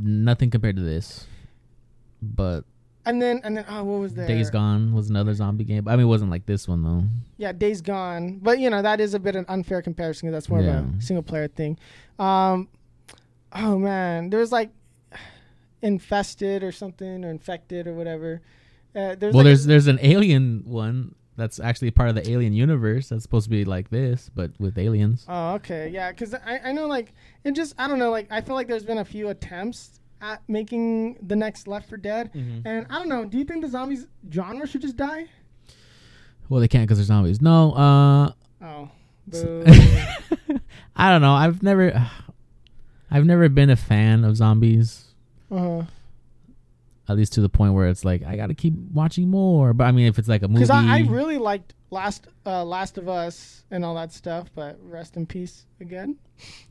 Nothing 0.00 0.48
compared 0.48 0.76
to 0.76 0.82
this, 0.82 1.26
but 2.22 2.64
And 3.06 3.20
then, 3.20 3.40
and 3.44 3.56
then, 3.56 3.64
oh, 3.68 3.82
what 3.84 4.00
was 4.00 4.14
there? 4.14 4.26
Days 4.26 4.50
Gone 4.50 4.92
was 4.92 5.08
another 5.08 5.32
zombie 5.32 5.64
game. 5.64 5.88
I 5.88 5.92
mean, 5.92 6.04
it 6.04 6.08
wasn't 6.08 6.30
like 6.30 6.44
this 6.44 6.68
one 6.68 6.82
though. 6.82 7.04
Yeah, 7.38 7.52
Days 7.52 7.80
Gone. 7.80 8.38
But 8.42 8.58
you 8.58 8.68
know 8.68 8.82
that 8.82 9.00
is 9.00 9.14
a 9.14 9.18
bit 9.18 9.36
of 9.36 9.40
an 9.40 9.46
unfair 9.48 9.80
comparison 9.80 10.28
because 10.28 10.36
that's 10.36 10.48
more 10.50 10.60
of 10.60 10.66
a 10.66 10.86
single 11.00 11.22
player 11.22 11.48
thing. 11.48 11.78
Um, 12.18 12.68
oh 13.54 13.78
man, 13.78 14.28
there's 14.30 14.52
like 14.52 14.70
infested 15.82 16.62
or 16.62 16.72
something 16.72 17.24
or 17.24 17.30
infected 17.30 17.86
or 17.86 17.94
whatever. 17.94 18.42
Uh, 18.94 19.14
there's 19.14 19.34
well, 19.34 19.44
like 19.44 19.46
a- 19.46 19.48
there's 19.48 19.64
there's 19.64 19.86
an 19.86 19.98
alien 20.02 20.62
one 20.66 21.14
that's 21.36 21.58
actually 21.58 21.90
part 21.90 22.10
of 22.10 22.14
the 22.14 22.28
alien 22.30 22.52
universe 22.52 23.08
that's 23.08 23.22
supposed 23.22 23.44
to 23.44 23.50
be 23.50 23.64
like 23.64 23.88
this, 23.88 24.30
but 24.34 24.50
with 24.58 24.76
aliens. 24.76 25.24
oh 25.28 25.54
okay 25.54 25.88
yeah 25.88 26.10
because 26.10 26.34
I 26.34 26.60
I 26.64 26.72
know 26.72 26.86
like 26.86 27.14
it 27.44 27.52
just 27.52 27.74
I 27.78 27.88
don't 27.88 27.98
know 27.98 28.10
like 28.10 28.26
I 28.30 28.40
feel 28.42 28.54
like 28.56 28.66
there's 28.68 28.84
been 28.84 28.98
a 28.98 29.04
few 29.04 29.28
attempts 29.30 29.99
at 30.20 30.42
making 30.48 31.16
the 31.26 31.36
next 31.36 31.66
Left 31.68 31.88
4 31.88 31.98
Dead 31.98 32.30
and 32.34 32.86
I 32.90 32.98
don't 32.98 33.08
know. 33.08 33.24
Do 33.24 33.38
you 33.38 33.44
think 33.44 33.62
the 33.62 33.68
zombies 33.68 34.06
genre 34.30 34.66
should 34.66 34.82
just 34.82 34.96
die? 34.96 35.26
Well, 36.48 36.60
they 36.60 36.68
can't 36.68 36.84
because 36.86 36.98
they're 36.98 37.04
zombies. 37.06 37.40
No, 37.40 37.72
uh, 37.72 38.32
Oh. 38.62 38.90
I 40.96 41.10
don't 41.10 41.22
know. 41.22 41.32
I've 41.32 41.62
never, 41.62 42.10
I've 43.10 43.24
never 43.24 43.48
been 43.48 43.70
a 43.70 43.76
fan 43.76 44.24
of 44.24 44.36
zombies. 44.36 45.06
uh-huh. 45.50 45.82
At 47.08 47.16
least 47.16 47.32
to 47.32 47.40
the 47.40 47.48
point 47.48 47.74
where 47.74 47.88
it's 47.88 48.04
like 48.04 48.22
I 48.24 48.36
got 48.36 48.48
to 48.48 48.54
keep 48.54 48.72
watching 48.92 49.28
more. 49.30 49.72
But 49.72 49.84
I 49.84 49.92
mean, 49.92 50.06
if 50.06 50.16
it's 50.18 50.28
like 50.28 50.42
a 50.42 50.48
movie, 50.48 50.60
Because 50.60 50.70
I, 50.70 50.98
I 50.98 51.00
really 51.08 51.38
liked 51.38 51.74
Last 51.90 52.28
uh, 52.46 52.64
Last 52.64 52.98
of 52.98 53.08
Us 53.08 53.64
and 53.72 53.84
all 53.84 53.96
that 53.96 54.12
stuff, 54.12 54.48
but 54.54 54.78
rest 54.80 55.16
in 55.16 55.26
peace 55.26 55.64
again. 55.80 56.16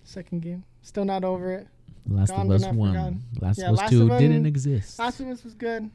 Second 0.05 0.41
game, 0.41 0.63
still 0.81 1.03
not 1.03 1.25
over 1.25 1.51
it. 1.51 1.67
Last 2.09 2.29
Gone 2.31 2.45
of 2.45 2.51
Us 2.51 2.65
one, 2.73 2.91
forgotten. 2.93 3.23
Last 3.41 3.57
Yeah, 3.59 3.65
of 3.67 3.73
Us 3.73 3.77
Last 3.79 3.89
two 3.91 4.11
of 4.11 4.19
didn't 4.19 4.45
exist. 4.45 4.99
Last 4.99 5.19
of 5.19 5.27
Us 5.27 5.43
was 5.43 5.53
good. 5.53 5.89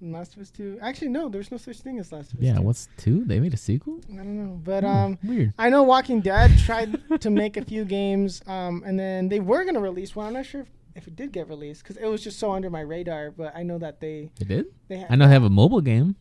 And 0.00 0.12
Last 0.12 0.34
of 0.34 0.42
Us 0.42 0.50
Two. 0.50 0.78
Actually, 0.82 1.08
no, 1.08 1.28
there's 1.28 1.50
no 1.50 1.56
such 1.56 1.78
thing 1.78 1.98
as 1.98 2.10
Last 2.12 2.32
of 2.32 2.38
Us. 2.40 2.44
yeah, 2.44 2.56
2. 2.56 2.62
what's 2.62 2.88
two? 2.96 3.24
They 3.24 3.38
made 3.40 3.54
a 3.54 3.56
sequel. 3.56 4.00
I 4.12 4.16
don't 4.16 4.36
know, 4.36 4.60
but 4.62 4.82
Hmm, 4.82 4.90
um, 4.90 5.18
weird. 5.22 5.54
I 5.58 5.70
know 5.70 5.82
Walking 5.84 6.20
Dead 6.20 6.50
tried 6.58 6.98
to 7.20 7.30
make 7.30 7.56
a 7.56 7.64
few 7.64 7.84
games, 7.84 8.42
um, 8.46 8.82
and 8.84 8.98
then 8.98 9.28
they 9.28 9.40
were 9.40 9.64
gonna 9.64 9.80
release 9.80 10.14
one. 10.16 10.26
I'm 10.26 10.32
not 10.34 10.46
sure 10.46 10.62
if, 10.62 10.68
if 10.96 11.06
it 11.08 11.16
did 11.16 11.32
get 11.32 11.48
released 11.48 11.82
because 11.84 11.96
it 11.96 12.06
was 12.06 12.22
just 12.22 12.38
so 12.38 12.52
under 12.52 12.68
my 12.70 12.80
radar. 12.80 13.30
But 13.30 13.54
I 13.56 13.62
know 13.62 13.78
that 13.78 14.00
they 14.00 14.30
They 14.38 14.44
did. 14.46 14.66
they 14.88 14.98
had, 14.98 15.06
I 15.10 15.14
know 15.16 15.26
they 15.26 15.32
have 15.32 15.44
a 15.44 15.50
mobile 15.50 15.80
game. 15.80 16.16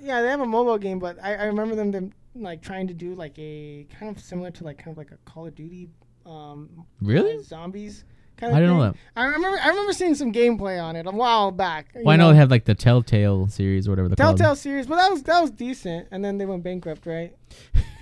Yeah, 0.00 0.22
they 0.22 0.28
have 0.28 0.40
a 0.40 0.46
mobile 0.46 0.78
game, 0.78 0.98
but 1.00 1.18
I, 1.22 1.34
I 1.34 1.44
remember 1.46 1.74
them, 1.74 1.90
them 1.90 2.12
like 2.36 2.62
trying 2.62 2.86
to 2.88 2.94
do 2.94 3.14
like 3.14 3.36
a 3.38 3.86
kind 3.98 4.14
of 4.16 4.22
similar 4.22 4.50
to 4.52 4.64
like 4.64 4.78
kind 4.78 4.92
of 4.94 4.98
like 4.98 5.10
a 5.10 5.16
Call 5.28 5.46
of 5.46 5.54
Duty, 5.54 5.88
um, 6.24 6.84
Really? 7.02 7.42
zombies. 7.42 8.04
Kind 8.36 8.54
I 8.54 8.58
of 8.58 8.62
didn't 8.62 8.76
know 8.78 8.90
thing. 8.92 8.98
I 9.16 9.24
remember 9.24 9.58
I 9.62 9.68
remember 9.68 9.92
seeing 9.94 10.14
some 10.14 10.32
gameplay 10.32 10.82
on 10.82 10.94
it 10.96 11.06
a 11.06 11.10
while 11.10 11.50
back. 11.50 11.86
Well, 11.94 12.08
I 12.12 12.16
know 12.16 12.30
they 12.32 12.36
have 12.36 12.50
like 12.50 12.64
the 12.66 12.74
Telltale 12.74 13.48
series 13.48 13.88
or 13.88 13.92
whatever 13.92 14.08
they're 14.08 14.16
Telltale 14.16 14.48
called. 14.48 14.58
series, 14.58 14.86
but 14.86 14.96
that 14.96 15.10
was 15.10 15.22
that 15.22 15.40
was 15.40 15.50
decent, 15.50 16.08
and 16.10 16.22
then 16.24 16.36
they 16.38 16.44
went 16.46 16.62
bankrupt, 16.62 17.06
right? 17.06 17.34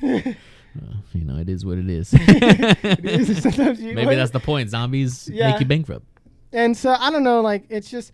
Uh, 0.77 0.97
you 1.13 1.25
know, 1.25 1.37
it 1.37 1.49
is 1.49 1.65
what 1.65 1.79
it 1.79 1.89
is. 1.89 2.13
It 2.19 3.05
is. 3.05 3.41
Sometimes 3.45 3.81
you- 3.81 3.95
Maybe 3.95 4.17
that's 4.17 4.33
the 4.33 4.41
point. 4.41 4.71
Zombies 4.71 5.29
Yeah. 5.33 5.53
make 5.53 5.61
you 5.61 5.67
bankrupt. 5.67 6.05
and 6.53 6.77
so 6.77 6.91
I 6.99 7.13
don't 7.13 7.23
know, 7.23 7.41
like 7.43 7.67
it's 7.69 7.89
just 7.89 8.11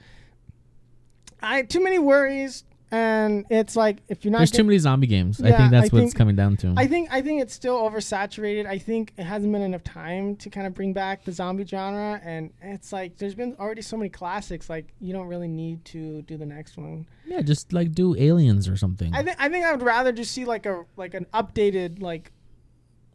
I 1.40 1.62
too 1.62 1.82
many 1.82 1.98
worries, 1.98 2.64
and 2.92 3.44
it's 3.50 3.76
like 3.76 3.98
if 4.08 4.24
you're 4.24 4.32
not 4.32 4.38
There's 4.38 4.50
get- 4.50 4.58
too 4.58 4.64
many 4.64 4.78
zombie 4.78 5.06
games. 5.06 5.40
I 5.40 5.52
think 5.52 5.70
that's 5.70 5.92
I 5.92 5.96
what 5.96 6.02
it's 6.04 6.14
coming 6.14 6.34
down 6.36 6.56
to. 6.58 6.74
I 6.76 6.86
think 6.86 7.08
I 7.12 7.22
think 7.22 7.40
it's 7.42 7.54
still 7.54 7.76
oversaturated. 7.78 8.66
I 8.66 8.78
think 8.78 9.12
it 9.16 9.24
hasn't 9.24 9.52
been 9.52 9.62
enough 9.62 9.84
time 9.84 10.36
to 10.36 10.50
kind 10.50 10.66
of 10.66 10.74
bring 10.74 10.92
back 10.92 11.24
the 11.24 11.32
zombie 11.32 11.64
genre, 11.64 12.20
and 12.24 12.52
it's 12.60 12.92
like 12.92 13.16
there's 13.18 13.34
been 13.34 13.54
already 13.60 13.82
so 13.82 13.96
many 13.96 14.08
classics. 14.10 14.68
Like 14.68 14.86
you 15.00 15.12
don't 15.12 15.28
really 15.28 15.48
need 15.48 15.84
to 15.86 16.22
do 16.22 16.36
the 16.36 16.46
next 16.46 16.76
one. 16.76 17.06
yeah, 17.26 17.42
just 17.42 17.72
like 17.72 17.92
do 17.92 18.16
aliens 18.16 18.68
or 18.68 18.76
something. 18.76 19.14
I 19.14 19.22
think 19.22 19.36
I 19.38 19.48
think 19.48 19.64
I 19.64 19.72
would 19.72 19.82
rather 19.82 20.10
just 20.12 20.32
see 20.32 20.44
like 20.44 20.66
a 20.66 20.84
like 20.96 21.14
an 21.14 21.26
updated 21.32 22.02
like 22.02 22.32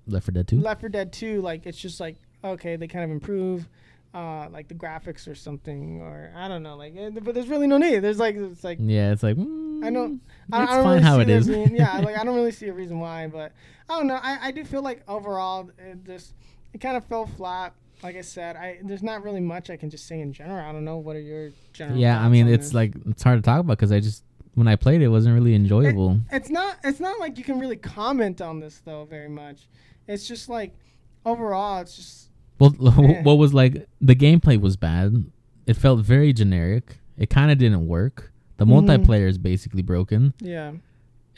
Left 0.07 0.25
4 0.27 0.31
Dead 0.33 0.47
2. 0.47 0.59
Left 0.61 0.81
4 0.81 0.89
Dead 0.89 1.11
2. 1.11 1.41
Like 1.41 1.65
it's 1.65 1.77
just 1.79 1.99
like 1.99 2.15
okay, 2.43 2.75
they 2.75 2.87
kind 2.87 3.03
of 3.03 3.11
improve. 3.11 3.67
Uh, 4.15 4.47
like 4.49 4.69
the 4.69 4.73
graphics 4.73 5.27
or 5.27 5.35
something, 5.35 5.99
or 5.99 6.31
I 6.33 6.47
don't 6.47 6.63
know, 6.63 6.77
like, 6.77 6.95
eh, 6.95 7.09
but 7.21 7.33
there's 7.33 7.49
really 7.49 7.67
no 7.67 7.77
need. 7.77 7.99
There's 7.99 8.17
like, 8.17 8.37
it's 8.37 8.63
like 8.63 8.77
yeah, 8.79 9.11
it's 9.11 9.23
like 9.23 9.35
mm, 9.35 9.83
I 9.83 9.91
don't. 9.91 10.21
It's 10.47 10.53
I, 10.53 10.63
I 10.63 10.65
don't 10.67 10.83
fine 10.83 10.85
really 10.85 11.01
how 11.03 11.15
see 11.17 11.21
it 11.23 11.29
is. 11.29 11.47
being- 11.49 11.75
yeah, 11.75 11.99
like 11.99 12.17
I 12.17 12.23
don't 12.23 12.33
really 12.35 12.51
see 12.59 12.67
a 12.69 12.73
reason 12.73 13.01
why, 13.01 13.27
but 13.27 13.51
I 13.89 13.97
don't 13.97 14.07
know. 14.07 14.17
I, 14.23 14.37
I 14.41 14.51
do 14.51 14.63
feel 14.63 14.81
like 14.81 15.03
overall, 15.09 15.69
it 15.77 16.05
just 16.05 16.33
it 16.73 16.79
kind 16.79 16.95
of 16.95 17.03
fell 17.03 17.25
flat. 17.25 17.73
Like 18.03 18.15
I 18.15 18.21
said, 18.21 18.55
I 18.55 18.79
there's 18.83 19.03
not 19.03 19.21
really 19.21 19.41
much 19.41 19.69
I 19.69 19.75
can 19.75 19.89
just 19.89 20.07
say 20.07 20.21
in 20.21 20.31
general. 20.31 20.65
I 20.65 20.71
don't 20.71 20.85
know. 20.85 20.97
What 20.97 21.17
are 21.17 21.21
your 21.21 21.51
general? 21.73 21.99
yeah. 21.99 22.23
I 22.23 22.29
mean, 22.29 22.47
it's 22.47 22.67
this? 22.67 22.73
like 22.73 22.93
it's 23.07 23.21
hard 23.21 23.39
to 23.39 23.41
talk 23.41 23.59
about 23.59 23.77
because 23.77 23.91
I 23.91 23.99
just 23.99 24.23
when 24.53 24.69
I 24.69 24.77
played 24.77 25.01
it, 25.01 25.05
it 25.05 25.09
wasn't 25.09 25.35
really 25.35 25.55
enjoyable. 25.55 26.21
it's 26.31 26.49
not 26.49 26.77
it's 26.85 27.01
not 27.01 27.19
like 27.19 27.37
you 27.37 27.43
can 27.43 27.59
really 27.59 27.75
comment 27.75 28.39
on 28.39 28.61
this 28.61 28.77
though 28.85 29.03
very 29.03 29.27
much. 29.27 29.67
It's 30.07 30.25
just 30.25 30.47
like 30.47 30.73
overall, 31.25 31.81
it's 31.81 31.97
just 31.97 32.29
well, 32.59 32.69
what 33.23 33.37
was 33.37 33.53
like 33.53 33.87
the 34.01 34.15
gameplay 34.15 34.59
was 34.59 34.75
bad. 34.77 35.25
It 35.65 35.75
felt 35.75 35.99
very 36.01 36.31
generic. 36.33 36.97
It 37.17 37.29
kind 37.29 37.51
of 37.51 37.57
didn't 37.57 37.87
work. 37.87 38.31
The 38.57 38.65
Mhm. 38.65 38.85
multiplayer 38.87 39.27
is 39.27 39.37
basically 39.37 39.81
broken, 39.81 40.33
yeah, 40.39 40.71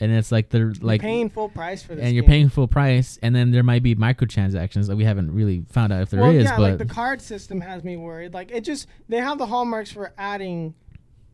and 0.00 0.12
it's 0.12 0.30
like 0.30 0.50
they're 0.50 0.68
like 0.68 0.82
like 0.82 1.00
paying 1.00 1.30
full 1.30 1.48
price 1.48 1.82
for 1.82 1.94
this. 1.96 2.04
and 2.04 2.14
you're 2.14 2.22
game. 2.22 2.28
paying 2.30 2.48
full 2.48 2.68
price, 2.68 3.18
and 3.22 3.34
then 3.34 3.50
there 3.50 3.62
might 3.64 3.82
be 3.82 3.96
microtransactions 3.96 4.86
that 4.86 4.96
we 4.96 5.02
haven't 5.04 5.32
really 5.32 5.64
found 5.68 5.92
out 5.92 6.02
if 6.02 6.10
there 6.10 6.20
is. 6.20 6.24
well, 6.26 6.32
yeah, 6.34 6.56
but 6.56 6.60
like 6.62 6.78
the 6.78 6.84
card 6.84 7.20
system 7.20 7.60
has 7.60 7.82
me 7.82 7.96
worried. 7.96 8.34
Like 8.34 8.50
it 8.52 8.62
just 8.62 8.86
they 9.08 9.16
have 9.16 9.38
the 9.38 9.46
hallmarks 9.46 9.90
for 9.90 10.12
adding 10.16 10.74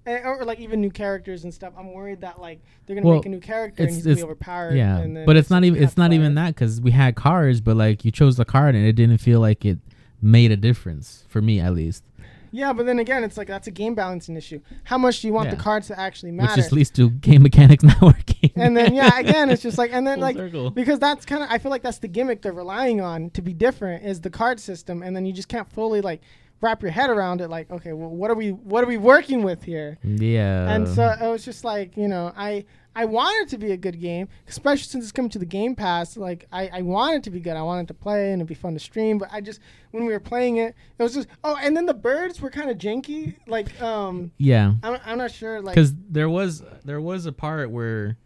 Eh, 0.06 0.16
and, 0.16 0.26
or 0.26 0.44
like 0.44 0.60
even 0.60 0.80
new 0.80 0.90
characters 0.90 1.44
and 1.44 1.52
stuff. 1.54 1.72
I'm 1.78 1.92
worried 1.92 2.20
that 2.20 2.40
like 2.40 2.60
they're 2.86 2.94
gonna 2.96 3.06
Well, 3.06 3.16
make 3.16 3.26
a 3.26 3.30
new 3.30 3.40
character 3.40 3.82
and 3.82 3.88
it's- 3.90 3.96
he's 3.96 4.04
gonna 4.04 4.16
be 4.16 4.22
overpowered. 4.22 4.76
yeah, 4.76 4.98
and 4.98 5.16
then 5.16 5.24
but 5.26 5.36
it's 5.36 5.50
not 5.50 5.64
even 5.64 5.82
it's 5.82 5.96
not 5.96 6.12
even 6.12 6.34
that 6.34 6.54
because 6.54 6.80
we 6.80 6.90
had 6.90 7.14
cards, 7.14 7.60
but 7.60 7.76
like 7.76 8.04
you 8.04 8.10
chose 8.10 8.36
the 8.36 8.44
card 8.44 8.74
and 8.74 8.84
it 8.86 8.92
didn't 8.94 9.18
feel 9.18 9.40
like 9.40 9.64
it 9.64 9.78
made 10.20 10.50
a 10.52 10.56
difference 10.56 11.24
for 11.28 11.40
me 11.42 11.60
at 11.60 11.74
least, 11.74 12.02
Yeah, 12.50 12.72
but 12.72 12.86
then 12.86 12.98
again, 13.00 13.24
it's 13.24 13.36
like 13.36 13.48
that's 13.48 13.66
a 13.66 13.70
game 13.70 13.94
balancing 13.94 14.36
issue. 14.36 14.60
How 14.84 14.96
much 14.96 15.20
do 15.20 15.26
you 15.26 15.32
want 15.34 15.46
Yeah. 15.48 15.56
the 15.56 15.60
cards 15.62 15.88
to 15.88 15.98
actually 15.98 16.30
which 16.32 16.42
matter? 16.42 16.54
just 16.56 16.70
leads 16.72 16.90
to 16.92 17.10
game 17.10 17.42
mechanics 17.42 17.82
not 17.90 18.00
working. 18.00 18.50
and 18.56 18.76
then 18.76 18.94
yeah, 18.94 19.18
again, 19.18 19.50
it's 19.50 19.62
just 19.62 19.76
like 19.78 19.90
and 19.92 20.06
then 20.06 20.16
Full 20.16 20.22
like 20.22 20.36
circle. 20.36 20.70
because 20.70 20.98
that's 20.98 21.24
kind 21.26 21.42
of 21.42 21.48
I 21.50 21.58
feel 21.58 21.70
like 21.70 21.82
that's 21.82 21.98
the 21.98 22.08
gimmick 22.08 22.42
they're 22.42 22.52
relying 22.52 23.00
on 23.00 23.30
to 23.30 23.42
be 23.42 23.52
different 23.54 24.04
is 24.04 24.20
the 24.20 24.30
card 24.30 24.60
system, 24.60 25.02
and 25.02 25.16
then 25.16 25.24
you 25.26 25.32
just 25.32 25.48
can't 25.48 25.70
fully 25.72 26.00
like 26.00 26.20
wrap 26.60 26.82
your 26.82 26.90
head 26.90 27.10
around 27.10 27.40
it. 27.40 27.48
Like, 27.48 27.70
okay, 27.70 27.92
well, 27.92 28.10
what 28.10 28.30
are 28.30 28.34
we 28.34 28.50
what 28.50 28.84
are 28.84 28.86
we 28.86 28.96
working 28.96 29.42
with 29.42 29.62
here? 29.62 29.98
yeah, 30.02 30.70
and 30.70 30.88
so 30.88 31.14
it 31.20 31.28
was 31.28 31.44
just 31.44 31.64
like 31.64 31.96
you 31.96 32.08
know 32.08 32.32
I 32.36 32.64
I 32.96 33.06
want 33.06 33.34
it 33.42 33.48
to 33.50 33.58
be 33.58 33.72
a 33.72 33.76
good 33.76 34.00
game, 34.00 34.28
especially 34.48 34.84
since 34.84 35.04
it's 35.04 35.12
coming 35.12 35.30
to 35.30 35.38
the 35.38 35.46
Game 35.46 35.74
Pass. 35.74 36.16
Like 36.16 36.46
I, 36.52 36.68
I 36.72 36.82
want 36.82 37.16
it 37.16 37.22
to 37.24 37.30
be 37.30 37.40
good. 37.40 37.56
I 37.56 37.62
wanted 37.62 37.88
to 37.88 37.94
play 37.94 38.32
and 38.32 38.40
it'd 38.40 38.48
be 38.48 38.54
fun 38.54 38.74
to 38.74 38.80
stream. 38.80 39.18
But 39.18 39.30
I 39.32 39.40
just 39.40 39.60
when 39.90 40.04
we 40.04 40.12
were 40.12 40.20
playing 40.20 40.58
it, 40.58 40.74
it 40.98 41.02
was 41.02 41.14
just 41.14 41.28
oh, 41.42 41.56
and 41.60 41.76
then 41.76 41.86
the 41.86 41.94
birds 41.94 42.40
were 42.40 42.50
kind 42.50 42.70
of 42.70 42.78
janky. 42.78 43.36
Like 43.46 43.80
um, 43.82 44.30
yeah, 44.38 44.74
I'm, 44.82 44.98
I'm 45.04 45.18
not 45.18 45.32
sure. 45.32 45.60
Like 45.60 45.74
because 45.74 45.92
there 46.08 46.28
was 46.28 46.62
there 46.84 47.00
was 47.00 47.26
a 47.26 47.32
part 47.32 47.70
where 47.70 48.16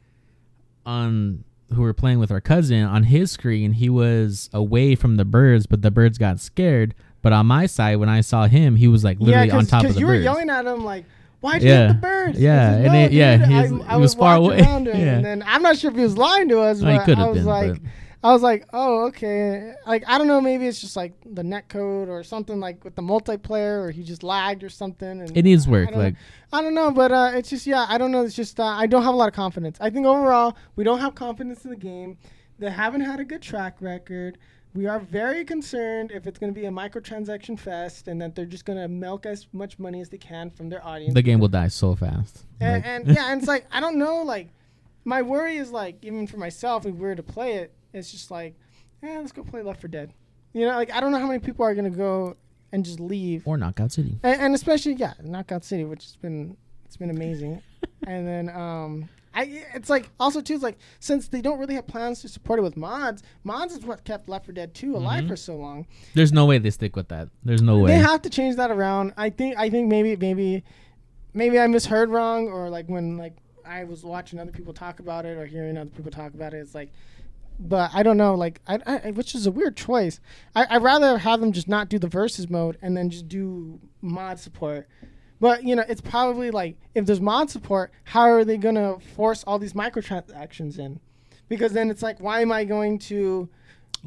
on 0.84 1.44
who 1.74 1.82
were 1.82 1.94
playing 1.94 2.18
with 2.18 2.30
our 2.30 2.40
cousin 2.40 2.82
on 2.82 3.04
his 3.04 3.30
screen 3.30 3.72
he 3.72 3.90
was 3.90 4.48
away 4.54 4.94
from 4.94 5.16
the 5.16 5.24
birds 5.24 5.66
but 5.66 5.82
the 5.82 5.90
birds 5.90 6.16
got 6.16 6.40
scared 6.40 6.94
but 7.22 7.32
on 7.32 7.46
my 7.46 7.66
side 7.66 7.96
when 7.96 8.08
i 8.08 8.20
saw 8.20 8.46
him 8.46 8.76
he 8.76 8.88
was 8.88 9.02
like 9.04 9.18
literally 9.20 9.48
yeah, 9.48 9.56
on 9.56 9.66
top 9.66 9.84
of 9.84 9.94
the 9.94 10.00
you 10.00 10.06
birds 10.06 10.22
you 10.24 10.28
were 10.30 10.34
yelling 10.36 10.50
at 10.50 10.66
him 10.66 10.84
like. 10.84 11.04
Why'd 11.40 11.62
you 11.62 11.68
Yeah. 11.68 11.86
hit 11.86 11.88
the 11.88 11.94
birds? 12.00 12.40
Yeah, 12.40 12.50
I 12.52 12.56
said, 12.72 12.84
and 12.84 12.92
"No, 12.94 12.98
it- 13.04 13.12
yeah, 13.12 13.36
dude, 13.36 13.46
he's- 13.48 13.72
I, 13.86 13.92
I 13.92 13.94
he 13.94 14.00
was 14.00 14.14
far 14.14 14.36
away. 14.38 14.58
around 14.60 14.88
him, 14.88 14.96
Yeah. 14.98 15.14
And 15.14 15.24
then 15.24 15.44
I'm 15.46 15.62
not 15.62 15.78
sure 15.78 15.88
if 15.92 15.96
he 15.96 16.02
was 16.02 16.18
lying 16.18 16.48
to 16.48 16.58
us, 16.62 16.80
he 16.80 16.84
but 16.84 17.08
I 17.16 17.28
was 17.28 17.38
been, 17.38 17.46
like, 17.46 17.72
but- 17.74 17.80
I 18.24 18.32
was 18.32 18.42
like, 18.42 18.66
oh, 18.72 19.06
okay. 19.06 19.72
Like, 19.86 20.02
I 20.08 20.18
don't 20.18 20.26
know. 20.26 20.40
Maybe 20.40 20.66
it's 20.66 20.80
just 20.80 20.96
like 20.96 21.12
the 21.24 21.44
net 21.44 21.68
code 21.68 22.08
or 22.08 22.24
something 22.24 22.58
like 22.58 22.82
with 22.82 22.96
the 22.96 23.02
multiplayer, 23.02 23.84
or 23.84 23.92
he 23.92 24.02
just 24.02 24.24
lagged 24.24 24.64
or 24.64 24.68
something. 24.68 25.20
And 25.20 25.30
it 25.36 25.44
needs 25.44 25.68
work 25.68 25.92
know. 25.92 25.98
like 25.98 26.16
I 26.52 26.60
don't 26.60 26.74
know, 26.74 26.90
but 26.90 27.12
uh, 27.12 27.30
it's 27.34 27.50
just 27.50 27.68
yeah. 27.68 27.86
I 27.88 27.98
don't 27.98 28.10
know. 28.10 28.24
It's 28.24 28.34
just 28.34 28.58
uh, 28.58 28.64
I 28.64 28.88
don't 28.88 29.04
have 29.04 29.14
a 29.14 29.16
lot 29.16 29.28
of 29.28 29.34
confidence. 29.34 29.78
I 29.80 29.90
think 29.90 30.06
overall 30.06 30.56
we 30.74 30.82
don't 30.82 30.98
have 30.98 31.14
confidence 31.14 31.62
in 31.64 31.70
the 31.70 31.76
game. 31.76 32.18
They 32.58 32.70
haven't 32.72 33.02
had 33.02 33.20
a 33.20 33.24
good 33.24 33.42
track 33.42 33.76
record. 33.80 34.38
We 34.74 34.86
are 34.86 35.00
very 35.00 35.44
concerned 35.44 36.10
if 36.12 36.26
it's 36.26 36.38
going 36.38 36.52
to 36.54 36.60
be 36.60 36.66
a 36.66 36.70
microtransaction 36.70 37.58
fest 37.58 38.06
and 38.06 38.20
that 38.20 38.34
they're 38.34 38.44
just 38.44 38.64
going 38.64 38.78
to 38.78 38.86
milk 38.88 39.26
as 39.26 39.46
much 39.52 39.78
money 39.78 40.00
as 40.00 40.08
they 40.08 40.18
can 40.18 40.50
from 40.50 40.68
their 40.68 40.84
audience. 40.86 41.14
the 41.14 41.22
game 41.22 41.40
will 41.40 41.48
die 41.48 41.68
so 41.68 41.94
fast 41.96 42.44
And, 42.60 42.74
Like, 42.74 42.86
and 42.86 43.06
yeah, 43.16 43.32
and 43.32 43.40
it's 43.40 43.48
like 43.48 43.66
I 43.72 43.80
don't 43.80 43.96
know. 43.98 44.22
Like 44.22 44.48
my 45.04 45.22
worry 45.22 45.56
is 45.56 45.70
like 45.70 46.04
even 46.04 46.26
for 46.26 46.36
myself, 46.36 46.86
if 46.86 46.94
we 46.94 47.00
were 47.00 47.14
to 47.14 47.22
play 47.22 47.54
it, 47.54 47.72
it's 47.92 48.10
just 48.12 48.30
like, 48.30 48.54
yeah, 49.02 49.18
let's 49.18 49.32
go 49.32 49.42
play 49.42 49.62
Left 49.62 49.80
4 49.80 49.88
Dead. 49.88 50.12
You 50.52 50.66
know, 50.66 50.76
like 50.76 50.92
I 50.92 51.00
don't 51.00 51.12
know 51.12 51.18
how 51.18 51.26
many 51.26 51.38
people 51.38 51.64
are 51.64 51.74
going 51.74 51.90
to 51.90 51.96
go 51.96 52.36
and 52.72 52.84
just 52.84 53.00
leave 53.00 53.46
or 53.46 53.56
knockout 53.56 53.90
city 53.92 54.18
and, 54.22 54.40
and 54.40 54.54
especially 54.54 54.92
yeah, 54.92 55.14
Knockout 55.22 55.64
City, 55.64 55.84
which 55.84 56.04
has 56.04 56.16
been 56.16 56.56
it's 56.84 56.96
been 56.96 57.10
amazing. 57.10 57.62
and 58.06 58.26
then 58.26 58.48
um, 58.50 59.08
I 59.41 59.64
it's 59.74 59.89
like 59.91 60.11
also 60.18 60.41
too 60.41 60.55
it's 60.55 60.62
like 60.62 60.78
since 61.01 61.28
they 61.28 61.41
don't 61.41 61.59
really 61.59 61.74
have 61.74 61.86
plans 61.86 62.20
to 62.22 62.28
support 62.28 62.59
it 62.59 62.62
with 62.62 62.76
mods, 62.76 63.22
mods 63.45 63.74
is 63.74 63.84
what 63.84 64.05
kept 64.05 64.28
Left 64.28 64.47
4 64.47 64.53
Dead 64.55 64.74
2 64.74 64.97
alive 64.97 65.24
Mhm. 65.24 65.28
for 65.28 65.36
so 65.36 65.57
long. 65.57 65.86
there's 66.14 66.32
no 66.32 66.45
way 66.47 66.59
they 66.59 66.70
stick 66.70 66.97
with 66.97 67.09
that 67.09 67.28
there's 67.45 67.62
no 67.62 67.78
way 67.78 67.89
They 67.93 67.99
have 67.99 68.22
to 68.22 68.30
change 68.30 68.57
that 68.57 68.70
around. 68.70 69.12
I 69.16 69.30
think 69.30 69.57
I 69.57 69.70
think 69.70 69.89
maybe 69.89 70.16
maybe 70.16 70.64
maybe 71.34 71.59
I 71.59 71.66
misheard 71.66 72.11
wrong 72.11 72.49
or 72.49 72.68
like 72.70 72.86
when 72.89 73.16
like 73.16 73.36
I 73.66 73.84
was 73.84 74.03
watching 74.03 74.39
other 74.41 74.51
people 74.53 74.72
talk 74.72 74.99
about 74.99 75.26
it 75.26 75.36
or 75.36 75.45
hearing 75.47 75.76
other 75.76 75.91
people 75.91 76.11
talk 76.11 76.34
about 76.34 76.55
it, 76.55 76.59
it's 76.59 76.74
like. 76.74 76.91
But 77.61 77.91
I 77.93 78.05
don't 78.05 78.16
know, 78.16 78.36
like, 78.36 78.61
I, 78.68 78.78
I 78.86 79.11
which 79.11 79.34
is 79.34 79.45
a 79.45 79.51
weird 79.51 79.76
choice. 79.76 80.20
I 80.55 80.64
I'd 80.70 80.82
rather 80.82 81.18
have 81.18 81.41
them 81.41 81.51
just 81.51 81.66
not 81.66 81.89
do 81.89 81.99
the 81.99 82.07
versus 82.07 82.49
mode 82.49 82.78
and 82.80 82.97
then 82.97 83.11
just 83.11 83.26
do 83.28 83.80
mod 84.01 84.39
support. 84.39 84.86
But 85.41 85.64
you 85.64 85.76
know, 85.76 85.84
it's 85.89 86.01
probably 86.01 86.51
like 86.51 86.76
if 86.95 87.07
there's 87.07 87.20
mod 87.20 87.51
support, 87.51 87.93
how 88.05 88.22
are 88.22 88.45
they 88.45 88.57
gonna 88.57 88.99
force 89.16 89.45
all 89.45 89.59
these 89.59 89.72
microtransactions 89.72 90.78
in? 90.78 91.01
Because 91.49 91.72
then 91.72 91.91
it's 91.91 92.03
like, 92.03 92.18
why 92.20 92.41
am 92.41 92.53
I 92.53 92.64
going 92.64 92.99
to 93.01 93.49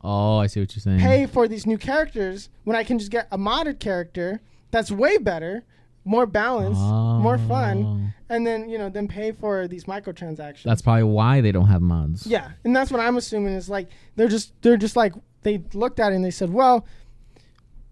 oh 0.03 0.37
i 0.37 0.47
see 0.47 0.61
what 0.61 0.73
you're 0.73 0.79
saying 0.81 0.99
pay 1.01 1.25
for 1.25 1.49
these 1.49 1.65
new 1.65 1.77
characters 1.77 2.47
when 2.63 2.77
I 2.77 2.83
can 2.83 2.97
just 2.97 3.11
get 3.11 3.27
a 3.29 3.37
modded 3.37 3.79
character 3.79 4.39
that's 4.71 4.89
way 4.89 5.17
better, 5.17 5.65
more 6.05 6.25
balanced, 6.25 6.79
more 6.79 7.37
fun, 7.37 7.83
Oh. 7.83 7.99
and 8.33 8.47
then 8.47 8.69
you 8.69 8.77
know 8.77 8.87
then 8.89 9.07
pay 9.09 9.33
for 9.33 9.67
these 9.67 9.83
microtransactions. 9.85 10.63
that's 10.63 10.81
probably 10.81 11.03
why 11.03 11.41
they 11.41 11.51
don't 11.51 11.67
have 11.67 11.81
mods 11.81 12.25
yeah, 12.25 12.51
and 12.63 12.73
that's 12.75 12.89
what 12.91 13.01
I'm 13.01 13.17
assuming 13.17 13.53
is 13.53 13.69
like 13.69 13.89
they're 14.15 14.29
just 14.29 14.53
they're 14.61 14.77
just 14.77 14.95
like 14.95 15.13
they 15.43 15.61
looked 15.73 15.99
at 15.99 16.11
it 16.11 16.15
and 16.15 16.23
they 16.23 16.31
said, 16.31 16.51
well, 16.53 16.85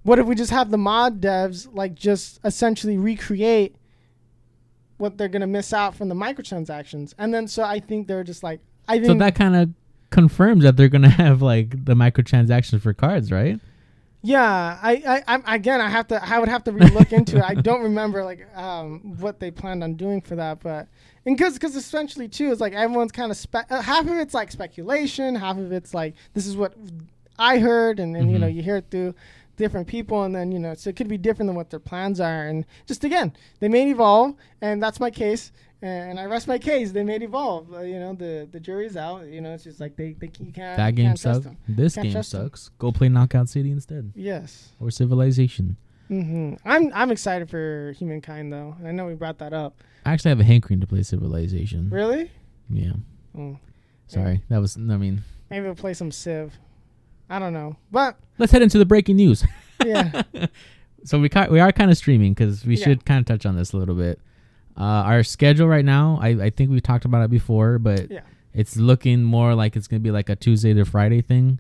what 0.03 0.19
if 0.19 0.25
we 0.25 0.35
just 0.35 0.51
have 0.51 0.71
the 0.71 0.77
mod 0.77 1.21
devs 1.21 1.67
like 1.73 1.95
just 1.95 2.39
essentially 2.43 2.97
recreate 2.97 3.75
what 4.97 5.17
they're 5.17 5.27
gonna 5.29 5.47
miss 5.47 5.73
out 5.73 5.95
from 5.95 6.09
the 6.09 6.15
microtransactions, 6.15 7.13
and 7.17 7.33
then 7.33 7.47
so 7.47 7.63
I 7.63 7.79
think 7.79 8.07
they're 8.07 8.23
just 8.23 8.43
like 8.43 8.59
I 8.87 8.95
think 8.97 9.05
so 9.07 9.13
that 9.15 9.35
kind 9.35 9.55
of 9.55 9.69
confirms 10.09 10.63
that 10.63 10.75
they're 10.75 10.89
gonna 10.89 11.09
have 11.25 11.41
like 11.41 11.85
the 11.85 11.93
microtransactions 11.93 12.81
for 12.81 12.93
cards 12.93 13.31
right 13.31 13.59
Yeah, 14.21 14.77
I, 14.81 14.91
I, 15.07 15.23
I'm 15.33 15.43
again. 15.47 15.79
I 15.79 15.89
have 15.89 16.07
to. 16.09 16.21
I 16.21 16.39
would 16.39 16.49
have 16.49 16.63
to 16.65 16.73
relook 16.73 17.13
into 17.13 17.37
it. 17.37 17.43
I 17.43 17.53
don't 17.67 17.81
remember 17.83 18.25
like 18.25 18.45
um, 18.57 19.15
what 19.19 19.39
they 19.39 19.49
planned 19.51 19.81
on 19.83 19.93
doing 19.95 20.19
for 20.19 20.35
that, 20.35 20.59
but 20.59 20.87
and 21.25 21.37
because 21.37 21.53
because 21.53 21.75
essentially 21.77 22.27
too 22.27 22.51
is 22.51 22.59
like 22.59 22.73
everyone's 22.73 23.13
kind 23.13 23.31
of 23.31 23.37
spe- 23.37 23.69
uh, 23.69 23.81
half 23.81 24.05
of 24.05 24.17
it's 24.17 24.33
like 24.33 24.51
speculation, 24.51 25.35
half 25.35 25.57
of 25.57 25.71
it's 25.71 25.93
like 25.93 26.15
this 26.33 26.45
is 26.47 26.57
what 26.57 26.73
I 27.37 27.59
heard, 27.59 27.99
and, 28.01 28.17
and 28.17 28.29
you 28.29 28.39
know 28.39 28.47
Mhm. 28.47 28.55
you 28.55 28.61
hear 28.61 28.75
it 28.77 28.87
through 28.91 29.15
different 29.59 29.87
people, 29.87 30.23
and 30.23 30.33
then 30.33 30.51
you 30.51 30.57
know 30.57 30.73
so 30.73 30.89
it 30.89 30.95
could 30.95 31.07
be 31.07 31.17
different 31.17 31.47
than 31.49 31.55
what 31.55 31.69
their 31.69 31.79
plans 31.79 32.19
are, 32.19 32.47
and 32.47 32.65
just 32.87 33.03
again 33.03 33.31
they 33.59 33.67
may 33.69 33.91
evolve, 33.91 34.33
and 34.61 34.81
that's 34.81 34.99
my 34.99 35.11
case. 35.11 35.51
And 35.81 36.19
I 36.19 36.25
rest 36.25 36.45
my 36.47 36.57
case. 36.57 36.91
They 36.91 37.05
may 37.05 37.15
evolve. 37.17 37.71
Uh, 37.73 37.81
you 37.81 37.99
know, 37.99 38.13
the 38.13 38.49
the 38.51 38.59
jury's 38.59 38.97
out. 38.97 39.27
You 39.27 39.39
know, 39.41 39.53
it's 39.53 39.63
just 39.63 39.79
like 39.79 39.95
they, 39.95 40.13
they 40.19 40.29
you 40.39 40.51
can't. 40.51 40.75
that 40.77 40.95
game 40.95 41.05
can't 41.07 41.19
sucks 41.19 41.47
this 41.69 41.95
Can't 41.95 42.11
game 42.11 42.23
sucks 42.23 42.69
go 42.79 42.91
play 42.91 43.07
knockout 43.07 43.47
city 43.47 43.71
instead 43.71 44.11
Yes. 44.15 44.69
or 44.79 44.89
civilization 44.91 45.77
Mm-hmm. 46.09 46.55
I'm 46.65 46.91
I'm 46.93 47.11
excited 47.11 47.49
for 47.51 47.93
humankind 47.99 48.51
though. 48.51 48.75
I 48.83 48.91
know 48.91 49.05
we 49.05 49.13
brought 49.13 49.37
that 49.37 49.53
up. 49.53 49.73
I 50.05 50.11
actually 50.13 50.29
have 50.29 50.39
a 50.39 50.43
hankering 50.43 50.79
to 50.81 50.87
play 50.87 51.03
Civilization. 51.03 51.89
Really? 51.91 52.31
Yeah. 52.69 52.93
Oh, 53.37 53.59
Sorry. 54.07 54.41
That 54.49 54.59
was, 54.59 54.75
I 54.75 54.79
mean, 54.97 55.21
maybe 55.51 55.65
we'll 55.65 55.75
play 55.75 55.93
some 55.93 56.11
Civ. 56.11 56.57
I 57.29 57.39
don't 57.39 57.53
know, 57.53 57.75
but 57.91 58.17
let's 58.37 58.51
head 58.51 58.61
into 58.61 58.77
the 58.77 58.85
breaking 58.85 59.15
news. 59.17 59.45
yeah, 59.85 60.23
so 61.03 61.19
we, 61.19 61.29
ki- 61.29 61.47
we 61.51 61.59
are 61.59 61.71
kind 61.71 61.91
of 61.91 61.97
streaming 61.97 62.33
because 62.33 62.65
we 62.65 62.75
Yeah. 62.75 62.85
should 62.85 63.05
kind 63.05 63.19
of 63.19 63.25
touch 63.25 63.45
on 63.45 63.55
this 63.55 63.73
a 63.73 63.77
little 63.77 63.95
bit. 63.95 64.19
Uh, 64.77 64.83
our 64.83 65.23
schedule 65.23 65.67
right 65.67 65.85
now, 65.85 66.17
I, 66.21 66.29
I 66.29 66.49
think 66.49 66.71
we 66.71 66.79
talked 66.81 67.05
about 67.05 67.23
it 67.23 67.29
before, 67.29 67.79
but 67.79 68.09
Yeah. 68.09 68.21
it's 68.53 68.77
looking 68.77 69.23
more 69.23 69.53
like 69.55 69.75
it's 69.75 69.87
going 69.87 70.01
to 70.01 70.03
be 70.03 70.11
like 70.11 70.29
a 70.29 70.35
Tuesday 70.35 70.73
to 70.73 70.85
Friday 70.85 71.21
thing. 71.21 71.59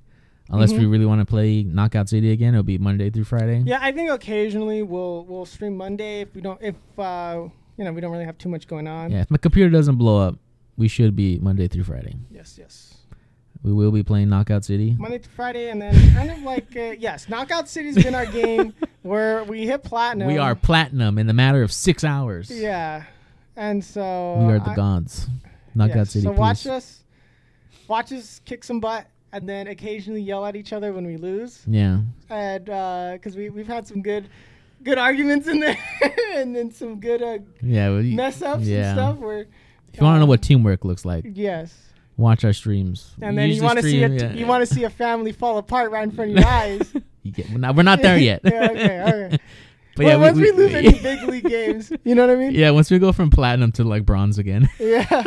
Unless 0.51 0.71
we 0.73 0.79
Mhm. 0.79 0.91
really 0.91 1.05
want 1.05 1.19
to 1.21 1.25
play 1.25 1.61
Knockout 1.61 2.09
City 2.09 2.31
again, 2.31 2.55
it'll 2.55 2.63
be 2.63 2.79
Monday 2.79 3.11
through 3.11 3.25
Friday. 3.25 3.61
yeah. 3.67 3.77
I 3.81 3.91
think 3.91 4.09
occasionally 4.09 4.81
we'll 4.81 5.23
we'll 5.25 5.45
stream 5.45 5.77
Monday 5.77 6.21
if 6.21 6.33
we 6.33 6.41
don't 6.41 6.59
if 6.59 6.73
uh 6.97 7.47
you 7.77 7.83
know 7.85 7.91
we 7.93 8.01
don't 8.01 8.11
really 8.11 8.25
have 8.25 8.37
too 8.39 8.49
much 8.49 8.67
going 8.67 8.87
on. 8.87 9.11
Yeah, 9.11 9.21
if 9.21 9.29
my 9.29 9.37
computer 9.37 9.69
doesn't 9.69 9.97
blow 9.97 10.17
up, 10.17 10.37
we 10.75 10.87
should 10.87 11.15
be 11.15 11.37
Monday 11.39 11.67
through 11.67 11.83
Friday. 11.83 12.15
Yes, 12.31 12.57
yes. 12.57 12.88
We 13.63 13.73
will 13.73 13.91
be 13.91 14.03
playing 14.03 14.29
Knockout 14.29 14.63
City. 14.63 14.95
Monday 14.97 15.17
to 15.19 15.29
Friday, 15.29 15.69
and 15.69 15.81
then 15.81 16.13
kind 16.13 16.31
of 16.31 16.39
like 16.43 16.75
uh, 16.77 16.95
yes, 16.99 17.27
Knockout 17.27 17.67
City's 17.67 17.95
been 18.01 18.15
our 18.15 18.25
game 18.25 18.73
where 19.01 19.43
we 19.43 19.65
hit 19.67 19.83
platinum. 19.83 20.27
We 20.27 20.37
are 20.37 20.55
platinum 20.55 21.17
in 21.17 21.27
the 21.27 21.33
matter 21.33 21.61
of 21.61 21.71
six 21.73 22.03
hours. 22.05 22.49
Yeah, 22.49 23.03
and 23.57 23.83
so 23.83 24.37
We 24.45 24.53
are 24.53 24.59
the 24.59 24.71
I- 24.71 24.75
gods. 24.75 25.27
Knockout 25.75 25.97
yes, 25.97 26.11
City. 26.11 26.23
So 26.25 26.31
watch 26.31 26.63
please. 26.63 26.69
us, 26.69 27.03
watch 27.87 28.11
us 28.13 28.39
kick 28.45 28.63
some 28.63 28.79
butt, 28.79 29.07
and 29.33 29.47
then 29.47 29.67
occasionally 29.67 30.21
yell 30.21 30.45
at 30.45 30.55
each 30.55 30.71
other 30.73 30.93
when 30.93 31.05
we 31.05 31.17
lose. 31.17 31.61
Yeah. 31.67 31.99
and 32.29 32.65
because 32.65 33.35
we 33.35 33.49
we've 33.49 33.67
had 33.67 33.85
some 33.87 34.01
good 34.01 34.29
good 34.83 34.97
arguments 34.97 35.47
in 35.49 35.59
there, 35.59 35.77
and 36.33 36.55
then 36.55 36.71
some 36.71 36.99
good 37.01 37.21
uh, 37.21 37.39
Yeah. 37.61 37.89
well, 37.89 38.01
you- 38.01 38.15
mess 38.15 38.41
ups 38.41 38.63
yeah. 38.63 38.91
and 38.91 38.95
stuff. 38.97 39.17
Where 39.17 39.39
If 39.41 39.99
you 39.99 40.03
want 40.05 40.15
to 40.15 40.19
know 40.19 40.23
um, 40.23 40.29
what 40.29 40.41
teamwork 40.41 40.85
looks 40.85 41.03
like, 41.03 41.25
yes, 41.33 41.75
watch 42.19 42.43
our 42.43 42.53
streams. 42.53 43.15
and 43.21 43.35
We 43.35 43.41
then 43.43 43.49
you 43.51 43.63
want 43.63 43.77
to 43.79 43.83
see 43.83 44.03
it, 44.03 44.11
yeah. 44.11 44.33
you 44.33 44.45
want 44.45 44.67
to 44.67 44.73
see 44.73 44.83
a 44.83 44.89
family 44.89 45.31
fall 45.31 45.57
apart 45.57 45.91
right 45.91 46.03
in 46.03 46.11
front 46.11 46.31
of 46.31 46.37
your 46.37 46.47
eyes. 46.61 46.93
We're, 47.23 47.57
not, 47.57 47.75
we're 47.75 47.83
not 47.83 48.01
there 48.01 48.17
yet. 48.17 48.41
yeah, 48.43 48.67
okay, 48.71 49.01
okay. 49.01 49.29
but 49.95 50.05
well, 50.05 50.07
yeah, 50.07 50.15
once 50.17 50.37
we, 50.37 50.51
lose 50.51 50.73
any 50.73 50.91
big 50.99 51.21
league 51.23 51.45
games, 51.47 51.91
you 52.03 52.15
know 52.15 52.27
what 52.27 52.35
I 52.35 52.39
mean? 52.39 52.51
yeah, 52.51 52.71
once 52.71 52.91
we 52.91 52.99
go 52.99 53.11
from 53.11 53.29
platinum 53.29 53.71
to 53.73 53.83
like 53.83 54.05
bronze 54.05 54.37
again. 54.37 54.69
Yeah. 54.79 55.23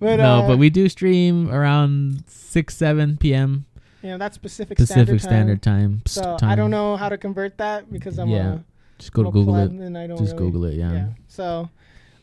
But 0.00 0.16
no, 0.16 0.40
uh, 0.40 0.48
but 0.48 0.58
we 0.58 0.70
do 0.70 0.88
stream 0.88 1.50
around 1.50 2.24
six, 2.26 2.76
seven 2.76 3.16
p.m. 3.16 3.64
you 4.02 4.10
know 4.10 4.18
that's 4.18 4.36
Pacific, 4.36 4.76
Pacific 4.76 5.20
Standard 5.20 5.20
Standard 5.22 5.62
Time. 5.62 5.90
Time. 5.98 6.02
So 6.06 6.36
time. 6.36 6.50
I 6.50 6.54
don't 6.56 6.70
know 6.70 6.96
how 6.96 7.08
to 7.08 7.16
convert 7.16 7.56
that 7.58 7.90
because 7.92 8.18
I'm 8.18 8.28
Yeah. 8.28 8.54
a 8.54 8.58
Just 8.98 9.12
go 9.12 9.22
to 9.22 9.28
I'm 9.28 9.34
a 9.34 9.38
Google 9.38 9.56
it. 9.56 9.70
And 9.70 9.96
I 9.96 10.06
don't 10.08 10.18
Just 10.18 10.32
really- 10.32 10.46
Google 10.50 10.64
it. 10.64 10.74
Yeah. 10.74 11.08
So, 11.28 11.70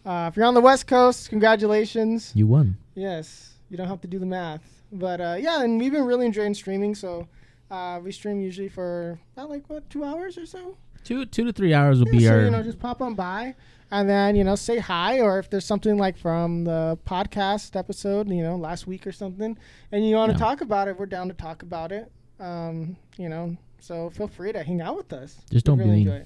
uh, 0.05 0.29
if 0.31 0.35
you're 0.35 0.45
on 0.45 0.53
the 0.53 0.61
West 0.61 0.85
Coast, 0.85 1.29
congratulations. 1.29 2.33
You 2.35 2.45
won. 2.45 2.77
Yes, 2.93 3.50
you 3.71 3.77
don't 3.77 3.87
have 3.87 4.01
to 4.01 4.07
do 4.07 4.19
the 4.19 4.25
math. 4.27 4.83
But 4.91 5.21
uh, 5.21 5.35
yeah, 5.39 5.63
and 5.63 5.79
we've 5.79 5.91
been 5.93 6.03
really 6.05 6.25
enjoying 6.27 6.53
streaming. 6.53 6.93
So 6.93 7.27
uh, 7.71 7.99
we 8.03 8.11
stream 8.11 8.41
usually 8.41 8.67
for 8.69 9.17
about 9.35 9.49
like 9.49 9.67
what 9.69 9.89
two 9.89 10.03
hours 10.03 10.37
or 10.37 10.45
so. 10.45 10.77
Two 11.03 11.25
two 11.25 11.45
to 11.45 11.53
three 11.53 11.73
hours 11.73 11.99
will 11.99 12.07
Yeah, 12.07 12.19
be 12.19 12.25
so 12.25 12.31
our. 12.33 12.41
you 12.43 12.51
know, 12.51 12.61
just 12.61 12.77
pop 12.79 13.01
on 13.01 13.15
by, 13.15 13.55
and 13.89 14.07
then 14.07 14.35
you 14.35 14.43
know 14.43 14.55
say 14.55 14.77
hi, 14.77 15.19
or 15.19 15.39
if 15.39 15.49
there's 15.49 15.65
something 15.65 15.97
like 15.97 16.17
from 16.17 16.65
the 16.65 16.99
podcast 17.07 17.75
episode, 17.75 18.29
you 18.29 18.43
know, 18.43 18.55
last 18.57 18.85
week 18.85 19.07
or 19.07 19.11
something, 19.11 19.57
and 19.91 20.05
you 20.07 20.15
want 20.17 20.31
to 20.31 20.35
Yeah. 20.37 20.45
talk 20.49 20.61
about 20.61 20.87
it, 20.89 20.99
we're 20.99 21.05
down 21.07 21.27
to 21.29 21.33
talk 21.33 21.63
about 21.63 21.91
it. 21.91 22.11
Um, 22.39 22.97
you 23.17 23.29
know, 23.29 23.55
so 23.79 24.09
feel 24.11 24.27
free 24.27 24.51
to 24.51 24.61
hang 24.63 24.81
out 24.81 24.97
with 24.97 25.13
us. 25.13 25.37
Just 25.49 25.65
We 25.67 25.71
don't 25.75 25.77
be 25.79 25.85
mean. 25.85 26.25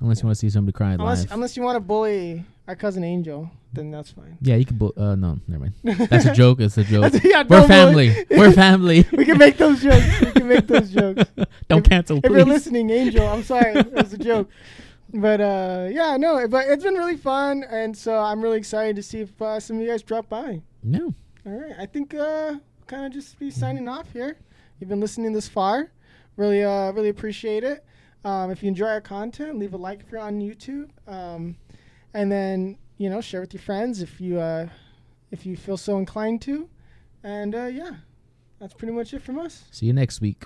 unless 0.00 0.22
you 0.22 0.26
want 0.26 0.36
to 0.36 0.40
see 0.40 0.50
somebody 0.50 0.72
cry 0.72 0.92
Unless 0.94 1.24
live. 1.24 1.32
unless 1.32 1.56
you 1.56 1.62
want 1.62 1.76
to 1.76 1.80
bully 1.80 2.44
our 2.66 2.76
cousin 2.76 3.04
Angel, 3.04 3.50
then 3.72 3.90
that's 3.90 4.10
fine. 4.10 4.38
yeah, 4.40 4.56
you 4.56 4.64
can. 4.64 4.76
Bu- 4.78 4.92
uh, 4.96 5.14
no, 5.16 5.38
never 5.48 5.64
mind. 5.84 6.08
That's 6.10 6.24
a 6.26 6.32
joke. 6.32 6.60
It's 6.60 6.78
a 6.78 6.84
joke. 6.94 7.12
Yeah, 7.22 7.42
We're 7.42 7.66
family. 7.66 8.14
We're 8.30 8.52
family. 8.52 9.04
we 9.12 9.24
can 9.24 9.36
make 9.38 9.56
those 9.58 9.82
jokes. 9.82 10.20
We 10.20 10.30
can 10.32 10.48
make 10.48 10.66
those 10.66 10.90
jokes. 10.90 11.24
Don't 11.68 11.80
If- 11.84 11.90
cancel, 11.90 12.18
If 12.22 12.30
you're 12.30 12.44
listening, 12.44 12.88
Angel, 12.90 13.26
I'm 13.26 13.42
sorry. 13.42 13.72
It 13.74 13.92
was 13.92 14.12
a 14.14 14.18
joke. 14.18 14.48
But 15.12 15.40
uh, 15.40 15.88
yeah, 15.90 16.16
no, 16.16 16.46
but 16.48 16.66
it's 16.68 16.82
been 16.84 16.94
really 16.94 17.16
fun, 17.16 17.64
and 17.70 17.96
so 17.96 18.16
I'm 18.18 18.40
really 18.40 18.58
excited 18.58 18.96
to 18.96 19.02
see 19.02 19.20
if 19.20 19.40
uh, 19.42 19.60
some 19.60 19.76
of 19.76 19.82
you 19.82 19.88
guys 19.88 20.02
drop 20.02 20.28
by. 20.28 20.62
No. 20.82 21.14
All 21.46 21.52
right, 21.52 21.72
I 21.78 21.86
think 21.86 22.14
uh, 22.14 22.54
kind 22.86 23.04
of 23.06 23.12
just 23.12 23.38
be 23.38 23.50
signing 23.50 23.88
off 23.88 24.10
here. 24.12 24.36
You've 24.80 24.88
been 24.90 25.00
listening 25.00 25.32
this 25.32 25.46
far, 25.46 25.90
really, 26.36 26.64
uh, 26.64 26.90
really 26.92 27.10
appreciate 27.10 27.62
it. 27.62 27.84
Um, 28.24 28.50
if 28.50 28.62
you 28.62 28.68
enjoy 28.68 28.86
our 28.88 29.00
content, 29.02 29.58
leave 29.58 29.74
a 29.74 29.76
like 29.76 30.00
if 30.00 30.10
you're 30.10 30.20
on 30.20 30.40
YouTube, 30.40 30.88
um, 31.06 31.56
and 32.14 32.32
then 32.32 32.78
you 32.96 33.10
know 33.10 33.20
share 33.20 33.40
with 33.40 33.52
your 33.52 33.60
friends 33.60 34.00
if 34.00 34.20
you 34.20 34.38
uh, 34.38 34.68
if 35.30 35.44
you 35.44 35.56
feel 35.56 35.76
so 35.76 35.98
inclined 35.98 36.40
to. 36.42 36.68
And 37.22 37.54
uh, 37.54 37.64
yeah, 37.64 37.96
that's 38.60 38.74
pretty 38.74 38.92
much 38.92 39.12
it 39.12 39.22
from 39.22 39.38
us. 39.38 39.64
See 39.70 39.86
you 39.86 39.92
next 39.92 40.20
week. 40.20 40.44